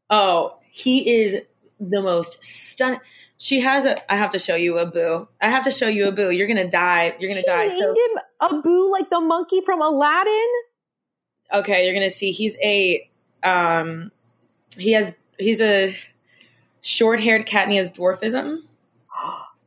Oh, 0.09 0.57
he 0.72 1.22
is 1.22 1.41
the 1.80 2.01
most 2.01 2.43
stunning. 2.43 2.99
She 3.38 3.61
has 3.61 3.86
a. 3.86 3.95
I 4.11 4.15
have 4.17 4.32
to 4.32 4.39
show 4.39 4.55
you 4.55 4.78
a 4.80 4.86
boo. 4.86 5.28
I 5.41 5.47
have 5.49 5.63
to 5.63 5.72
show 5.72 5.88
you 5.88 6.07
a 6.07 6.11
boo. 6.11 6.30
You're 6.32 6.47
gonna 6.47 6.70
die. 6.70 7.15
You're 7.20 7.30
gonna 7.30 7.41
she 7.41 7.47
die. 7.47 7.67
named 7.67 7.72
So 7.72 7.89
him 7.91 8.20
Abu 8.41 8.91
like 8.91 9.09
the 9.09 9.22
monkey 9.22 9.61
from 9.65 9.82
Aladdin. 9.82 10.47
okay, 11.53 11.86
you're 11.86 11.93
gonna 11.93 12.09
see. 12.09 12.32
He's 12.32 12.57
a. 12.63 13.09
Um, 13.43 14.11
he 14.78 14.91
has. 14.93 15.17
He's 15.38 15.61
a 15.61 15.95
short-haired 16.82 17.45
cat, 17.45 17.67
and 17.67 17.73
dwarfism. 17.91 18.59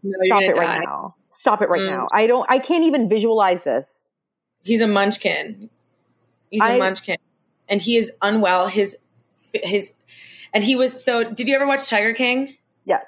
No, 0.05 0.13
Stop 0.25 0.43
it 0.43 0.57
right 0.57 0.81
now. 0.85 1.15
Stop 1.29 1.63
it 1.63 1.69
right 1.69 1.81
Mm. 1.83 1.87
now. 1.91 2.09
I 2.13 2.27
don't. 2.27 2.45
I 2.51 2.59
can't 2.59 2.85
even 2.85 3.09
visualize 3.09 3.65
this. 3.65 4.05
He's 4.63 4.81
a 4.81 4.89
munchkin. 4.89 5.71
He's 6.51 6.61
a 6.63 6.65
I- 6.65 6.79
munchkin, 6.79 7.17
and 7.69 7.81
he 7.81 7.97
is 7.97 8.13
unwell. 8.21 8.67
His 8.69 8.99
his, 9.55 9.95
and 10.53 10.65
he 10.65 10.75
was 10.77 11.03
so. 11.05 11.25
Did 11.25 11.49
you 11.49 11.55
ever 11.55 11.67
watch 11.67 11.89
Tiger 11.89 12.13
King? 12.15 12.57
Yes. 12.85 13.05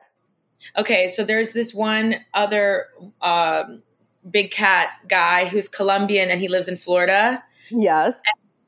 Okay, 0.79 1.09
so 1.09 1.25
there's 1.25 1.53
this 1.53 1.75
one 1.75 2.17
other 2.33 2.87
um, 3.21 3.83
big 4.29 4.51
cat 4.51 4.97
guy 5.09 5.45
who's 5.47 5.69
Colombian 5.69 6.31
and 6.31 6.41
he 6.41 6.49
lives 6.49 6.69
in 6.69 6.77
Florida. 6.77 7.43
Yes. 7.71 8.19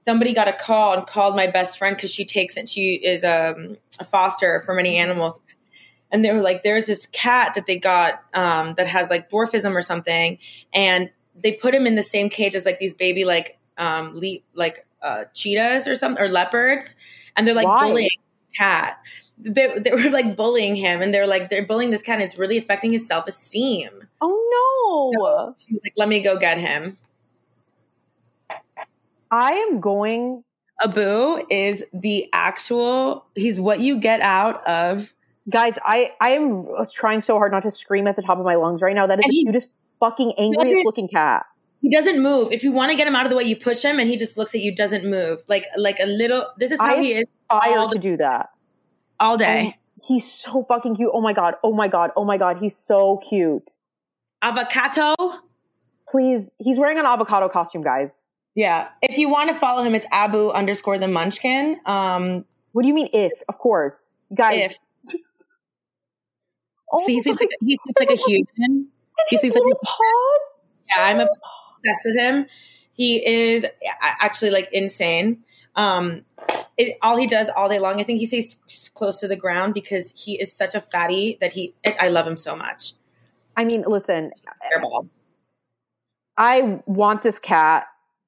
Somebody 0.06 0.34
got 0.34 0.48
a 0.48 0.52
call 0.52 0.94
and 0.94 1.06
called 1.06 1.34
my 1.34 1.48
best 1.48 1.78
friend 1.78 1.96
because 1.96 2.12
she 2.12 2.24
takes 2.24 2.56
it. 2.56 2.68
She 2.68 2.94
is 2.94 3.24
um, 3.24 3.76
a 3.98 4.04
foster 4.04 4.60
for 4.60 4.74
many 4.74 4.96
animals. 4.96 5.42
And 6.12 6.24
they 6.24 6.32
were 6.32 6.40
like, 6.40 6.62
there's 6.62 6.86
this 6.86 7.06
cat 7.06 7.54
that 7.54 7.66
they 7.66 7.78
got 7.78 8.22
um, 8.32 8.74
that 8.74 8.86
has 8.86 9.10
like 9.10 9.28
dwarfism 9.28 9.74
or 9.74 9.82
something. 9.82 10.38
And 10.72 11.10
they 11.34 11.52
put 11.52 11.74
him 11.74 11.86
in 11.86 11.96
the 11.96 12.02
same 12.02 12.28
cage 12.28 12.54
as 12.54 12.64
like 12.64 12.78
these 12.78 12.94
baby, 12.94 13.24
like, 13.24 13.58
um, 13.76 14.14
le- 14.14 14.38
like 14.54 14.86
uh, 15.02 15.24
cheetahs 15.34 15.88
or 15.88 15.96
something, 15.96 16.22
or 16.22 16.28
leopards. 16.28 16.96
And 17.36 17.46
they're 17.46 17.54
like 17.54 17.66
Why? 17.66 17.88
bullying 17.88 18.08
this 18.08 18.58
cat. 18.58 19.00
They, 19.38 19.78
they 19.78 19.90
were 19.90 20.10
like 20.10 20.36
bullying 20.36 20.76
him 20.76 21.02
and 21.02 21.12
they're 21.12 21.26
like, 21.26 21.50
they're 21.50 21.66
bullying 21.66 21.90
this 21.90 22.02
cat 22.02 22.14
and 22.14 22.22
it's 22.22 22.38
really 22.38 22.56
affecting 22.56 22.92
his 22.92 23.06
self 23.06 23.26
esteem. 23.26 23.90
Oh 24.20 25.12
no. 25.12 25.54
She 25.58 25.74
was 25.74 25.82
like, 25.84 25.92
let 25.96 26.08
me 26.08 26.20
go 26.20 26.38
get 26.38 26.58
him. 26.58 26.96
I 29.30 29.50
am 29.70 29.80
going. 29.80 30.44
Abu 30.82 31.44
is 31.50 31.84
the 31.92 32.28
actual, 32.32 33.26
he's 33.34 33.58
what 33.60 33.80
you 33.80 33.98
get 33.98 34.20
out 34.20 34.66
of 34.66 35.14
Guys, 35.48 35.74
I 35.84 36.10
I 36.20 36.32
am 36.32 36.66
trying 36.92 37.20
so 37.20 37.36
hard 37.36 37.52
not 37.52 37.62
to 37.62 37.70
scream 37.70 38.08
at 38.08 38.16
the 38.16 38.22
top 38.22 38.38
of 38.38 38.44
my 38.44 38.56
lungs 38.56 38.82
right 38.82 38.94
now. 38.94 39.06
That 39.06 39.20
is 39.20 39.24
And 39.24 39.30
the 39.30 39.36
he 39.36 39.44
cutest, 39.44 39.68
fucking 40.00 40.32
angriest 40.36 40.84
looking 40.84 41.08
cat. 41.08 41.46
He 41.80 41.88
doesn't 41.88 42.20
move. 42.20 42.50
If 42.50 42.64
you 42.64 42.72
want 42.72 42.90
to 42.90 42.96
get 42.96 43.06
him 43.06 43.14
out 43.14 43.26
of 43.26 43.30
the 43.30 43.36
way, 43.36 43.44
you 43.44 43.54
push 43.54 43.84
him, 43.84 44.00
and 44.00 44.10
he 44.10 44.16
just 44.16 44.36
looks 44.36 44.56
at 44.56 44.60
you. 44.60 44.74
Doesn't 44.74 45.08
move. 45.08 45.42
Like 45.48 45.66
like 45.76 46.00
a 46.00 46.06
little. 46.06 46.46
This 46.58 46.72
is 46.72 46.80
how 46.80 46.96
I 46.96 47.00
he 47.00 47.12
is 47.12 47.30
I 47.48 47.88
to 47.92 47.98
do 47.98 48.16
that. 48.16 48.50
all 49.20 49.36
day. 49.36 49.78
He's 50.02 50.30
so 50.30 50.64
fucking 50.64 50.96
cute. 50.96 51.10
Oh 51.14 51.20
my 51.20 51.32
god. 51.32 51.54
Oh 51.62 51.72
my 51.72 51.86
god. 51.86 52.10
Oh 52.16 52.24
my 52.24 52.38
god. 52.38 52.58
He's 52.60 52.76
so 52.76 53.18
cute. 53.18 53.70
Avocado. 54.42 55.14
Please, 56.08 56.52
he's 56.58 56.78
wearing 56.78 56.98
an 56.98 57.06
avocado 57.06 57.48
costume, 57.48 57.82
guys. 57.82 58.12
Yeah. 58.56 58.88
If 59.02 59.18
you 59.18 59.28
want 59.28 59.50
to 59.50 59.54
follow 59.54 59.84
him, 59.84 59.94
it's 59.94 60.06
Abu 60.10 60.50
underscore 60.50 60.98
the 60.98 61.08
Munchkin. 61.08 61.78
Um. 61.86 62.44
What 62.72 62.82
do 62.82 62.88
you 62.88 62.94
mean? 62.94 63.08
If 63.12 63.32
of 63.48 63.58
course, 63.58 64.06
guys. 64.34 64.72
If 64.72 64.78
Oh, 66.92 66.98
so, 66.98 67.06
he 67.08 67.18
at 67.18 67.26
like 67.26 67.48
he 67.60 67.78
sleeps 67.82 68.00
like 68.00 68.10
a 68.10 68.16
human. 68.16 68.88
He 69.30 69.36
sleeps 69.38 69.56
like 69.56 69.64
a 69.64 69.76
paws. 69.86 70.58
Yeah, 70.88 71.04
I'm 71.04 71.20
obsessed 71.20 72.06
with 72.06 72.16
him. 72.16 72.46
He 72.92 73.26
is 73.26 73.66
actually 74.00 74.50
like 74.50 74.68
insane. 74.72 75.42
Um, 75.74 76.24
it, 76.78 76.96
all 77.02 77.16
he 77.16 77.26
does 77.26 77.50
all 77.50 77.68
day 77.68 77.78
long, 77.78 78.00
I 78.00 78.02
think 78.02 78.20
he 78.20 78.26
stays 78.26 78.90
close 78.94 79.20
to 79.20 79.28
the 79.28 79.36
ground 79.36 79.74
because 79.74 80.12
he 80.24 80.40
is 80.40 80.52
such 80.56 80.74
a 80.74 80.80
fatty 80.80 81.38
that 81.40 81.52
he. 81.52 81.74
I 81.98 82.08
love 82.08 82.26
him 82.26 82.36
so 82.36 82.54
much. 82.54 82.92
I 83.56 83.64
mean, 83.64 83.84
listen. 83.86 84.32
Airball. 84.72 85.08
I 86.38 86.80
want 86.86 87.22
this 87.22 87.38
cat, 87.38 87.86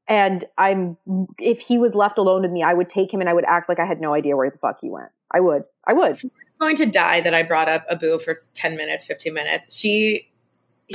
and 0.09 0.44
I'm. 0.56 0.96
If 1.38 1.61
he 1.61 1.78
was 1.78 1.94
left 1.94 2.18
alone 2.18 2.42
with 2.42 2.50
me, 2.50 2.62
I 2.62 2.72
would 2.74 2.88
take 2.88 3.12
him 3.12 3.20
and 3.20 3.28
I 3.28 3.34
would 3.34 3.44
act 3.44 3.68
like 3.68 3.78
I 3.78 3.84
had 3.86 4.00
no 4.00 4.14
idea 4.14 4.36
where 4.36 4.50
the 4.50 4.59
fuck 4.59 4.78
he 4.80 4.88
went. 4.88 5.11
I 5.30 5.40
would. 5.40 5.64
I 5.86 5.92
would. 5.92 6.16
going 6.59 6.76
to 6.76 6.86
die 6.86 7.20
that 7.20 7.34
I 7.34 7.42
brought 7.42 7.68
up 7.68 7.84
Abu 7.90 8.18
for 8.18 8.36
10 8.54 8.76
minutes, 8.76 9.06
15 9.06 9.32
minutes. 9.34 9.78
She, 9.78 10.28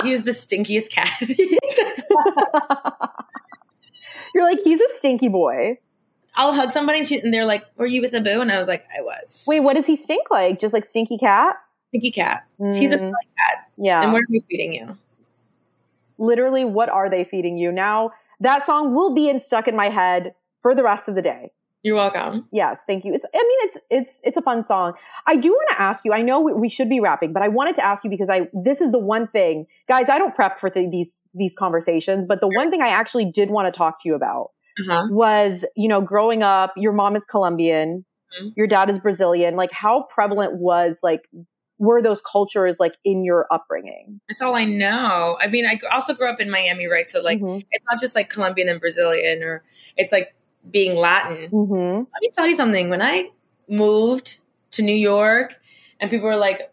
he 0.02 0.12
is 0.12 0.24
the 0.24 0.32
stinkiest 0.32 0.90
cat. 0.90 1.08
You're 4.34 4.44
like 4.44 4.58
he's 4.64 4.80
a 4.80 4.88
stinky 4.94 5.28
boy. 5.28 5.78
I'll 6.36 6.52
hug 6.52 6.72
somebody 6.72 6.98
and, 7.22 7.32
they're 7.32 7.44
like, 7.46 7.64
Were 7.76 7.86
you 7.86 8.00
with 8.02 8.12
Abu? 8.12 8.40
And 8.40 8.50
I 8.50 8.58
was 8.58 8.66
like, 8.66 8.82
I 8.96 9.02
was. 9.02 9.44
Wait, 9.48 9.60
what 9.60 9.74
does 9.74 9.86
he 9.86 9.94
stink 9.94 10.30
like? 10.30 10.58
Just 10.58 10.74
like 10.74 10.84
stinky 10.84 11.16
cat? 11.16 11.54
Stinky 11.90 12.10
cat. 12.10 12.44
He's 12.58 12.90
a 12.90 12.96
Mm, 12.96 12.98
smelly 12.98 13.14
cat. 13.38 13.68
yeah. 13.76 14.02
And 14.02 14.12
what 14.12 14.18
are 14.22 14.26
we 14.28 14.42
feeding 14.50 14.72
you? 14.72 14.98
Literally, 16.18 16.64
what 16.64 16.88
are 16.88 17.08
they 17.08 17.22
feeding 17.24 17.56
you 17.56 17.70
now? 17.70 18.10
That 18.44 18.64
song 18.64 18.94
will 18.94 19.14
be 19.14 19.28
in 19.28 19.40
stuck 19.40 19.66
in 19.68 19.76
my 19.76 19.88
head 19.88 20.34
for 20.62 20.74
the 20.74 20.82
rest 20.82 21.08
of 21.08 21.14
the 21.14 21.22
day. 21.22 21.50
You're 21.82 21.96
welcome. 21.96 22.48
Yes, 22.50 22.80
thank 22.86 23.04
you. 23.04 23.12
It's, 23.14 23.26
I 23.26 23.36
mean, 23.36 23.58
it's, 23.68 23.76
it's, 23.90 24.20
it's 24.24 24.36
a 24.38 24.42
fun 24.42 24.62
song. 24.62 24.94
I 25.26 25.36
do 25.36 25.50
want 25.50 25.68
to 25.76 25.82
ask 25.82 26.02
you, 26.06 26.14
I 26.14 26.22
know 26.22 26.40
we, 26.40 26.54
we 26.54 26.68
should 26.70 26.88
be 26.88 26.98
wrapping, 26.98 27.34
but 27.34 27.42
I 27.42 27.48
wanted 27.48 27.74
to 27.76 27.84
ask 27.84 28.04
you 28.04 28.08
because 28.08 28.30
I, 28.30 28.48
this 28.54 28.80
is 28.80 28.90
the 28.90 28.98
one 28.98 29.28
thing, 29.28 29.66
guys, 29.86 30.08
I 30.08 30.16
don't 30.18 30.34
prep 30.34 30.58
for 30.60 30.70
the, 30.70 30.88
these, 30.90 31.22
these 31.34 31.54
conversations, 31.54 32.24
but 32.26 32.40
the 32.40 32.48
one 32.48 32.70
thing 32.70 32.80
I 32.80 32.88
actually 32.88 33.30
did 33.30 33.50
want 33.50 33.66
to 33.72 33.76
talk 33.76 34.02
to 34.02 34.08
you 34.08 34.14
about 34.14 34.52
Uh-huh. 34.80 35.08
was, 35.10 35.64
you 35.76 35.88
know, 35.88 36.00
growing 36.00 36.42
up, 36.42 36.72
your 36.76 36.92
mom 36.92 37.16
is 37.16 37.24
Colombian, 37.26 38.04
Mhm. 38.42 38.52
your 38.56 38.66
dad 38.66 38.88
is 38.90 38.98
Brazilian. 38.98 39.54
Like, 39.54 39.70
how 39.70 40.06
prevalent 40.10 40.54
was, 40.54 41.00
like, 41.02 41.20
were 41.84 42.02
those 42.02 42.20
cultures, 42.20 42.76
like, 42.80 42.94
in 43.04 43.24
your 43.24 43.46
upbringing? 43.50 44.20
That's 44.28 44.42
all 44.42 44.54
I 44.56 44.64
know. 44.64 45.36
I 45.40 45.46
mean, 45.46 45.66
I 45.66 45.78
also 45.92 46.14
grew 46.14 46.28
up 46.28 46.40
in 46.40 46.50
Miami, 46.50 46.86
right? 46.86 47.08
So, 47.08 47.20
like, 47.20 47.38
Mhm. 47.40 47.64
it's 47.70 47.84
not 47.90 48.00
just 48.00 48.14
like 48.14 48.28
Colombian 48.30 48.68
and 48.68 48.80
Brazilian, 48.80 49.42
or 49.42 49.62
it's 49.96 50.12
like 50.12 50.34
being 50.70 50.96
Latin. 50.96 51.50
Mm-hmm. 51.50 51.96
Let 51.98 52.20
me 52.22 52.30
tell 52.34 52.46
you 52.46 52.54
something. 52.54 52.88
When 52.90 53.02
I 53.02 53.28
moved 53.68 54.38
to 54.72 54.82
New 54.82 54.94
York 54.94 55.60
and 56.00 56.10
people 56.10 56.26
were 56.28 56.36
like, 56.36 56.70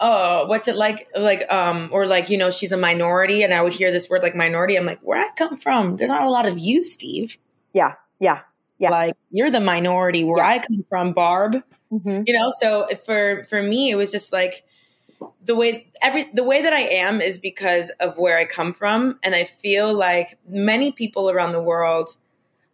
oh, 0.00 0.46
what's 0.46 0.66
it 0.68 0.76
like? 0.76 1.08
Like, 1.16 1.50
um, 1.52 1.88
or 1.92 2.06
like, 2.06 2.28
you 2.30 2.36
know, 2.36 2.50
she's 2.50 2.72
a 2.72 2.76
minority. 2.76 3.42
And 3.42 3.54
I 3.54 3.62
would 3.62 3.72
hear 3.72 3.92
this 3.92 4.08
word 4.10 4.22
like 4.22 4.34
minority. 4.34 4.76
I'm 4.76 4.84
like, 4.86 5.00
where 5.00 5.18
I 5.18 5.30
come 5.36 5.56
from, 5.56 5.96
there's 5.96 6.10
not 6.10 6.24
a 6.24 6.30
lot 6.30 6.46
of 6.46 6.58
you, 6.58 6.82
Steve. 6.82 7.38
Yeah. 7.72 7.94
Yeah. 8.20 8.40
Yeah. 8.78 8.90
Like, 8.90 9.14
you're 9.30 9.50
the 9.50 9.60
minority 9.60 10.24
where 10.24 10.42
Yeah. 10.42 10.50
I 10.50 10.58
come 10.58 10.84
from, 10.88 11.12
Barb. 11.12 11.62
Mm-hmm. 11.92 12.22
You 12.26 12.34
know, 12.38 12.50
so 12.52 12.86
for 13.06 13.44
for 13.44 13.62
me, 13.62 13.90
it 13.90 13.94
was 13.96 14.10
just 14.10 14.32
like 14.32 14.64
the 15.44 15.54
way 15.54 15.86
every 16.02 16.24
the 16.32 16.42
way 16.42 16.62
that 16.62 16.72
I 16.72 16.80
am 16.80 17.20
is 17.20 17.38
because 17.38 17.90
of 18.00 18.18
where 18.18 18.36
I 18.36 18.44
come 18.44 18.72
from, 18.72 19.18
and 19.22 19.34
I 19.34 19.44
feel 19.44 19.92
like 19.94 20.38
many 20.48 20.90
people 20.90 21.30
around 21.30 21.52
the 21.52 21.62
world, 21.62 22.10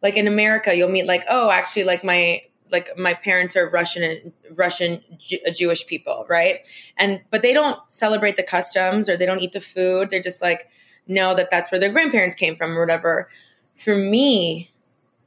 like 0.03 0.17
in 0.17 0.27
America, 0.27 0.75
you'll 0.75 0.91
meet 0.91 1.07
like, 1.07 1.25
oh, 1.29 1.51
actually, 1.51 1.85
like 1.85 2.03
my 2.03 2.43
like 2.71 2.97
my 2.97 3.13
parents 3.15 3.57
are 3.57 3.69
Russian 3.69 4.03
and 4.03 4.33
Russian 4.57 5.03
Ju- 5.19 5.39
Jewish 5.53 5.87
people, 5.87 6.25
right? 6.29 6.67
And 6.97 7.21
but 7.31 7.43
they 7.43 7.53
don't 7.53 7.79
celebrate 7.89 8.37
the 8.37 8.43
customs 8.43 9.09
or 9.09 9.17
they 9.17 9.27
don't 9.27 9.41
eat 9.41 9.53
the 9.53 9.61
food. 9.61 10.09
They're 10.11 10.23
just 10.23 10.41
like 10.41 10.69
know 11.07 11.35
that 11.35 11.51
that's 11.51 11.71
where 11.71 11.81
their 11.81 11.91
grandparents 11.91 12.35
came 12.35 12.57
from 12.57 12.77
or 12.77 12.81
whatever. 12.81 13.29
For 13.75 13.97
me, 13.97 14.70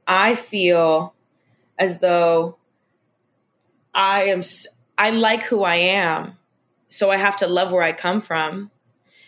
I 0.08 0.36
feel 0.36 1.14
as 1.78 2.00
though 2.00 2.58
I 3.94 4.24
am 4.24 4.42
I 4.98 5.10
like 5.10 5.44
who 5.44 5.64
I 5.64 5.76
am. 5.76 6.38
So 6.90 7.12
I 7.12 7.18
have 7.18 7.38
to 7.38 7.48
love 7.48 7.72
where 7.72 7.84
I 7.84 7.92
come 7.92 8.22
from. 8.22 8.72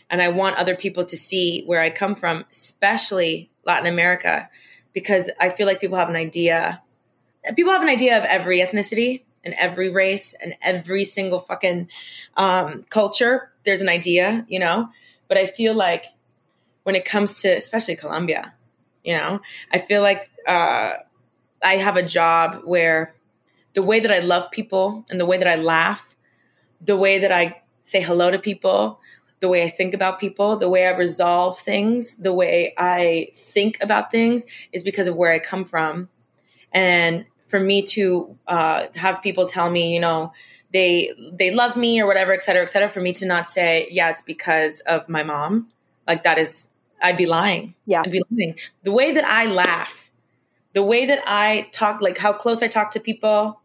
And 0.10 0.22
I 0.22 0.30
want 0.30 0.58
other 0.58 0.76
people 0.76 1.04
to 1.06 1.18
see 1.18 1.64
where 1.66 1.82
I 1.82 1.90
come 1.90 2.16
from, 2.16 2.46
especially 2.52 3.50
Latin 3.66 3.92
America, 3.92 4.50
because 4.94 5.32
I 5.40 5.50
feel 5.50 5.66
like 5.66 5.82
people 5.82 5.98
have 5.98 6.10
an 6.10 6.16
idea. 6.16 6.84
People 7.56 7.74
have 7.74 7.82
an 7.82 7.90
idea 7.90 8.18
of 8.18 8.24
every 8.26 8.60
ethnicity 8.60 9.24
and 9.44 9.54
every 9.60 9.90
race 9.90 10.36
and 10.42 10.56
every 10.62 11.06
single 11.06 11.40
fucking 11.40 11.90
um, 12.38 12.84
culture. 12.90 13.52
There's 13.64 13.82
an 13.82 13.90
idea, 13.90 14.46
you 14.48 14.60
know? 14.60 14.90
But 15.28 15.38
I 15.38 15.46
feel 15.46 15.76
like 15.76 16.06
when 16.84 16.96
it 16.96 17.06
comes 17.06 17.42
to, 17.42 17.50
especially 17.50 17.96
Colombia, 17.96 18.54
you 19.06 19.16
know, 19.16 19.40
I 19.72 19.78
feel 19.78 20.02
like 20.02 20.22
uh, 20.48 20.94
I 21.64 21.76
have 21.76 21.96
a 21.96 22.04
job 22.04 22.62
where 22.66 23.16
the 23.74 23.84
way 23.84 24.00
that 24.00 24.12
I 24.12 24.20
love 24.20 24.52
people 24.52 25.06
and 25.10 25.20
the 25.20 25.26
way 25.26 25.38
that 25.38 25.48
I 25.48 25.56
laugh, 25.56 26.16
the 26.82 26.98
way 26.98 27.20
that 27.20 27.32
I 27.32 27.62
say 27.82 28.02
hello 28.02 28.32
to 28.32 28.40
people, 28.40 29.00
the 29.42 29.48
way 29.48 29.64
I 29.64 29.70
think 29.70 29.94
about 29.94 30.20
people, 30.20 30.58
the 30.58 30.70
way 30.70 30.88
I 30.88 30.92
resolve 30.92 31.60
things, 31.60 32.16
the 32.16 32.34
way 32.34 32.74
I 32.78 33.30
think 33.34 33.78
about 33.82 34.10
things 34.10 34.46
is 34.72 34.82
because 34.82 35.08
of 35.08 35.16
where 35.16 35.32
I 35.32 35.40
come 35.40 35.66
from. 35.66 36.10
And 36.72 37.26
for 37.48 37.60
me 37.60 37.84
to 37.84 38.38
uh, 38.48 38.88
have 38.96 39.22
people 39.22 39.46
tell 39.46 39.70
me, 39.70 39.94
you 39.94 40.00
know, 40.00 40.34
they 40.72 41.14
they 41.32 41.54
love 41.54 41.78
me 41.78 42.02
or 42.02 42.08
whatever, 42.08 42.34
et 42.34 42.42
cetera, 42.42 42.64
et 42.64 42.72
cetera, 42.72 42.90
for 42.90 43.02
me 43.02 43.14
to 43.14 43.26
not 43.26 43.48
say, 43.48 43.88
yeah, 43.92 44.10
it's 44.10 44.22
because 44.22 44.82
of 44.82 45.08
my 45.08 45.24
mom, 45.24 45.70
like 46.08 46.24
that 46.24 46.38
is, 46.38 46.70
I'd 47.02 47.18
be 47.18 47.26
lying. 47.26 47.76
Yeah. 47.86 48.02
I'd 48.06 48.12
be 48.12 48.22
lying. 48.32 48.56
The 48.84 48.92
way 48.92 49.14
that 49.14 49.24
I 49.26 49.46
laugh, 49.48 50.12
the 50.74 50.84
way 50.84 51.06
that 51.06 51.24
I 51.26 51.70
talk, 51.72 52.02
like 52.02 52.18
how 52.18 52.34
close 52.34 52.62
I 52.62 52.68
talk 52.68 52.92
to 52.92 53.00
people, 53.00 53.62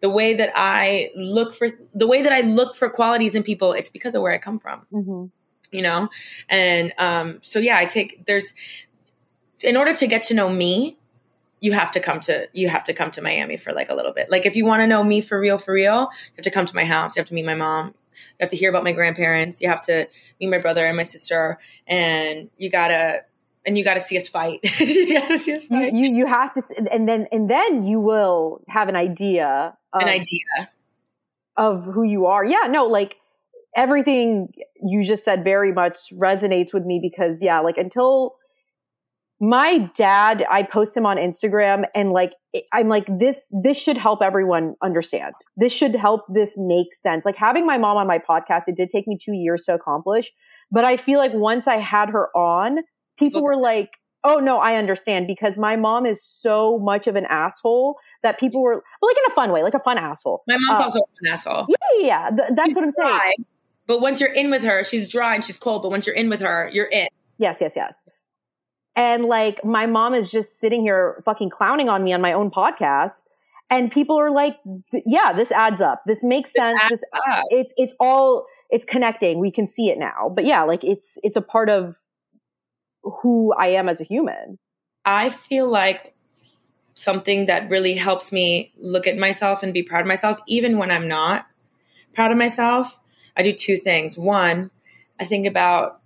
the 0.00 0.10
way 0.10 0.34
that 0.34 0.50
I 0.54 1.10
look 1.16 1.54
for 1.54 1.68
the 1.94 2.06
way 2.06 2.22
that 2.22 2.32
I 2.32 2.40
look 2.40 2.74
for 2.74 2.88
qualities 2.90 3.34
in 3.34 3.42
people, 3.42 3.72
it's 3.72 3.88
because 3.88 4.14
of 4.14 4.22
where 4.22 4.32
I 4.32 4.38
come 4.38 4.58
from, 4.58 4.86
Mm-hmm. 4.92 5.26
you 5.76 5.82
know? 5.82 6.08
And 6.48 6.92
um 6.98 7.38
so 7.42 7.58
yeah, 7.58 7.76
I 7.78 7.84
take 7.84 8.26
there's 8.26 8.54
in 9.62 9.76
order 9.76 9.94
to 9.94 10.06
get 10.08 10.24
to 10.24 10.34
know 10.34 10.48
me, 10.48 10.96
you 11.60 11.72
have 11.72 11.92
to 11.92 12.00
come 12.00 12.18
to 12.20 12.48
you 12.52 12.68
have 12.68 12.82
to 12.84 12.92
come 12.92 13.12
to 13.12 13.22
Miami 13.22 13.56
for 13.56 13.72
like 13.72 13.90
a 13.90 13.94
little 13.94 14.12
bit. 14.12 14.28
Like 14.28 14.44
if 14.44 14.56
you 14.56 14.66
want 14.66 14.82
to 14.82 14.88
know 14.88 15.04
me 15.04 15.20
for 15.20 15.38
real 15.38 15.58
for 15.58 15.72
real, 15.72 16.00
you 16.12 16.36
have 16.36 16.44
to 16.44 16.50
come 16.50 16.66
to 16.66 16.74
my 16.74 16.84
house. 16.84 17.14
You 17.14 17.20
have 17.20 17.28
to 17.28 17.34
meet 17.34 17.46
my 17.46 17.54
mom. 17.54 17.94
You 18.38 18.44
have 18.44 18.50
to 18.50 18.56
hear 18.56 18.70
about 18.70 18.84
my 18.84 18.92
grandparents. 18.92 19.60
You 19.60 19.68
have 19.68 19.80
to 19.82 20.08
meet 20.40 20.48
my 20.50 20.58
brother 20.58 20.84
and 20.86 20.96
my 20.96 21.02
sister 21.04 21.58
and 21.86 22.50
you 22.56 22.70
got 22.70 22.88
to 22.88 23.22
and 23.64 23.78
you 23.78 23.84
got 23.84 23.94
to 23.94 24.00
see 24.00 24.16
us 24.16 24.28
fight. 24.28 24.60
you 24.80 25.18
got 25.18 25.28
to 25.28 25.38
see 25.38 25.54
us 25.54 25.66
fight. 25.66 25.92
you 25.92 26.12
you 26.14 26.26
have 26.26 26.52
to, 26.54 26.62
and 26.90 27.08
then 27.08 27.26
and 27.30 27.48
then 27.48 27.84
you 27.86 28.00
will 28.00 28.62
have 28.68 28.88
an 28.88 28.96
idea 28.96 29.74
of, 29.92 30.02
An 30.02 30.08
idea. 30.08 30.70
of 31.56 31.84
who 31.84 32.02
you 32.02 32.26
are. 32.26 32.44
Yeah, 32.44 32.66
no, 32.68 32.86
like 32.86 33.14
everything 33.76 34.52
you 34.82 35.04
just 35.06 35.24
said 35.24 35.44
very 35.44 35.72
much 35.72 35.96
resonates 36.12 36.74
with 36.74 36.84
me 36.84 36.98
because 37.00 37.42
yeah, 37.42 37.60
like 37.60 37.76
until 37.76 38.36
my 39.42 39.90
dad, 39.96 40.46
I 40.48 40.62
post 40.62 40.96
him 40.96 41.04
on 41.04 41.16
Instagram 41.16 41.82
and 41.96 42.12
like 42.12 42.30
I'm 42.72 42.88
like 42.88 43.06
this 43.18 43.38
this 43.50 43.76
should 43.76 43.98
help 43.98 44.22
everyone 44.22 44.76
understand. 44.84 45.34
This 45.56 45.72
should 45.72 45.96
help 45.96 46.20
this 46.28 46.54
make 46.56 46.86
sense. 46.96 47.24
Like 47.24 47.34
having 47.36 47.66
my 47.66 47.76
mom 47.76 47.96
on 47.96 48.06
my 48.06 48.20
podcast, 48.20 48.62
it 48.68 48.76
did 48.76 48.88
take 48.88 49.08
me 49.08 49.18
2 49.20 49.32
years 49.32 49.64
to 49.64 49.74
accomplish, 49.74 50.30
but 50.70 50.84
I 50.84 50.96
feel 50.96 51.18
like 51.18 51.32
once 51.34 51.66
I 51.66 51.78
had 51.78 52.08
her 52.10 52.28
on, 52.36 52.78
people 53.18 53.42
were 53.42 53.56
like, 53.56 53.90
"Oh 54.22 54.36
no, 54.36 54.58
I 54.58 54.76
understand 54.76 55.26
because 55.26 55.58
my 55.58 55.74
mom 55.74 56.06
is 56.06 56.24
so 56.24 56.78
much 56.78 57.08
of 57.08 57.16
an 57.16 57.26
asshole 57.28 57.96
that 58.22 58.38
people 58.38 58.62
were 58.62 58.84
but 59.00 59.06
like 59.08 59.16
in 59.26 59.32
a 59.32 59.34
fun 59.34 59.50
way, 59.50 59.64
like 59.64 59.74
a 59.74 59.80
fun 59.80 59.98
asshole." 59.98 60.44
My 60.46 60.56
mom's 60.60 60.78
Uh, 60.78 60.84
also 60.84 61.00
an 61.20 61.32
asshole. 61.32 61.66
Yeah, 61.68 61.76
yeah, 61.98 62.06
yeah. 62.06 62.30
Th- 62.30 62.48
that's 62.54 62.68
She's 62.68 62.74
what 62.76 62.84
I'm 62.84 62.92
saying. 62.92 63.08
dry, 63.08 63.32
But 63.88 64.00
once 64.00 64.20
you're 64.20 64.32
in 64.32 64.50
with 64.52 64.62
her, 64.62 64.84
she's 64.84 65.08
dry 65.08 65.34
and 65.34 65.42
she's 65.44 65.58
cold. 65.58 65.82
But 65.82 65.90
once 65.90 66.06
you're 66.06 66.14
in 66.14 66.28
with 66.28 66.42
her, 66.42 66.70
you're 66.72 66.86
in. 66.86 67.08
Yes, 67.38 67.58
yes, 67.60 67.72
yes. 67.74 67.94
And 68.94 69.24
like 69.24 69.64
my 69.64 69.86
mom 69.86 70.14
is 70.14 70.30
just 70.30 70.60
sitting 70.60 70.82
here 70.82 71.22
fucking 71.24 71.50
clowning 71.50 71.88
on 71.88 72.04
me 72.04 72.12
on 72.12 72.20
my 72.20 72.32
own 72.32 72.50
podcast. 72.50 73.14
And 73.70 73.90
people 73.90 74.18
are 74.20 74.30
like, 74.30 74.58
yeah, 75.06 75.32
this 75.32 75.50
adds 75.50 75.80
up. 75.80 76.02
This 76.06 76.22
makes 76.22 76.52
sense. 76.52 76.78
This, 76.90 77.00
it's, 77.48 77.72
it's 77.78 77.94
all, 77.98 78.44
it's 78.68 78.84
connecting. 78.84 79.38
We 79.38 79.50
can 79.50 79.66
see 79.66 79.88
it 79.88 79.98
now. 79.98 80.30
But 80.34 80.44
yeah, 80.44 80.64
like 80.64 80.84
it's, 80.84 81.16
it's 81.22 81.36
a 81.36 81.40
part 81.40 81.70
of 81.70 81.96
who 83.02 83.54
I 83.54 83.68
am 83.68 83.88
as 83.88 83.98
a 84.00 84.04
human. 84.04 84.58
I 85.06 85.30
feel 85.30 85.68
like 85.68 86.14
something 86.92 87.46
that 87.46 87.70
really 87.70 87.94
helps 87.94 88.30
me 88.30 88.74
look 88.78 89.06
at 89.06 89.16
myself 89.16 89.62
and 89.62 89.72
be 89.72 89.82
proud 89.82 90.02
of 90.02 90.06
myself, 90.06 90.38
even 90.46 90.76
when 90.76 90.90
I'm 90.90 91.08
not 91.08 91.46
proud 92.12 92.30
of 92.30 92.36
myself. 92.36 93.00
I 93.34 93.42
do 93.42 93.54
two 93.54 93.76
things. 93.76 94.18
One, 94.18 94.70
I 95.18 95.24
think 95.24 95.46
about 95.46 96.00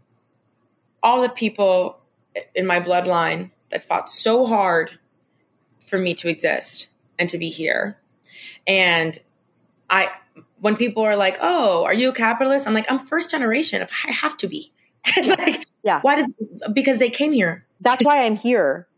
all 1.03 1.21
the 1.23 1.29
people 1.29 1.99
in 2.55 2.67
my 2.67 2.81
bloodline 2.81 3.51
that 3.71 3.85
fought 3.85 4.11
so 4.11 4.47
hard 4.47 4.99
for 5.87 5.99
me 5.99 6.15
to 6.15 6.29
exist 6.29 6.89
and 7.19 7.29
to 7.31 7.39
be 7.39 7.49
here. 7.49 7.99
And 8.67 9.19
I, 9.89 10.11
when 10.61 10.77
people 10.77 11.03
are 11.03 11.17
like, 11.17 11.39
"Oh, 11.41 11.85
are 11.85 11.95
you 11.95 12.09
a 12.09 12.13
capitalist?" 12.13 12.67
I'm 12.67 12.75
like, 12.75 12.91
"I'm 12.91 12.99
first 12.99 13.31
generation. 13.31 13.83
If 13.83 13.91
I 14.07 14.13
have 14.13 14.37
to 14.39 14.49
be." 14.49 14.73
like, 15.27 15.67
Yeah. 15.83 16.01
Why 16.03 16.17
did? 16.17 16.27
Because 16.75 16.99
they 16.99 17.11
came 17.11 17.33
here. 17.33 17.65
That's 17.81 18.03
why 18.05 18.25
I'm 18.25 18.37
here 18.37 18.89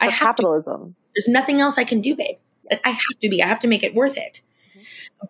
I 0.00 0.06
have 0.06 0.36
to 0.36 0.42
capitalism. 0.42 0.96
there's 1.14 1.28
nothing 1.28 1.60
else 1.60 1.78
I 1.78 1.84
can 1.84 2.00
do, 2.00 2.14
babe. 2.14 2.36
I 2.84 2.90
have 2.90 3.18
to 3.20 3.28
be. 3.28 3.42
I 3.42 3.46
have 3.46 3.60
to 3.60 3.68
make 3.68 3.82
it 3.82 3.94
worth 3.94 4.16
it. 4.16 4.42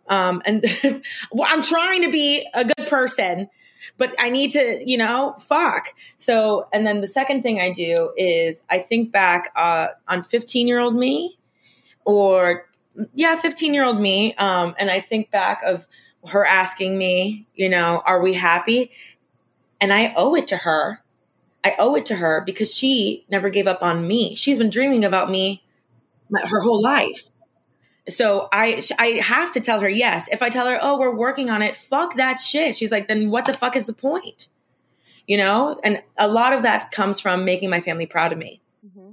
Um, 0.08 0.42
and 0.44 0.64
well, 1.32 1.48
I'm 1.50 1.62
trying 1.62 2.02
to 2.02 2.10
be 2.10 2.46
a 2.54 2.64
good 2.64 2.86
person, 2.86 3.48
but 3.96 4.14
I 4.18 4.30
need 4.30 4.50
to, 4.52 4.82
you 4.84 4.98
know, 4.98 5.34
fuck. 5.38 5.94
So, 6.16 6.68
and 6.72 6.86
then 6.86 7.00
the 7.00 7.06
second 7.06 7.42
thing 7.42 7.60
I 7.60 7.70
do 7.70 8.12
is 8.16 8.62
I 8.70 8.78
think 8.78 9.12
back 9.12 9.50
uh, 9.56 9.88
on 10.06 10.22
15 10.22 10.66
year 10.66 10.80
old 10.80 10.94
me, 10.94 11.38
or 12.04 12.66
yeah, 13.14 13.36
15 13.36 13.74
year 13.74 13.84
old 13.84 14.00
me, 14.00 14.34
um, 14.34 14.74
and 14.78 14.90
I 14.90 15.00
think 15.00 15.30
back 15.30 15.62
of 15.62 15.86
her 16.30 16.44
asking 16.44 16.98
me, 16.98 17.46
you 17.54 17.68
know, 17.68 18.02
are 18.04 18.20
we 18.20 18.34
happy? 18.34 18.90
And 19.80 19.92
I 19.92 20.12
owe 20.16 20.34
it 20.34 20.46
to 20.48 20.58
her. 20.58 21.02
I 21.64 21.74
owe 21.78 21.94
it 21.96 22.06
to 22.06 22.16
her 22.16 22.42
because 22.44 22.74
she 22.74 23.24
never 23.28 23.50
gave 23.50 23.66
up 23.66 23.82
on 23.82 24.06
me. 24.06 24.34
She's 24.34 24.58
been 24.58 24.70
dreaming 24.70 25.04
about 25.04 25.30
me 25.30 25.62
her 26.32 26.60
whole 26.60 26.82
life. 26.82 27.28
So 28.08 28.48
I 28.52 28.82
I 28.98 29.20
have 29.22 29.52
to 29.52 29.60
tell 29.60 29.80
her 29.80 29.88
yes. 29.88 30.28
If 30.28 30.42
I 30.42 30.50
tell 30.50 30.66
her, 30.66 30.78
"Oh, 30.80 30.98
we're 30.98 31.14
working 31.14 31.50
on 31.50 31.62
it," 31.62 31.76
fuck 31.76 32.16
that 32.16 32.40
shit. 32.40 32.76
She's 32.76 32.92
like, 32.92 33.08
"Then 33.08 33.30
what 33.30 33.46
the 33.46 33.52
fuck 33.52 33.76
is 33.76 33.86
the 33.86 33.92
point?" 33.92 34.48
You 35.26 35.36
know? 35.36 35.78
And 35.84 36.02
a 36.16 36.28
lot 36.28 36.52
of 36.52 36.62
that 36.62 36.90
comes 36.90 37.20
from 37.20 37.44
making 37.44 37.70
my 37.70 37.80
family 37.80 38.06
proud 38.06 38.32
of 38.32 38.38
me. 38.38 38.60
Mm-hmm. 38.86 39.10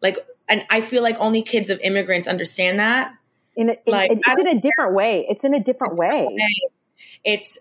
Like 0.00 0.18
and 0.48 0.66
I 0.68 0.80
feel 0.80 1.02
like 1.02 1.16
only 1.20 1.42
kids 1.42 1.70
of 1.70 1.78
immigrants 1.80 2.26
understand 2.26 2.80
that. 2.80 3.14
In 3.56 3.70
a, 3.70 3.76
Like, 3.86 4.10
it's 4.12 4.40
in 4.40 4.46
a 4.48 4.60
different 4.60 4.94
way. 4.94 5.26
It's 5.28 5.44
in 5.44 5.54
a 5.54 5.62
different 5.62 5.96
way. 5.96 6.26
It's 7.24 7.58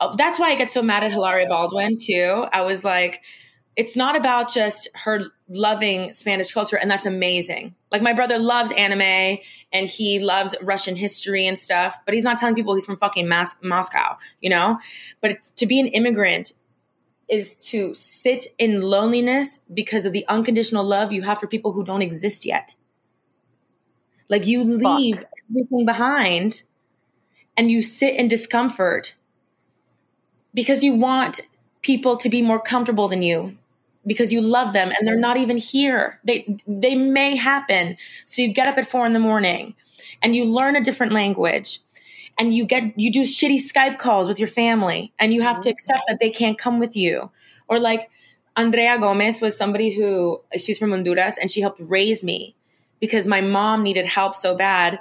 oh, 0.00 0.14
that's 0.16 0.38
why 0.38 0.50
I 0.50 0.54
get 0.56 0.72
so 0.72 0.82
mad 0.82 1.04
at 1.04 1.12
Hilaria 1.12 1.46
Baldwin 1.46 1.96
too. 1.98 2.46
I 2.52 2.62
was 2.62 2.84
like, 2.84 3.22
it's 3.76 3.96
not 3.96 4.16
about 4.16 4.52
just 4.52 4.88
her 4.94 5.26
loving 5.48 6.12
Spanish 6.12 6.52
culture, 6.52 6.76
and 6.76 6.90
that's 6.90 7.06
amazing. 7.06 7.74
Like 7.90 8.02
my 8.02 8.12
brother 8.12 8.38
loves 8.38 8.70
anime 8.72 9.38
and 9.72 9.88
he 9.88 10.18
loves 10.18 10.54
Russian 10.62 10.96
history 10.96 11.46
and 11.46 11.58
stuff, 11.58 11.98
but 12.04 12.14
he's 12.14 12.24
not 12.24 12.36
telling 12.36 12.54
people 12.54 12.74
he's 12.74 12.86
from 12.86 12.96
fucking 12.96 13.28
Mas- 13.28 13.56
Moscow, 13.62 14.16
you 14.40 14.50
know. 14.50 14.78
But 15.20 15.42
to 15.56 15.66
be 15.66 15.80
an 15.80 15.86
immigrant 15.88 16.52
is 17.28 17.58
to 17.58 17.94
sit 17.94 18.46
in 18.58 18.80
loneliness 18.80 19.60
because 19.72 20.06
of 20.06 20.12
the 20.12 20.24
unconditional 20.28 20.84
love 20.84 21.12
you 21.12 21.22
have 21.22 21.38
for 21.38 21.46
people 21.46 21.72
who 21.72 21.84
don't 21.84 22.02
exist 22.02 22.44
yet. 22.44 22.74
Like 24.30 24.46
you 24.46 24.62
leave 24.62 25.16
Fuck. 25.16 25.26
everything 25.50 25.86
behind 25.86 26.62
and 27.56 27.70
you 27.70 27.82
sit 27.82 28.14
in 28.14 28.28
discomfort 28.28 29.14
because 30.54 30.82
you 30.82 30.94
want 30.94 31.40
people 31.82 32.16
to 32.16 32.28
be 32.28 32.42
more 32.42 32.60
comfortable 32.60 33.08
than 33.08 33.22
you 33.22 33.56
because 34.08 34.32
you 34.32 34.40
love 34.40 34.72
them 34.72 34.90
and 34.90 35.06
they're 35.06 35.16
not 35.16 35.36
even 35.36 35.58
here. 35.58 36.18
They 36.24 36.58
they 36.66 36.96
may 36.96 37.36
happen. 37.36 37.96
So 38.24 38.42
you 38.42 38.52
get 38.52 38.66
up 38.66 38.78
at 38.78 38.86
4 38.86 39.06
in 39.06 39.12
the 39.12 39.20
morning 39.20 39.74
and 40.22 40.34
you 40.34 40.44
learn 40.44 40.74
a 40.74 40.82
different 40.82 41.12
language 41.12 41.80
and 42.38 42.52
you 42.52 42.64
get 42.64 42.98
you 42.98 43.12
do 43.12 43.22
shitty 43.22 43.58
Skype 43.58 43.98
calls 43.98 44.26
with 44.26 44.40
your 44.40 44.48
family 44.48 45.12
and 45.18 45.32
you 45.32 45.42
have 45.42 45.60
to 45.60 45.70
accept 45.70 46.02
that 46.08 46.18
they 46.20 46.30
can't 46.30 46.58
come 46.58 46.80
with 46.80 46.96
you. 46.96 47.30
Or 47.68 47.78
like 47.78 48.10
Andrea 48.56 48.98
Gomez 48.98 49.40
was 49.40 49.56
somebody 49.56 49.94
who 49.94 50.40
she's 50.56 50.78
from 50.78 50.90
Honduras 50.90 51.38
and 51.38 51.50
she 51.50 51.60
helped 51.60 51.80
raise 51.80 52.24
me 52.24 52.56
because 53.00 53.26
my 53.28 53.40
mom 53.40 53.82
needed 53.82 54.06
help 54.06 54.34
so 54.34 54.56
bad. 54.56 54.98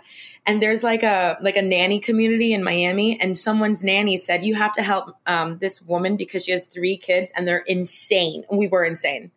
And 0.47 0.61
there's 0.61 0.81
like 0.81 1.03
a 1.03 1.37
like 1.41 1.57
a 1.57 1.61
nanny 1.61 1.99
community 1.99 2.53
in 2.53 2.63
Miami, 2.63 3.19
and 3.19 3.37
someone's 3.37 3.83
nanny 3.83 4.17
said 4.17 4.43
you 4.43 4.55
have 4.55 4.73
to 4.73 4.81
help 4.81 5.15
um, 5.27 5.57
this 5.57 5.81
woman 5.81 6.15
because 6.15 6.45
she 6.45 6.51
has 6.51 6.65
three 6.65 6.97
kids 6.97 7.31
and 7.35 7.47
they're 7.47 7.59
insane. 7.67 8.43
We 8.49 8.67
were 8.67 8.85
insane. 8.85 9.31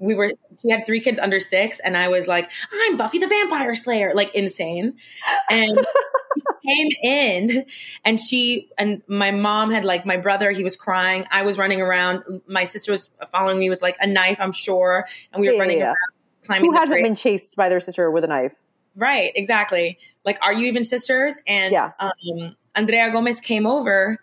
We 0.00 0.14
were. 0.14 0.32
She 0.60 0.70
had 0.70 0.84
three 0.84 1.00
kids 1.00 1.18
under 1.18 1.40
six, 1.40 1.78
and 1.78 1.96
I 1.96 2.08
was 2.08 2.26
like, 2.26 2.50
I'm 2.72 2.96
Buffy 2.96 3.18
the 3.18 3.28
Vampire 3.28 3.74
Slayer, 3.74 4.12
like 4.14 4.34
insane. 4.34 4.96
And 5.50 5.78
came 6.66 6.88
in 7.02 7.64
and 8.04 8.18
she 8.18 8.70
and 8.76 9.02
my 9.06 9.30
mom 9.30 9.70
had 9.70 9.84
like 9.84 10.04
my 10.04 10.16
brother 10.16 10.50
he 10.50 10.64
was 10.64 10.76
crying 10.76 11.24
i 11.30 11.42
was 11.42 11.58
running 11.58 11.80
around 11.80 12.22
my 12.46 12.64
sister 12.64 12.92
was 12.92 13.10
following 13.30 13.58
me 13.58 13.70
with 13.70 13.82
like 13.82 13.96
a 14.00 14.06
knife 14.06 14.40
i'm 14.40 14.52
sure 14.52 15.06
and 15.32 15.40
we 15.40 15.48
were 15.48 15.54
yeah, 15.54 15.60
running 15.60 15.78
yeah. 15.78 15.86
around 15.86 15.96
climbing 16.44 16.72
who 16.72 16.76
hasn't 16.76 17.02
been 17.02 17.14
chased 17.14 17.54
by 17.56 17.68
their 17.68 17.80
sister 17.80 18.10
with 18.10 18.24
a 18.24 18.26
knife 18.26 18.54
right 18.96 19.32
exactly 19.34 19.98
like 20.24 20.38
are 20.42 20.52
you 20.52 20.66
even 20.66 20.84
sisters 20.84 21.38
and 21.46 21.72
yeah. 21.72 21.92
um, 22.00 22.56
andrea 22.74 23.10
gomez 23.10 23.40
came 23.40 23.66
over 23.66 24.18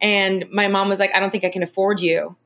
and 0.00 0.44
my 0.50 0.68
mom 0.68 0.88
was 0.88 1.00
like 1.00 1.14
i 1.14 1.20
don't 1.20 1.30
think 1.30 1.44
i 1.44 1.50
can 1.50 1.62
afford 1.62 2.00
you 2.00 2.36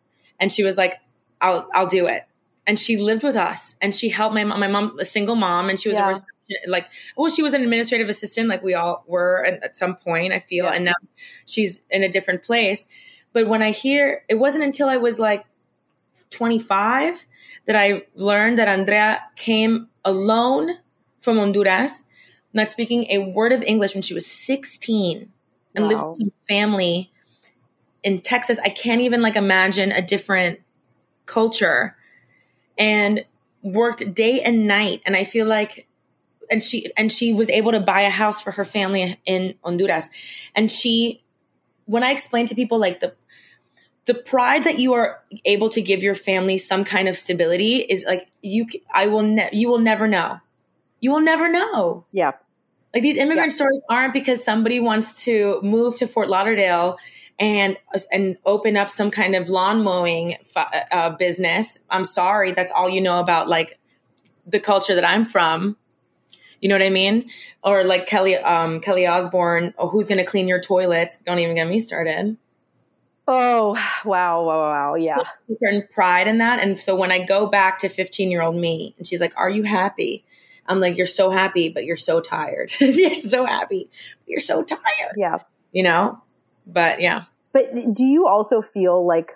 and 0.41 0.53
she 0.53 0.63
was 0.63 0.77
like 0.77 0.95
i'll 1.41 1.69
i'll 1.75 1.87
do 1.87 2.07
it 2.07 2.23
and 2.67 2.79
she 2.79 2.97
lived 2.97 3.23
with 3.23 3.37
us 3.37 3.77
and 3.81 3.95
she 3.95 4.09
helped 4.09 4.35
my 4.35 4.45
mom 4.45 4.61
my 4.61 4.69
mom 4.69 4.99
a 4.99 5.05
single 5.05 5.37
mom 5.37 5.69
and 5.69 5.79
she 5.79 5.89
was 5.89 5.99
yeah. 5.99 6.11
a 6.11 6.71
like 6.71 6.89
well 7.17 7.31
she 7.31 7.43
was 7.43 7.55
an 7.55 7.63
administrative 7.63 8.09
assistant 8.09 8.49
like 8.49 8.63
we 8.63 8.75
all 8.75 9.05
were 9.07 9.45
at, 9.45 9.63
at 9.63 9.77
some 9.77 9.97
point 9.97 10.33
i 10.33 10.39
feel 10.39 10.67
yeah. 10.67 10.73
and 10.73 10.85
now 10.85 10.95
she's 11.47 11.85
in 11.91 12.03
a 12.03 12.09
different 12.09 12.43
place 12.43 12.89
but 13.33 13.47
when 13.47 13.63
i 13.63 13.71
hear 13.71 14.25
it 14.29 14.37
wasn't 14.37 14.63
until 14.63 14.89
i 14.89 14.97
was 14.97 15.19
like 15.19 15.45
25 16.31 17.27
that 17.67 17.77
i 17.77 18.03
learned 18.15 18.59
that 18.59 18.69
andrea 18.69 19.23
came 19.37 19.89
alone 20.05 20.71
from 21.27 21.37
honduras 21.37 22.05
not 22.55 22.69
speaking 22.69 23.05
a 23.11 23.19
word 23.19 23.53
of 23.53 23.63
english 23.65 23.95
when 23.95 24.03
she 24.03 24.15
was 24.15 24.27
16 24.27 25.31
and 25.75 25.85
wow. 25.85 25.91
lived 25.91 26.07
with 26.07 26.17
some 26.17 26.33
family 26.49 27.11
in 28.03 28.21
texas 28.21 28.59
i 28.65 28.71
can't 28.71 29.03
even 29.03 29.21
like 29.21 29.37
imagine 29.37 29.93
a 29.93 30.01
different 30.01 30.61
culture 31.27 31.97
and 32.79 33.25
worked 33.63 34.15
day 34.15 34.41
and 34.41 34.67
night 34.67 35.03
and 35.05 35.17
i 35.17 35.25
feel 35.25 35.47
like 35.47 35.87
and 36.51 36.63
she 36.63 36.91
and 36.97 37.11
she 37.11 37.33
was 37.33 37.51
able 37.51 37.73
to 37.73 37.81
buy 37.81 38.03
a 38.03 38.11
house 38.11 38.41
for 38.41 38.53
her 38.53 38.65
family 38.65 39.17
in 39.25 39.55
Honduras. 39.65 40.11
And 40.55 40.71
she 40.71 41.23
when 41.85 42.03
I 42.03 42.13
explain 42.13 42.47
to 42.47 42.55
people 42.55 42.79
like 42.79 43.01
the 43.01 43.15
the 44.07 44.15
pride 44.15 44.65
that 44.65 44.79
you 44.79 44.93
are 44.93 45.21
able 45.45 45.69
to 45.71 45.83
give 45.83 46.03
your 46.03 46.15
family 46.15 46.59
some 46.59 46.85
kind 46.85 47.09
of 47.09 47.17
stability 47.17 47.79
is 47.79 48.05
like 48.07 48.29
you 48.43 48.67
I 48.93 49.07
will 49.07 49.23
ne- 49.23 49.51
you 49.53 49.69
will 49.69 49.79
never 49.79 50.07
know. 50.07 50.41
You 51.01 51.13
will 51.13 51.21
never 51.21 51.51
know. 51.51 52.05
Yeah. 52.13 52.33
Like 52.95 53.03
these 53.03 53.17
immigrant 53.17 53.53
yeah. 53.53 53.57
stories 53.57 53.83
aren't 53.91 54.13
because 54.13 54.43
somebody 54.45 54.81
wants 54.81 55.25
to 55.25 55.61
move 55.63 55.97
to 55.97 56.07
Fort 56.07 56.29
Lauderdale 56.29 56.99
and 57.39 57.77
and 58.11 58.39
open 58.47 58.77
up 58.77 58.89
some 58.89 59.11
kind 59.11 59.35
of 59.35 59.49
lawn 59.49 59.83
mowing 59.83 60.37
uh, 60.57 61.11
business. 61.11 61.81
I'm 61.91 62.05
sorry, 62.05 62.53
that's 62.53 62.73
all 62.73 62.89
you 62.89 63.01
know 63.01 63.21
about 63.21 63.49
like 63.49 63.79
the 64.47 64.61
culture 64.61 64.95
that 64.95 65.05
I'm 65.05 65.25
from. 65.25 65.77
You 66.61 66.71
know 66.71 66.75
what 66.75 66.83
I 66.83 66.91
mean? 66.91 67.31
Or 67.63 67.85
like 67.85 68.07
Kelly, 68.07 68.37
um, 68.37 68.81
Kelly 68.81 69.07
Osbourne, 69.07 69.75
oh, 69.79 69.89
who's 69.89 70.09
going 70.09 70.19
to 70.19 70.25
clean 70.25 70.49
your 70.49 70.61
toilets? 70.61 71.19
Don't 71.19 71.39
even 71.39 71.55
get 71.55 71.69
me 71.69 71.81
started. 71.81 72.39
Oh, 73.29 73.75
wow, 74.05 74.45
wow, 74.45 74.71
wow, 74.71 74.95
yeah. 74.95 75.19
Certain 75.61 75.87
pride 75.93 76.29
in 76.29 76.39
that. 76.39 76.63
And 76.63 76.79
so 76.79 76.95
when 76.95 77.11
I 77.11 77.25
go 77.25 77.47
back 77.47 77.79
to 77.79 77.89
15 77.89 78.31
year 78.31 78.41
old 78.41 78.57
me 78.57 78.95
and 78.99 79.07
she's 79.07 79.21
like, 79.21 79.35
Are 79.37 79.51
you 79.51 79.65
happy? 79.65 80.25
I'm 80.69 80.81
like, 80.81 80.97
You're 80.97 81.07
so 81.07 81.31
happy, 81.31 81.69
but 81.69 81.85
you're 81.85 81.97
so 81.97 82.21
tired. 82.21 82.71
you're 82.81 83.15
so 83.15 83.45
happy, 83.45 83.89
but 83.91 84.29
you're 84.29 84.41
so 84.41 84.63
tired. 84.63 85.15
Yeah. 85.17 85.39
You 85.73 85.83
know? 85.83 86.23
But 86.67 87.01
yeah. 87.01 87.25
But 87.53 87.93
do 87.93 88.05
you 88.05 88.27
also 88.27 88.63
feel 88.63 89.07
like 89.07 89.31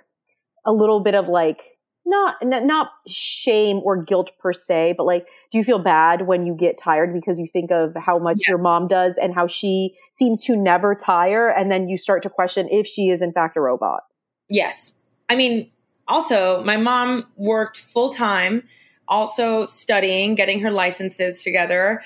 a 0.66 0.72
little 0.72 1.00
bit 1.00 1.14
of 1.14 1.28
like, 1.28 1.58
not, 2.04 2.36
not 2.42 2.88
shame 3.06 3.80
or 3.84 4.02
guilt 4.02 4.30
per 4.40 4.52
se, 4.52 4.94
but 4.96 5.04
like, 5.04 5.26
do 5.50 5.58
you 5.58 5.64
feel 5.64 5.78
bad 5.78 6.26
when 6.26 6.46
you 6.46 6.54
get 6.54 6.78
tired 6.78 7.12
because 7.12 7.38
you 7.38 7.46
think 7.52 7.70
of 7.70 7.94
how 7.96 8.18
much 8.18 8.38
your 8.46 8.58
mom 8.58 8.88
does 8.88 9.18
and 9.20 9.34
how 9.34 9.46
she 9.46 9.94
seems 10.12 10.44
to 10.44 10.56
never 10.56 10.94
tire 10.94 11.48
and 11.48 11.70
then 11.70 11.88
you 11.88 11.98
start 11.98 12.22
to 12.22 12.30
question 12.30 12.68
if 12.70 12.86
she 12.86 13.08
is 13.08 13.20
in 13.20 13.32
fact 13.32 13.56
a 13.56 13.60
robot 13.60 14.02
yes 14.48 14.94
i 15.28 15.36
mean 15.36 15.70
also 16.08 16.62
my 16.64 16.76
mom 16.76 17.26
worked 17.36 17.78
full 17.78 18.10
time 18.10 18.62
also 19.10 19.64
studying 19.64 20.34
getting 20.34 20.60
her 20.60 20.70
licenses 20.70 21.42
together 21.42 22.02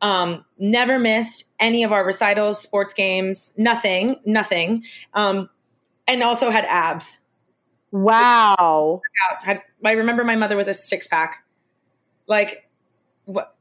um, 0.00 0.44
never 0.58 0.98
missed 0.98 1.48
any 1.58 1.82
of 1.84 1.92
our 1.92 2.04
recitals 2.04 2.60
sports 2.60 2.94
games 2.94 3.54
nothing 3.56 4.20
nothing 4.24 4.84
um, 5.14 5.48
and 6.06 6.22
also 6.22 6.50
had 6.50 6.64
abs 6.66 7.20
wow 7.90 9.00
i 9.84 9.92
remember 9.92 10.22
my 10.24 10.36
mother 10.36 10.56
with 10.56 10.68
a 10.68 10.74
six 10.74 11.08
pack 11.08 11.44
like 12.26 12.68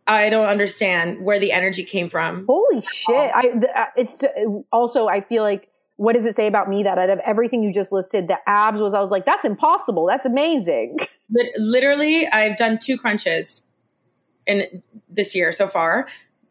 I 0.07 0.29
don't 0.29 0.47
understand 0.47 1.23
where 1.23 1.39
the 1.39 1.51
energy 1.51 1.83
came 1.83 2.09
from. 2.09 2.45
Holy 2.47 2.81
shit! 2.81 3.31
I 3.33 3.51
uh, 3.75 3.85
it's 3.95 4.23
also 4.71 5.07
I 5.07 5.21
feel 5.21 5.43
like 5.43 5.69
what 5.97 6.15
does 6.15 6.25
it 6.25 6.35
say 6.35 6.47
about 6.47 6.67
me 6.67 6.83
that 6.83 6.97
out 6.97 7.09
of 7.09 7.19
everything 7.19 7.63
you 7.63 7.71
just 7.71 7.91
listed, 7.91 8.27
the 8.27 8.37
abs 8.47 8.79
was 8.79 8.93
I 8.93 8.99
was 8.99 9.11
like 9.11 9.25
that's 9.25 9.45
impossible. 9.45 10.07
That's 10.07 10.25
amazing. 10.25 10.97
But 11.31 11.45
literally, 11.57 12.27
I've 12.27 12.57
done 12.57 12.77
two 12.77 12.97
crunches 12.97 13.67
in 14.45 14.83
this 15.09 15.33
year 15.35 15.53
so 15.53 15.67
far. 15.67 16.07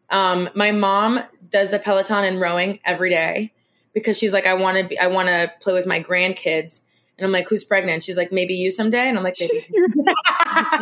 Um, 0.09 0.49
my 0.55 0.71
mom 0.71 1.23
does 1.49 1.73
a 1.73 1.79
Peloton 1.79 2.23
and 2.23 2.39
rowing 2.39 2.79
every 2.83 3.09
day 3.09 3.53
because 3.93 4.17
she's 4.17 4.33
like, 4.33 4.45
I 4.45 4.55
want 4.55 4.77
to 4.77 4.83
be, 4.83 4.97
I 4.99 5.07
want 5.07 5.27
to 5.29 5.51
play 5.61 5.73
with 5.73 5.85
my 5.85 6.01
grandkids. 6.01 6.83
And 7.17 7.25
I'm 7.25 7.31
like, 7.31 7.47
who's 7.47 7.63
pregnant? 7.63 8.03
She's 8.03 8.17
like, 8.17 8.31
maybe 8.31 8.55
you 8.55 8.71
someday. 8.71 9.07
And 9.07 9.17
I'm 9.17 9.23
like, 9.23 9.37
maybe. 9.39 9.65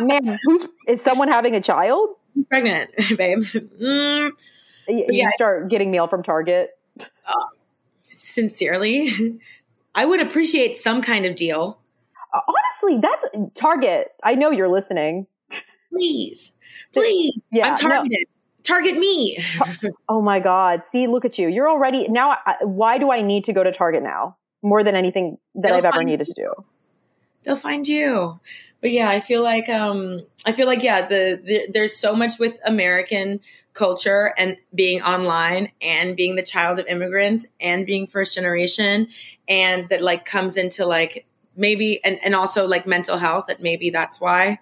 Man, 0.00 0.38
who's, 0.44 0.66
is 0.88 1.02
someone 1.02 1.28
having 1.28 1.54
a 1.54 1.60
child? 1.60 2.16
I'm 2.36 2.44
pregnant, 2.44 2.90
babe. 3.18 3.40
Mm. 3.40 4.30
You, 4.88 5.06
yeah. 5.10 5.30
start 5.34 5.68
getting 5.68 5.90
mail 5.90 6.08
from 6.08 6.22
Target. 6.22 6.70
Uh, 6.98 7.46
sincerely, 8.10 9.38
I 9.94 10.04
would 10.04 10.20
appreciate 10.20 10.78
some 10.78 11.02
kind 11.02 11.26
of 11.26 11.36
deal. 11.36 11.79
Honestly, 12.32 12.98
that's 13.00 13.26
Target. 13.54 14.08
I 14.22 14.34
know 14.34 14.50
you're 14.50 14.68
listening. 14.68 15.26
Please, 15.92 16.58
please. 16.92 17.42
Yeah, 17.50 17.68
I'm 17.68 17.76
targeted. 17.76 18.10
No. 18.10 18.36
Target 18.62 18.98
me. 18.98 19.38
oh 20.08 20.20
my 20.20 20.38
God. 20.38 20.84
See, 20.84 21.06
look 21.06 21.24
at 21.24 21.38
you. 21.38 21.48
You're 21.48 21.68
already 21.68 22.06
now. 22.08 22.36
Why 22.60 22.98
do 22.98 23.10
I 23.10 23.22
need 23.22 23.44
to 23.46 23.52
go 23.52 23.64
to 23.64 23.72
Target 23.72 24.02
now? 24.02 24.36
more 24.62 24.84
than 24.84 24.94
anything 24.94 25.38
that 25.54 25.68
They'll 25.68 25.76
I've 25.76 25.84
ever 25.84 26.04
needed 26.04 26.26
to 26.26 26.34
do. 26.34 26.52
They'll 27.42 27.56
find 27.56 27.88
you. 27.88 28.38
But 28.80 28.90
yeah, 28.90 29.08
I 29.08 29.20
feel 29.20 29.42
like 29.42 29.68
um 29.68 30.26
I 30.46 30.52
feel 30.52 30.66
like 30.66 30.82
yeah, 30.82 31.06
the, 31.06 31.40
the 31.42 31.66
there's 31.72 31.96
so 31.96 32.14
much 32.14 32.38
with 32.38 32.58
American 32.64 33.40
culture 33.72 34.34
and 34.36 34.56
being 34.74 35.00
online 35.02 35.70
and 35.80 36.16
being 36.16 36.34
the 36.34 36.42
child 36.42 36.78
of 36.78 36.86
immigrants 36.86 37.46
and 37.60 37.86
being 37.86 38.06
first 38.06 38.34
generation 38.34 39.08
and 39.48 39.88
that 39.88 40.02
like 40.02 40.24
comes 40.24 40.56
into 40.56 40.84
like 40.84 41.26
maybe 41.56 42.02
and, 42.04 42.18
and 42.24 42.34
also 42.34 42.66
like 42.66 42.86
mental 42.86 43.18
health 43.18 43.46
that 43.48 43.60
maybe 43.60 43.90
that's 43.90 44.20
why 44.20 44.58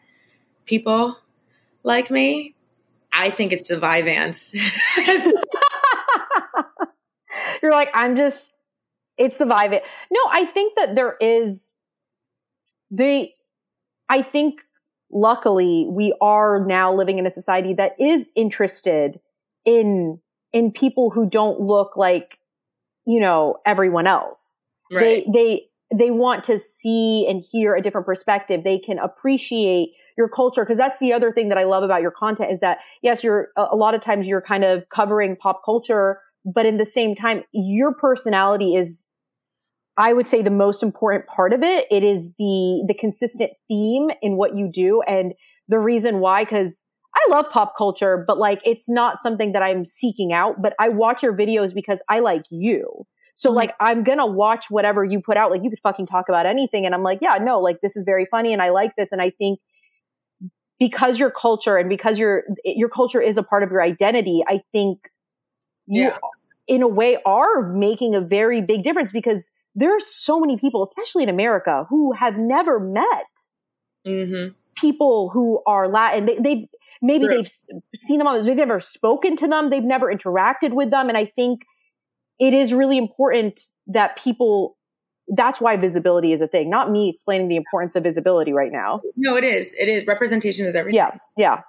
people 0.67 1.19
like 1.83 2.11
me. 2.11 2.55
I 3.13 3.31
think 3.31 3.53
it's 3.53 3.69
the 3.69 3.77
Vyvanse. 3.77 4.55
You're 7.63 7.73
like, 7.73 7.91
I'm 7.95 8.17
just 8.17 8.53
it's 9.19 9.37
the 9.37 9.45
vibe. 9.45 9.81
No, 10.11 10.21
I 10.31 10.47
think 10.47 10.77
that 10.77 10.95
there 10.95 11.17
is 11.21 11.73
the, 12.91 13.29
I 14.09 14.23
think 14.23 14.61
luckily 15.11 15.87
we 15.89 16.15
are 16.21 16.65
now 16.65 16.95
living 16.95 17.19
in 17.19 17.27
a 17.27 17.33
society 17.33 17.75
that 17.75 18.01
is 18.01 18.31
interested 18.37 19.19
in, 19.65 20.21
in 20.53 20.71
people 20.71 21.11
who 21.11 21.29
don't 21.29 21.61
look 21.61 21.97
like, 21.97 22.39
you 23.05 23.21
know, 23.21 23.57
everyone 23.67 24.07
else. 24.07 24.41
Right. 24.91 25.25
They, 25.27 25.33
they, 25.33 25.63
they 25.97 26.11
want 26.11 26.45
to 26.45 26.61
see 26.77 27.27
and 27.29 27.43
hear 27.51 27.75
a 27.75 27.83
different 27.83 28.07
perspective. 28.07 28.63
They 28.65 28.79
can 28.79 28.99
appreciate 28.99 29.91
your 30.17 30.29
culture 30.29 30.65
because 30.65 30.77
that's 30.77 30.99
the 30.99 31.13
other 31.13 31.33
thing 31.33 31.49
that 31.49 31.59
I 31.59 31.65
love 31.65 31.83
about 31.83 32.03
your 32.03 32.11
content 32.11 32.53
is 32.53 32.61
that 32.61 32.79
yes, 33.03 33.23
you're 33.25 33.49
a 33.57 33.77
lot 33.77 33.95
of 33.95 34.03
times 34.03 34.27
you're 34.27 34.43
kind 34.43 34.65
of 34.65 34.85
covering 34.95 35.37
pop 35.37 35.63
culture, 35.65 36.21
but 36.45 36.67
in 36.67 36.77
the 36.77 36.87
same 36.87 37.15
time, 37.15 37.45
your 37.53 37.95
personality 37.95 38.75
is 38.75 39.09
I 39.97 40.13
would 40.13 40.29
say 40.29 40.43
the 40.43 40.51
most 40.51 40.83
important 40.83 41.27
part 41.27 41.53
of 41.53 41.63
it. 41.63 41.87
It 41.91 42.05
is 42.05 42.33
the 42.39 42.85
the 42.87 42.95
consistent 42.99 43.53
theme 43.69 44.11
in 44.21 44.37
what 44.37 44.57
you 44.57 44.71
do 44.73 45.03
and 45.07 45.33
the 45.69 45.79
reason 45.79 46.21
why 46.21 46.45
cuz 46.45 46.77
I 47.15 47.31
love 47.31 47.47
pop 47.51 47.75
culture, 47.77 48.25
but 48.27 48.39
like 48.39 48.61
it's 48.65 48.89
not 48.89 49.23
something 49.23 49.53
that 49.53 49.63
I'm 49.63 49.87
seeking 49.87 50.33
out, 50.33 50.61
but 50.61 50.75
I 50.79 50.89
watch 50.91 51.23
your 51.23 51.37
videos 51.37 51.75
because 51.75 51.99
I 52.09 52.21
like 52.21 52.45
you. 52.51 53.07
So 53.39 53.53
like 53.53 53.73
I'm 53.79 54.03
gonna 54.03 54.27
watch 54.27 54.65
whatever 54.69 55.05
you 55.05 55.23
put 55.23 55.37
out. 55.37 55.53
Like 55.53 55.63
you 55.63 55.71
could 55.71 55.79
fucking 55.81 56.09
talk 56.09 56.29
about 56.29 56.45
anything, 56.45 56.87
and 56.87 56.93
I'm 56.93 57.05
like, 57.05 57.21
yeah, 57.23 57.39
no, 57.41 57.61
like 57.61 57.81
this 57.81 57.97
is 57.97 58.03
very 58.05 58.27
funny, 58.29 58.53
and 58.53 58.61
I 58.61 58.71
like 58.71 58.97
this, 58.97 59.13
and 59.13 59.23
I 59.23 59.31
think 59.31 59.61
because 60.81 61.21
your 61.21 61.31
culture 61.31 61.77
and 61.77 61.89
because 61.89 62.19
your 62.19 62.43
your 62.65 62.89
culture 62.89 63.21
is 63.21 63.37
a 63.37 63.45
part 63.45 63.63
of 63.63 63.71
your 63.71 63.81
identity, 63.81 64.43
I 64.45 64.63
think 64.73 64.99
you, 65.87 66.03
yeah. 66.03 66.19
in 66.67 66.83
a 66.83 66.89
way, 66.89 67.19
are 67.25 67.63
making 67.63 68.17
a 68.17 68.21
very 68.21 68.61
big 68.61 68.83
difference 68.83 69.13
because 69.13 69.53
there 69.77 69.97
are 69.97 70.01
so 70.01 70.41
many 70.41 70.59
people, 70.59 70.83
especially 70.83 71.23
in 71.23 71.29
America, 71.29 71.87
who 71.89 72.13
have 72.15 72.37
never 72.37 72.81
met 72.81 73.05
mm-hmm. 74.05 74.53
people 74.77 75.31
who 75.33 75.63
are 75.65 75.89
Latin. 75.89 76.27
They, 76.27 76.39
they 76.43 76.69
maybe 77.01 77.27
True. 77.27 77.37
they've 77.37 77.53
seen 78.01 78.19
them 78.19 78.27
on, 78.27 78.45
they've 78.45 78.57
never 78.57 78.81
spoken 78.81 79.37
to 79.37 79.47
them, 79.47 79.71
they've 79.71 79.81
never 79.81 80.13
interacted 80.13 80.73
with 80.73 80.91
them, 80.91 81.09
and 81.09 81.17
I 81.17 81.27
think 81.37 81.61
it 82.39 82.55
is 82.55 82.73
really 82.73 82.99
important 82.99 83.61
that 83.87 84.17
people 84.23 84.77
that's 85.29 85.61
why 85.61 85.77
visibility 85.77 86.33
is 86.33 86.41
a 86.41 86.49
thing 86.49 86.71
not 86.71 86.91
me 86.91 87.11
explaining 87.11 87.49
the 87.49 87.57
importance 87.57 87.95
of 87.97 88.03
visibility 88.03 88.53
right 88.53 88.73
now. 88.73 89.01
No 89.17 89.37
it 89.37 89.45
is. 89.45 89.75
It 89.79 89.89
is. 89.89 90.07
Representation 90.07 90.67
is 90.67 90.75
everything. 90.75 90.97
Yeah 90.97 91.17
yeah. 91.37 91.61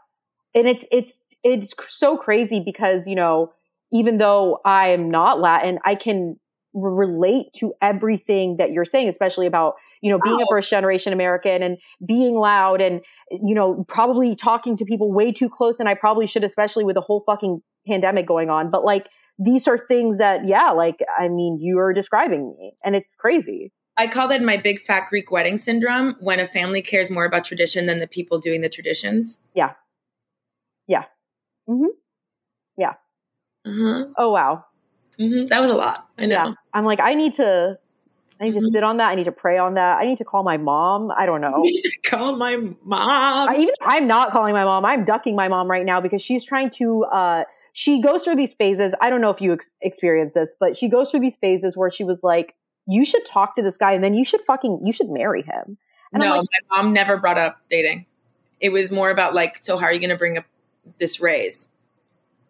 And 0.55 0.67
it's 0.67 0.85
it's 0.91 1.21
it's 1.43 1.73
so 1.89 2.17
crazy 2.17 2.61
because 2.63 3.07
you 3.07 3.15
know 3.15 3.51
even 3.91 4.17
though 4.17 4.59
i 4.65 4.89
am 4.89 5.09
not 5.09 5.39
latin 5.39 5.79
i 5.85 5.95
can 5.95 6.37
relate 6.73 7.45
to 7.55 7.73
everything 7.81 8.57
that 8.57 8.71
you're 8.71 8.85
saying 8.85 9.07
especially 9.07 9.47
about 9.47 9.75
you 10.01 10.11
know 10.11 10.19
being 10.21 10.35
oh. 10.35 10.43
a 10.43 10.45
first 10.49 10.69
generation 10.69 11.13
american 11.13 11.63
and 11.63 11.77
being 12.05 12.35
loud 12.35 12.81
and 12.81 12.99
you 13.31 13.55
know 13.55 13.85
probably 13.87 14.35
talking 14.35 14.75
to 14.75 14.83
people 14.83 15.13
way 15.13 15.31
too 15.31 15.49
close 15.49 15.79
and 15.79 15.87
i 15.87 15.95
probably 15.95 16.27
should 16.27 16.43
especially 16.43 16.83
with 16.83 16.93
the 16.93 17.01
whole 17.01 17.23
fucking 17.25 17.61
pandemic 17.89 18.27
going 18.27 18.49
on. 18.49 18.69
But 18.71 18.85
like 18.85 19.07
these 19.39 19.67
are 19.67 19.77
things 19.77 20.17
that, 20.17 20.45
yeah, 20.45 20.71
like, 20.71 20.99
I 21.17 21.29
mean, 21.29 21.57
you 21.59 21.79
are 21.79 21.93
describing 21.93 22.49
me 22.49 22.73
and 22.83 22.95
it's 22.95 23.15
crazy. 23.15 23.71
I 23.97 24.07
call 24.07 24.27
that 24.27 24.41
my 24.41 24.57
big 24.57 24.79
fat 24.79 25.07
Greek 25.09 25.31
wedding 25.31 25.57
syndrome 25.57 26.15
when 26.19 26.39
a 26.39 26.45
family 26.45 26.81
cares 26.81 27.09
more 27.09 27.25
about 27.25 27.45
tradition 27.45 27.85
than 27.85 27.99
the 27.99 28.07
people 28.07 28.39
doing 28.39 28.61
the 28.61 28.69
traditions. 28.69 29.43
Yeah. 29.55 29.71
Yeah. 30.87 31.05
Mm-hmm. 31.69 31.87
Yeah. 32.77 32.93
Mm-hmm. 33.65 34.11
Oh, 34.17 34.31
wow. 34.31 34.65
Mm-hmm. 35.19 35.45
That 35.45 35.61
was 35.61 35.69
a 35.69 35.75
lot. 35.75 36.07
I 36.17 36.25
know. 36.25 36.35
Yeah. 36.35 36.51
I'm 36.73 36.85
like, 36.85 36.99
I 37.01 37.13
need 37.13 37.33
to, 37.35 37.77
I 38.39 38.45
need 38.45 38.53
to 38.53 38.59
mm-hmm. 38.59 38.67
sit 38.67 38.83
on 38.83 38.97
that. 38.97 39.09
I 39.09 39.15
need 39.15 39.25
to 39.25 39.33
pray 39.33 39.57
on 39.57 39.73
that. 39.73 39.97
I 39.97 40.05
need 40.05 40.17
to 40.19 40.25
call 40.25 40.43
my 40.43 40.57
mom. 40.57 41.11
I 41.17 41.25
don't 41.25 41.41
know. 41.41 41.57
Need 41.61 41.81
to 41.81 41.91
call 42.09 42.37
my 42.37 42.55
mom. 42.55 43.49
I, 43.49 43.55
even 43.59 43.73
I'm 43.81 44.07
not 44.07 44.31
calling 44.31 44.53
my 44.53 44.63
mom. 44.63 44.85
I'm 44.85 45.03
ducking 45.03 45.35
my 45.35 45.49
mom 45.49 45.69
right 45.69 45.85
now 45.85 45.99
because 45.99 46.21
she's 46.21 46.45
trying 46.45 46.69
to 46.71 47.03
uh, 47.03 47.43
she 47.73 48.01
goes 48.01 48.23
through 48.23 48.35
these 48.35 48.53
phases. 48.57 48.93
I 49.01 49.09
don't 49.09 49.21
know 49.21 49.29
if 49.29 49.41
you 49.41 49.53
ex- 49.53 49.73
experience 49.81 50.33
this, 50.33 50.53
but 50.59 50.77
she 50.77 50.89
goes 50.89 51.11
through 51.11 51.21
these 51.21 51.37
phases 51.37 51.75
where 51.75 51.91
she 51.91 52.03
was 52.03 52.21
like, 52.23 52.55
you 52.87 53.05
should 53.05 53.25
talk 53.25 53.55
to 53.55 53.61
this 53.61 53.77
guy 53.77 53.93
and 53.93 54.03
then 54.03 54.13
you 54.13 54.25
should 54.25 54.41
fucking, 54.47 54.81
you 54.83 54.91
should 54.91 55.09
marry 55.09 55.43
him. 55.43 55.77
And 56.11 56.21
no, 56.21 56.37
like, 56.39 56.47
my 56.69 56.77
mom 56.77 56.93
never 56.93 57.17
brought 57.17 57.37
up 57.37 57.59
dating. 57.69 58.05
It 58.59 58.69
was 58.69 58.91
more 58.91 59.11
about 59.11 59.33
like, 59.33 59.57
so 59.57 59.77
how 59.77 59.85
are 59.85 59.93
you 59.93 59.99
going 59.99 60.09
to 60.09 60.17
bring 60.17 60.37
up 60.37 60.45
this 60.97 61.19
raise? 61.19 61.69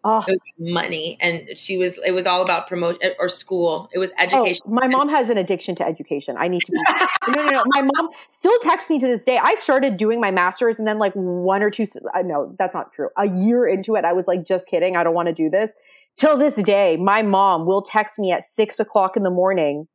Oh. 0.02 0.24
money, 0.58 1.18
and 1.20 1.46
she 1.56 1.76
was. 1.76 1.98
It 1.98 2.12
was 2.12 2.26
all 2.26 2.42
about 2.42 2.66
promotion 2.66 2.98
eh, 3.02 3.10
or 3.18 3.28
school. 3.28 3.90
It 3.92 3.98
was 3.98 4.12
education. 4.18 4.62
Oh, 4.66 4.70
my 4.70 4.86
mom 4.86 5.10
has 5.10 5.28
an 5.28 5.36
addiction 5.36 5.74
to 5.76 5.86
education. 5.86 6.36
I 6.38 6.48
need 6.48 6.62
to. 6.62 6.72
Be, 6.72 6.78
no, 7.36 7.42
no, 7.42 7.50
no. 7.50 7.64
My 7.66 7.82
mom 7.82 8.08
still 8.30 8.58
texts 8.62 8.88
me 8.88 8.98
to 8.98 9.06
this 9.06 9.24
day. 9.24 9.36
I 9.36 9.54
started 9.54 9.98
doing 9.98 10.18
my 10.18 10.30
master's, 10.30 10.78
and 10.78 10.88
then 10.88 10.98
like 10.98 11.12
one 11.12 11.62
or 11.62 11.70
two. 11.70 11.86
No, 12.24 12.54
that's 12.58 12.74
not 12.74 12.94
true. 12.94 13.08
A 13.18 13.28
year 13.28 13.66
into 13.66 13.94
it, 13.96 14.06
I 14.06 14.14
was 14.14 14.26
like, 14.26 14.46
just 14.46 14.68
kidding. 14.68 14.96
I 14.96 15.04
don't 15.04 15.14
want 15.14 15.28
to 15.28 15.34
do 15.34 15.50
this. 15.50 15.72
Till 16.16 16.38
this 16.38 16.56
day, 16.56 16.96
my 16.96 17.22
mom 17.22 17.66
will 17.66 17.82
text 17.82 18.18
me 18.18 18.32
at 18.32 18.44
six 18.44 18.80
o'clock 18.80 19.18
in 19.18 19.22
the 19.22 19.30
morning, 19.30 19.86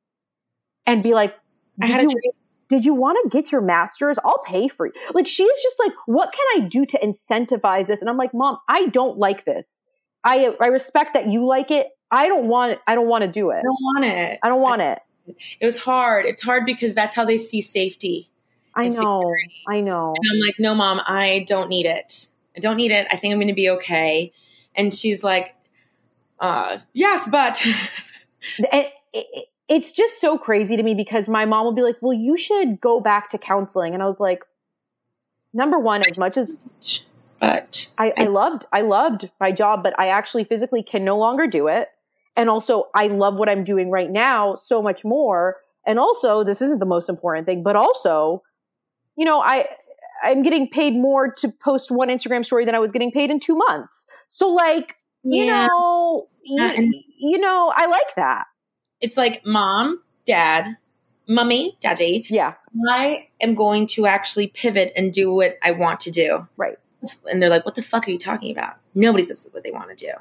and 0.86 1.02
be 1.02 1.14
like, 1.14 1.34
"I 1.82 1.88
had 1.88 2.02
a 2.02 2.07
dream." 2.07 2.32
did 2.68 2.86
you 2.86 2.94
want 2.94 3.18
to 3.23 3.30
get 3.30 3.52
your 3.52 3.61
master's? 3.61 4.18
I'll 4.23 4.41
pay 4.45 4.68
for 4.68 4.88
you. 4.88 4.94
Like 5.14 5.27
she's 5.27 5.52
just 5.64 5.76
like, 5.80 5.91
what 6.06 6.32
can 6.34 6.64
I 6.64 6.68
do 6.68 6.86
to 6.86 6.99
incentivize 6.99 7.88
this? 7.88 8.02
And 8.02 8.10
I'm 8.10 8.18
like, 8.18 8.34
mom, 8.34 8.57
I 8.68 8.88
don't 8.88 9.18
like 9.18 9.45
this. 9.45 9.65
I 10.26 10.54
I 10.60 10.68
respect 10.68 11.14
that 11.14 11.28
you 11.28 11.46
like 11.46 11.72
it. 11.72 11.88
I 12.12 12.28
don't 12.28 12.48
want 12.48 12.74
it. 12.74 12.80
I 12.88 12.96
don't 12.96 13.08
want 13.08 13.22
to 13.24 13.32
do 13.32 13.52
it. 13.52 13.60
I 13.60 13.62
don't 13.62 13.82
want 13.82 14.06
it. 14.06 14.40
I 14.44 14.50
don't 14.50 14.62
want 14.62 14.82
it. 14.82 15.00
It 15.60 15.66
was 15.66 15.84
hard. 15.84 16.26
It's 16.26 16.44
hard 16.44 16.66
because 16.66 16.94
that's 16.94 17.16
how 17.16 17.26
they 17.26 17.38
see 17.38 17.62
safety. 17.62 18.30
I 18.76 18.90
know. 18.90 18.92
Security. 18.92 19.64
I 19.68 19.82
know. 19.82 20.14
And 20.16 20.26
I'm 20.32 20.40
like, 20.46 20.56
no, 20.60 20.76
mom, 20.76 21.02
I 21.06 21.46
don't 21.48 21.70
need 21.70 21.86
it. 21.86 22.28
I 22.56 22.60
don't 22.60 22.76
need 22.76 22.92
it. 22.92 23.08
I 23.12 23.16
think 23.16 23.32
I'm 23.32 23.40
going 23.40 23.48
to 23.48 23.54
be 23.54 23.70
okay. 23.72 24.34
And 24.76 24.94
she's 24.94 25.24
like, 25.24 25.56
uh, 26.40 26.80
yes, 26.94 27.28
but. 27.28 27.66
it, 28.60 28.92
it, 29.14 29.48
it's 29.68 29.92
just 29.92 30.22
so 30.22 30.38
crazy 30.38 30.78
to 30.78 30.84
me 30.84 30.94
because 30.94 31.28
my 31.28 31.46
mom 31.46 31.66
will 31.66 31.74
be 31.74 31.82
like, 31.82 31.98
well, 32.02 32.14
you 32.14 32.38
should 32.38 32.80
go 32.80 33.00
back 33.00 33.32
to 33.32 33.38
counseling. 33.38 33.94
And 33.94 34.04
I 34.04 34.06
was 34.06 34.20
like, 34.20 34.44
number 35.54 35.80
one, 35.80 36.04
as 36.08 36.20
much 36.20 36.38
as 36.38 36.52
but 37.40 37.91
I, 37.98 38.07
I, 38.18 38.24
I 38.24 38.26
loved 38.26 38.66
I 38.72 38.82
loved 38.82 39.30
my 39.40 39.52
job, 39.52 39.84
but 39.84 39.98
I 39.99 40.07
actually 40.10 40.45
physically 40.45 40.84
can 40.84 41.03
no 41.03 41.18
longer 41.18 41.48
do 41.48 41.68
it. 41.68 41.90
And 42.36 42.49
also 42.49 42.90
I 42.94 43.07
love 43.07 43.36
what 43.36 43.49
I'm 43.49 43.64
doing 43.64 43.90
right 43.90 44.10
now 44.10 44.57
so 44.62 44.82
much 44.82 45.03
more. 45.03 45.57
And 45.88 45.99
also, 45.99 46.44
this 46.44 46.62
isn't 46.62 46.80
the 46.80 46.86
most 46.86 47.10
important 47.10 47.45
thing, 47.45 47.62
but 47.62 47.76
also, 47.76 48.41
you 49.16 49.26
know, 49.26 49.40
I 49.40 49.68
I'm 50.24 50.44
getting 50.44 50.70
paid 50.70 50.94
more 50.94 51.32
to 51.34 51.49
post 51.49 51.91
one 51.91 52.10
Instagram 52.10 52.45
story 52.45 52.66
than 52.66 52.76
I 52.76 52.80
was 52.80 52.91
getting 52.91 53.12
paid 53.12 53.30
in 53.30 53.40
two 53.40 53.56
months. 53.56 54.07
So 54.28 54.49
like, 54.49 54.95
you 55.24 55.44
yeah. 55.44 55.68
know, 55.68 56.28
you, 56.44 57.03
you 57.20 57.38
know, 57.38 57.72
I 57.76 57.86
like 57.88 58.16
that. 58.16 58.45
It's 59.02 59.18
like 59.18 59.45
mom, 59.45 60.02
dad, 60.26 60.78
mummy, 61.28 61.78
daddy. 61.82 62.26
Yeah. 62.30 62.53
I 62.90 63.28
am 63.41 63.56
going 63.56 63.88
to 63.88 64.06
actually 64.06 64.48
pivot 64.48 64.94
and 64.95 65.12
do 65.12 65.32
what 65.32 65.57
I 65.62 65.72
want 65.72 65.99
to 66.02 66.12
do. 66.12 66.48
Right 66.57 66.78
and 67.30 67.41
they're 67.41 67.49
like, 67.49 67.65
what 67.65 67.76
the 67.76 67.82
fuck 67.82 68.07
are 68.07 68.11
you 68.11 68.18
talking 68.18 68.52
about? 68.52 68.77
Nobody's 68.94 69.30
does 69.30 69.49
what 69.52 69.64
they 69.64 69.72
want 69.72 69.95
to 69.95 70.06
do. 70.06 70.11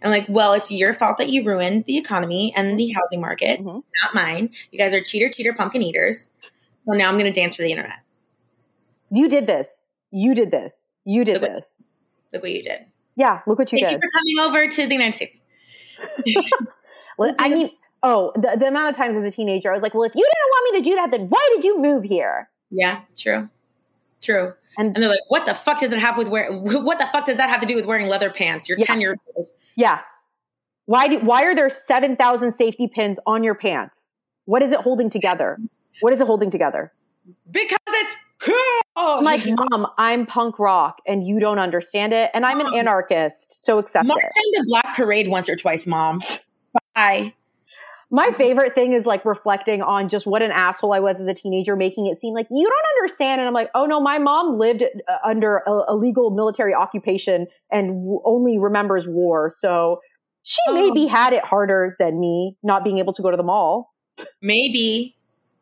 And 0.00 0.12
I'm 0.12 0.18
like, 0.18 0.28
well, 0.28 0.52
it's 0.52 0.70
your 0.70 0.94
fault 0.94 1.18
that 1.18 1.28
you 1.28 1.44
ruined 1.44 1.84
the 1.84 1.98
economy 1.98 2.52
and 2.56 2.78
the 2.78 2.92
housing 2.92 3.20
market, 3.20 3.60
mm-hmm. 3.60 3.80
not 4.02 4.14
mine. 4.14 4.50
You 4.70 4.78
guys 4.78 4.94
are 4.94 5.00
teeter 5.00 5.28
teeter 5.28 5.52
pumpkin 5.52 5.82
eaters. 5.82 6.30
Well, 6.84 6.98
now 6.98 7.08
I'm 7.08 7.18
going 7.18 7.32
to 7.32 7.40
dance 7.40 7.54
for 7.54 7.62
the 7.62 7.70
internet. 7.70 8.00
You 9.10 9.28
did 9.28 9.46
this. 9.46 9.68
You 10.10 10.34
did 10.34 10.50
this. 10.50 10.82
You 11.04 11.24
did 11.24 11.42
look 11.42 11.52
this. 11.52 11.76
What, 11.78 12.32
look 12.32 12.42
what 12.42 12.52
you 12.52 12.62
did. 12.62 12.86
Yeah, 13.16 13.40
look 13.46 13.58
what 13.58 13.70
you 13.72 13.78
Thank 13.78 14.00
did. 14.00 14.00
Thank 14.00 14.02
you 14.02 14.10
for 14.10 14.44
coming 14.44 14.48
over 14.48 14.68
to 14.68 14.86
the 14.86 14.94
United 14.94 15.14
States. 15.14 15.40
well, 17.18 17.34
I 17.38 17.48
mean, 17.48 17.70
oh, 18.02 18.32
the, 18.34 18.56
the 18.58 18.66
amount 18.66 18.90
of 18.90 18.96
times 18.96 19.16
as 19.16 19.24
a 19.24 19.30
teenager, 19.30 19.70
I 19.70 19.74
was 19.74 19.82
like, 19.82 19.94
well, 19.94 20.04
if 20.04 20.14
you 20.14 20.22
didn't 20.22 20.50
want 20.50 20.74
me 20.74 20.80
to 20.80 20.90
do 20.90 20.96
that, 20.96 21.10
then 21.10 21.28
why 21.28 21.48
did 21.54 21.64
you 21.64 21.80
move 21.80 22.04
here? 22.04 22.48
Yeah, 22.70 23.00
true. 23.16 23.48
True. 24.22 24.54
And, 24.78 24.94
and, 24.94 25.02
they're 25.02 25.10
like, 25.10 25.20
what 25.28 25.44
the 25.44 25.54
fuck 25.54 25.80
does 25.80 25.92
it 25.92 25.98
have 25.98 26.16
with 26.16 26.28
wear? 26.28 26.50
What 26.52 26.98
the 26.98 27.06
fuck 27.06 27.26
does 27.26 27.36
that 27.36 27.50
have 27.50 27.60
to 27.60 27.66
do 27.66 27.76
with 27.76 27.84
wearing 27.84 28.08
leather 28.08 28.30
pants? 28.30 28.68
You're 28.68 28.78
yeah. 28.78 28.86
10 28.86 29.00
years 29.00 29.18
old. 29.34 29.48
Yeah. 29.76 30.00
Why 30.86 31.08
do, 31.08 31.18
why 31.18 31.44
are 31.44 31.54
there 31.54 31.70
7,000 31.70 32.52
safety 32.52 32.88
pins 32.92 33.18
on 33.26 33.44
your 33.44 33.54
pants? 33.54 34.12
What 34.46 34.62
is 34.62 34.72
it 34.72 34.80
holding 34.80 35.10
together? 35.10 35.58
What 36.00 36.12
is 36.12 36.20
it 36.20 36.26
holding 36.26 36.50
together? 36.50 36.92
Because 37.50 37.78
it's 37.88 38.16
cool. 38.40 38.54
I'm 38.96 39.24
like, 39.24 39.42
mom, 39.46 39.86
I'm 39.98 40.26
punk 40.26 40.58
rock 40.58 40.96
and 41.06 41.26
you 41.26 41.38
don't 41.38 41.58
understand 41.58 42.12
it. 42.12 42.30
And 42.34 42.44
I'm 42.44 42.60
an 42.60 42.74
anarchist. 42.74 43.58
So 43.62 43.78
accept 43.78 44.06
March 44.06 44.18
it. 44.24 44.58
the 44.58 44.64
Black 44.66 44.96
Parade 44.96 45.28
once 45.28 45.48
or 45.48 45.56
twice, 45.56 45.86
mom. 45.86 46.22
Bye. 46.94 47.34
My 48.14 48.30
favorite 48.30 48.74
thing 48.74 48.92
is 48.92 49.06
like 49.06 49.24
reflecting 49.24 49.80
on 49.80 50.10
just 50.10 50.26
what 50.26 50.42
an 50.42 50.50
asshole 50.52 50.92
I 50.92 51.00
was 51.00 51.18
as 51.18 51.26
a 51.26 51.32
teenager, 51.32 51.76
making 51.76 52.06
it 52.06 52.20
seem 52.20 52.34
like 52.34 52.46
you 52.50 52.68
don't 52.68 53.02
understand. 53.02 53.40
And 53.40 53.48
I'm 53.48 53.54
like, 53.54 53.70
oh 53.74 53.86
no, 53.86 54.00
my 54.00 54.18
mom 54.18 54.58
lived 54.58 54.82
uh, 54.82 55.12
under 55.24 55.62
a, 55.66 55.84
a 55.88 55.96
legal 55.96 56.30
military 56.30 56.74
occupation 56.74 57.46
and 57.70 58.02
w- 58.02 58.20
only 58.26 58.58
remembers 58.58 59.04
war. 59.08 59.54
So 59.56 60.02
she 60.42 60.60
um, 60.68 60.74
maybe 60.74 61.06
had 61.06 61.32
it 61.32 61.42
harder 61.42 61.96
than 61.98 62.20
me, 62.20 62.54
not 62.62 62.84
being 62.84 62.98
able 62.98 63.14
to 63.14 63.22
go 63.22 63.30
to 63.30 63.36
the 63.36 63.42
mall. 63.42 63.94
Maybe, 64.42 65.16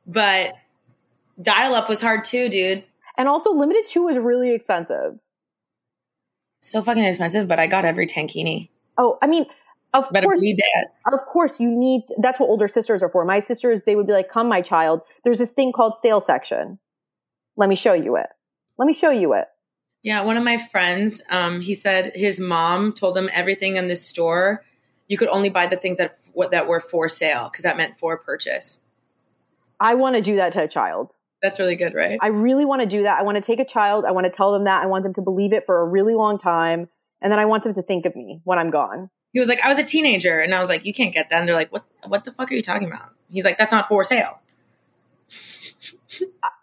but 0.05 0.55
dial 1.41 1.75
up 1.77 1.89
was 1.89 2.01
hard 2.01 2.25
too, 2.25 2.49
dude. 2.49 2.83
And 3.17 3.29
also, 3.29 3.53
Limited 3.53 3.87
Too 3.87 4.05
was 4.05 4.17
really 4.17 4.55
expensive. 4.55 5.19
So 6.63 6.83
fucking 6.83 7.05
expensive, 7.05 7.47
but 7.47 7.61
I 7.61 7.67
got 7.67 7.85
every 7.85 8.07
tankini. 8.07 8.71
Oh, 8.99 9.19
I 9.23 9.27
mean, 9.27 9.47
Of 9.93 10.05
Better 10.13 10.27
course, 10.27 10.41
be 10.41 10.55
dad. 10.55 11.13
of 11.13 11.21
course 11.27 11.59
you 11.61 11.69
need 11.71 12.03
that's 12.19 12.39
what 12.39 12.47
older 12.49 12.69
sisters 12.69 13.03
are 13.03 13.09
for 13.09 13.25
my 13.25 13.41
sisters 13.41 13.81
they 13.87 13.97
would 13.97 14.07
be 14.07 14.13
like 14.13 14.31
come 14.31 14.49
my 14.49 14.63
child 14.63 15.01
there's 15.25 15.39
this 15.39 15.53
thing 15.53 15.73
called 15.73 15.95
sale 16.01 16.21
section 16.21 16.79
let 17.57 17.69
me 17.69 17.75
show 17.77 17.93
you 17.93 18.17
it 18.17 18.27
let 18.79 18.87
me 18.87 18.93
show 18.93 19.11
you 19.11 19.33
it 19.35 19.47
Yeah, 20.03 20.23
one 20.23 20.37
of 20.37 20.45
my 20.45 20.57
friends, 20.57 21.21
um, 21.31 21.61
he 21.61 21.75
said 21.75 22.13
his 22.15 22.41
mom 22.41 22.93
told 22.93 23.17
him 23.17 23.29
everything 23.35 23.77
in 23.77 23.89
the 23.89 23.97
store. 23.97 24.63
You 25.09 25.19
could 25.19 25.29
only 25.29 25.51
buy 25.51 25.67
the 25.67 25.77
things 25.77 25.99
that 25.99 26.13
what 26.33 26.51
that 26.53 26.67
were 26.69 26.81
for 26.81 27.09
sale 27.09 27.49
because 27.51 27.65
that 27.65 27.77
meant 27.77 27.97
for 27.99 28.17
purchase. 28.17 28.83
i 29.81 29.95
want 29.95 30.15
to 30.17 30.23
do 30.23 30.37
that 30.37 30.53
to 30.53 30.63
a 30.63 30.69
child 30.69 31.11
That's 31.43 31.59
really 31.59 31.77
good, 31.77 31.95
right? 31.95 32.19
i 32.23 32.29
really 32.29 32.65
want 32.65 32.81
to 32.83 32.87
do 32.87 33.03
that 33.03 33.19
i 33.19 33.23
want 33.23 33.37
to 33.37 33.41
take 33.43 33.59
a 33.61 33.65
child 33.65 34.05
i 34.05 34.13
want 34.13 34.25
to 34.25 34.31
tell 34.31 34.53
them 34.53 34.65
that 34.65 34.83
i 34.83 34.87
want 34.87 35.03
them 35.05 35.15
to 35.15 35.23
believe 35.23 35.53
it 35.53 35.65
for 35.67 35.81
a 35.81 35.85
really 35.97 36.15
long 36.15 36.39
time 36.39 36.89
and 37.21 37.31
then 37.33 37.39
i 37.39 37.45
want 37.47 37.65
them 37.65 37.75
to 37.75 37.83
think 37.83 38.07
of 38.07 38.15
me 38.15 38.41
when 38.45 38.59
i'm 38.59 38.71
gone 38.71 39.11
he 39.33 39.41
was 39.41 39.49
like, 39.49 39.61
I 39.65 39.69
was 39.69 39.79
a 39.79 39.85
teenager, 39.85 40.39
and 40.41 40.55
I 40.55 40.59
was 40.61 40.69
like, 40.69 40.85
you 40.85 40.93
can't 40.93 41.13
get 41.15 41.31
that. 41.31 41.41
And 41.41 41.49
they're 41.49 41.57
like, 41.57 41.73
what? 41.73 41.85
What 42.07 42.25
the 42.25 42.33
fuck 42.33 42.51
are 42.51 42.55
you 42.55 42.63
talking 42.63 42.89
about? 42.89 43.11
He's 43.31 43.45
like, 43.45 43.59
that's 43.59 43.73
not 43.73 43.87
for 43.89 44.03
sale. 44.05 44.41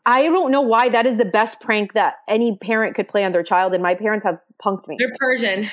i 0.06 0.24
don't 0.24 0.52
know 0.52 0.62
why 0.62 0.90
that 0.90 1.06
is 1.06 1.18
the 1.18 1.26
best 1.26 1.60
prank 1.62 1.94
that 1.94 2.16
any 2.28 2.58
parent 2.58 2.96
could 2.96 3.08
play 3.08 3.24
on 3.24 3.32
their 3.32 3.44
child 3.44 3.74
and 3.74 3.82
my 3.82 3.96
parents 3.96 4.26
have 4.26 4.40
punked 4.64 4.88
me 4.88 4.96
They're 5.00 5.14
Persian. 5.18 5.66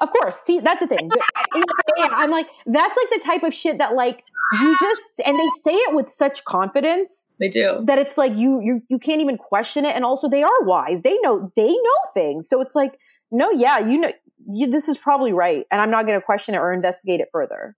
Of 0.00 0.10
course. 0.10 0.36
See, 0.38 0.58
that's 0.58 0.80
the 0.80 0.88
thing. 0.88 1.08
I'm 2.10 2.30
like, 2.32 2.48
that's 2.66 2.96
like 2.96 3.10
the 3.10 3.22
type 3.24 3.44
of 3.44 3.54
shit 3.54 3.78
that 3.78 3.94
like 3.94 4.24
you 4.60 4.76
just 4.80 5.02
and 5.24 5.38
they 5.38 5.48
say 5.62 5.74
it 5.74 5.94
with 5.94 6.06
such 6.14 6.44
confidence 6.44 7.28
They 7.38 7.48
do. 7.48 7.84
that 7.86 7.98
it's 8.00 8.18
like 8.18 8.32
you 8.34 8.60
you 8.62 8.82
you 8.88 8.98
can't 8.98 9.20
even 9.20 9.38
question 9.38 9.84
it. 9.84 9.94
And 9.94 10.04
also 10.04 10.28
they 10.28 10.42
are 10.42 10.62
wise. 10.62 11.02
They 11.04 11.16
know 11.22 11.52
they 11.56 11.68
know 11.68 11.98
things. 12.14 12.48
So 12.48 12.60
it's 12.60 12.74
like, 12.74 12.98
no, 13.30 13.52
yeah, 13.52 13.78
you 13.78 13.96
know 14.00 14.10
you, 14.52 14.70
this 14.70 14.88
is 14.88 14.98
probably 14.98 15.32
right. 15.32 15.66
And 15.70 15.80
I'm 15.80 15.90
not 15.90 16.06
gonna 16.06 16.20
question 16.20 16.54
it 16.54 16.58
or 16.58 16.72
investigate 16.72 17.20
it 17.20 17.28
further. 17.32 17.76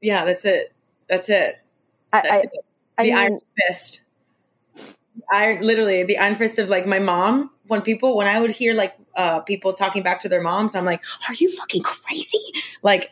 Yeah, 0.00 0.24
that's 0.24 0.44
it. 0.44 0.72
That's 1.08 1.28
it. 1.28 1.58
I, 2.12 2.20
That's 2.22 2.32
I, 2.32 2.36
it. 2.36 2.50
I 2.98 3.02
the 3.02 3.08
mean, 3.08 3.18
iron 3.18 3.40
fist. 3.66 4.02
I 5.30 5.58
literally 5.60 6.04
the 6.04 6.18
iron 6.18 6.34
fist 6.36 6.58
of 6.58 6.68
like 6.68 6.86
my 6.86 6.98
mom. 6.98 7.50
When 7.66 7.80
people, 7.80 8.16
when 8.16 8.26
I 8.26 8.40
would 8.40 8.50
hear 8.50 8.74
like 8.74 8.94
uh 9.16 9.40
people 9.40 9.72
talking 9.72 10.02
back 10.02 10.20
to 10.20 10.28
their 10.28 10.42
moms, 10.42 10.74
I'm 10.74 10.84
like, 10.84 11.02
"Are 11.28 11.34
you 11.34 11.50
fucking 11.50 11.82
crazy?" 11.82 12.38
Like, 12.82 13.10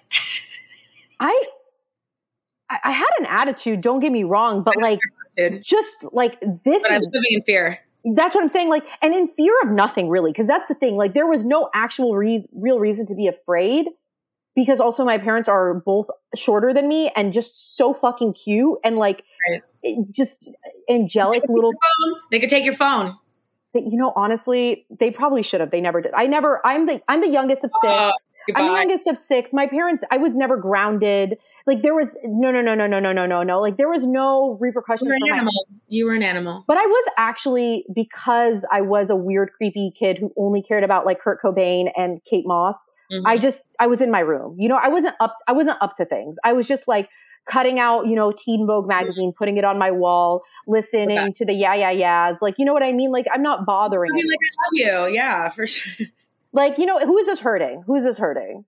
I 1.20 1.43
I 2.70 2.78
I 2.84 2.93
had 2.93 3.09
an 3.18 3.26
attitude, 3.26 3.80
don't 3.80 4.01
get 4.01 4.12
me 4.12 4.24
wrong, 4.24 4.62
but 4.62 4.76
like 4.80 4.98
just 5.62 5.97
like 6.12 6.39
this 6.40 6.82
But 6.82 6.93
I 6.93 6.98
was 6.98 7.06
is 7.06 7.12
living 7.14 7.30
in 7.30 7.43
fear. 7.43 7.80
That's 8.05 8.35
what 8.35 8.43
I'm 8.43 8.51
saying. 8.51 8.69
Like, 8.69 8.85
and 9.01 9.15
in 9.15 9.29
fear 9.37 9.53
of 9.62 9.70
nothing 9.70 10.09
really, 10.09 10.33
because 10.33 10.47
that's 10.47 10.69
the 10.69 10.74
thing. 10.74 10.97
Like, 10.97 11.15
there 11.15 11.27
was 11.27 11.45
no 11.45 11.69
actual 11.74 12.15
re- 12.16 12.47
real 12.53 12.79
reason 12.79 13.07
to 13.07 13.15
be 13.15 13.29
afraid 13.29 13.87
because 14.55 14.81
also 14.81 15.05
my 15.05 15.19
parents 15.19 15.49
are 15.49 15.74
both 15.74 16.09
shorter 16.37 16.74
than 16.74 16.89
me 16.89 17.11
and 17.16 17.33
just 17.33 17.77
so 17.77 17.95
fucking 17.95 18.35
cute 18.35 18.79
and 18.85 18.97
like 18.97 19.23
Right. 19.51 19.62
just 20.11 20.49
angelic 20.89 21.43
little. 21.49 21.73
They 22.31 22.39
could 22.39 22.51
take 22.51 22.65
your 22.65 22.74
phone. 22.74 23.16
But, 23.73 23.85
You 23.85 23.97
know, 23.97 24.12
honestly, 24.15 24.85
they 25.01 25.11
probably 25.11 25.43
should 25.43 25.61
have. 25.61 25.70
They 25.70 25.81
never 25.81 26.03
did. 26.03 26.12
I 26.12 26.27
never. 26.27 26.61
I'm 26.66 26.85
the 26.87 27.01
I'm 27.09 27.23
the 27.23 27.29
youngest 27.29 27.65
of 27.65 27.70
six. 27.70 27.83
Oh, 27.85 28.12
I'm 28.55 28.66
the 28.73 28.79
youngest 28.79 29.07
of 29.07 29.16
six. 29.16 29.53
My 29.55 29.66
parents. 29.66 30.05
I 30.11 30.19
was 30.19 30.37
never 30.37 30.59
grounded. 30.59 31.39
Like 31.66 31.82
there 31.82 31.94
was 31.94 32.16
no 32.24 32.51
no 32.51 32.60
no 32.60 32.74
no 32.74 32.86
no 32.86 32.98
no 32.98 33.12
no 33.12 33.26
no 33.26 33.43
no. 33.43 33.60
Like 33.60 33.76
there 33.76 33.89
was 33.89 34.06
no 34.06 34.56
repercussions 34.60 35.02
You 35.06 35.09
were 35.09 35.18
for 35.20 35.24
an 35.26 35.30
my 35.30 35.36
animal. 35.36 35.66
You 35.89 36.06
were 36.06 36.14
an 36.14 36.22
animal. 36.22 36.64
But 36.66 36.76
I 36.78 36.86
was 36.86 37.05
actually 37.16 37.84
because 37.94 38.66
I 38.72 38.80
was 38.80 39.10
a 39.10 39.16
weird, 39.16 39.51
creepy 39.56 39.93
kid 39.98 40.18
who 40.18 40.32
only 40.36 40.62
cared 40.62 40.84
about 40.84 41.06
like 41.06 41.20
Kurt 41.20 41.40
Cobain 41.43 41.86
and 41.97 42.20
Kate 42.28 42.47
Moss. 42.47 42.76
Mhm. 43.12 43.22
I 43.26 43.39
just 43.39 43.64
I 43.78 43.86
was 43.86 44.01
in 44.01 44.10
my 44.10 44.20
room. 44.20 44.56
You 44.59 44.68
know, 44.68 44.78
I 44.82 44.89
wasn't 44.89 45.14
up. 45.20 45.36
I 45.47 45.52
wasn't 45.52 45.78
up 45.80 45.94
to 45.97 46.05
things. 46.05 46.36
I 46.44 46.52
was 46.52 46.66
just 46.66 46.89
like 46.89 47.09
cutting 47.51 47.78
out, 47.80 48.06
you 48.06 48.14
know, 48.14 48.32
Teen 48.32 48.66
Vogue 48.68 48.86
magazine, 48.86 49.32
putting 49.36 49.56
it 49.56 49.64
on 49.64 49.76
my 49.78 49.90
wall, 49.90 50.43
listening 50.66 51.18
Okay. 51.18 51.32
to 51.36 51.44
the 51.44 51.52
yeah 51.52 51.74
yeah 51.74 51.90
yeahs. 51.90 52.39
Like, 52.40 52.55
you 52.59 52.64
know 52.64 52.72
what 52.72 52.84
I 52.84 52.93
mean? 52.93 53.10
Like, 53.10 53.26
I'm 53.32 53.43
not 53.43 53.66
bothering. 53.66 54.12
I 54.12 54.14
mean, 54.14 54.24
like 54.28 54.39
I 54.39 54.94
love 54.94 55.09
you. 55.09 55.14
Yeah, 55.14 55.48
for 55.48 55.66
sure. 55.66 56.06
Like, 56.52 56.78
you 56.78 56.86
know, 56.86 56.98
who 57.01 57.18
is 57.18 57.26
this 57.26 57.40
hurting? 57.40 57.82
Who 57.86 57.97
is 57.97 58.05
this 58.05 58.16
hurting? 58.18 58.64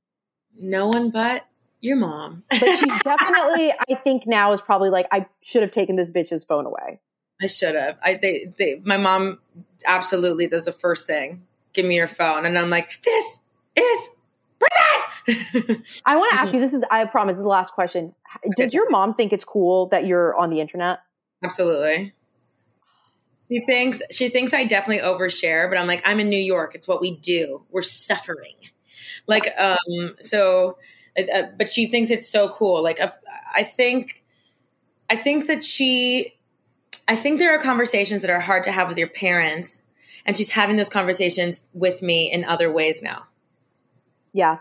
No 0.59 0.89
one 0.89 1.11
but 1.11 1.47
your 1.85 1.97
mom. 1.97 2.45
But 2.51 2.79
she 2.79 2.87
definitely, 2.87 3.73
I 3.73 3.95
think 4.03 4.27
now 4.27 4.53
is 4.53 4.61
probably 4.61 4.91
like, 4.91 5.07
I 5.13 5.27
should 5.43 5.63
have 5.63 5.73
taken 5.73 5.97
this 5.97 6.11
bitch's 6.11 6.45
phone 6.45 6.67
away. 6.67 7.01
I 7.43 7.47
should 7.47 7.75
have. 7.75 7.99
I 8.03 8.15
they, 8.15 8.53
they 8.57 8.81
my 8.85 8.97
mom 8.97 9.41
absolutely 9.87 10.47
does 10.47 10.65
the 10.67 10.73
first 10.73 11.07
thing. 11.07 11.43
Give 11.73 11.85
me 11.85 11.97
your 11.97 12.09
phone, 12.09 12.47
and 12.47 12.57
I'm 12.57 12.71
like, 12.71 13.03
this 13.03 13.41
is 13.77 14.11
prison. 14.59 15.83
I 16.07 16.17
want 16.17 16.33
to 16.33 16.39
ask 16.39 16.55
you. 16.55 16.61
This 16.61 16.73
is, 16.73 16.85
I 16.91 17.05
promise, 17.07 17.35
this 17.35 17.39
is 17.39 17.45
the 17.45 17.49
last 17.49 17.73
question. 17.73 18.15
Does 18.57 18.73
your 18.73 18.89
mom 18.91 19.15
think 19.15 19.33
it's 19.33 19.45
cool 19.45 19.87
that 19.89 20.07
you're 20.07 20.37
on 20.37 20.51
the 20.51 20.61
internet? 20.61 21.01
absolutely. 21.43 22.15
She 23.49 23.61
thinks 23.67 24.01
she 24.11 24.31
thinks 24.31 24.55
I 24.55 24.65
definitely 24.65 25.07
overshare, 25.07 25.69
but 25.69 25.77
I'm 25.77 25.87
like, 25.87 26.03
I'm 26.07 26.21
in 26.21 26.31
New 26.31 26.37
York. 26.37 26.75
It's 26.75 26.89
what 26.89 27.01
we 27.01 27.17
do. 27.17 27.65
We're 27.71 27.83
suffering. 27.83 28.55
Like, 29.27 29.49
um, 29.59 30.17
so, 30.21 30.79
uh, 31.19 31.43
but 31.57 31.69
she 31.69 31.87
thinks 31.87 32.11
it's 32.11 32.29
so 32.29 32.49
cool. 32.49 32.83
Like, 32.83 33.01
I, 33.01 33.11
I 33.55 33.63
think, 33.63 34.25
I 35.09 35.17
think 35.17 35.47
that 35.47 35.63
she, 35.63 36.35
I 37.07 37.17
think 37.17 37.39
there 37.39 37.55
are 37.55 37.63
conversations 37.63 38.23
that 38.23 38.31
are 38.31 38.41
hard 38.41 38.63
to 38.65 38.73
have 38.73 38.89
with 38.89 38.99
your 38.99 39.09
parents, 39.09 39.83
and 40.27 40.37
she's 40.37 40.51
having 40.53 40.77
those 40.77 40.89
conversations 40.89 41.69
with 41.75 42.03
me 42.03 42.33
in 42.33 42.45
other 42.45 42.71
ways 42.73 43.03
now. 43.03 43.27
Yeah. 44.33 44.59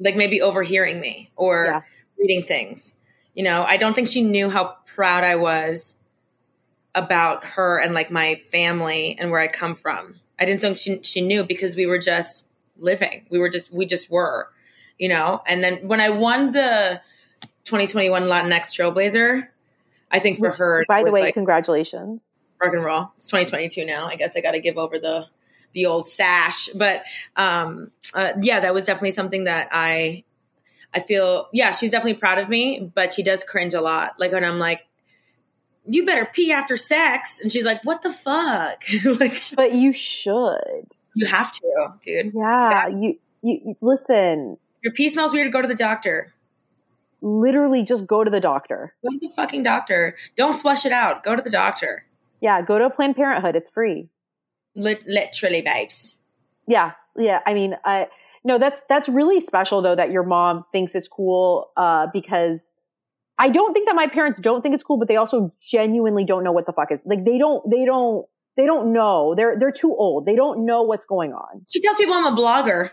like 0.00 0.16
maybe 0.16 0.40
overhearing 0.42 0.98
me 1.00 1.30
or 1.36 1.66
Yeah. 1.66 1.82
reading 2.18 2.42
things. 2.42 2.98
You 3.34 3.44
know, 3.44 3.62
I 3.62 3.76
don't 3.76 3.94
think 3.94 4.08
she 4.08 4.20
knew 4.22 4.50
how 4.50 4.76
proud 4.84 5.22
I 5.22 5.36
was 5.36 5.96
about 6.94 7.44
her 7.44 7.78
and 7.78 7.94
like 7.94 8.10
my 8.10 8.34
family 8.34 9.16
and 9.18 9.30
where 9.30 9.38
I 9.40 9.46
come 9.46 9.74
from. 9.76 10.16
I 10.40 10.44
didn't 10.44 10.60
think 10.60 10.76
she 10.78 11.00
she 11.02 11.20
knew 11.20 11.44
because 11.44 11.76
we 11.76 11.86
were 11.86 11.98
just 11.98 12.50
living. 12.76 13.26
We 13.30 13.38
were 13.38 13.48
just 13.48 13.72
we 13.72 13.86
just 13.86 14.10
were, 14.10 14.48
you 14.98 15.08
know. 15.08 15.42
And 15.46 15.62
then 15.62 15.86
when 15.88 16.00
I 16.00 16.08
won 16.10 16.52
the 16.52 17.00
2021 17.64 18.22
Latinx 18.24 18.70
Trailblazer, 18.72 19.48
I 20.10 20.18
think 20.18 20.38
for 20.38 20.50
her, 20.50 20.84
By 20.88 21.04
the 21.04 21.10
way, 21.10 21.20
like 21.20 21.34
congratulations. 21.34 22.22
rock 22.60 22.72
and 22.74 22.84
roll. 22.84 23.12
It's 23.16 23.28
2022 23.28 23.86
now. 23.86 24.06
I 24.06 24.16
guess 24.16 24.36
I 24.36 24.40
got 24.40 24.52
to 24.52 24.60
give 24.60 24.76
over 24.78 24.98
the 24.98 25.26
the 25.72 25.86
old 25.86 26.06
sash, 26.06 26.68
but 26.76 27.02
um, 27.36 27.90
uh, 28.12 28.32
yeah, 28.42 28.60
that 28.60 28.74
was 28.74 28.84
definitely 28.84 29.12
something 29.12 29.44
that 29.44 29.68
I 29.72 30.24
I 30.92 31.00
feel. 31.00 31.48
Yeah, 31.54 31.72
she's 31.72 31.92
definitely 31.92 32.20
proud 32.20 32.36
of 32.38 32.50
me, 32.50 32.90
but 32.94 33.12
she 33.14 33.22
does 33.22 33.42
cringe 33.42 33.72
a 33.72 33.80
lot. 33.80 34.12
Like 34.18 34.32
when 34.32 34.44
I'm 34.44 34.58
like, 34.58 34.86
"You 35.86 36.04
better 36.04 36.26
pee 36.30 36.52
after 36.52 36.76
sex," 36.76 37.40
and 37.40 37.50
she's 37.50 37.64
like, 37.64 37.82
"What 37.84 38.02
the 38.02 38.10
fuck?" 38.12 38.84
like 39.18 39.32
But 39.56 39.72
you 39.74 39.94
should. 39.94 40.86
you 41.14 41.24
have 41.26 41.52
to, 41.52 41.94
dude. 42.02 42.32
Yeah. 42.34 42.88
You, 42.88 43.18
you, 43.42 43.60
you- 43.64 43.76
listen, 43.80 44.58
Your 44.82 44.92
pee 44.92 45.08
smells 45.08 45.32
weird. 45.32 45.52
Go 45.52 45.62
to 45.62 45.68
the 45.68 45.74
doctor. 45.74 46.32
literally 47.20 47.84
just 47.84 48.06
go 48.06 48.24
to 48.24 48.30
the 48.30 48.40
doctor. 48.40 48.94
Go 49.02 49.10
to 49.10 49.28
the 49.28 49.32
fucking 49.34 49.62
doctor. 49.62 50.16
Don't 50.34 50.54
flush 50.54 50.84
it 50.84 50.92
out. 50.92 51.22
Go 51.22 51.36
to 51.36 51.42
the 51.42 51.50
doctor. 51.50 52.04
Yeah. 52.40 52.62
Go 52.62 52.78
to 52.78 52.90
Planned 52.90 53.14
Parenthood. 53.16 53.54
It's 53.54 53.70
free. 53.70 54.08
Lit- 54.74 55.06
literally, 55.06 55.62
babes. 55.62 56.18
Yeah. 56.66 56.92
Yeah. 57.16 57.38
I 57.46 57.54
mean, 57.54 57.76
I, 57.84 58.08
no, 58.42 58.58
that's, 58.58 58.80
that's 58.88 59.08
really 59.08 59.40
special 59.40 59.82
though 59.82 59.94
that 59.94 60.10
your 60.10 60.24
mom 60.24 60.64
thinks 60.72 60.92
it's 60.96 61.06
cool, 61.06 61.70
uh, 61.76 62.08
because 62.12 62.58
I 63.38 63.50
don't 63.50 63.72
think 63.72 63.86
that 63.86 63.94
my 63.94 64.08
parents 64.08 64.40
don't 64.40 64.60
think 64.62 64.74
it's 64.74 64.82
cool, 64.82 64.98
but 64.98 65.06
they 65.06 65.16
also 65.16 65.52
genuinely 65.64 66.24
don't 66.24 66.42
know 66.42 66.52
what 66.52 66.66
the 66.66 66.72
fuck 66.72 66.90
is. 66.90 66.98
Like 67.04 67.24
they 67.24 67.38
don't, 67.38 67.70
they 67.70 67.84
don't, 67.84 68.26
they 68.56 68.66
don't 68.66 68.92
know. 68.92 69.34
They're, 69.36 69.56
they're 69.58 69.70
too 69.70 69.94
old. 69.94 70.26
They 70.26 70.34
don't 70.34 70.66
know 70.66 70.82
what's 70.82 71.04
going 71.04 71.32
on. 71.32 71.64
She 71.72 71.80
tells 71.80 71.96
people 71.98 72.14
I'm 72.14 72.26
a 72.26 72.36
blogger. 72.36 72.90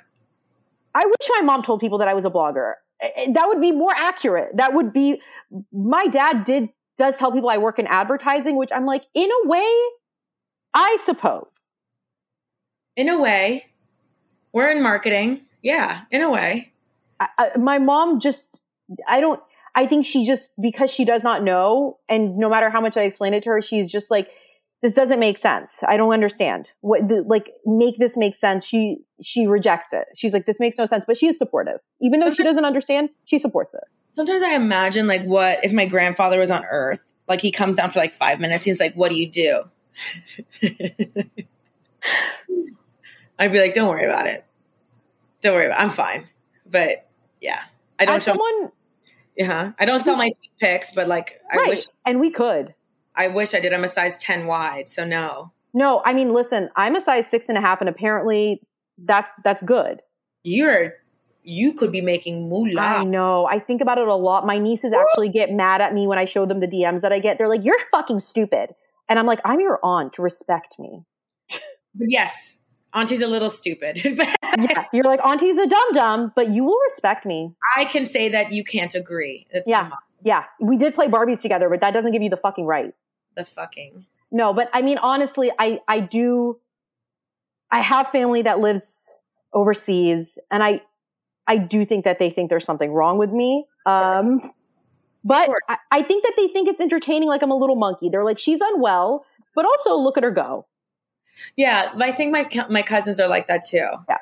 I 0.94 1.06
wish 1.06 1.30
my 1.38 1.42
mom 1.44 1.64
told 1.64 1.80
people 1.80 2.00
that 2.00 2.08
I 2.08 2.14
was 2.14 2.26
a 2.26 2.30
blogger. 2.30 2.74
That 3.02 3.48
would 3.48 3.62
be 3.62 3.72
more 3.72 3.94
accurate. 3.96 4.58
That 4.58 4.74
would 4.74 4.92
be, 4.92 5.22
my 5.72 6.08
dad 6.08 6.44
did, 6.44 6.70
does 6.98 7.18
tell 7.18 7.32
people 7.32 7.50
I 7.50 7.58
work 7.58 7.80
in 7.80 7.88
advertising, 7.88 8.58
which 8.58 8.72
I'm 8.74 8.86
like, 8.86 9.06
in 9.14 9.30
a 9.30 9.48
way, 9.48 9.72
I 10.74 10.98
suppose. 11.00 11.72
In 12.96 13.08
a 13.08 13.22
way, 13.22 13.66
we're 14.52 14.70
in 14.70 14.84
marketing. 14.84 15.42
Yeah, 15.62 16.02
in 16.12 16.22
a 16.22 16.30
way. 16.30 16.74
I, 17.20 17.28
I, 17.38 17.58
my 17.58 17.78
mom 17.78 18.20
just, 18.20 18.50
I 19.08 19.22
don't, 19.22 19.40
I 19.76 19.88
think 19.88 20.06
she 20.06 20.26
just, 20.26 20.52
because 20.60 20.92
she 20.92 21.06
does 21.06 21.24
not 21.24 21.44
know, 21.44 22.00
and 22.10 22.38
no 22.38 22.50
matter 22.50 22.70
how 22.70 22.82
much 22.82 22.98
I 22.98 23.04
explain 23.04 23.34
it 23.34 23.44
to 23.44 23.52
her, 23.52 23.62
she's 23.62 23.92
just 23.92 24.10
like, 24.10 24.28
this 24.82 24.94
doesn't 24.94 25.20
make 25.20 25.38
sense. 25.38 25.80
I 25.88 25.98
don't 25.98 26.14
understand. 26.14 26.68
What, 26.82 27.08
the, 27.08 27.24
like, 27.28 27.52
make 27.66 27.98
this 27.98 28.16
make 28.16 28.36
sense. 28.36 28.66
She, 28.66 28.98
she 29.22 29.48
rejects 29.48 29.94
it. 29.94 30.06
She's 30.16 30.34
like, 30.34 30.46
this 30.46 30.60
makes 30.60 30.78
no 30.78 30.86
sense, 30.86 31.04
but 31.06 31.18
she 31.18 31.28
is 31.28 31.38
supportive. 31.38 31.80
Even 32.02 32.20
though 32.20 32.32
she 32.32 32.44
doesn't 32.44 32.66
understand, 32.66 33.10
she 33.26 33.40
supports 33.40 33.74
it. 33.74 33.84
Sometimes 34.12 34.42
I 34.42 34.56
imagine 34.56 35.08
like 35.08 35.24
what 35.24 35.64
if 35.64 35.72
my 35.72 35.86
grandfather 35.86 36.40
was 36.40 36.52
on 36.52 36.66
Earth? 36.66 37.14
Like 37.28 37.42
he 37.42 37.52
comes 37.52 37.78
down 37.78 37.90
for 37.92 38.00
like 38.00 38.14
five 38.14 38.40
minutes. 38.40 38.66
He's 38.66 38.80
like, 38.80 38.96
"What 38.96 39.10
do 39.10 39.16
you 39.16 39.30
do?" 39.30 39.64
I'd 43.38 43.52
be 43.52 43.60
like, 43.60 43.74
"Don't 43.74 43.88
worry 43.88 44.06
about 44.06 44.26
it. 44.26 44.44
Don't 45.42 45.54
worry 45.54 45.68
about. 45.68 45.80
It. 45.80 45.84
I'm 45.84 45.90
fine." 45.90 46.26
But 46.66 47.08
yeah, 47.40 47.62
I 48.00 48.06
don't 48.06 48.16
As 48.16 48.24
show. 48.24 48.32
someone, 48.32 48.72
yeah, 49.38 49.74
I 49.80 49.86
don't 49.86 50.00
sell 50.00 50.18
my 50.18 50.30
pics, 50.60 50.96
but 50.96 51.08
like 51.08 51.40
I 51.52 51.58
right? 51.58 51.70
wish 51.70 51.86
and 52.06 52.20
we 52.20 52.32
could. 52.32 52.74
I 53.16 53.28
wish 53.28 53.54
I 53.54 53.60
did. 53.60 53.74
I'm 53.74 53.84
a 53.84 53.88
size 53.88 54.18
ten 54.18 54.46
wide, 54.46 54.90
so 54.90 55.06
no. 55.06 55.52
No, 55.74 56.02
I 56.04 56.14
mean, 56.14 56.34
listen, 56.34 56.70
I'm 56.76 56.96
a 56.96 57.02
size 57.02 57.26
six 57.30 57.50
and 57.50 57.58
a 57.58 57.62
half, 57.62 57.80
and 57.80 57.90
apparently 57.90 58.62
that's 58.98 59.34
that's 59.44 59.62
good. 59.64 60.02
You're 60.44 60.94
you 61.44 61.74
could 61.74 61.92
be 61.92 62.02
making 62.02 62.50
moolah. 62.50 62.82
I 62.82 63.04
know. 63.04 63.46
I 63.46 63.60
think 63.60 63.82
about 63.82 63.98
it 63.98 64.08
a 64.08 64.16
lot. 64.16 64.46
My 64.46 64.58
nieces 64.58 64.94
actually 64.94 65.30
get 65.30 65.52
mad 65.52 65.82
at 65.82 65.94
me 65.94 66.06
when 66.08 66.18
I 66.18 66.26
show 66.26 66.46
them 66.46 66.60
the 66.60 66.68
DMs 66.68 67.02
that 67.02 67.12
I 67.12 67.20
get. 67.20 67.38
They're 67.38 67.48
like, 67.48 67.64
"You're 67.64 67.80
fucking 67.92 68.20
stupid," 68.20 68.76
and 69.08 69.18
I'm 69.18 69.26
like, 69.26 69.40
"I'm 69.46 69.60
your 69.60 69.80
aunt. 69.84 70.18
Respect 70.18 70.78
me." 70.80 71.04
But 71.96 72.08
yes, 72.10 72.58
Auntie's 72.94 73.22
a 73.22 73.28
little 73.28 73.50
stupid. 73.50 74.02
Yeah, 74.58 74.86
you're 74.92 75.04
like, 75.04 75.22
"Auntie's 75.24 75.58
a 75.58 75.68
dum 75.68 75.92
dum," 75.94 76.34
but 76.36 76.50
you 76.50 76.64
will 76.66 76.80
respect 76.90 77.26
me. 77.26 77.54
I 77.78 77.86
can 77.86 78.04
say 78.04 78.30
that 78.30 78.52
you 78.52 78.64
can't 78.64 78.94
agree. 78.94 79.48
It's 79.52 79.70
Yeah. 79.70 79.92
Yeah, 80.24 80.44
we 80.60 80.78
did 80.78 80.96
play 80.96 81.08
Barbies 81.08 81.42
together, 81.42 81.70
but 81.70 81.82
that 81.82 81.92
doesn't 81.92 82.12
give 82.12 82.22
you 82.22 82.30
the 82.30 82.38
fucking 82.38 82.66
right. 82.66 82.94
the 83.36 83.46
fucking. 83.46 84.06
No, 84.32 84.54
but 84.54 84.70
I 84.74 84.82
mean, 84.82 84.98
honestly, 84.98 85.52
I, 85.58 85.80
I 85.88 86.02
do, 86.02 86.60
I 87.72 87.82
have 87.82 88.10
family 88.10 88.44
that 88.44 88.60
lives 88.60 89.14
overseas 89.54 90.38
and 90.52 90.62
I, 90.62 90.82
I 91.48 91.58
do 91.58 91.86
think 91.86 92.06
that 92.06 92.20
they 92.20 92.30
think 92.30 92.50
there's 92.50 92.66
something 92.66 92.92
wrong 92.92 93.18
with 93.18 93.32
me. 93.32 93.66
Um, 93.86 94.52
but 95.24 95.46
Sure. 95.46 95.58
I, 95.68 95.78
I 95.92 96.04
think 96.04 96.24
that 96.24 96.34
they 96.38 96.48
think 96.48 96.70
it's 96.70 96.80
entertaining. 96.80 97.28
Like 97.28 97.42
I'm 97.42 97.52
a 97.52 97.58
little 97.58 97.76
monkey. 97.76 98.10
They're 98.10 98.24
like, 98.24 98.38
she's 98.38 98.62
unwell, 98.62 99.26
but 99.56 99.66
also 99.66 99.96
look 99.96 100.18
at 100.18 100.24
her 100.24 100.32
go. 100.32 100.68
Yeah, 101.56 101.92
I 102.00 102.12
think 102.12 102.32
my 102.32 102.48
my 102.70 102.82
cousins 102.82 103.20
are 103.20 103.28
like 103.28 103.48
that 103.48 103.64
too. 103.64 103.88
Yeah. 104.10 104.18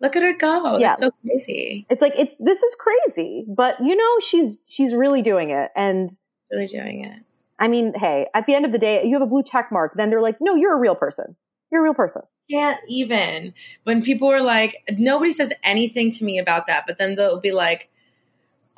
Look 0.00 0.16
at 0.16 0.22
her 0.22 0.36
go. 0.36 0.78
Yeah. 0.78 0.88
That's 0.88 1.00
so 1.00 1.10
crazy. 1.26 1.86
It's 1.90 2.00
like, 2.00 2.14
it's, 2.16 2.36
this 2.38 2.62
is 2.62 2.76
crazy, 2.78 3.44
but 3.48 3.74
you 3.80 3.96
know, 3.96 4.16
she's, 4.22 4.54
she's 4.66 4.94
really 4.94 5.22
doing 5.22 5.50
it. 5.50 5.70
And 5.74 6.10
Really 6.50 6.66
doing 6.66 7.04
it. 7.04 7.22
I 7.58 7.68
mean, 7.68 7.92
hey, 7.94 8.26
at 8.34 8.46
the 8.46 8.54
end 8.54 8.64
of 8.64 8.72
the 8.72 8.78
day, 8.78 9.02
you 9.04 9.14
have 9.14 9.22
a 9.22 9.26
blue 9.26 9.42
check 9.42 9.70
mark. 9.72 9.94
Then 9.96 10.10
they're 10.10 10.22
like, 10.22 10.36
no, 10.40 10.54
you're 10.54 10.74
a 10.74 10.78
real 10.78 10.94
person. 10.94 11.34
You're 11.70 11.80
a 11.80 11.84
real 11.84 11.94
person. 11.94 12.22
Can't 12.50 12.80
even. 12.88 13.52
When 13.84 14.02
people 14.02 14.28
are 14.30 14.40
like, 14.40 14.82
nobody 14.96 15.32
says 15.32 15.52
anything 15.62 16.10
to 16.12 16.24
me 16.24 16.38
about 16.38 16.66
that, 16.66 16.84
but 16.86 16.96
then 16.96 17.14
they'll 17.14 17.40
be 17.40 17.52
like, 17.52 17.90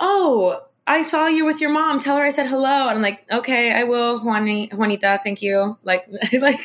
"Oh, 0.01 0.65
I 0.89 1.03
saw 1.03 1.29
you 1.29 1.45
with 1.45 1.61
your 1.61 1.71
mom. 1.71 2.01
Tell 2.01 2.17
her 2.17 2.25
I 2.25 2.31
said 2.31 2.49
hello." 2.49 2.89
And 2.89 2.97
I'm 2.97 3.03
like, 3.03 3.25
"Okay, 3.31 3.73
I 3.73 3.85
will, 3.85 4.19
Juani- 4.19 4.73
Juanita. 4.73 5.21
Thank 5.23 5.41
you." 5.41 5.79
Like, 5.85 6.09
like 6.41 6.59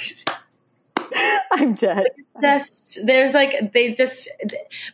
I'm 1.51 1.75
dead. 1.75 2.05
just 2.41 2.99
there's 3.05 3.33
like 3.33 3.71
they 3.73 3.93
just 3.93 4.29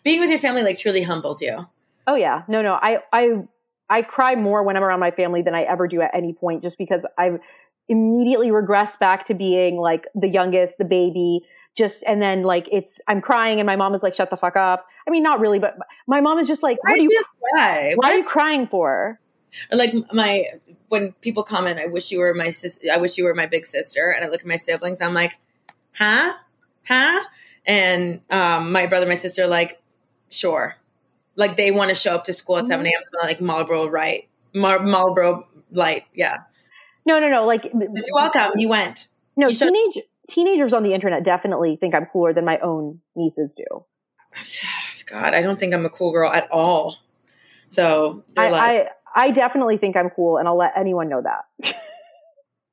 being 0.03 0.19
with 0.19 0.29
your 0.29 0.39
family 0.39 0.63
like 0.63 0.79
truly 0.79 1.03
humbles 1.03 1.41
you. 1.41 1.67
Oh 2.07 2.15
yeah, 2.15 2.43
no, 2.47 2.61
no. 2.61 2.73
I, 2.73 2.99
I, 3.13 3.43
I 3.89 4.01
cry 4.01 4.35
more 4.35 4.63
when 4.63 4.75
I'm 4.75 4.83
around 4.83 4.99
my 4.99 5.11
family 5.11 5.41
than 5.41 5.53
I 5.55 5.63
ever 5.63 5.87
do 5.87 6.01
at 6.01 6.11
any 6.13 6.33
point, 6.33 6.63
just 6.63 6.77
because 6.77 7.01
I've 7.17 7.39
immediately 7.87 8.49
regressed 8.49 8.99
back 8.99 9.27
to 9.27 9.33
being 9.33 9.77
like 9.77 10.05
the 10.15 10.27
youngest, 10.27 10.77
the 10.77 10.85
baby. 10.85 11.41
Just 11.77 12.03
and 12.05 12.21
then 12.21 12.43
like 12.43 12.67
it's 12.71 12.99
I'm 13.07 13.21
crying 13.21 13.59
and 13.59 13.65
my 13.65 13.77
mom 13.77 13.95
is 13.95 14.03
like, 14.03 14.15
"Shut 14.15 14.29
the 14.29 14.35
fuck 14.35 14.57
up." 14.57 14.85
I 15.07 15.11
mean, 15.11 15.23
not 15.23 15.39
really, 15.39 15.59
but 15.59 15.77
my 16.05 16.19
mom 16.19 16.37
is 16.37 16.47
just 16.47 16.63
like, 16.63 16.83
Why 16.83 16.91
"What 16.91 16.99
are 16.99 17.03
you? 17.03 17.23
cry? 17.53 17.93
What 17.95 18.11
are 18.11 18.17
you 18.17 18.25
crying 18.25 18.67
for?" 18.67 19.19
Like 19.71 19.93
my 20.11 20.45
when 20.89 21.13
people 21.21 21.43
comment, 21.43 21.79
I 21.79 21.85
wish 21.85 22.11
you 22.11 22.19
were 22.19 22.33
my 22.33 22.49
sister. 22.49 22.87
I 22.91 22.97
wish 22.97 23.17
you 23.17 23.23
were 23.23 23.33
my 23.33 23.45
big 23.45 23.65
sister. 23.65 24.11
And 24.11 24.25
I 24.25 24.27
look 24.27 24.41
at 24.41 24.47
my 24.47 24.57
siblings, 24.57 25.01
I'm 25.01 25.13
like, 25.13 25.39
huh, 25.95 26.33
huh? 26.87 27.23
And 27.65 28.21
um, 28.29 28.71
my 28.71 28.87
brother, 28.87 29.05
my 29.05 29.15
sister, 29.15 29.43
are 29.43 29.47
like, 29.47 29.81
sure. 30.29 30.75
Like 31.35 31.57
they 31.57 31.71
want 31.71 31.89
to 31.89 31.95
show 31.95 32.15
up 32.15 32.25
to 32.25 32.33
school 32.33 32.57
at 32.57 32.67
seven 32.67 32.85
a.m. 32.85 33.03
Smell 33.03 33.23
like 33.23 33.41
Marlboro, 33.41 33.87
right? 33.89 34.27
Mar- 34.53 34.83
Marlboro 34.83 35.47
light, 35.71 36.05
yeah. 36.13 36.39
No, 37.05 37.19
no, 37.19 37.29
no. 37.29 37.45
Like, 37.45 37.63
You're 37.73 38.03
welcome. 38.13 38.57
You 38.57 38.69
went. 38.69 39.07
no. 39.35 39.47
you 39.47 39.55
Teenage 39.55 39.99
teenagers 40.29 40.73
on 40.73 40.83
the 40.83 40.93
internet 40.93 41.23
definitely 41.23 41.75
think 41.75 41.95
I'm 41.95 42.05
cooler 42.05 42.33
than 42.33 42.45
my 42.45 42.59
own 42.59 43.01
nieces 43.15 43.53
do. 43.53 43.85
God, 45.05 45.33
I 45.33 45.41
don't 45.41 45.59
think 45.59 45.73
I'm 45.73 45.85
a 45.85 45.89
cool 45.89 46.11
girl 46.11 46.31
at 46.31 46.49
all. 46.51 46.95
So 47.67 48.23
I, 48.37 48.49
like, 48.49 48.61
I, 48.61 49.27
I 49.27 49.31
definitely 49.31 49.77
think 49.77 49.95
I'm 49.97 50.09
cool, 50.09 50.37
and 50.37 50.47
I'll 50.47 50.57
let 50.57 50.73
anyone 50.77 51.09
know 51.09 51.21
that. 51.21 51.75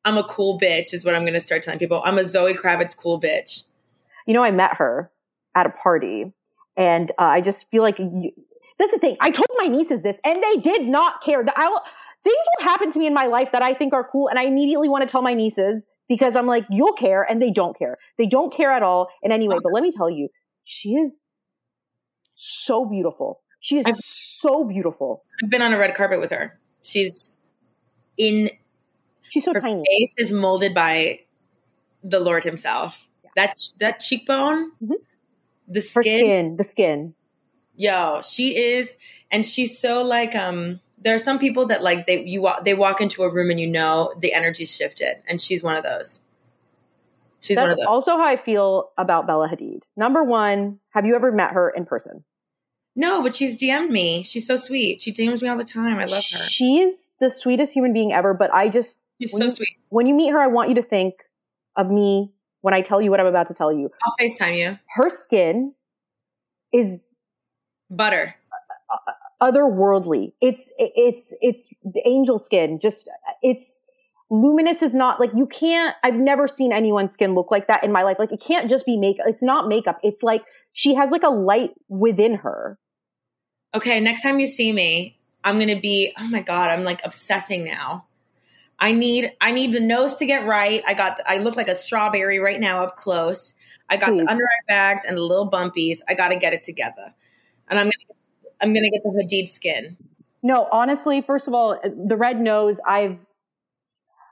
I'm 0.08 0.16
a 0.16 0.24
cool 0.24 0.58
bitch, 0.58 0.94
is 0.94 1.04
what 1.04 1.14
I'm 1.14 1.22
going 1.22 1.34
to 1.34 1.40
start 1.40 1.62
telling 1.62 1.78
people. 1.78 2.00
I'm 2.02 2.16
a 2.16 2.24
Zoe 2.24 2.54
Kravitz 2.54 2.96
cool 2.96 3.20
bitch. 3.20 3.64
you 4.26 4.32
know, 4.32 4.42
I 4.42 4.50
met 4.50 4.74
her 4.78 5.10
at 5.54 5.66
a 5.66 5.68
party, 5.68 6.32
and 6.78 7.10
uh, 7.18 7.24
I 7.24 7.42
just 7.42 7.68
feel 7.70 7.82
like 7.82 7.98
you, 7.98 8.30
that's 8.78 8.92
the 8.92 8.98
thing. 8.98 9.18
I 9.20 9.30
told 9.30 9.48
my 9.58 9.66
nieces 9.66 10.02
this, 10.02 10.18
and 10.24 10.42
they 10.42 10.60
did 10.60 10.88
not 10.88 11.22
care. 11.22 11.44
I 11.54 11.68
will, 11.68 11.82
things 12.24 12.36
will 12.58 12.64
happen 12.68 12.90
to 12.90 12.98
me 12.98 13.06
in 13.06 13.12
my 13.12 13.26
life 13.26 13.50
that 13.52 13.60
I 13.62 13.74
think 13.74 13.92
are 13.92 14.08
cool, 14.10 14.28
and 14.28 14.38
I 14.38 14.44
immediately 14.44 14.88
want 14.88 15.06
to 15.06 15.12
tell 15.12 15.20
my 15.20 15.34
nieces 15.34 15.86
because 16.08 16.34
I'm 16.36 16.46
like, 16.46 16.64
you'll 16.70 16.94
care, 16.94 17.22
and 17.22 17.42
they 17.42 17.50
don't 17.50 17.78
care. 17.78 17.98
They 18.16 18.26
don't 18.26 18.50
care 18.50 18.72
at 18.72 18.82
all 18.82 19.08
in 19.22 19.30
any 19.30 19.46
way. 19.46 19.56
But 19.62 19.74
let 19.74 19.82
me 19.82 19.90
tell 19.90 20.08
you, 20.08 20.28
she 20.64 20.94
is 20.94 21.22
so 22.34 22.86
beautiful. 22.86 23.42
She 23.60 23.76
is 23.78 23.84
I've- 23.86 23.98
so 24.00 24.64
beautiful. 24.64 25.24
I've 25.44 25.50
been 25.50 25.60
on 25.60 25.74
a 25.74 25.78
red 25.78 25.94
carpet 25.94 26.18
with 26.18 26.30
her. 26.30 26.58
She's 26.82 27.52
in 28.16 28.48
She's 29.30 29.44
so 29.44 29.52
her 29.54 29.60
tiny. 29.60 29.82
face 29.86 30.14
is 30.18 30.32
molded 30.32 30.74
by 30.74 31.20
the 32.02 32.20
Lord 32.20 32.44
Himself. 32.44 33.08
That 33.36 33.54
that 33.78 34.00
cheekbone, 34.00 34.72
Mhm. 34.82 34.94
the 35.68 35.80
skin, 35.80 36.02
skin, 36.20 36.56
the 36.56 36.64
skin. 36.64 37.14
yo, 37.76 38.20
she 38.22 38.56
is, 38.56 38.96
and 39.30 39.44
she's 39.46 39.78
so 39.78 40.02
like 40.02 40.34
um. 40.34 40.80
There 41.00 41.14
are 41.14 41.18
some 41.20 41.38
people 41.38 41.66
that 41.66 41.80
like 41.80 42.06
they 42.06 42.24
you 42.24 42.40
walk 42.42 42.64
they 42.64 42.74
walk 42.74 43.00
into 43.00 43.22
a 43.22 43.30
room 43.32 43.50
and 43.50 43.60
you 43.60 43.68
know 43.68 44.12
the 44.18 44.32
energy's 44.34 44.74
shifted, 44.74 45.18
and 45.28 45.40
she's 45.40 45.62
one 45.62 45.76
of 45.76 45.84
those. 45.84 46.22
She's 47.40 47.56
one 47.56 47.70
of 47.70 47.76
those. 47.76 47.86
also 47.86 48.16
how 48.16 48.24
I 48.24 48.36
feel 48.36 48.90
about 48.98 49.24
Bella 49.28 49.48
Hadid. 49.48 49.82
Number 49.96 50.24
one, 50.24 50.80
have 50.90 51.06
you 51.06 51.14
ever 51.14 51.30
met 51.30 51.52
her 51.52 51.70
in 51.70 51.86
person? 51.86 52.24
no, 52.96 53.22
but 53.22 53.32
she's 53.32 53.62
DM'd 53.62 53.92
me. 53.92 54.24
She's 54.24 54.44
so 54.44 54.56
sweet. 54.56 55.00
She 55.00 55.12
DMs 55.12 55.40
me 55.40 55.48
all 55.48 55.56
the 55.56 55.62
time. 55.62 55.98
I 56.00 56.04
love 56.06 56.24
her. 56.32 56.38
She's 56.48 57.10
the 57.20 57.30
sweetest 57.30 57.72
human 57.72 57.92
being 57.92 58.12
ever, 58.12 58.34
but 58.34 58.52
I 58.52 58.68
just, 58.68 58.98
She's 59.20 59.32
when 59.32 59.40
so 59.40 59.44
you- 59.44 59.50
sweet. 59.50 59.78
when 59.88 60.06
you 60.06 60.14
meet 60.14 60.30
her, 60.30 60.40
I 60.40 60.46
want 60.46 60.68
you 60.68 60.74
to 60.76 60.82
think 60.82 61.14
of 61.76 61.90
me 61.90 62.32
when 62.60 62.74
I 62.74 62.82
tell 62.82 63.00
you 63.00 63.10
what 63.10 63.20
I'm 63.20 63.26
about 63.26 63.46
to 63.48 63.54
tell 63.54 63.72
you. 63.72 63.90
I'll 64.04 64.14
FaceTime 64.20 64.56
you. 64.56 64.78
Her 64.94 65.10
skin 65.10 65.74
is 66.72 67.10
Butter. 67.90 68.34
otherworldly. 69.40 70.32
It's, 70.40 70.72
it's, 70.78 71.34
it's 71.40 71.72
angel 72.04 72.38
skin. 72.38 72.78
Just, 72.80 73.08
it's, 73.42 73.82
luminous 74.30 74.82
is 74.82 74.92
not 74.92 75.18
like 75.18 75.30
you 75.34 75.46
can't 75.46 75.96
i've 76.04 76.12
never 76.12 76.46
seen 76.46 76.70
anyone's 76.70 77.14
skin 77.14 77.34
look 77.34 77.50
like 77.50 77.66
that 77.66 77.82
in 77.82 77.90
my 77.90 78.02
life 78.02 78.18
like 78.18 78.30
it 78.30 78.38
can't 78.38 78.68
just 78.68 78.84
be 78.84 78.94
makeup 78.98 79.24
it's 79.26 79.42
not 79.42 79.68
makeup 79.68 79.98
it's 80.02 80.22
like 80.22 80.42
she 80.74 80.92
has 80.92 81.10
like 81.10 81.22
a 81.22 81.30
light 81.30 81.70
within 81.88 82.34
her 82.34 82.78
okay, 83.74 84.00
next 84.00 84.22
time 84.22 84.40
you 84.40 84.46
see 84.46 84.72
me, 84.72 85.18
I'm 85.44 85.56
going 85.56 85.74
to 85.74 85.80
be, 85.80 86.12
oh 86.18 86.28
my 86.28 86.40
God, 86.40 86.70
I'm 86.70 86.84
like 86.84 87.00
obsessing 87.04 87.64
now. 87.64 88.06
I 88.78 88.92
need, 88.92 89.32
I 89.40 89.52
need 89.52 89.72
the 89.72 89.80
nose 89.80 90.16
to 90.16 90.26
get 90.26 90.46
right. 90.46 90.82
I 90.86 90.94
got, 90.94 91.18
I 91.26 91.38
look 91.38 91.56
like 91.56 91.68
a 91.68 91.74
strawberry 91.74 92.38
right 92.38 92.60
now 92.60 92.84
up 92.84 92.96
close. 92.96 93.54
I 93.88 93.96
got 93.96 94.10
Please. 94.10 94.22
the 94.22 94.30
under 94.30 94.44
eye 94.44 94.64
bags 94.68 95.04
and 95.04 95.16
the 95.16 95.22
little 95.22 95.50
bumpies. 95.50 95.98
I 96.08 96.14
got 96.14 96.28
to 96.28 96.36
get 96.36 96.52
it 96.52 96.62
together. 96.62 97.14
And 97.68 97.78
I'm 97.78 97.90
to, 97.90 97.96
I'm 98.60 98.72
going 98.72 98.84
to 98.84 98.90
get 98.90 99.02
the 99.02 99.24
Hadid 99.24 99.48
skin. 99.48 99.96
No, 100.42 100.68
honestly, 100.70 101.20
first 101.20 101.48
of 101.48 101.54
all, 101.54 101.80
the 101.82 102.16
red 102.16 102.40
nose, 102.40 102.80
I've, 102.86 103.18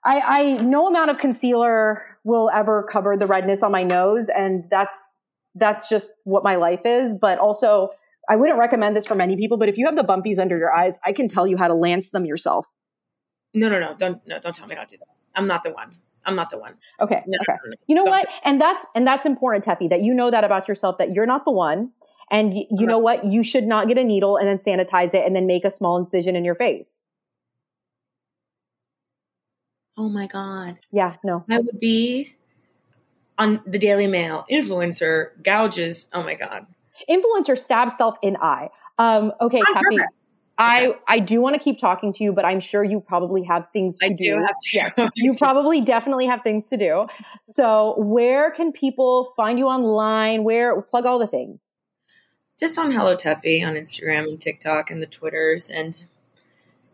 I, 0.04 0.20
I, 0.20 0.52
no 0.62 0.86
amount 0.86 1.10
of 1.10 1.18
concealer 1.18 2.04
will 2.22 2.48
ever 2.54 2.86
cover 2.90 3.16
the 3.16 3.26
redness 3.26 3.64
on 3.64 3.72
my 3.72 3.82
nose. 3.82 4.28
And 4.34 4.64
that's, 4.70 4.96
that's 5.56 5.88
just 5.88 6.12
what 6.22 6.44
my 6.44 6.56
life 6.56 6.82
is. 6.84 7.16
But 7.20 7.38
also, 7.38 7.90
I 8.28 8.36
wouldn't 8.36 8.58
recommend 8.58 8.96
this 8.96 9.06
for 9.06 9.14
many 9.14 9.36
people, 9.36 9.56
but 9.56 9.68
if 9.68 9.78
you 9.78 9.86
have 9.86 9.96
the 9.96 10.02
bumpies 10.02 10.38
under 10.38 10.56
your 10.56 10.72
eyes, 10.72 10.98
I 11.04 11.12
can 11.12 11.28
tell 11.28 11.46
you 11.46 11.56
how 11.56 11.68
to 11.68 11.74
lance 11.74 12.10
them 12.10 12.24
yourself. 12.24 12.66
No, 13.56 13.70
no, 13.70 13.80
no. 13.80 13.94
Don't, 13.94 14.24
no, 14.26 14.38
don't 14.38 14.54
tell 14.54 14.68
me 14.68 14.74
not 14.74 14.88
to 14.90 14.96
do 14.96 15.00
that. 15.00 15.08
I'm 15.34 15.46
not 15.46 15.64
the 15.64 15.72
one. 15.72 15.90
I'm 16.26 16.36
not 16.36 16.50
the 16.50 16.58
one. 16.58 16.74
Okay. 17.00 17.22
No, 17.26 17.38
okay. 17.40 17.58
no, 17.64 17.70
no. 17.70 17.76
You 17.86 17.94
know 17.94 18.04
Don't 18.04 18.12
what? 18.12 18.28
And 18.44 18.60
that's, 18.60 18.86
and 18.94 19.06
that's 19.06 19.24
important, 19.24 19.64
Tefi, 19.64 19.88
that 19.88 20.02
you 20.02 20.12
know 20.12 20.30
that 20.30 20.44
about 20.44 20.68
yourself, 20.68 20.98
that 20.98 21.14
you're 21.14 21.26
not 21.26 21.44
the 21.46 21.52
one. 21.52 21.92
And 22.30 22.52
y- 22.52 22.66
you 22.70 22.86
know 22.86 22.98
what? 22.98 23.24
You 23.24 23.42
should 23.42 23.64
not 23.64 23.88
get 23.88 23.96
a 23.96 24.04
needle 24.04 24.36
and 24.36 24.46
then 24.46 24.58
sanitize 24.58 25.14
it 25.14 25.24
and 25.24 25.34
then 25.34 25.46
make 25.46 25.64
a 25.64 25.70
small 25.70 25.96
incision 25.96 26.36
in 26.36 26.44
your 26.44 26.54
face. 26.54 27.02
Oh 29.96 30.10
my 30.10 30.26
God. 30.26 30.74
Yeah, 30.92 31.14
no. 31.24 31.44
I 31.48 31.58
would 31.58 31.80
be 31.80 32.34
on 33.38 33.62
the 33.66 33.78
Daily 33.78 34.06
Mail. 34.06 34.44
Influencer 34.50 35.42
gouges. 35.42 36.08
Oh 36.12 36.22
my 36.22 36.34
God. 36.34 36.66
Influencer 37.08 37.56
stabs 37.56 37.96
self 37.96 38.16
in 38.22 38.36
eye. 38.36 38.68
Um, 38.98 39.32
okay, 39.40 39.60
On 39.60 39.74
Tefi. 39.74 39.82
purpose. 39.82 40.12
I, 40.58 40.94
I 41.06 41.18
do 41.18 41.40
want 41.40 41.54
to 41.54 41.60
keep 41.60 41.78
talking 41.80 42.12
to 42.14 42.24
you, 42.24 42.32
but 42.32 42.44
I'm 42.44 42.60
sure 42.60 42.82
you 42.82 43.00
probably 43.00 43.44
have 43.44 43.66
things 43.72 43.98
to 43.98 44.06
I 44.06 44.08
do. 44.10 44.16
do 44.16 44.40
have 44.46 44.56
to. 44.60 44.70
Yes, 44.72 45.10
you 45.14 45.34
probably 45.34 45.82
definitely 45.82 46.26
have 46.26 46.42
things 46.42 46.70
to 46.70 46.76
do. 46.76 47.06
So 47.44 47.94
where 47.98 48.50
can 48.50 48.72
people 48.72 49.32
find 49.36 49.58
you 49.58 49.66
online? 49.66 50.44
Where 50.44 50.80
plug 50.82 51.04
all 51.04 51.18
the 51.18 51.26
things? 51.26 51.74
just 52.58 52.78
on 52.78 52.90
Hello 52.90 53.14
Tefi 53.14 53.66
on 53.66 53.74
Instagram 53.74 54.24
and 54.28 54.40
TikTok 54.40 54.90
and 54.90 55.02
the 55.02 55.06
Twitters 55.06 55.70
and 55.70 56.04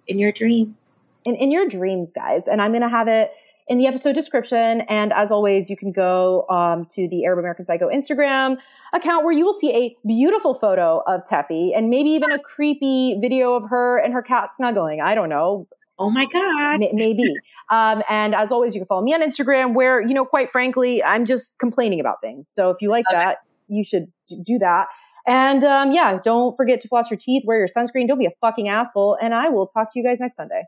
in 0.06 0.18
your 0.18 0.32
dreams. 0.32 0.96
In, 1.24 1.36
in 1.36 1.52
your 1.52 1.68
dreams, 1.68 2.12
guys. 2.12 2.48
And 2.48 2.60
I'm 2.60 2.72
going 2.72 2.82
to 2.82 2.88
have 2.88 3.06
it 3.06 3.30
in 3.68 3.78
the 3.78 3.86
episode 3.86 4.14
description. 4.14 4.80
And 4.82 5.12
as 5.12 5.30
always, 5.30 5.70
you 5.70 5.76
can 5.76 5.92
go 5.92 6.46
um, 6.48 6.86
to 6.86 7.06
the 7.06 7.24
Arab 7.24 7.38
American 7.38 7.64
Psycho 7.64 7.88
Instagram 7.88 8.56
account 8.92 9.24
where 9.24 9.32
you 9.32 9.44
will 9.44 9.54
see 9.54 9.74
a 9.74 9.96
beautiful 10.06 10.54
photo 10.54 11.02
of 11.06 11.22
Tefi 11.24 11.76
and 11.76 11.88
maybe 11.88 12.10
even 12.10 12.30
a 12.30 12.38
creepy 12.38 13.18
video 13.20 13.54
of 13.54 13.70
her 13.70 13.98
and 13.98 14.12
her 14.12 14.22
cat 14.22 14.54
snuggling. 14.54 15.00
I 15.00 15.14
don't 15.14 15.28
know. 15.28 15.66
Oh 15.98 16.10
my 16.10 16.26
God. 16.26 16.80
Maybe. 16.92 17.34
um, 17.70 18.02
and 18.08 18.34
as 18.34 18.50
always, 18.52 18.74
you 18.74 18.80
can 18.80 18.86
follow 18.86 19.02
me 19.02 19.14
on 19.14 19.22
Instagram 19.22 19.74
where, 19.74 20.00
you 20.00 20.14
know, 20.14 20.24
quite 20.24 20.50
frankly, 20.50 21.02
I'm 21.02 21.26
just 21.26 21.52
complaining 21.58 22.00
about 22.00 22.20
things. 22.20 22.48
So 22.48 22.70
if 22.70 22.78
you 22.80 22.90
like 22.90 23.04
okay. 23.08 23.16
that, 23.16 23.38
you 23.68 23.84
should 23.84 24.12
do 24.28 24.58
that. 24.58 24.86
And 25.26 25.62
um, 25.64 25.92
yeah, 25.92 26.18
don't 26.22 26.56
forget 26.56 26.80
to 26.80 26.88
floss 26.88 27.10
your 27.10 27.18
teeth, 27.18 27.44
wear 27.46 27.58
your 27.58 27.68
sunscreen, 27.68 28.08
don't 28.08 28.18
be 28.18 28.26
a 28.26 28.32
fucking 28.40 28.68
asshole. 28.68 29.16
And 29.22 29.32
I 29.32 29.48
will 29.48 29.68
talk 29.68 29.92
to 29.92 29.98
you 29.98 30.04
guys 30.04 30.18
next 30.20 30.36
Sunday. 30.36 30.64